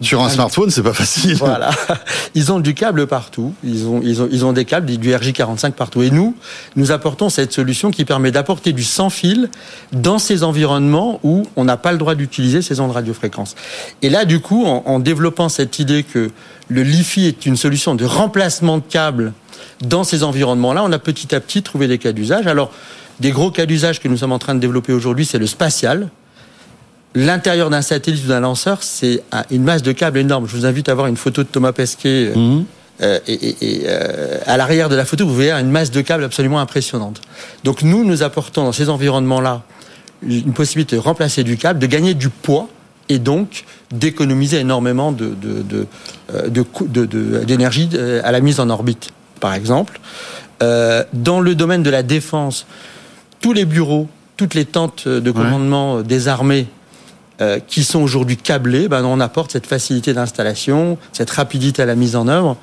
Sur 0.00 0.22
un 0.22 0.28
smartphone, 0.28 0.70
c'est 0.70 0.82
pas 0.82 0.92
facile. 0.92 1.34
Voilà. 1.36 1.70
Ils 2.34 2.52
ont 2.52 2.60
du 2.60 2.74
câble 2.74 3.06
partout. 3.06 3.52
Ils 3.64 3.86
ont, 3.86 4.00
ils 4.02 4.22
ont, 4.22 4.28
ils 4.30 4.44
ont 4.44 4.52
des 4.52 4.64
câbles, 4.64 4.86
du 4.86 5.10
RJ45 5.10 5.72
partout. 5.72 6.02
Et 6.02 6.10
nous, 6.10 6.36
nous 6.76 6.92
apportons 6.92 7.28
cette 7.30 7.52
solution 7.52 7.90
qui 7.90 8.04
permet 8.04 8.30
d'apporter 8.30 8.72
du 8.72 8.84
sans 8.84 9.10
fil 9.10 9.50
dans 9.92 10.18
ces 10.18 10.44
environnements 10.44 11.18
où 11.24 11.44
on 11.56 11.64
n'a 11.64 11.76
pas 11.76 11.90
le 11.90 11.98
droit 11.98 12.14
d'utiliser 12.14 12.62
ces 12.62 12.78
ondes 12.78 12.92
radiofréquences. 12.92 13.56
Et 14.02 14.10
là, 14.10 14.24
du 14.24 14.40
coup, 14.40 14.66
en, 14.66 14.84
en 14.86 15.00
développant 15.00 15.48
cette 15.48 15.80
idée 15.80 16.04
que 16.04 16.30
le 16.68 16.82
LiFi 16.82 17.26
est 17.26 17.46
une 17.46 17.56
solution 17.56 17.94
de 17.94 18.04
remplacement 18.04 18.78
de 18.78 18.84
câbles 18.88 19.32
dans 19.82 20.04
ces 20.04 20.22
environnements-là, 20.22 20.82
on 20.84 20.92
a 20.92 20.98
petit 20.98 21.34
à 21.34 21.40
petit 21.40 21.62
trouvé 21.62 21.88
des 21.88 21.98
cas 21.98 22.12
d'usage. 22.12 22.46
Alors, 22.46 22.72
des 23.20 23.30
gros 23.30 23.50
cas 23.50 23.66
d'usage 23.66 24.00
que 24.00 24.08
nous 24.08 24.16
sommes 24.16 24.32
en 24.32 24.38
train 24.38 24.54
de 24.54 24.60
développer 24.60 24.92
aujourd'hui, 24.92 25.24
c'est 25.24 25.38
le 25.38 25.46
spatial. 25.46 26.08
L'intérieur 27.26 27.68
d'un 27.68 27.82
satellite 27.82 28.24
ou 28.24 28.28
d'un 28.28 28.38
lanceur, 28.40 28.82
c'est 28.84 29.22
une 29.50 29.64
masse 29.64 29.82
de 29.82 29.90
câbles 29.90 30.18
énorme. 30.18 30.46
Je 30.46 30.56
vous 30.56 30.66
invite 30.66 30.88
à 30.88 30.94
voir 30.94 31.08
une 31.08 31.16
photo 31.16 31.42
de 31.42 31.48
Thomas 31.48 31.72
Pesquet. 31.72 32.32
Mhm. 32.36 32.64
Euh, 33.00 33.18
et, 33.26 33.56
euh, 33.86 34.38
à 34.46 34.56
l'arrière 34.56 34.88
de 34.88 34.94
la 34.96 35.04
photo, 35.04 35.26
vous 35.26 35.34
verrez 35.34 35.60
une 35.60 35.70
masse 35.70 35.90
de 35.90 36.00
câbles 36.00 36.22
absolument 36.24 36.60
impressionnante. 36.60 37.20
Donc 37.64 37.82
nous, 37.82 38.04
nous 38.04 38.22
apportons 38.22 38.62
dans 38.64 38.72
ces 38.72 38.88
environnements-là 38.88 39.62
une 40.22 40.52
possibilité 40.52 40.94
de 40.96 41.00
remplacer 41.00 41.42
du 41.44 41.56
câble, 41.56 41.78
de 41.80 41.86
gagner 41.86 42.14
du 42.14 42.28
poids 42.28 42.68
et 43.08 43.18
donc 43.18 43.64
d'économiser 43.92 44.58
énormément 44.60 45.10
de, 45.12 45.26
de, 45.26 45.62
de, 45.62 45.86
euh, 46.34 46.48
de 46.48 46.62
coût- 46.62 46.86
de- 46.88 47.04
de- 47.06 47.44
d'énergie 47.44 47.88
euh, 47.94 48.20
à 48.24 48.30
la 48.32 48.40
mise 48.40 48.60
en 48.60 48.68
orbite, 48.70 49.10
par 49.40 49.54
exemple. 49.54 50.00
Euh, 50.62 51.02
dans 51.12 51.40
le 51.40 51.54
domaine 51.54 51.82
de 51.84 51.90
la 51.90 52.02
défense, 52.02 52.66
tous 53.40 53.52
les 53.52 53.64
bureaux, 53.64 54.08
toutes 54.36 54.54
les 54.54 54.64
tentes 54.64 55.06
de 55.08 55.30
commandement 55.30 56.00
des 56.02 56.26
armées 56.28 56.66
euh, 57.40 57.58
qui 57.66 57.84
sont 57.84 58.00
aujourd'hui 58.00 58.36
câblés, 58.36 58.88
ben, 58.88 59.04
on 59.04 59.20
apporte 59.20 59.52
cette 59.52 59.66
facilité 59.66 60.12
d'installation, 60.12 60.98
cette 61.12 61.30
rapidité 61.30 61.82
à 61.82 61.86
la 61.86 61.94
mise 61.94 62.16
en 62.16 62.26
œuvre, 62.28 62.56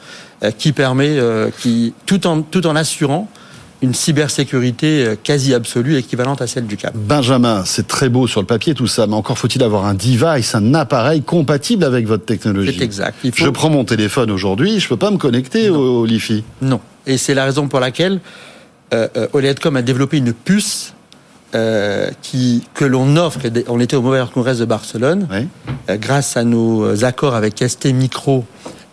euh, 0.44 0.52
qui 0.52 0.72
permet, 0.74 1.18
euh, 1.18 1.50
qui, 1.60 1.94
tout, 2.06 2.28
en, 2.28 2.42
tout 2.42 2.66
en 2.68 2.76
assurant 2.76 3.30
une 3.82 3.94
cybersécurité 3.94 5.16
quasi 5.24 5.54
absolue, 5.54 5.98
équivalente 5.98 6.42
à 6.42 6.48
celle 6.48 6.66
du 6.66 6.76
câble. 6.78 6.98
Benjamin, 6.98 7.64
c'est 7.66 7.88
très 7.88 8.10
beau 8.10 8.26
sur 8.26 8.40
le 8.42 8.48
papier 8.48 8.74
tout 8.74 8.88
ça, 8.88 9.06
mais 9.06 9.14
encore 9.14 9.38
faut-il 9.38 9.62
avoir 9.64 9.86
un 9.86 9.94
device, 9.94 10.56
un 10.56 10.74
appareil 10.74 11.22
compatible 11.22 11.84
avec 11.84 12.08
votre 12.08 12.26
technologie. 12.26 12.76
C'est 12.78 12.84
exact. 12.84 13.18
Il 13.24 13.32
faut- 13.32 13.46
Je 13.46 13.50
prends 13.50 13.70
mon 13.70 13.84
téléphone 13.84 14.32
aujourd'hui, 14.32 14.80
je 14.80 14.88
peux 14.88 14.98
pas 14.98 15.12
me 15.12 15.18
connecter 15.18 15.70
au, 15.70 16.02
au 16.02 16.06
Li-Fi. 16.06 16.44
Non. 16.62 16.80
Et 17.06 17.18
c'est 17.18 17.34
la 17.34 17.46
raison 17.46 17.68
pour 17.68 17.80
laquelle 17.80 18.20
euh, 18.94 19.08
Oledcom 19.34 19.76
a 19.76 19.82
développé 19.82 20.18
une 20.18 20.34
puce 20.34 20.94
euh, 21.54 22.10
qui, 22.22 22.64
que 22.74 22.86
l'on 22.86 23.16
offre. 23.18 23.40
On 23.68 23.80
était 23.80 23.96
au 23.96 24.02
Mobile 24.02 24.26
Congress 24.34 24.58
de 24.58 24.66
Barcelone. 24.66 25.28
Euh, 25.90 25.98
grâce 25.98 26.38
à 26.38 26.44
nos 26.44 27.04
accords 27.06 27.36
avec 27.36 27.64
ST 27.66 27.86
Micro 27.94 28.44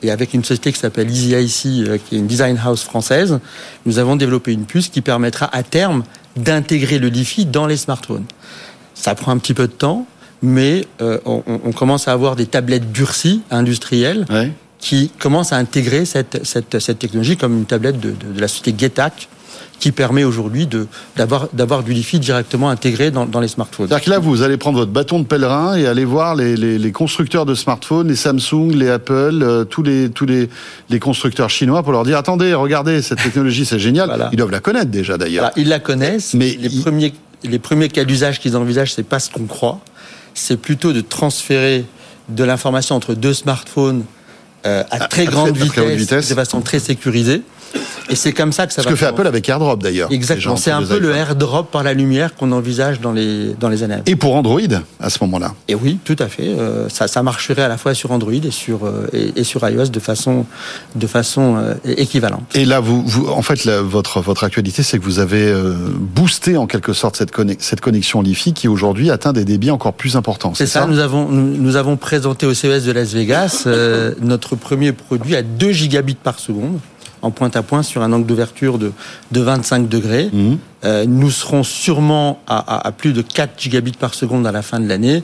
et 0.03 0.11
avec 0.11 0.35
une 0.35 0.45
société 0.45 0.73
qui 0.73 0.79
s'appelle 0.79 1.11
Easy 1.11 1.31
IC, 1.33 1.89
euh, 1.89 1.99
qui 1.99 2.17
est 2.17 2.19
une 2.19 2.27
design 2.27 2.61
house 2.63 2.83
française, 2.83 3.39
nous 3.87 3.99
avons 3.99 4.17
développé 4.17 4.53
une 4.53 4.65
puce 4.65 4.89
qui 4.89 5.01
permettra 5.01 5.49
à 5.53 5.63
terme 5.63 6.03
d'intégrer 6.37 6.99
le 6.99 7.09
Li-Fi 7.09 7.47
dans 7.47 7.67
les 7.67 7.77
smartphones. 7.77 8.25
Ça 8.95 9.15
prend 9.15 9.33
un 9.33 9.39
petit 9.39 9.55
peu 9.55 9.67
de 9.67 9.73
temps, 9.73 10.07
mais 10.43 10.87
euh, 11.01 11.19
on, 11.25 11.43
on 11.47 11.73
commence 11.73 12.09
à 12.09 12.13
avoir 12.13 12.37
des 12.37 12.47
tablettes 12.47 12.93
durcies 12.93 13.43
industrielles 13.51 14.27
qui 14.79 15.11
commencent 15.21 15.53
à 15.53 15.57
intégrer 15.57 16.05
cette, 16.05 16.45
cette, 16.45 16.81
cette 16.81 16.99
technologie 16.99 17.37
comme 17.37 17.57
une 17.57 17.65
tablette 17.67 18.01
de, 18.01 18.11
de, 18.11 18.33
de 18.35 18.41
la 18.41 18.49
société 18.49 18.75
Getac 18.77 19.29
qui 19.83 19.91
permet 19.91 20.23
aujourd'hui 20.23 20.69
de- 20.69 20.87
d'avoir 21.17 21.49
d'avoir 21.53 21.83
du 21.83 21.93
Li-Fi 21.93 22.21
directement 22.21 22.71
intégré 22.71 23.11
dans, 23.11 23.27
dans 23.27 23.41
les 23.41 23.49
smartphones. 23.49 23.89
C'est-à-dire 23.89 24.05
que 24.05 24.11
là, 24.11 24.21
vous 24.21 24.43
allez 24.43 24.57
prendre 24.57 24.79
votre 24.79 24.93
bâton 24.93 25.19
de 25.19 25.25
pèlerin 25.25 25.75
et 25.77 25.89
aller 25.89 26.05
voir 26.05 26.37
les, 26.37 26.57
les- 26.57 26.79
les 26.79 26.93
constructeurs 26.93 27.47
de 27.47 27.57
smartphones, 27.57 28.07
les 28.07 28.15
Samsung, 28.15 28.71
les 28.77 28.89
Apple, 28.89 29.41
euh, 29.43 29.65
tous 29.65 29.83
les 29.83 30.09
tous 30.09 30.25
les, 30.25 30.49
les 30.89 31.01
constructeurs 31.01 31.51
chinois 31.51 31.83
pour 31.83 31.91
leur 31.91 32.05
dire 32.05 32.17
attendez, 32.17 32.55
regardez 32.55 33.03
cette 33.03 33.21
technologie, 33.21 33.67
c'est 33.67 33.81
génial. 33.81 34.29
Ils 34.33 34.37
doivent 34.39 34.53
la 34.53 34.61
connaître 34.61 34.91
déjà 34.93 35.19
d'ailleurs. 35.19 35.43
Voilà, 35.51 35.55
ils 35.57 35.69
la 35.69 35.81
connaissent, 35.81 36.33
mais 36.35 36.57
les 36.61 36.71
premiers 36.81 37.13
les 37.43 37.59
premiers 37.59 37.89
cas 37.89 38.05
d'usage 38.05 38.39
qu'ils 38.39 38.57
envisagent, 38.57 38.93
c'est 38.93 39.03
pas 39.03 39.19
ce 39.19 39.31
qu'on 39.31 39.47
croit. 39.47 39.81
C'est 40.33 40.57
plutôt 40.57 40.93
de 40.93 41.01
transférer 41.01 41.85
de 42.29 42.45
l'information 42.45 42.95
entre 42.95 43.15
deux 43.15 43.35
smartphones 43.35 44.05
euh, 44.65 44.85
à, 44.93 45.09
très 45.09 45.23
à 45.23 45.31
grande 45.33 45.55
très- 45.55 45.61
à 45.61 45.65
vitesse, 45.65 45.73
très 45.73 45.83
haute 45.93 45.99
vitesse. 45.99 46.29
de 46.29 46.35
façon 46.37 46.61
très 46.61 46.79
sécurisée. 46.79 47.43
Et 48.13 48.17
c'est 48.17 48.33
comme 48.33 48.53
ça 48.53 48.67
que 48.67 48.73
ça 48.73 48.83
Ce 48.83 48.87
va. 48.87 48.93
que 48.93 48.97
fait. 48.99 49.07
Apple 49.07 49.27
avec 49.27 49.49
AirDrop 49.49 49.77
d'ailleurs. 49.79 50.13
Exactement. 50.13 50.57
C'est 50.57 50.71
un 50.71 50.83
peu 50.83 50.99
le 50.99 51.13
airdrop 51.15 51.71
par 51.71 51.83
la 51.83 51.95
lumière 51.95 52.35
qu'on 52.35 52.53
envisage 52.53 53.01
dans 53.01 53.13
les 53.13 53.55
dans 53.59 53.69
les 53.71 53.83
années. 53.83 53.95
à 53.95 53.97
venir. 53.99 54.13
Et 54.13 54.17
pour 54.17 54.35
Android 54.37 54.61
à 55.01 55.09
ce 55.11 55.19
moment-là. 55.23 55.55
Et 55.69 55.75
oui, 55.75 55.99
tout 56.05 56.17
à 56.19 56.29
fait. 56.29 56.49
Euh, 56.49 56.89
ça, 56.89 57.09
ça 57.09 57.23
marcherait 57.23 57.63
à 57.63 57.69
la 57.69 57.79
fois 57.79 57.95
sur 57.95 58.13
Android 58.13 58.33
et 58.33 58.51
sur 58.51 58.85
euh, 58.85 59.09
et, 59.13 59.41
et 59.41 59.45
sur 59.45 59.67
iOS 59.69 59.87
de 59.87 59.99
façon 60.01 60.45
de 60.95 61.07
façon 61.07 61.57
euh, 61.57 61.75
équivalente. 61.85 62.43
Et 62.55 62.65
là, 62.67 62.81
vous, 62.81 63.03
vous 63.07 63.27
en 63.29 63.43
fait, 63.43 63.67
votre 63.69 64.21
votre 64.21 64.45
actualité, 64.45 64.83
c'est 64.83 64.99
que 64.99 65.05
vous 65.05 65.19
avez 65.19 65.53
boosté 65.99 66.57
en 66.57 66.67
quelque 66.67 66.93
sorte 66.93 67.17
cette, 67.17 67.33
cette 67.61 67.81
connexion 67.81 68.21
Li-Fi 68.23 68.53
qui 68.53 68.69
aujourd'hui 68.69 69.11
atteint 69.11 69.33
des 69.33 69.45
débits 69.45 69.71
encore 69.71 69.95
plus 69.95 70.17
importants. 70.17 70.53
C'est 70.55 70.67
ça, 70.67 70.87
nous 70.87 70.99
avons 70.99 71.29
nous, 71.29 71.57
nous 71.57 71.77
avons 71.77 71.97
présenté 71.97 72.45
au 72.47 72.53
CES 72.55 72.85
de 72.85 72.93
Las 72.93 73.13
Vegas 73.15 73.67
notre 74.21 74.55
premier 74.57 74.93
produit 74.93 75.35
à 75.37 75.43
2 75.43 75.73
gigabits 75.73 76.15
par 76.23 76.39
seconde 76.39 76.79
en 77.23 77.31
pointe 77.31 77.57
à 77.57 77.63
pointe 77.63 77.85
sur 77.85 78.03
un 78.03 78.13
angle 78.13 78.27
d'ouverture 78.27 78.79
de, 78.79 78.93
de 79.31 79.41
25 79.41 79.89
degrés. 79.89 80.29
Mhm. 80.33 80.59
Euh, 80.85 81.05
nous 81.07 81.31
serons 81.31 81.63
sûrement 81.63 82.41
à, 82.47 82.59
à- 82.59 82.87
à 82.89 82.93
plus 82.93 83.13
de 83.13 83.23
4 83.23 83.53
gigabits 83.61 83.93
par 83.93 84.15
seconde 84.15 84.47
à 84.47 84.53
la 84.53 84.63
fin 84.63 84.81
de 84.81 84.89
l'année. 84.89 85.23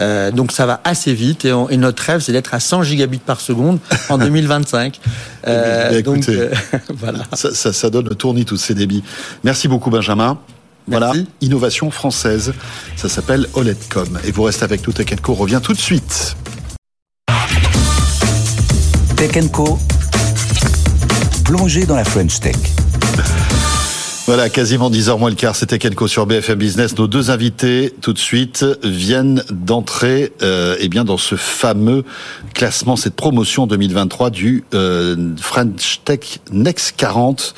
Euh, 0.00 0.32
donc 0.32 0.50
ça 0.50 0.66
va 0.66 0.80
assez 0.82 1.14
vite 1.14 1.44
et, 1.44 1.52
on- 1.52 1.68
et 1.68 1.76
notre 1.76 2.02
rêve 2.02 2.20
c'est 2.20 2.32
d'être 2.32 2.52
à 2.54 2.58
100 2.58 2.82
gigabits 2.82 3.18
par 3.18 3.40
seconde 3.40 3.78
en 4.08 4.18
2025. 4.26 4.98
Euh, 5.46 5.86
Eh 5.86 5.92
bien, 5.92 6.02
donc 6.02 6.16
écoutez, 6.16 6.36
euh, 6.38 6.50
voilà. 6.98 7.20
ça, 7.34 7.54
ça, 7.54 7.72
ça 7.72 7.90
donne 7.90 8.08
le 8.08 8.14
tournis 8.16 8.44
tous 8.44 8.56
ces 8.56 8.74
débits. 8.74 9.04
Merci 9.44 9.68
beaucoup 9.68 9.90
Benjamin. 9.90 10.38
Voilà, 10.86 11.12
innovation 11.40 11.90
française. 11.90 12.52
Ça 12.96 13.08
s'appelle 13.08 13.46
OLEDcom. 13.54 14.18
Et 14.26 14.32
vous 14.32 14.42
restez 14.42 14.64
avec 14.64 14.86
nous, 14.86 14.92
Tech 14.92 15.06
Co 15.22 15.32
revient 15.32 15.60
tout 15.62 15.72
de 15.72 15.78
suite. 15.78 16.36
Tech 19.16 19.50
Co. 19.50 19.78
Plongez 21.44 21.84
dans 21.84 21.96
la 21.96 22.04
French 22.04 22.40
Tech. 22.40 22.56
Voilà, 24.26 24.48
quasiment 24.48 24.90
10h 24.90 25.18
moins 25.18 25.28
le 25.28 25.36
quart, 25.36 25.54
c'était 25.54 25.78
Kenko 25.78 26.08
sur 26.08 26.24
BFM 26.24 26.58
Business. 26.58 26.96
Nos 26.96 27.06
deux 27.06 27.30
invités, 27.30 27.92
tout 28.00 28.14
de 28.14 28.18
suite, 28.18 28.64
viennent 28.82 29.44
d'entrer 29.50 30.32
euh, 30.42 30.76
eh 30.80 30.88
bien 30.88 31.04
dans 31.04 31.18
ce 31.18 31.34
fameux 31.34 32.04
classement, 32.54 32.96
cette 32.96 33.14
promotion 33.14 33.66
2023 33.66 34.30
du 34.30 34.64
euh, 34.72 35.34
French 35.38 36.00
Tech 36.06 36.40
Next 36.50 36.94
40. 36.96 37.54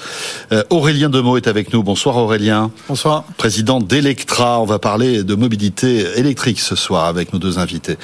Euh, 0.50 0.64
Aurélien 0.70 1.08
Demeaux 1.08 1.36
est 1.36 1.46
avec 1.46 1.72
nous. 1.72 1.84
Bonsoir 1.84 2.16
Aurélien. 2.16 2.72
Bonsoir. 2.88 3.22
Président 3.36 3.78
d'Electra. 3.78 4.60
On 4.60 4.64
va 4.66 4.80
parler 4.80 5.22
de 5.22 5.34
mobilité 5.36 6.18
électrique 6.18 6.58
ce 6.58 6.74
soir 6.74 7.04
avec 7.04 7.32
nos 7.32 7.38
deux 7.38 7.60
invités. 7.60 7.96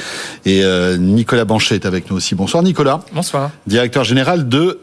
Et 0.45 0.63
euh, 0.63 0.97
Nicolas 0.99 1.45
Banchet 1.45 1.75
est 1.75 1.87
avec 1.87 2.09
nous 2.09 2.17
aussi. 2.17 2.37
Bonsoir 2.37 2.63
Nicolas. 2.63 3.01
Bonsoir. 3.13 3.51
Directeur 3.67 4.05
général 4.05 4.49
de 4.49 4.79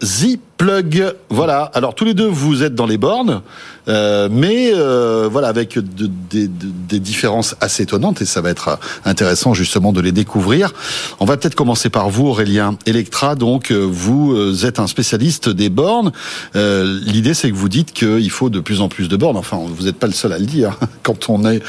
Zplug. 0.69 1.13
Voilà. 1.29 1.63
Alors 1.73 1.95
tous 1.95 2.03
les 2.05 2.13
deux, 2.13 2.27
vous 2.27 2.63
êtes 2.63 2.75
dans 2.75 2.85
les 2.85 2.97
bornes, 2.97 3.41
euh, 3.87 4.27
mais 4.29 4.71
euh, 4.73 5.29
voilà 5.31 5.47
avec 5.47 5.75
de- 5.75 5.81
de- 6.07 6.07
de- 6.31 6.49
des 6.87 6.99
différences 6.99 7.55
assez 7.61 7.83
étonnantes 7.83 8.21
et 8.21 8.25
ça 8.25 8.41
va 8.41 8.49
être 8.49 8.77
intéressant 9.05 9.53
justement 9.53 9.93
de 9.93 10.01
les 10.01 10.11
découvrir. 10.11 10.73
On 11.21 11.25
va 11.25 11.37
peut-être 11.37 11.55
commencer 11.55 11.89
par 11.89 12.09
vous, 12.09 12.27
Aurélien 12.27 12.75
Electra. 12.85 13.35
Donc 13.35 13.71
euh, 13.71 13.87
vous 13.89 14.33
euh, 14.33 14.65
êtes 14.65 14.79
un 14.79 14.87
spécialiste 14.87 15.47
des 15.49 15.69
bornes. 15.69 16.11
Euh, 16.57 16.99
L'idée, 17.05 17.33
c'est 17.33 17.49
que 17.49 17.55
vous 17.55 17.69
dites 17.69 17.93
qu'il 17.93 18.29
faut 18.29 18.49
de 18.49 18.59
plus 18.59 18.81
en 18.81 18.89
plus 18.89 19.07
de 19.07 19.15
bornes. 19.15 19.37
Enfin, 19.37 19.59
vous 19.65 19.85
n'êtes 19.85 19.97
pas 19.97 20.07
le 20.07 20.13
seul 20.13 20.33
à 20.33 20.39
le 20.39 20.45
dire. 20.45 20.77
Quand 21.03 21.29
on 21.29 21.49
est, 21.49 21.61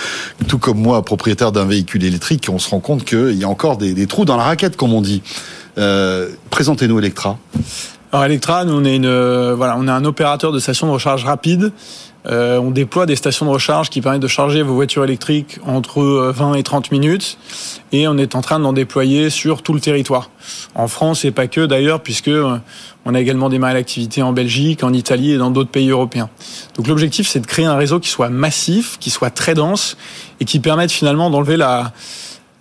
tout 0.49 0.59
comme 0.59 0.79
moi, 0.79 1.05
propriétaire 1.05 1.53
d'un 1.53 1.65
véhicule 1.65 2.03
électrique, 2.05 2.49
on 2.51 2.59
se 2.59 2.69
rend 2.71 2.81
compte 2.81 3.05
qu'il 3.05 3.35
y 3.39 3.45
a 3.45 3.49
encore 3.49 3.77
des, 3.77 3.95
des 3.95 4.07
trous 4.09 4.25
dans 4.25 4.37
la 4.37 4.45
raquette, 4.45 4.77
comme 4.77 4.93
on 4.93 5.01
dit. 5.01 5.23
Euh, 5.79 6.29
Présentez-nous 6.51 6.99
Electra. 6.99 7.39
Alors 8.12 8.24
Electra, 8.24 8.65
nous 8.65 8.73
on 8.73 8.85
est 8.85 8.97
une 8.97 9.07
euh, 9.07 9.55
voilà, 9.55 9.77
on 9.78 9.87
est 9.87 9.91
un 9.91 10.05
opérateur 10.05 10.51
de 10.51 10.59
stations 10.59 10.89
de 10.89 10.93
recharge 10.93 11.24
rapide. 11.24 11.70
Euh, 12.27 12.59
on 12.59 12.73
déploie 12.73 13.07
des 13.07 13.15
stations 13.15 13.47
de 13.47 13.51
recharge 13.51 13.89
qui 13.89 14.03
permettent 14.03 14.20
de 14.20 14.27
charger 14.27 14.62
vos 14.62 14.74
voitures 14.74 15.05
électriques 15.05 15.59
entre 15.65 16.03
euh, 16.03 16.32
20 16.32 16.55
et 16.55 16.62
30 16.65 16.91
minutes 16.91 17.39
et 17.93 18.09
on 18.09 18.19
est 18.19 18.35
en 18.35 18.43
train 18.43 18.59
d'en 18.59 18.73
déployer 18.73 19.31
sur 19.31 19.62
tout 19.62 19.73
le 19.73 19.81
territoire. 19.81 20.28
En 20.74 20.89
France 20.89 21.24
et 21.24 21.31
pas 21.31 21.47
que 21.47 21.65
d'ailleurs 21.65 22.03
puisque 22.03 22.28
euh, 22.28 22.59
on 23.07 23.15
a 23.15 23.20
également 23.20 23.49
démarré 23.49 23.74
l'activité 23.74 24.23
en 24.23 24.32
Belgique, 24.32 24.82
en 24.82 24.93
Italie 24.93 25.31
et 25.31 25.39
dans 25.39 25.53
d'autres 25.53 25.70
pays 25.70 25.91
européens. 25.91 26.28
Donc 26.77 26.89
l'objectif 26.89 27.28
c'est 27.28 27.41
de 27.41 27.47
créer 27.47 27.65
un 27.65 27.77
réseau 27.77 28.01
qui 28.01 28.11
soit 28.11 28.28
massif, 28.28 28.99
qui 28.99 29.11
soit 29.11 29.31
très 29.31 29.55
dense 29.55 29.97
et 30.41 30.45
qui 30.45 30.59
permette 30.59 30.91
finalement 30.91 31.31
d'enlever 31.31 31.57
la 31.57 31.93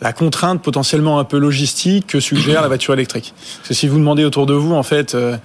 la 0.02 0.14
contrainte 0.14 0.62
potentiellement 0.62 1.20
un 1.20 1.26
peu 1.26 1.38
logistique 1.38 2.08
que 2.08 2.20
suggère 2.20 2.62
la 2.62 2.68
voiture 2.68 2.94
électrique. 2.94 3.34
Parce 3.58 3.70
que 3.70 3.74
si 3.74 3.88
vous 3.88 3.98
demandez 3.98 4.24
autour 4.24 4.46
de 4.46 4.54
vous, 4.54 4.74
en 4.74 4.84
fait, 4.84 5.14
euh, 5.14 5.36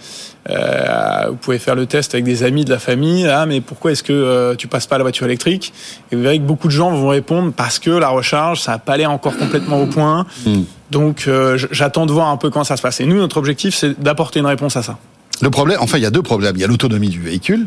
euh, 0.51 1.27
vous 1.29 1.37
pouvez 1.37 1.59
faire 1.59 1.75
le 1.75 1.87
test 1.87 2.15
avec 2.15 2.25
des 2.25 2.43
amis 2.43 2.65
de 2.65 2.71
la 2.71 2.79
famille. 2.79 3.27
Ah, 3.27 3.47
mais 3.47 3.61
pourquoi 3.61 3.93
est-ce 3.93 4.03
que 4.03 4.13
euh, 4.13 4.55
tu 4.55 4.69
passes 4.69 4.87
pas 4.87 4.97
à 4.97 4.99
la 4.99 5.05
voiture 5.05 5.27
électrique? 5.27 5.73
Et 6.13 6.17
vous 6.17 6.23
verrez 6.23 6.39
que 6.39 6.45
beaucoup 6.45 6.69
de 6.69 6.73
gens 6.73 6.91
vont 6.91 7.09
répondre 7.09 7.53
parce 7.53 7.79
que 7.79 7.91
la 7.91 8.09
recharge, 8.09 8.61
ça 8.61 8.73
n'a 8.73 8.79
pas 8.79 8.97
l'air 8.97 9.11
encore 9.11 9.37
complètement 9.37 9.81
au 9.81 9.87
point. 9.87 10.27
Hmm. 10.47 10.63
Donc, 10.91 11.25
euh, 11.27 11.59
j'attends 11.73 12.07
de 12.07 12.13
voir 12.13 12.29
un 12.29 12.37
peu 12.37 12.51
comment 12.51 12.65
ça 12.65 12.77
se 12.77 12.83
passe. 12.83 13.01
Et 13.01 13.07
nous, 13.07 13.17
notre 13.17 13.39
objectif, 13.39 13.75
c'est 13.75 14.01
d'apporter 14.01 14.39
une 14.39 14.47
réponse 14.47 14.77
à 14.77 14.83
ça. 14.83 14.99
Le 15.43 15.51
problème, 15.51 15.79
enfin, 15.81 15.99
il 15.99 16.03
y 16.03 16.07
a 16.07 16.11
deux 16.11 16.23
problèmes. 16.23 16.55
Il 16.57 16.61
y 16.61 16.65
a 16.65 16.69
l'autonomie 16.69 17.09
du 17.09 17.21
véhicule. 17.21 17.67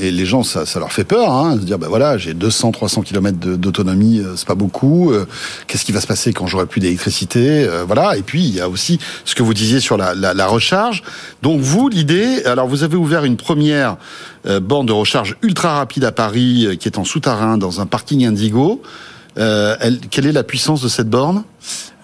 Et 0.00 0.10
les 0.12 0.26
gens, 0.26 0.42
ça, 0.44 0.64
ça 0.64 0.78
leur 0.78 0.92
fait 0.92 1.02
peur, 1.04 1.30
hein, 1.32 1.56
de 1.56 1.60
se 1.62 1.66
dire, 1.66 1.78
ben 1.78 1.88
voilà, 1.88 2.18
j'ai 2.18 2.32
200, 2.34 2.70
300 2.70 3.02
km 3.02 3.36
d'autonomie, 3.56 4.20
euh, 4.20 4.36
c'est 4.36 4.46
pas 4.46 4.54
beaucoup. 4.54 5.10
euh, 5.12 5.26
Qu'est-ce 5.66 5.84
qui 5.84 5.90
va 5.92 6.00
se 6.00 6.06
passer 6.06 6.32
quand 6.32 6.46
j'aurai 6.46 6.66
plus 6.66 6.80
d'électricité 6.80 7.64
euh, 7.66 7.84
Voilà. 7.84 8.16
Et 8.16 8.22
puis 8.22 8.42
il 8.44 8.54
y 8.54 8.60
a 8.60 8.68
aussi 8.68 9.00
ce 9.24 9.34
que 9.34 9.42
vous 9.42 9.54
disiez 9.54 9.80
sur 9.80 9.96
la, 9.96 10.14
la, 10.14 10.34
la 10.34 10.46
recharge. 10.46 11.02
Donc 11.42 11.60
vous, 11.60 11.88
l'idée, 11.88 12.44
alors 12.44 12.68
vous 12.68 12.84
avez 12.84 12.96
ouvert 12.96 13.24
une 13.24 13.36
première 13.36 13.96
euh, 14.46 14.60
borne 14.60 14.86
de 14.86 14.92
recharge 14.92 15.36
ultra 15.42 15.74
rapide 15.78 16.04
à 16.04 16.12
Paris, 16.12 16.76
qui 16.78 16.86
est 16.88 16.96
en 16.98 17.04
souterrain 17.04 17.58
dans 17.58 17.80
un 17.80 17.86
parking 17.86 18.24
Indigo. 18.24 18.80
Elle- 19.36 20.00
quelle 20.10 20.26
est 20.26 20.32
la 20.32 20.42
puissance 20.44 20.80
de 20.82 20.88
cette 20.88 21.08
borne? 21.10 21.44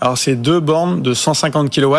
Alors, 0.01 0.19
c'est 0.19 0.37
deux 0.37 0.61
bornes 0.61 1.01
de 1.03 1.15
150 1.15 1.71
kW. 1.75 1.97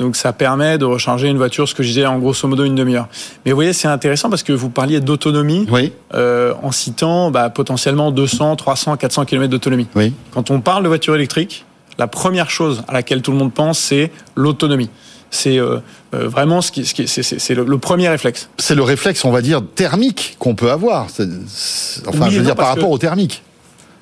Donc, 0.00 0.16
ça 0.16 0.32
permet 0.32 0.78
de 0.78 0.84
recharger 0.86 1.28
une 1.28 1.36
voiture, 1.36 1.68
ce 1.68 1.74
que 1.74 1.82
je 1.82 1.88
disais, 1.88 2.06
en 2.06 2.18
grosso 2.18 2.48
modo 2.48 2.64
une 2.64 2.74
demi-heure. 2.74 3.06
Mais 3.44 3.52
vous 3.52 3.56
voyez, 3.56 3.72
c'est 3.74 3.86
intéressant 3.86 4.30
parce 4.30 4.42
que 4.42 4.52
vous 4.52 4.70
parliez 4.70 5.00
d'autonomie 5.00 5.66
euh, 6.14 6.54
en 6.62 6.72
citant 6.72 7.30
bah, 7.30 7.50
potentiellement 7.50 8.10
200, 8.10 8.56
300, 8.56 8.96
400 8.96 9.24
km 9.26 9.50
d'autonomie. 9.50 9.86
Oui. 9.94 10.14
Quand 10.32 10.50
on 10.50 10.60
parle 10.60 10.82
de 10.84 10.88
voiture 10.88 11.14
électrique, 11.14 11.66
la 11.98 12.06
première 12.06 12.48
chose 12.48 12.82
à 12.88 12.94
laquelle 12.94 13.20
tout 13.20 13.30
le 13.30 13.36
monde 13.36 13.52
pense, 13.52 13.78
c'est 13.78 14.10
l'autonomie. 14.36 14.88
C'est 15.30 15.58
euh, 15.58 15.76
euh, 16.14 16.26
vraiment 16.28 16.60
ce 16.62 16.72
qui, 16.72 16.84
ce 16.86 16.94
qui- 16.94 17.06
c'est- 17.06 17.22
c'est 17.22 17.38
c'est 17.38 17.54
le, 17.54 17.64
le 17.64 17.78
premier 17.78 18.08
réflexe. 18.08 18.48
C'est 18.58 18.74
le 18.74 18.82
réflexe, 18.82 19.24
on 19.24 19.30
va 19.30 19.42
dire, 19.42 19.60
thermique 19.76 20.34
qu'on 20.40 20.54
peut 20.56 20.70
avoir. 20.72 21.08
C'est- 21.10 21.28
Enfin, 22.08 22.24
Oui 22.24 22.30
je 22.30 22.36
veux 22.36 22.38
non, 22.38 22.44
dire, 22.46 22.56
par 22.56 22.68
rapport 22.68 22.90
au 22.90 22.98
thermique. 22.98 23.42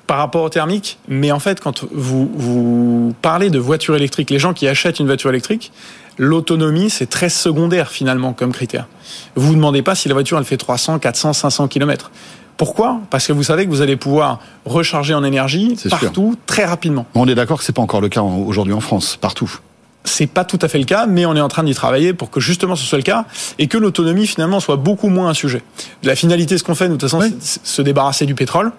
Par 0.09 0.17
rapport 0.17 0.41
au 0.41 0.49
thermique, 0.49 0.97
mais 1.07 1.31
en 1.31 1.37
fait, 1.37 1.59
quand 1.59 1.83
vous, 1.91 2.31
vous 2.33 3.13
parlez 3.21 3.51
de 3.51 3.59
voiture 3.59 3.95
électrique, 3.95 4.31
les 4.31 4.39
gens 4.39 4.53
qui 4.53 4.67
achètent 4.67 4.99
une 4.99 5.05
voiture 5.05 5.29
électrique, 5.29 5.71
l'autonomie, 6.17 6.89
c'est 6.89 7.05
très 7.05 7.29
secondaire 7.29 7.91
finalement 7.91 8.33
comme 8.33 8.51
critère. 8.51 8.87
Vous 9.35 9.49
vous 9.49 9.53
demandez 9.53 9.83
pas 9.83 9.93
si 9.93 10.07
la 10.07 10.15
voiture, 10.15 10.39
elle 10.39 10.45
fait 10.45 10.57
300, 10.57 10.97
400, 10.97 11.33
500 11.33 11.67
km. 11.67 12.09
Pourquoi? 12.57 13.01
Parce 13.11 13.27
que 13.27 13.33
vous 13.33 13.43
savez 13.43 13.65
que 13.65 13.69
vous 13.69 13.81
allez 13.81 13.97
pouvoir 13.97 14.39
recharger 14.65 15.13
en 15.13 15.23
énergie 15.23 15.77
sûr. 15.77 15.91
partout, 15.91 16.35
très 16.47 16.65
rapidement. 16.65 17.05
On 17.13 17.27
est 17.27 17.35
d'accord 17.35 17.59
que 17.59 17.63
c'est 17.63 17.71
pas 17.71 17.83
encore 17.83 18.01
le 18.01 18.09
cas 18.09 18.21
aujourd'hui 18.21 18.73
en 18.73 18.81
France, 18.81 19.15
partout. 19.15 19.59
C'est 20.05 20.27
pas 20.27 20.45
tout 20.45 20.59
à 20.61 20.67
fait 20.69 20.77
le 20.77 20.85
cas, 20.85 21.05
mais 21.07 21.25
on 21.25 21.35
est 21.35 21.41
en 21.41 21.49
train 21.49 21.63
d'y 21.63 21.73
travailler 21.73 22.13
pour 22.13 22.29
que 22.29 22.39
justement 22.39 22.75
ce 22.75 22.85
soit 22.85 22.97
le 22.97 23.03
cas 23.03 23.25
et 23.57 23.67
que 23.67 23.77
l'autonomie 23.77 24.27
finalement 24.27 24.59
soit 24.59 24.77
beaucoup 24.77 25.09
moins 25.09 25.27
un 25.27 25.33
sujet. 25.33 25.61
La 26.03 26.15
finalité, 26.15 26.57
ce 26.57 26.63
qu'on 26.63 26.73
fait, 26.73 26.87
de 26.87 26.93
toute 26.93 27.01
façon, 27.01 27.21
c'est 27.41 27.65
se 27.65 27.81
débarrasser 27.81 28.25
du 28.25 28.33
pétrole. 28.33 28.71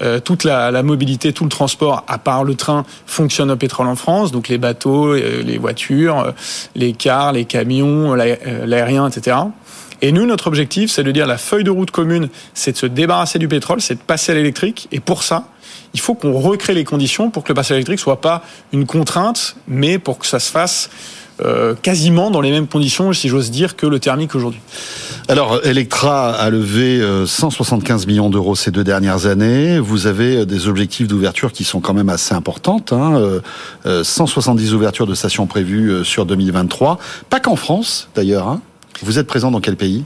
Euh, 0.00 0.20
toute 0.20 0.44
la, 0.44 0.70
la 0.70 0.82
mobilité, 0.82 1.32
tout 1.32 1.44
le 1.44 1.50
transport, 1.50 2.04
à 2.06 2.18
part 2.18 2.44
le 2.44 2.54
train, 2.54 2.84
fonctionne 3.06 3.50
au 3.50 3.56
pétrole 3.56 3.88
en 3.88 3.96
France. 3.96 4.30
Donc 4.30 4.48
les 4.48 4.58
bateaux, 4.58 5.08
euh, 5.08 5.42
les 5.42 5.58
voitures, 5.58 6.18
euh, 6.20 6.30
les 6.76 6.92
cars, 6.92 7.32
les 7.32 7.44
camions, 7.46 8.16
euh, 8.16 8.66
l'aérien, 8.66 9.08
etc. 9.08 9.36
Et 10.02 10.12
nous, 10.12 10.24
notre 10.24 10.46
objectif, 10.46 10.90
c'est 10.90 11.02
de 11.02 11.12
dire 11.12 11.26
la 11.26 11.36
feuille 11.36 11.64
de 11.64 11.70
route 11.70 11.90
commune, 11.90 12.28
c'est 12.54 12.72
de 12.72 12.76
se 12.76 12.86
débarrasser 12.86 13.38
du 13.38 13.48
pétrole, 13.48 13.80
c'est 13.80 13.96
de 13.96 14.00
passer 14.00 14.32
à 14.32 14.34
l'électrique. 14.34 14.88
Et 14.92 15.00
pour 15.00 15.22
ça, 15.22 15.44
il 15.94 16.00
faut 16.00 16.14
qu'on 16.14 16.38
recrée 16.38 16.74
les 16.74 16.84
conditions 16.84 17.30
pour 17.30 17.44
que 17.44 17.48
le 17.48 17.54
passage 17.54 17.76
électrique 17.76 18.00
soit 18.00 18.20
pas 18.20 18.42
une 18.72 18.86
contrainte, 18.86 19.56
mais 19.66 19.98
pour 19.98 20.18
que 20.18 20.26
ça 20.26 20.38
se 20.38 20.50
fasse 20.50 20.90
euh, 21.44 21.74
quasiment 21.74 22.30
dans 22.30 22.40
les 22.40 22.50
mêmes 22.50 22.66
conditions, 22.66 23.12
si 23.12 23.28
j'ose 23.28 23.50
dire, 23.50 23.76
que 23.76 23.86
le 23.86 23.98
thermique 23.98 24.34
aujourd'hui. 24.34 24.60
Alors, 25.28 25.64
Electra 25.64 26.32
a 26.32 26.50
levé 26.50 27.00
euh, 27.00 27.24
175 27.24 28.06
millions 28.06 28.30
d'euros 28.30 28.56
ces 28.56 28.70
deux 28.70 28.84
dernières 28.84 29.26
années. 29.26 29.78
Vous 29.78 30.06
avez 30.06 30.38
euh, 30.38 30.44
des 30.44 30.68
objectifs 30.68 31.08
d'ouverture 31.08 31.52
qui 31.52 31.64
sont 31.64 31.80
quand 31.80 31.94
même 31.94 32.08
assez 32.08 32.34
importantes. 32.34 32.92
Hein. 32.92 33.16
euh, 33.16 33.40
euh, 33.86 34.04
170 34.04 34.74
ouvertures 34.74 35.06
de 35.06 35.14
stations 35.14 35.46
prévues 35.46 35.90
euh, 35.90 36.04
sur 36.04 36.26
2023. 36.26 36.98
Pas 37.30 37.40
qu'en 37.40 37.56
France, 37.56 38.08
d'ailleurs. 38.14 38.48
Hein. 38.48 38.60
Vous 39.02 39.18
êtes 39.18 39.26
présent 39.26 39.50
dans 39.50 39.60
quel 39.60 39.76
pays? 39.76 40.04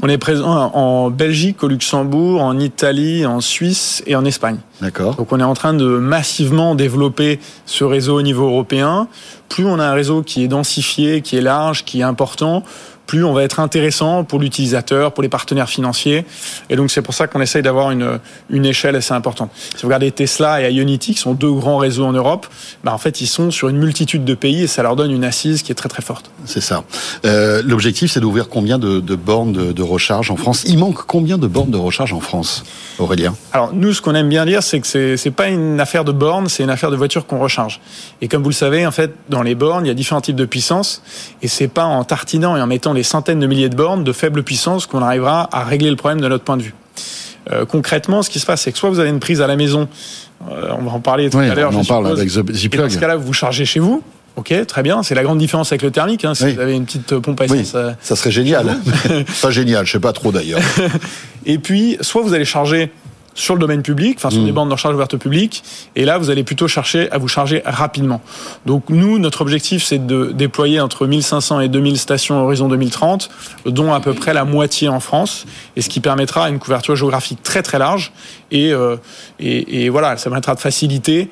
On 0.00 0.08
est 0.08 0.18
présent 0.18 0.72
en 0.74 1.10
Belgique, 1.10 1.62
au 1.62 1.68
Luxembourg, 1.68 2.42
en 2.42 2.58
Italie, 2.58 3.26
en 3.26 3.40
Suisse 3.40 4.02
et 4.06 4.16
en 4.16 4.24
Espagne. 4.24 4.58
D'accord. 4.80 5.14
Donc 5.14 5.32
on 5.32 5.38
est 5.38 5.44
en 5.44 5.54
train 5.54 5.74
de 5.74 5.84
massivement 5.84 6.74
développer 6.74 7.38
ce 7.66 7.84
réseau 7.84 8.18
au 8.18 8.22
niveau 8.22 8.46
européen. 8.46 9.06
Plus 9.48 9.64
on 9.64 9.78
a 9.78 9.84
un 9.84 9.92
réseau 9.92 10.22
qui 10.22 10.42
est 10.42 10.48
densifié, 10.48 11.20
qui 11.20 11.36
est 11.36 11.42
large, 11.42 11.84
qui 11.84 12.00
est 12.00 12.04
important, 12.04 12.64
plus 13.12 13.24
on 13.26 13.34
va 13.34 13.42
être 13.42 13.60
intéressant 13.60 14.24
pour 14.24 14.40
l'utilisateur, 14.40 15.12
pour 15.12 15.22
les 15.22 15.28
partenaires 15.28 15.68
financiers. 15.68 16.24
Et 16.70 16.76
donc 16.76 16.90
c'est 16.90 17.02
pour 17.02 17.12
ça 17.12 17.26
qu'on 17.26 17.42
essaye 17.42 17.60
d'avoir 17.60 17.90
une, 17.90 18.18
une 18.48 18.64
échelle 18.64 18.96
assez 18.96 19.12
importante. 19.12 19.50
Si 19.76 19.82
vous 19.82 19.88
regardez 19.88 20.10
Tesla 20.12 20.62
et 20.62 20.72
Ionity, 20.72 21.12
qui 21.12 21.20
sont 21.20 21.34
deux 21.34 21.52
grands 21.52 21.76
réseaux 21.76 22.06
en 22.06 22.14
Europe, 22.14 22.46
bah 22.84 22.94
en 22.94 22.96
fait 22.96 23.20
ils 23.20 23.26
sont 23.26 23.50
sur 23.50 23.68
une 23.68 23.76
multitude 23.76 24.24
de 24.24 24.32
pays 24.32 24.62
et 24.62 24.66
ça 24.66 24.82
leur 24.82 24.96
donne 24.96 25.10
une 25.10 25.24
assise 25.24 25.62
qui 25.62 25.72
est 25.72 25.74
très 25.74 25.90
très 25.90 26.00
forte. 26.00 26.30
C'est 26.46 26.62
ça. 26.62 26.84
Euh, 27.26 27.60
L'objectif, 27.62 28.12
c'est 28.12 28.20
d'ouvrir 28.20 28.48
combien 28.48 28.78
de, 28.78 29.00
de 29.00 29.14
bornes 29.14 29.52
de, 29.52 29.72
de 29.72 29.82
recharge 29.82 30.30
en 30.30 30.36
France? 30.36 30.64
Il 30.66 30.78
manque 30.78 31.04
combien 31.06 31.36
de 31.36 31.46
bornes 31.46 31.70
de 31.70 31.76
recharge 31.76 32.14
en 32.14 32.20
France, 32.20 32.64
Aurélien? 32.98 33.34
Alors 33.52 33.74
nous, 33.74 33.92
ce 33.92 34.00
qu'on 34.00 34.14
aime 34.14 34.30
bien 34.30 34.46
dire, 34.46 34.62
c'est 34.62 34.80
que 34.80 35.16
c'est 35.18 35.30
pas 35.30 35.48
une 35.48 35.80
affaire 35.80 36.06
de 36.06 36.12
borne, 36.12 36.48
c'est 36.48 36.62
une 36.62 36.70
affaire 36.70 36.90
de 36.90 36.96
voiture 36.96 37.26
qu'on 37.26 37.40
recharge. 37.40 37.78
Et 38.22 38.28
comme 38.28 38.42
vous 38.42 38.48
le 38.48 38.54
savez, 38.54 38.86
en 38.86 38.90
fait, 38.90 39.12
dans 39.28 39.42
les 39.42 39.54
bornes, 39.54 39.84
il 39.84 39.88
y 39.88 39.92
a 39.92 39.94
différents 39.94 40.22
types 40.22 40.34
de 40.36 40.46
puissance, 40.46 41.02
et 41.42 41.48
c'est 41.48 41.68
pas 41.68 41.84
en 41.84 42.04
tartinant 42.04 42.56
et 42.56 42.62
en 42.62 42.66
mettant 42.66 42.94
des 43.02 43.08
centaines 43.08 43.40
de 43.40 43.48
milliers 43.48 43.68
de 43.68 43.74
bornes 43.74 44.04
de 44.04 44.12
faible 44.12 44.44
puissance 44.44 44.86
qu'on 44.86 45.02
arrivera 45.02 45.48
à 45.50 45.64
régler 45.64 45.90
le 45.90 45.96
problème 45.96 46.20
de 46.20 46.28
notre 46.28 46.44
point 46.44 46.56
de 46.56 46.62
vue. 46.62 46.74
Euh, 47.50 47.64
concrètement, 47.66 48.22
ce 48.22 48.30
qui 48.30 48.38
se 48.38 48.46
passe, 48.46 48.62
c'est 48.62 48.70
que 48.70 48.78
soit 48.78 48.90
vous 48.90 49.00
avez 49.00 49.08
une 49.10 49.18
prise 49.18 49.40
à 49.42 49.48
la 49.48 49.56
maison, 49.56 49.88
euh, 50.48 50.68
on 50.78 50.84
va 50.84 50.92
en 50.92 51.00
parler 51.00 51.28
tout 51.28 51.38
Oui, 51.38 51.48
à 51.48 51.54
l'heure. 51.56 51.72
on 51.74 51.80
en 51.80 51.84
parle 51.84 52.04
suppose. 52.16 52.20
avec 52.20 52.32
The- 52.32 52.50
Et 52.50 52.54
Zplug. 52.68 52.82
dans 52.84 52.90
ce 52.90 52.98
cas-là, 52.98 53.16
vous 53.16 53.32
chargez 53.32 53.64
chez 53.64 53.80
vous. 53.80 54.04
Ok, 54.36 54.54
très 54.68 54.82
bien. 54.84 55.02
C'est 55.02 55.16
la 55.16 55.24
grande 55.24 55.38
différence 55.38 55.72
avec 55.72 55.82
le 55.82 55.90
thermique. 55.90 56.24
Hein, 56.24 56.34
si 56.34 56.52
vous 56.54 56.60
avez 56.60 56.74
une 56.74 56.84
petite 56.84 57.18
pompe 57.18 57.40
à 57.40 57.44
essence. 57.46 57.72
euh, 57.74 57.90
Ça 58.00 58.14
serait 58.14 58.30
génial. 58.30 58.76
pas 59.42 59.50
génial, 59.50 59.84
je 59.84 59.90
sais 59.92 59.98
pas 60.00 60.12
trop 60.12 60.30
d'ailleurs. 60.30 60.60
et 61.44 61.58
puis, 61.58 61.98
soit 62.02 62.22
vous 62.22 62.32
allez 62.34 62.44
charger 62.44 62.92
sur 63.34 63.54
le 63.54 63.60
domaine 63.60 63.82
public, 63.82 64.16
enfin 64.18 64.30
sur 64.30 64.42
Mm. 64.42 64.46
des 64.46 64.52
bandes 64.52 64.68
de 64.68 64.74
recharge 64.74 64.94
ouvertes 64.94 65.14
au 65.14 65.18
public, 65.18 65.62
et 65.96 66.04
là 66.04 66.18
vous 66.18 66.30
allez 66.30 66.44
plutôt 66.44 66.68
chercher 66.68 67.10
à 67.10 67.18
vous 67.18 67.28
charger 67.28 67.62
rapidement. 67.64 68.20
Donc 68.66 68.84
nous, 68.88 69.18
notre 69.18 69.40
objectif 69.42 69.84
c'est 69.84 70.04
de 70.06 70.32
déployer 70.32 70.80
entre 70.80 71.06
1500 71.06 71.60
et 71.60 71.68
2000 71.68 71.98
stations 71.98 72.42
horizon 72.42 72.68
2030, 72.68 73.30
dont 73.66 73.92
à 73.92 74.00
peu 74.00 74.12
près 74.14 74.34
la 74.34 74.44
moitié 74.44 74.88
en 74.88 75.00
France, 75.00 75.46
et 75.76 75.82
ce 75.82 75.88
qui 75.88 76.00
permettra 76.00 76.48
une 76.48 76.58
couverture 76.58 76.96
géographique 76.96 77.42
très 77.42 77.62
très 77.62 77.78
large, 77.78 78.12
et, 78.50 78.72
euh, 78.72 78.96
et, 79.40 79.84
et 79.84 79.88
voilà, 79.88 80.16
ça 80.16 80.24
permettra 80.24 80.54
de 80.54 80.60
faciliter 80.60 81.30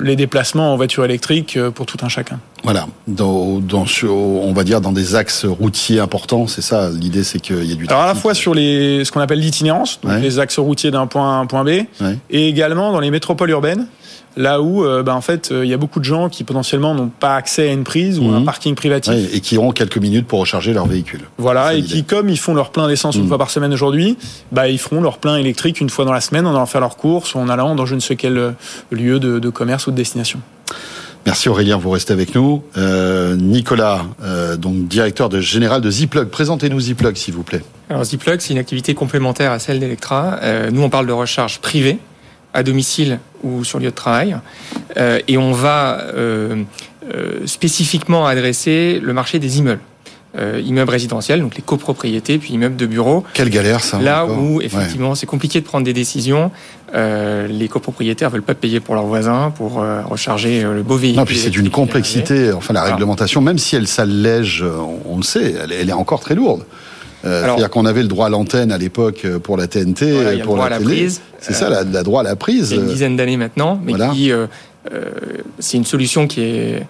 les 0.00 0.14
déplacements 0.16 0.72
en 0.72 0.76
voiture 0.76 1.04
électrique 1.04 1.56
euh, 1.56 1.70
pour 1.70 1.86
tout 1.86 1.96
un 2.02 2.08
chacun. 2.08 2.38
Voilà, 2.64 2.86
dans, 3.06 3.60
dans, 3.60 3.84
on 4.08 4.52
va 4.52 4.64
dire 4.64 4.80
dans 4.80 4.92
des 4.92 5.14
axes 5.14 5.44
routiers 5.46 6.00
importants, 6.00 6.46
c'est 6.46 6.60
ça. 6.62 6.90
L'idée, 6.90 7.24
c'est 7.24 7.38
qu'il 7.40 7.64
y 7.64 7.72
ait 7.72 7.76
du. 7.76 7.86
Alors 7.86 8.02
à 8.02 8.06
la 8.06 8.14
fois 8.14 8.34
sur 8.34 8.54
les, 8.54 9.04
ce 9.04 9.12
qu'on 9.12 9.20
appelle 9.20 9.38
l'itinérance, 9.40 10.00
donc 10.02 10.12
Ouais. 10.12 10.20
les 10.20 10.38
axes 10.38 10.58
routiers 10.58 10.90
d'un 10.90 11.06
point 11.06 11.30
A 11.34 11.38
à 11.38 11.40
un 11.40 11.46
point 11.46 11.64
B, 11.64 11.68
Ouais. 12.00 12.18
et 12.30 12.48
également 12.48 12.92
dans 12.92 13.00
les 13.00 13.10
métropoles 13.10 13.50
urbaines, 13.50 13.86
là 14.36 14.60
où 14.60 14.84
euh, 14.84 15.02
bah, 15.02 15.14
en 15.16 15.20
fait 15.20 15.50
euh, 15.50 15.64
il 15.64 15.70
y 15.70 15.74
a 15.74 15.76
beaucoup 15.76 15.98
de 15.98 16.04
gens 16.04 16.28
qui 16.28 16.44
potentiellement 16.44 16.94
n'ont 16.94 17.08
pas 17.08 17.34
accès 17.34 17.68
à 17.68 17.72
une 17.72 17.84
prise 17.84 18.18
ou 18.18 18.24
à 18.30 18.36
un 18.36 18.40
Mhm. 18.40 18.44
parking 18.44 18.74
privatif. 18.74 19.12
Ouais, 19.12 19.24
et 19.32 19.40
qui 19.40 19.56
auront 19.58 19.72
quelques 19.72 19.98
minutes 19.98 20.26
pour 20.26 20.38
recharger 20.40 20.72
leur 20.72 20.86
véhicule. 20.86 21.22
Voilà, 21.38 21.74
et 21.74 21.82
qui, 21.82 22.04
comme 22.04 22.28
ils 22.28 22.38
font 22.38 22.54
leur 22.54 22.70
plein 22.70 22.86
d'essence 22.88 23.16
une 23.16 23.22
Mhm. 23.22 23.28
fois 23.28 23.38
par 23.38 23.50
semaine 23.50 23.72
aujourd'hui, 23.72 24.16
bah, 24.52 24.68
ils 24.68 24.78
feront 24.78 25.00
leur 25.00 25.18
plein 25.18 25.36
électrique 25.36 25.80
une 25.80 25.90
fois 25.90 26.04
dans 26.04 26.12
la 26.12 26.20
semaine 26.20 26.46
en 26.46 26.50
allant 26.50 26.66
faire 26.66 26.80
leurs 26.80 26.96
courses 26.96 27.34
ou 27.34 27.38
en 27.38 27.48
allant 27.48 27.74
dans 27.74 27.86
je 27.86 27.94
ne 27.94 28.00
sais 28.00 28.16
quel 28.16 28.38
euh, 28.38 28.50
lieu 28.92 29.18
de, 29.18 29.38
de 29.38 29.48
commerce 29.50 29.86
ou 29.86 29.90
de 29.90 29.96
destination. 29.96 30.40
Merci 31.26 31.48
Aurélien, 31.50 31.76
vous 31.76 31.90
restez 31.90 32.12
avec 32.12 32.34
nous. 32.34 32.62
Euh, 32.78 33.36
Nicolas, 33.36 34.02
euh, 34.22 34.56
donc 34.56 34.86
directeur 34.88 35.28
de, 35.28 35.40
général 35.40 35.80
de 35.82 35.90
Zplug. 35.90 36.28
Présentez-nous 36.28 36.80
Zplug, 36.80 37.16
s'il 37.16 37.34
vous 37.34 37.42
plaît. 37.42 37.62
Alors 37.90 38.04
Zplug, 38.04 38.40
c'est 38.40 38.52
une 38.54 38.58
activité 38.58 38.94
complémentaire 38.94 39.52
à 39.52 39.58
celle 39.58 39.78
d'Electra. 39.80 40.38
Euh, 40.42 40.70
nous, 40.70 40.80
on 40.80 40.88
parle 40.88 41.06
de 41.06 41.12
recharge 41.12 41.58
privée, 41.58 41.98
à 42.54 42.62
domicile 42.62 43.18
ou 43.42 43.64
sur 43.64 43.78
lieu 43.78 43.90
de 43.90 43.94
travail. 43.94 44.36
Euh, 44.96 45.20
et 45.28 45.38
on 45.38 45.52
va 45.52 46.00
euh, 46.00 46.62
euh, 47.12 47.46
spécifiquement 47.46 48.26
adresser 48.26 49.00
le 49.02 49.12
marché 49.12 49.38
des 49.38 49.58
immeubles. 49.58 49.82
Immeubles 50.64 50.90
résidentiels, 50.90 51.40
donc 51.40 51.56
les 51.56 51.62
copropriétés, 51.62 52.38
puis 52.38 52.52
immeubles 52.54 52.76
de 52.76 52.86
bureaux. 52.86 53.24
Quelle 53.34 53.50
galère 53.50 53.82
ça. 53.82 53.98
Là 53.98 54.24
encore. 54.24 54.38
où 54.38 54.58
Ouais. 54.58 54.66
effectivement 54.66 55.16
c'est 55.16 55.26
compliqué 55.26 55.60
de 55.60 55.64
prendre 55.64 55.84
des 55.84 55.94
décisions, 55.94 56.52
les 56.94 57.68
copropriétaires 57.68 58.30
veulent 58.30 58.42
pas 58.42 58.54
payer 58.54 58.78
pour 58.78 58.94
leurs 58.94 59.06
voisins 59.06 59.50
pour 59.50 59.82
recharger 60.08 60.62
le 60.62 60.84
beau 60.84 60.94
véhicule. 60.94 61.18
Non, 61.18 61.24
puis 61.24 61.38
c'est 61.38 61.50
d'une 61.50 61.70
complexité. 61.70 62.52
Enfin, 62.52 62.72
la 62.72 62.84
réglementation, 62.84 63.40
même 63.40 63.58
si 63.58 63.74
elle 63.74 63.88
s'allège, 63.88 64.64
on, 65.06 65.16
le 65.16 65.24
sait, 65.24 65.56
elle 65.60 65.88
est 65.88 65.92
encore 65.92 66.20
très 66.20 66.36
lourde. 66.36 66.62
Euh, 67.24 67.42
C'est-à-dire 67.44 67.70
qu'on 67.70 67.84
avait 67.86 68.02
le 68.02 68.08
droit 68.08 68.26
à 68.26 68.28
l'antenne 68.28 68.70
à 68.70 68.78
l'époque 68.78 69.22
euh, 69.24 69.38
pour 69.38 69.56
la 69.56 69.66
TNT, 69.66 70.12
Voilà, 70.12 70.32
il 70.32 70.38
y 70.38 70.40
a 70.40 70.42
le 70.42 70.44
pour 70.44 70.54
droit 70.54 70.68
la 70.68 70.76
à 70.76 70.78
la 70.78 70.84
télé. 70.84 70.96
prise. 71.00 71.20
C'est 71.40 71.52
ça, 71.52 71.68
la, 71.68 71.82
la 71.84 72.02
droit 72.04 72.20
à 72.20 72.24
la 72.24 72.36
prise. 72.36 72.70
il 72.70 72.76
y 72.76 72.78
a 72.80 72.82
une 72.82 72.88
dizaine 72.88 73.16
d'années 73.16 73.36
maintenant, 73.36 73.80
mais 73.84 73.92
Voilà. 73.92 74.08
qui 74.10 74.30
euh, 74.32 74.46
c'est 75.58 75.76
une 75.76 75.84
solution 75.84 76.26
qui 76.28 76.42
est 76.42 76.86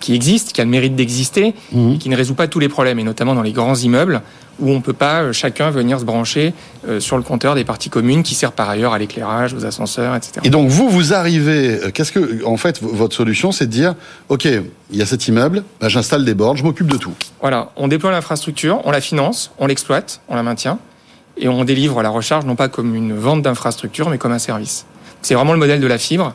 qui 0.00 0.14
existe, 0.14 0.52
qui 0.52 0.60
a 0.60 0.64
le 0.64 0.70
mérite 0.70 0.94
d'exister, 0.94 1.54
Mhm. 1.72 1.94
et 1.94 1.98
qui 1.98 2.08
ne 2.10 2.16
résout 2.16 2.34
pas 2.34 2.48
tous 2.48 2.58
les 2.58 2.68
problèmes, 2.68 2.98
et 2.98 3.04
notamment 3.04 3.34
dans 3.34 3.42
les 3.42 3.52
grands 3.52 3.74
immeubles 3.76 4.20
où 4.58 4.68
on 4.70 4.74
ne 4.74 4.80
peut 4.80 4.92
pas 4.92 5.22
euh, 5.22 5.32
chacun 5.32 5.70
venir 5.70 5.98
se 5.98 6.04
brancher 6.04 6.52
euh, 6.86 7.00
sur 7.00 7.16
le 7.16 7.22
compteur 7.22 7.54
des 7.54 7.64
parties 7.64 7.88
communes 7.88 8.22
qui 8.22 8.34
sert 8.34 8.52
par 8.52 8.68
ailleurs 8.68 8.92
à 8.92 8.98
l'éclairage, 8.98 9.54
aux 9.54 9.64
ascenseurs, 9.64 10.14
etc. 10.14 10.32
Et 10.44 10.50
donc 10.50 10.68
vous, 10.68 10.90
vous 10.90 11.14
arrivez, 11.14 11.80
euh, 11.82 11.90
qu'est-ce 11.90 12.12
que, 12.12 12.44
en 12.44 12.58
fait, 12.58 12.78
votre 12.82 13.16
solution, 13.16 13.52
c'est 13.52 13.64
de 13.66 13.70
dire, 13.70 13.94
ok, 14.28 14.44
il 14.44 14.98
y 14.98 15.00
a 15.00 15.06
cet 15.06 15.26
immeuble, 15.28 15.64
bah, 15.80 15.88
j'installe 15.88 16.26
des 16.26 16.34
bornes, 16.34 16.58
je 16.58 16.62
m'occupe 16.64 16.88
de 16.88 16.98
tout. 16.98 17.14
Voilà, 17.40 17.70
on 17.76 17.88
déploie 17.88 18.10
l'infrastructure, 18.10 18.82
on 18.84 18.90
la 18.90 19.00
finance, 19.00 19.50
on 19.58 19.66
l'exploite, 19.66 20.20
on 20.28 20.34
la 20.36 20.42
maintient, 20.42 20.78
et 21.38 21.48
on 21.48 21.64
délivre 21.64 22.02
la 22.02 22.10
recharge 22.10 22.44
non 22.44 22.54
pas 22.54 22.68
comme 22.68 22.94
une 22.94 23.14
vente 23.16 23.40
d'infrastructure, 23.40 24.10
mais 24.10 24.18
comme 24.18 24.32
un 24.32 24.38
service. 24.38 24.84
C'est 25.22 25.32
vraiment 25.34 25.54
le 25.54 25.58
modèle 25.58 25.80
de 25.80 25.86
la 25.86 25.96
fibre 25.96 26.34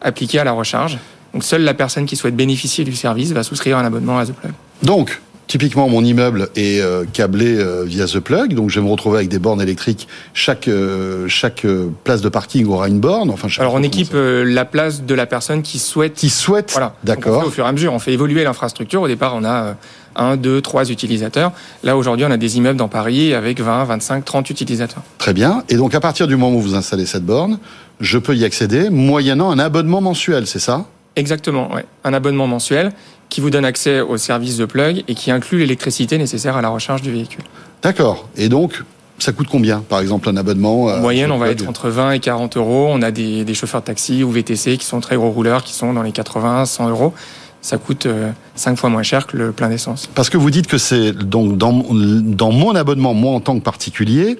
appliqué 0.00 0.40
à 0.40 0.44
la 0.44 0.50
recharge. 0.50 0.98
Donc 1.32 1.44
seule 1.44 1.62
la 1.62 1.74
personne 1.74 2.06
qui 2.06 2.16
souhaite 2.16 2.36
bénéficier 2.36 2.84
du 2.84 2.94
service 2.94 3.32
va 3.32 3.42
souscrire 3.42 3.78
un 3.78 3.84
abonnement 3.84 4.18
à 4.18 4.26
The 4.26 4.32
Plug. 4.32 4.52
Donc, 4.82 5.20
typiquement, 5.46 5.88
mon 5.88 6.04
immeuble 6.04 6.48
est 6.56 6.80
euh, 6.80 7.04
câblé 7.10 7.56
euh, 7.56 7.84
via 7.84 8.06
The 8.06 8.18
Plug, 8.20 8.54
donc 8.54 8.70
je 8.70 8.80
vais 8.80 8.86
me 8.86 8.90
retrouver 8.90 9.18
avec 9.18 9.28
des 9.28 9.38
bornes 9.38 9.60
électriques. 9.62 10.08
Chaque 10.34 10.68
euh, 10.68 11.26
chaque 11.28 11.64
euh, 11.64 11.88
place 12.04 12.20
de 12.20 12.28
parking 12.28 12.66
aura 12.66 12.88
une 12.88 13.00
borne. 13.00 13.30
Enfin, 13.30 13.48
chaque 13.48 13.62
Alors 13.62 13.74
on 13.74 13.82
équipe 13.82 14.12
euh, 14.14 14.44
la 14.44 14.64
place 14.64 15.02
de 15.04 15.14
la 15.14 15.26
personne 15.26 15.62
qui 15.62 15.78
souhaite. 15.78 16.14
Qui 16.14 16.30
souhaite. 16.30 16.72
Voilà. 16.72 16.94
D'accord. 17.04 17.46
Au 17.46 17.50
fur 17.50 17.64
et 17.64 17.68
à 17.68 17.72
mesure, 17.72 17.92
on 17.92 17.98
fait 17.98 18.12
évoluer 18.12 18.44
l'infrastructure. 18.44 19.02
Au 19.02 19.08
départ, 19.08 19.34
on 19.34 19.44
a 19.44 19.62
euh, 19.62 19.72
un, 20.16 20.36
deux, 20.36 20.60
trois 20.60 20.90
utilisateurs. 20.90 21.52
Là 21.82 21.96
aujourd'hui, 21.96 22.26
on 22.26 22.30
a 22.30 22.36
des 22.36 22.58
immeubles 22.58 22.78
dans 22.78 22.88
Paris 22.88 23.32
avec 23.34 23.60
20, 23.60 23.84
25, 23.84 24.24
30 24.24 24.50
utilisateurs. 24.50 25.02
Très 25.18 25.32
bien. 25.32 25.64
Et 25.68 25.76
donc, 25.76 25.94
à 25.94 26.00
partir 26.00 26.26
du 26.26 26.36
moment 26.36 26.56
où 26.56 26.60
vous 26.60 26.74
installez 26.74 27.06
cette 27.06 27.24
borne, 27.24 27.58
je 28.00 28.18
peux 28.18 28.36
y 28.36 28.44
accéder 28.44 28.90
moyennant 28.90 29.50
un 29.50 29.58
abonnement 29.58 30.00
mensuel, 30.00 30.46
c'est 30.46 30.58
ça? 30.58 30.86
Exactement, 31.16 31.72
ouais. 31.74 31.84
Un 32.04 32.14
abonnement 32.14 32.46
mensuel 32.46 32.92
qui 33.28 33.40
vous 33.40 33.50
donne 33.50 33.64
accès 33.64 34.00
au 34.00 34.16
service 34.16 34.56
de 34.56 34.64
plug 34.64 35.04
et 35.08 35.14
qui 35.14 35.30
inclut 35.30 35.58
l'électricité 35.58 36.18
nécessaire 36.18 36.56
à 36.56 36.62
la 36.62 36.68
recharge 36.68 37.02
du 37.02 37.10
véhicule. 37.10 37.44
D'accord. 37.82 38.28
Et 38.36 38.48
donc, 38.48 38.82
ça 39.18 39.32
coûte 39.32 39.48
combien, 39.50 39.80
par 39.80 40.00
exemple, 40.00 40.28
un 40.28 40.36
abonnement 40.36 40.90
euh, 40.90 40.98
En 40.98 41.00
moyenne, 41.00 41.30
on 41.30 41.38
va 41.38 41.48
être 41.48 41.66
entre 41.68 41.88
20 41.88 42.12
et 42.12 42.20
40 42.20 42.56
euros. 42.56 42.88
On 42.90 43.00
a 43.02 43.10
des, 43.10 43.44
des 43.44 43.54
chauffeurs 43.54 43.80
de 43.80 43.86
taxi 43.86 44.22
ou 44.22 44.30
VTC 44.30 44.76
qui 44.76 44.84
sont 44.84 45.00
très 45.00 45.16
gros 45.16 45.30
rouleurs, 45.30 45.62
qui 45.64 45.72
sont 45.72 45.92
dans 45.92 46.02
les 46.02 46.12
80, 46.12 46.66
100 46.66 46.90
euros. 46.90 47.14
Ça 47.62 47.78
coûte 47.78 48.08
5 48.56 48.76
fois 48.76 48.90
moins 48.90 49.04
cher 49.04 49.28
que 49.28 49.36
le 49.36 49.52
plein 49.52 49.68
d'essence. 49.68 50.08
Parce 50.14 50.28
que 50.28 50.36
vous 50.36 50.50
dites 50.50 50.66
que 50.66 50.78
c'est 50.78 51.12
donc 51.12 51.56
dans, 51.56 51.84
dans 51.92 52.50
mon 52.50 52.74
abonnement, 52.74 53.14
moi 53.14 53.34
en 53.34 53.40
tant 53.40 53.56
que 53.56 53.62
particulier, 53.62 54.36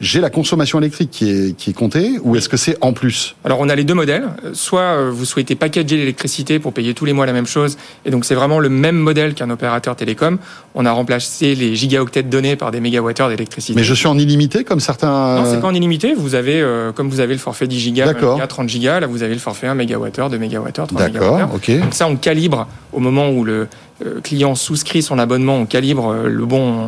j'ai 0.00 0.20
la 0.20 0.30
consommation 0.30 0.78
électrique 0.78 1.10
qui 1.10 1.30
est, 1.30 1.56
qui 1.56 1.70
est 1.70 1.72
comptée 1.74 2.18
ou 2.22 2.34
est-ce 2.34 2.48
que 2.48 2.56
c'est 2.56 2.76
en 2.80 2.92
plus? 2.92 3.36
Alors 3.44 3.60
on 3.60 3.68
a 3.68 3.74
les 3.74 3.84
deux 3.84 3.94
modèles. 3.94 4.28
Euh, 4.44 4.50
Soit 4.54 4.80
euh, 4.80 5.10
vous 5.12 5.26
souhaitez 5.26 5.54
packager 5.54 5.96
l'électricité 5.96 6.58
pour 6.58 6.72
payer 6.72 6.94
tous 6.94 7.04
les 7.04 7.12
mois 7.12 7.26
la 7.26 7.32
même 7.32 7.46
chose, 7.46 7.76
et 8.04 8.10
donc 8.10 8.24
c'est 8.24 8.34
vraiment 8.34 8.58
le 8.58 8.70
même 8.70 8.96
modèle 8.96 9.34
qu'un 9.34 9.50
opérateur 9.50 9.96
télécom. 9.96 10.38
On 10.74 10.86
a 10.86 10.92
remplacé 10.92 11.54
les 11.54 11.76
gigaoctets 11.76 12.22
de 12.22 12.28
données 12.28 12.56
par 12.56 12.70
des 12.70 12.80
mégawattheures 12.80 13.28
d'électricité. 13.28 13.78
Mais 13.78 13.84
je 13.84 13.94
suis 13.94 14.06
en 14.06 14.18
illimité 14.18 14.64
comme 14.64 14.80
certains. 14.80 15.36
Non, 15.36 15.44
c'est 15.44 15.60
pas 15.60 15.68
en 15.68 15.74
illimité. 15.74 16.14
Vous 16.14 16.34
avez, 16.34 16.60
euh, 16.60 16.92
comme 16.92 17.10
vous 17.10 17.20
avez 17.20 17.34
le 17.34 17.40
forfait 17.40 17.66
10 17.66 17.78
gigas, 17.78 18.06
20 18.06 18.12
D'accord. 18.12 18.34
gigas, 18.36 18.46
30 18.46 18.68
gigas, 18.68 19.00
là 19.00 19.06
vous 19.06 19.22
avez 19.22 19.34
le 19.34 19.40
forfait 19.40 19.66
1 19.66 19.74
mégawattheure, 19.74 20.30
2 20.30 20.38
mégawattheures, 20.38 20.86
3 20.86 21.08
D'accord, 21.08 21.50
ok. 21.54 21.78
Donc 21.78 21.94
ça, 21.94 22.06
on 22.06 22.16
calibre 22.16 22.66
au 22.92 23.00
moment 23.00 23.30
où 23.30 23.44
le 23.44 23.68
euh, 24.04 24.20
client 24.22 24.54
souscrit 24.54 25.02
son 25.02 25.18
abonnement, 25.18 25.56
on 25.56 25.66
calibre 25.66 26.08
euh, 26.08 26.28
le 26.28 26.46
bon 26.46 26.84
euh, 26.84 26.86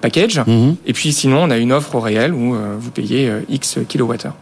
package. 0.00 0.40
Mhm. 0.46 0.76
Et 0.86 0.92
puis 0.92 1.12
sinon, 1.12 1.44
on 1.44 1.50
a 1.50 1.56
une 1.56 1.72
offre 1.72 1.94
au 1.94 2.00
réel 2.00 2.32
où 2.32 2.54
euh, 2.54 2.76
vous 2.78 2.90
payez 2.90 3.28
euh, 3.28 3.40
X 3.48 3.78
kilowattheures. 3.88 4.34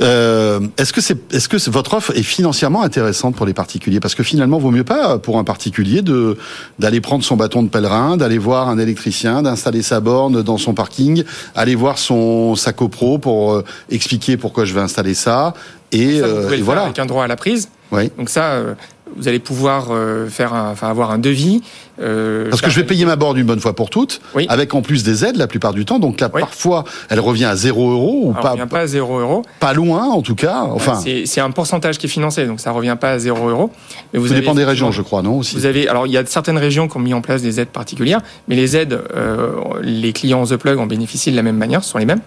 Euh, 0.00 0.60
est-ce 0.76 0.92
que 0.92 1.00
c'est, 1.00 1.32
est-ce 1.32 1.48
que 1.48 1.70
votre 1.70 1.94
offre 1.94 2.16
est 2.16 2.22
financièrement 2.22 2.82
intéressante 2.82 3.34
pour 3.34 3.46
les 3.46 3.54
particuliers? 3.54 4.00
Parce 4.00 4.14
que 4.14 4.22
finalement, 4.22 4.58
vaut 4.58 4.70
mieux 4.70 4.84
pas 4.84 5.18
pour 5.18 5.38
un 5.38 5.44
particulier 5.44 6.02
de 6.02 6.36
d'aller 6.78 7.00
prendre 7.00 7.24
son 7.24 7.36
bâton 7.36 7.62
de 7.62 7.68
pèlerin, 7.68 8.16
d'aller 8.16 8.38
voir 8.38 8.68
un 8.68 8.78
électricien, 8.78 9.42
d'installer 9.42 9.82
sa 9.82 10.00
borne 10.00 10.42
dans 10.42 10.58
son 10.58 10.74
parking, 10.74 11.24
aller 11.54 11.74
voir 11.74 11.98
son 11.98 12.54
sa 12.54 12.72
copro 12.72 13.18
pour 13.18 13.52
euh, 13.52 13.64
expliquer 13.90 14.36
pourquoi 14.36 14.64
je 14.64 14.74
vais 14.74 14.80
installer 14.80 15.14
ça. 15.14 15.54
Et, 15.90 16.20
Ça, 16.20 16.26
vous 16.26 16.34
euh, 16.34 16.50
et 16.50 16.56
le 16.58 16.62
voilà. 16.62 16.82
avec 16.82 16.98
un 16.98 17.06
droit 17.06 17.24
à 17.24 17.28
la 17.28 17.36
prise. 17.36 17.68
Oui. 17.90 18.10
Donc 18.18 18.28
ça, 18.28 18.52
euh, 18.52 18.74
vous 19.16 19.28
allez 19.28 19.38
pouvoir 19.38 19.88
euh, 19.90 20.28
faire, 20.28 20.54
un, 20.54 20.70
enfin 20.72 20.88
avoir 20.88 21.10
un 21.10 21.18
devis. 21.18 21.62
euh, 22.00 22.48
Parce 22.50 22.62
que 22.62 22.70
je 22.70 22.76
vais 22.80 22.86
payer 22.86 23.04
ma 23.04 23.16
borne 23.16 23.36
une 23.38 23.46
bonne 23.46 23.60
fois 23.60 23.74
pour 23.74 23.90
toutes, 23.90 24.20
avec 24.48 24.74
en 24.74 24.82
plus 24.82 25.02
des 25.04 25.24
aides 25.24 25.36
la 25.36 25.46
plupart 25.46 25.72
du 25.72 25.84
temps. 25.84 25.98
Donc 25.98 26.20
là, 26.20 26.28
parfois, 26.28 26.84
elle 27.08 27.20
revient 27.20 27.46
à 27.46 27.56
0 27.56 27.90
euros 27.90 28.20
ou 28.24 28.32
pas, 28.32 28.50
revient 28.52 28.66
pas 28.68 28.80
à 28.80 28.86
0 28.86 29.18
euros. 29.20 29.42
pas 29.60 29.72
loin 29.72 30.04
en 30.04 30.22
tout 30.22 30.34
cas. 30.34 30.62
Enfin, 30.70 31.00
C'est 31.24 31.40
un 31.40 31.50
pourcentage 31.50 31.98
qui 31.98 32.06
est 32.06 32.10
financé, 32.10 32.46
donc 32.46 32.60
ça 32.60 32.70
revient 32.70 32.96
pas 33.00 33.10
à 33.12 33.18
0 33.18 33.48
euros. 33.48 33.70
Mais 34.12 34.18
vous 34.20 34.26
ça 34.28 34.32
avez 34.32 34.40
dépend 34.42 34.54
des 34.54 34.64
régions, 34.64 34.92
je 34.92 35.02
crois, 35.02 35.22
non 35.22 35.38
aussi. 35.38 35.56
Vous 35.56 35.66
avez, 35.66 35.88
alors 35.88 36.06
il 36.06 36.12
y 36.12 36.16
a 36.18 36.24
certaines 36.26 36.58
régions 36.58 36.88
qui 36.88 36.96
ont 36.96 37.00
mis 37.00 37.14
en 37.14 37.20
place 37.20 37.42
des 37.42 37.60
aides 37.60 37.68
particulières, 37.68 38.20
mais 38.48 38.54
les 38.56 38.76
aides, 38.76 39.00
euh, 39.16 39.52
les 39.82 40.12
clients 40.12 40.44
The 40.46 40.56
Plug 40.56 40.78
en 40.78 40.86
bénéficient 40.86 41.30
de 41.32 41.36
la 41.36 41.42
même 41.42 41.56
manière, 41.56 41.82
ce 41.84 41.90
sont 41.90 41.98
les 41.98 42.06
mêmes. 42.06 42.20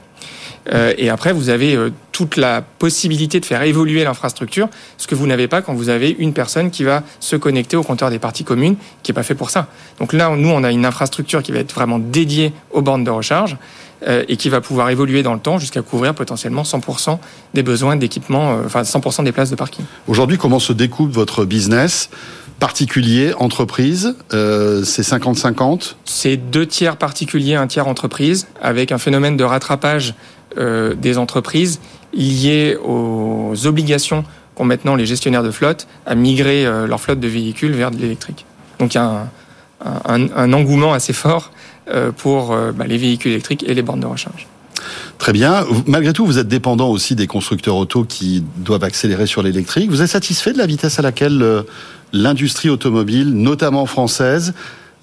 Euh, 0.71 0.93
et 0.97 1.09
après, 1.09 1.33
vous 1.33 1.49
avez 1.49 1.75
euh, 1.75 1.91
toute 2.11 2.37
la 2.37 2.61
possibilité 2.61 3.39
de 3.39 3.45
faire 3.45 3.63
évoluer 3.63 4.03
l'infrastructure, 4.03 4.69
ce 4.97 5.07
que 5.07 5.15
vous 5.15 5.27
n'avez 5.27 5.47
pas 5.47 5.61
quand 5.61 5.73
vous 5.73 5.89
avez 5.89 6.15
une 6.19 6.33
personne 6.33 6.69
qui 6.71 6.83
va 6.83 7.03
se 7.19 7.35
connecter 7.35 7.77
au 7.77 7.83
compteur 7.83 8.09
des 8.09 8.19
parties 8.19 8.43
communes, 8.43 8.75
qui 9.03 9.11
n'est 9.11 9.15
pas 9.15 9.23
fait 9.23 9.35
pour 9.35 9.49
ça. 9.49 9.67
Donc 9.99 10.13
là, 10.13 10.33
nous, 10.35 10.49
on 10.49 10.63
a 10.63 10.71
une 10.71 10.85
infrastructure 10.85 11.41
qui 11.41 11.51
va 11.51 11.59
être 11.59 11.73
vraiment 11.73 11.99
dédiée 11.99 12.53
aux 12.71 12.81
bornes 12.81 13.03
de 13.03 13.09
recharge 13.09 13.57
euh, 14.07 14.23
et 14.27 14.37
qui 14.37 14.49
va 14.49 14.61
pouvoir 14.61 14.89
évoluer 14.89 15.23
dans 15.23 15.33
le 15.33 15.39
temps 15.39 15.57
jusqu'à 15.57 15.81
couvrir 15.81 16.13
potentiellement 16.13 16.63
100% 16.63 17.17
des 17.53 17.63
besoins 17.63 17.95
d'équipement, 17.95 18.59
enfin 18.65 18.83
100% 18.83 19.23
des 19.23 19.31
places 19.31 19.49
de 19.49 19.55
parking. 19.55 19.85
Aujourd'hui, 20.07 20.37
comment 20.37 20.59
se 20.59 20.73
découpe 20.73 21.11
votre 21.11 21.45
business 21.45 22.09
Particulier, 22.61 23.33
entreprise, 23.39 24.15
euh, 24.35 24.83
c'est 24.83 25.01
50-50 25.01 25.95
C'est 26.05 26.37
deux 26.37 26.67
tiers 26.67 26.95
particuliers, 26.95 27.55
un 27.55 27.65
tiers 27.65 27.87
entreprise, 27.87 28.45
avec 28.61 28.91
un 28.91 28.99
phénomène 28.99 29.35
de 29.35 29.43
rattrapage 29.43 30.13
euh, 30.57 30.93
des 30.95 31.17
entreprises 31.17 31.79
lié 32.13 32.77
aux 32.83 33.53
obligations 33.65 34.23
qu'ont 34.55 34.65
maintenant 34.65 34.95
les 34.95 35.05
gestionnaires 35.05 35.43
de 35.43 35.51
flotte 35.51 35.87
à 36.05 36.15
migrer 36.15 36.65
euh, 36.65 36.87
leur 36.87 36.99
flotte 36.99 37.19
de 37.19 37.27
véhicules 37.27 37.71
vers 37.71 37.91
de 37.91 37.97
l'électrique. 37.97 38.45
Donc 38.79 38.93
il 38.93 38.97
y 38.97 38.99
a 39.01 39.27
un, 40.05 40.27
un- 40.35 40.53
engouement 40.53 40.93
assez 40.93 41.13
fort 41.13 41.51
euh, 41.89 42.11
pour 42.11 42.55
bah, 42.75 42.85
les 42.87 42.97
véhicules 42.97 43.31
électriques 43.31 43.63
et 43.67 43.73
les 43.73 43.81
bornes 43.81 44.01
de 44.01 44.05
recharge. 44.07 44.47
Très 45.17 45.33
bien. 45.33 45.65
Malgré 45.85 46.11
tout, 46.13 46.25
vous 46.25 46.39
êtes 46.39 46.47
dépendant 46.47 46.89
aussi 46.89 47.15
des 47.15 47.27
constructeurs 47.27 47.75
auto 47.75 48.03
qui 48.03 48.43
doivent 48.57 48.83
accélérer 48.83 49.27
sur 49.27 49.43
l'électrique. 49.43 49.89
Vous 49.89 50.01
êtes 50.01 50.09
satisfait 50.09 50.53
de 50.53 50.57
la 50.57 50.65
vitesse 50.65 50.97
à 50.97 51.03
laquelle 51.03 51.63
l'industrie 52.11 52.69
automobile, 52.69 53.33
notamment 53.35 53.85
française, 53.85 54.53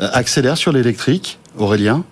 accélère 0.01 0.57
sur 0.57 0.73
l'électrique 0.73 1.39
Aurélien? 1.57 2.05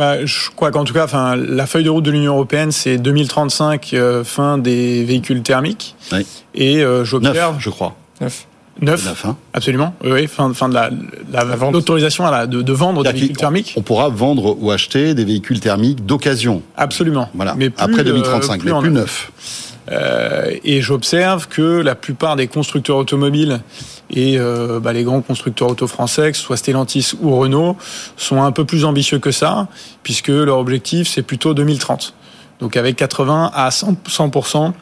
Bah, 0.00 0.24
je 0.24 0.48
crois 0.56 0.70
qu'en 0.70 0.84
tout 0.84 0.94
cas, 0.94 1.04
enfin, 1.04 1.36
la 1.36 1.66
feuille 1.66 1.84
de 1.84 1.90
route 1.90 2.02
de 2.02 2.10
l'Union 2.10 2.32
européenne, 2.32 2.72
c'est 2.72 2.96
2035 2.96 3.90
euh, 3.92 4.24
fin 4.24 4.56
des 4.56 5.04
véhicules 5.04 5.42
thermiques. 5.42 5.94
Oui. 6.10 6.26
Et 6.54 6.82
euh, 6.82 7.04
j'observe. 7.04 7.56
je 7.58 7.68
crois. 7.68 7.94
Neuf. 8.22 8.46
Neuf. 8.80 9.04
Neuf, 9.04 9.26
hein. 9.26 9.36
Absolument. 9.52 9.94
Oui, 10.02 10.10
oui, 10.12 10.26
fin, 10.26 10.54
fin 10.54 10.70
de 10.70 10.74
la, 10.74 10.88
la, 11.30 11.44
l'autorisation 11.70 12.26
à 12.26 12.30
la- 12.30 12.46
de, 12.46 12.62
de 12.62 12.72
vendre 12.72 13.02
des 13.04 13.12
véhicules 13.12 13.36
thermiques. 13.36 13.74
On 13.76 13.82
pourra 13.82 14.08
vendre 14.08 14.56
ou 14.58 14.70
acheter 14.70 15.12
des 15.12 15.26
véhicules 15.26 15.60
thermiques 15.60 16.06
d'occasion. 16.06 16.62
Absolument. 16.78 17.28
Voilà. 17.34 17.54
Mais 17.58 17.68
plus, 17.68 17.84
Après 17.84 18.00
euh, 18.00 18.04
2035, 18.04 18.64
mais 18.64 18.70
en 18.70 18.80
plus 18.80 18.90
neuf. 18.90 19.30
neuf. 19.36 19.69
Euh, 19.90 20.54
et 20.64 20.82
j'observe 20.82 21.48
que 21.48 21.80
la 21.80 21.94
plupart 21.94 22.36
des 22.36 22.46
constructeurs 22.46 22.96
automobiles 22.96 23.60
et 24.10 24.38
euh, 24.38 24.80
bah, 24.80 24.92
les 24.92 25.04
grands 25.04 25.20
constructeurs 25.20 25.68
auto 25.68 25.86
français, 25.86 26.30
que 26.30 26.36
ce 26.36 26.42
soit 26.42 26.56
Stellantis 26.56 27.12
ou 27.20 27.36
Renault, 27.36 27.76
sont 28.16 28.42
un 28.42 28.52
peu 28.52 28.64
plus 28.64 28.84
ambitieux 28.84 29.18
que 29.18 29.30
ça, 29.30 29.68
puisque 30.02 30.28
leur 30.28 30.58
objectif 30.58 31.08
c'est 31.08 31.22
plutôt 31.22 31.54
2030. 31.54 32.14
Donc 32.60 32.76
avec 32.76 32.96
80 32.96 33.50
à 33.54 33.70
100%, 33.70 33.96
100% 34.08 34.72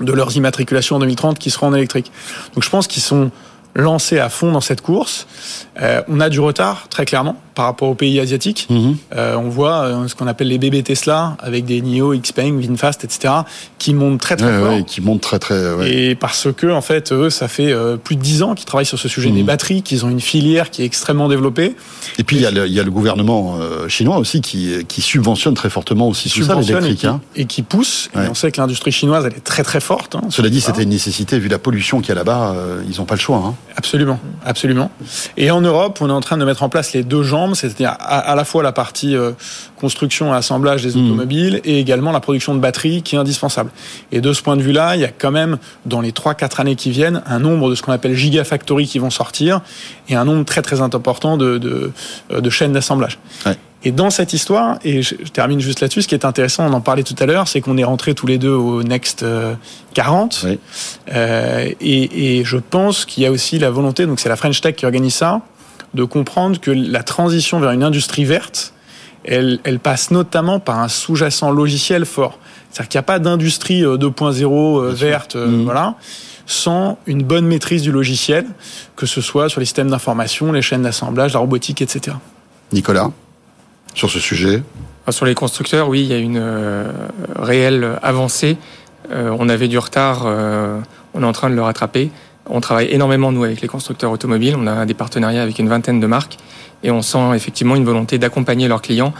de 0.00 0.12
leurs 0.12 0.36
immatriculations 0.36 0.96
en 0.96 1.00
2030 1.00 1.38
qui 1.38 1.50
seront 1.50 1.68
en 1.68 1.74
électrique. 1.74 2.10
Donc 2.54 2.64
je 2.64 2.70
pense 2.70 2.86
qu'ils 2.86 3.02
sont 3.02 3.30
lancés 3.74 4.18
à 4.18 4.28
fond 4.28 4.52
dans 4.52 4.60
cette 4.60 4.80
course. 4.80 5.26
Euh, 5.80 6.02
on 6.08 6.20
a 6.20 6.28
du 6.28 6.40
retard, 6.40 6.88
très 6.90 7.04
clairement, 7.04 7.36
par 7.54 7.64
rapport 7.66 7.88
aux 7.88 7.94
pays 7.94 8.18
asiatiques. 8.20 8.68
Euh, 9.16 9.36
on 9.36 9.48
voit 9.48 9.82
euh, 9.84 10.08
ce 10.08 10.14
qu'on 10.14 10.26
appelle 10.26 10.48
les 10.48 10.58
bébés 10.58 10.82
Tesla, 10.82 11.36
avec 11.40 11.64
des 11.66 11.80
NIO, 11.80 12.14
Xpeng, 12.14 12.58
VinFast, 12.58 13.04
etc., 13.04 13.34
qui 13.78 13.94
montent 13.94 14.20
très 14.20 14.36
très 14.36 14.46
Ouais, 14.48 14.58
fort. 14.58 14.68
ouais, 14.74 14.84
qui 14.84 15.00
monte 15.00 15.20
très 15.20 15.38
très. 15.38 15.74
ouais. 15.74 15.90
Et 15.92 16.14
parce 16.14 16.48
que, 16.54 16.66
en 16.66 16.80
fait, 16.82 17.12
eux, 17.12 17.30
ça 17.30 17.48
fait 17.48 17.72
plus 18.02 18.16
de 18.16 18.22
10 18.22 18.42
ans 18.42 18.54
qu'ils 18.54 18.66
travaillent 18.66 18.84
sur 18.86 18.98
ce 18.98 19.08
sujet 19.08 19.30
Mhm. 19.30 19.36
des 19.36 19.42
batteries, 19.44 19.82
qu'ils 19.82 20.04
ont 20.04 20.10
une 20.10 20.20
filière 20.20 20.70
qui 20.70 20.82
est 20.82 20.86
extrêmement 20.86 21.28
développée. 21.28 21.76
Et 22.18 22.24
puis 22.24 22.36
il 22.36 22.42
y, 22.42 22.46
a 22.46 22.50
le, 22.50 22.66
il 22.66 22.72
y 22.72 22.80
a 22.80 22.82
le 22.82 22.90
gouvernement 22.90 23.58
chinois 23.88 24.18
aussi 24.18 24.40
qui, 24.40 24.84
qui 24.88 25.00
subventionne 25.00 25.54
très 25.54 25.70
fortement 25.70 26.08
aussi 26.08 26.28
tout 26.28 26.42
ça, 26.42 26.54
et 26.54 26.60
l'électrique. 26.64 26.98
qui, 27.00 27.06
hein. 27.06 27.20
et 27.36 27.44
qui 27.46 27.62
pousse. 27.62 28.10
Et 28.14 28.28
on 28.28 28.34
sait 28.34 28.50
que 28.50 28.60
l'industrie 28.60 28.92
chinoise, 28.92 29.24
elle 29.26 29.34
est 29.36 29.44
très 29.44 29.62
très 29.62 29.80
forte. 29.80 30.16
hein, 30.16 30.22
Cela 30.30 30.48
dit, 30.50 30.60
c'était 30.60 30.82
une 30.82 30.88
nécessité 30.90 31.38
vu 31.38 31.48
la 31.48 31.58
pollution 31.58 32.00
qu'il 32.00 32.08
y 32.10 32.12
a 32.12 32.16
là-bas. 32.16 32.54
ils 32.90 32.98
n'ont 32.98 33.04
pas 33.06 33.14
le 33.14 33.20
choix. 33.20 33.38
Hein. 33.46 33.54
Absolument, 33.76 34.20
absolument. 34.44 34.90
Et 35.36 35.50
en 35.50 35.60
Europe, 35.60 35.98
on 36.00 36.08
est 36.08 36.12
en 36.12 36.20
train 36.20 36.36
de 36.36 36.44
mettre 36.44 36.62
en 36.62 36.68
place 36.68 36.92
les 36.92 37.02
deux 37.02 37.22
jambes, 37.22 37.54
c'est-à-dire 37.54 37.96
à, 37.98 38.34
la 38.34 38.44
fois 38.44 38.62
la 38.62 38.72
partie 38.72 39.16
euh, 39.16 39.32
construction 39.76 40.34
et 40.34 40.36
assemblage 40.36 40.82
des 40.82 40.98
mmh. 40.98 41.04
automobiles 41.06 41.60
et 41.64 41.78
également 41.78 42.12
la 42.12 42.20
production 42.20 42.54
de 42.54 42.60
batteries 42.60 43.02
qui 43.02 43.14
est 43.14 43.18
indispensable. 43.18 43.70
Et 44.12 44.20
de 44.20 44.32
ce 44.32 44.42
point 44.42 44.56
de 44.56 44.62
vue-là, 44.62 44.96
il 44.96 45.02
y 45.02 45.04
a 45.04 45.10
quand 45.10 45.30
même, 45.30 45.58
dans 45.86 46.00
les 46.00 46.10
3-4 46.10 46.60
années 46.60 46.76
qui 46.76 46.90
viennent, 46.90 47.22
un 47.26 47.38
nombre 47.38 47.70
de 47.70 47.74
ce 47.74 47.82
qu'on 47.82 47.92
appelle 47.92 48.14
gigafactories 48.14 48.86
qui 48.86 48.98
vont 48.98 49.10
sortir 49.10 49.60
et 50.08 50.14
un 50.14 50.24
nombre 50.24 50.44
très 50.44 50.62
très 50.62 50.80
important 50.80 51.36
de, 51.36 51.58
de, 51.58 51.92
de 52.30 52.50
chaînes 52.50 52.72
d'assemblage. 52.72 53.18
Ouais. 53.46 53.56
Et 53.82 53.92
dans 53.92 54.10
cette 54.10 54.34
histoire, 54.34 54.78
et 54.84 55.02
je, 55.02 55.14
termine 55.32 55.58
juste 55.58 55.80
là-dessus, 55.80 56.02
ce 56.02 56.08
qui 56.08 56.14
est 56.14 56.26
intéressant, 56.26 56.66
on 56.66 56.72
en 56.72 56.82
parlait 56.82 57.02
tout 57.02 57.14
à 57.18 57.24
l'heure, 57.24 57.48
c'est 57.48 57.62
qu'on 57.62 57.78
est 57.78 57.84
rentrés 57.84 58.14
tous 58.14 58.26
les 58.26 58.36
deux 58.36 58.52
au 58.52 58.82
Next 58.82 59.24
40. 59.94 60.44
Euh, 60.44 60.56
euh, 61.12 61.68
et, 61.80 62.38
et, 62.38 62.44
je 62.44 62.58
pense 62.58 63.06
qu'il 63.06 63.22
y 63.22 63.26
a 63.26 63.30
aussi 63.30 63.58
la 63.58 63.70
volonté, 63.70 64.06
donc 64.06 64.20
c'est 64.20 64.28
la 64.28 64.36
French 64.36 64.60
Tech 64.60 64.76
qui 64.76 64.84
organise 64.84 65.14
ça, 65.14 65.40
de 65.94 66.04
comprendre 66.04 66.60
que 66.60 66.70
la 66.70 67.02
transition 67.02 67.58
vers 67.58 67.70
une 67.70 67.82
industrie 67.82 68.24
verte, 68.24 68.74
elle, 69.24 69.60
elle 69.64 69.78
passe 69.78 70.10
notamment 70.10 70.60
par 70.60 70.78
un 70.78 70.88
sous-jacent 70.88 71.50
logiciel 71.50 72.04
fort. 72.04 72.38
C'est-à-dire 72.70 72.88
qu'il 72.88 72.98
n'y 72.98 73.00
a 73.00 73.04
pas 73.04 73.18
d'industrie 73.18 73.82
2.0 73.82 74.80
euh, 74.82 74.92
verte, 74.92 75.36
mmh. 75.36 75.64
voilà 75.64 75.96
sans 76.46 76.98
une 77.06 77.22
bonne 77.22 77.46
maîtrise 77.46 77.82
du 77.82 77.92
logiciel, 77.92 78.44
que 78.96 79.06
ce 79.06 79.20
soit 79.20 79.48
sur 79.48 79.60
les 79.60 79.66
systèmes 79.66 79.88
d'information, 79.88 80.50
les 80.50 80.62
chaînes 80.62 80.82
d'assemblage, 80.82 81.34
la 81.34 81.38
robotique, 81.38 81.80
etc. 81.80 82.16
Nicolas 82.72 83.12
sur 83.94 84.10
ce 84.10 84.20
sujet 84.20 84.62
Sur 85.08 85.26
les 85.26 85.34
constructeurs, 85.34 85.88
oui, 85.88 86.02
il 86.02 86.06
y 86.06 86.12
a 86.12 86.18
une 86.18 86.38
euh, 86.40 86.92
réelle 87.36 87.98
avancée. 88.02 88.56
Euh, 89.10 89.34
on 89.38 89.48
avait 89.48 89.68
du 89.68 89.78
retard, 89.78 90.22
euh, 90.26 90.78
on 91.14 91.22
est 91.22 91.26
en 91.26 91.32
train 91.32 91.50
de 91.50 91.54
le 91.54 91.62
rattraper. 91.62 92.10
On 92.46 92.60
travaille 92.60 92.88
énormément, 92.90 93.32
nous, 93.32 93.44
avec 93.44 93.60
les 93.60 93.68
constructeurs 93.68 94.10
automobiles. 94.10 94.56
On 94.58 94.66
a 94.66 94.86
des 94.86 94.94
partenariats 94.94 95.42
avec 95.42 95.58
une 95.58 95.68
vingtaine 95.68 96.00
de 96.00 96.06
marques 96.06 96.38
et 96.82 96.90
on 96.90 97.02
sent 97.02 97.34
effectivement 97.34 97.76
une 97.76 97.84
volonté 97.84 98.18
d'accompagner 98.18 98.68
leurs 98.68 98.82
clients 98.82 99.12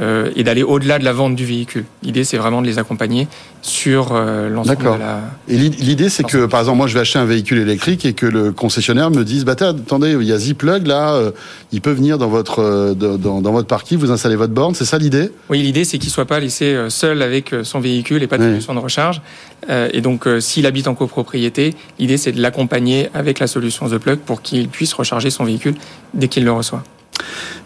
euh, 0.00 0.30
et 0.36 0.44
d'aller 0.44 0.62
au-delà 0.62 0.98
de 0.98 1.04
la 1.04 1.12
vente 1.12 1.36
du 1.36 1.44
véhicule. 1.44 1.84
L'idée, 2.02 2.24
c'est 2.24 2.36
vraiment 2.36 2.62
de 2.62 2.66
les 2.66 2.78
accompagner 2.78 3.28
sur 3.64 4.10
euh, 4.12 4.48
l'ensemble 4.48 4.82
de 4.82 4.88
la. 4.88 5.20
Et 5.48 5.56
l'idée, 5.56 6.08
c'est 6.08 6.22
que, 6.22 6.46
par 6.46 6.60
exemple, 6.60 6.76
moi, 6.78 6.86
je 6.86 6.94
vais 6.94 7.00
acheter 7.00 7.18
un 7.18 7.24
véhicule 7.24 7.58
électrique 7.58 8.04
et 8.04 8.12
que 8.12 8.26
le 8.26 8.52
concessionnaire 8.52 9.10
me 9.10 9.24
dise, 9.24 9.44
bah, 9.44 9.56
attendez, 9.58 10.16
il 10.20 10.26
y 10.26 10.32
a 10.32 10.38
Zplug 10.38 10.86
là, 10.86 11.14
euh, 11.14 11.30
il 11.72 11.80
peut 11.80 11.92
venir 11.92 12.18
dans 12.18 12.28
votre 12.28 12.60
euh, 12.60 12.94
dans, 12.94 13.40
dans, 13.40 13.52
votre 13.52 13.66
parking, 13.66 13.98
vous 13.98 14.10
installez 14.10 14.36
votre 14.36 14.52
borne, 14.52 14.74
c'est 14.74 14.84
ça 14.84 14.98
l'idée? 14.98 15.30
Oui, 15.48 15.62
l'idée, 15.62 15.84
c'est 15.84 15.98
qu'il 15.98 16.10
soit 16.10 16.26
pas 16.26 16.40
laissé 16.40 16.76
seul 16.88 17.22
avec 17.22 17.54
son 17.62 17.80
véhicule 17.80 18.22
et 18.22 18.26
pas 18.26 18.38
de 18.38 18.44
solution 18.44 18.74
de 18.74 18.80
recharge. 18.80 19.22
et 19.68 20.00
donc, 20.00 20.28
s'il 20.40 20.66
habite 20.66 20.88
en 20.88 20.94
copropriété, 20.94 21.74
l'idée, 21.98 22.16
c'est 22.16 22.32
de 22.32 22.42
l'accompagner 22.42 23.08
avec 23.14 23.38
la 23.38 23.46
solution 23.46 23.88
The 23.88 23.98
Plug 23.98 24.18
pour 24.18 24.42
qu'il 24.42 24.68
puisse 24.68 24.92
recharger 24.92 25.30
son 25.30 25.44
véhicule 25.44 25.74
dès 26.12 26.28
qu'il 26.28 26.44
le 26.44 26.52
reçoit. 26.52 26.82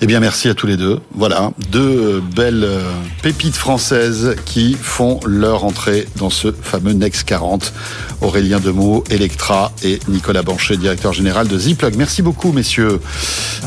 Eh 0.01 0.07
bien, 0.07 0.21
merci 0.21 0.49
à 0.49 0.55
tous 0.55 0.69
les 0.69 0.77
deux. 0.77 1.01
Voilà, 1.13 1.51
deux 1.71 2.21
belles 2.21 2.63
euh, 2.65 2.83
pépites 3.23 3.57
françaises 3.57 4.37
qui 4.45 4.77
font 4.81 5.19
leur 5.27 5.65
entrée 5.65 6.07
dans 6.17 6.31
ce 6.31 6.53
fameux 6.53 6.93
Next 6.93 7.25
40. 7.25 7.73
Aurélien 8.21 8.61
Demeaux, 8.61 9.03
Electra 9.11 9.73
et 9.83 9.99
Nicolas 10.09 10.43
Banchet, 10.43 10.77
directeur 10.77 11.13
général 11.13 11.49
de 11.49 11.59
Zplug. 11.59 11.97
Merci 11.97 12.23
beaucoup, 12.23 12.53
messieurs. 12.53 13.01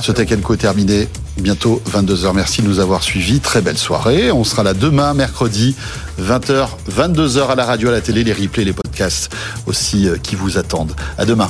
Ce 0.02 0.12
Tech 0.14 0.32
est 0.32 0.58
terminé. 0.58 1.10
Bientôt 1.38 1.82
22h. 1.92 2.34
Merci 2.34 2.62
de 2.62 2.68
nous 2.68 2.80
avoir 2.80 3.04
suivis. 3.04 3.40
Très 3.40 3.62
belle 3.62 3.78
soirée. 3.78 4.32
On 4.32 4.44
sera 4.44 4.64
là 4.64 4.74
demain, 4.74 5.14
mercredi, 5.14 5.76
20h, 6.22 6.70
22h 6.90 7.50
à 7.50 7.56
la 7.56 7.66
radio, 7.66 7.90
à 7.90 7.92
la 7.92 8.02
télé, 8.02 8.24
les 8.24 8.34
replays, 8.34 8.64
les 8.64 8.74
podcasts 8.74 9.34
aussi 9.66 10.08
euh, 10.08 10.18
qui 10.18 10.36
vous 10.36 10.58
attendent. 10.58 10.94
À 11.18 11.26
demain. 11.26 11.50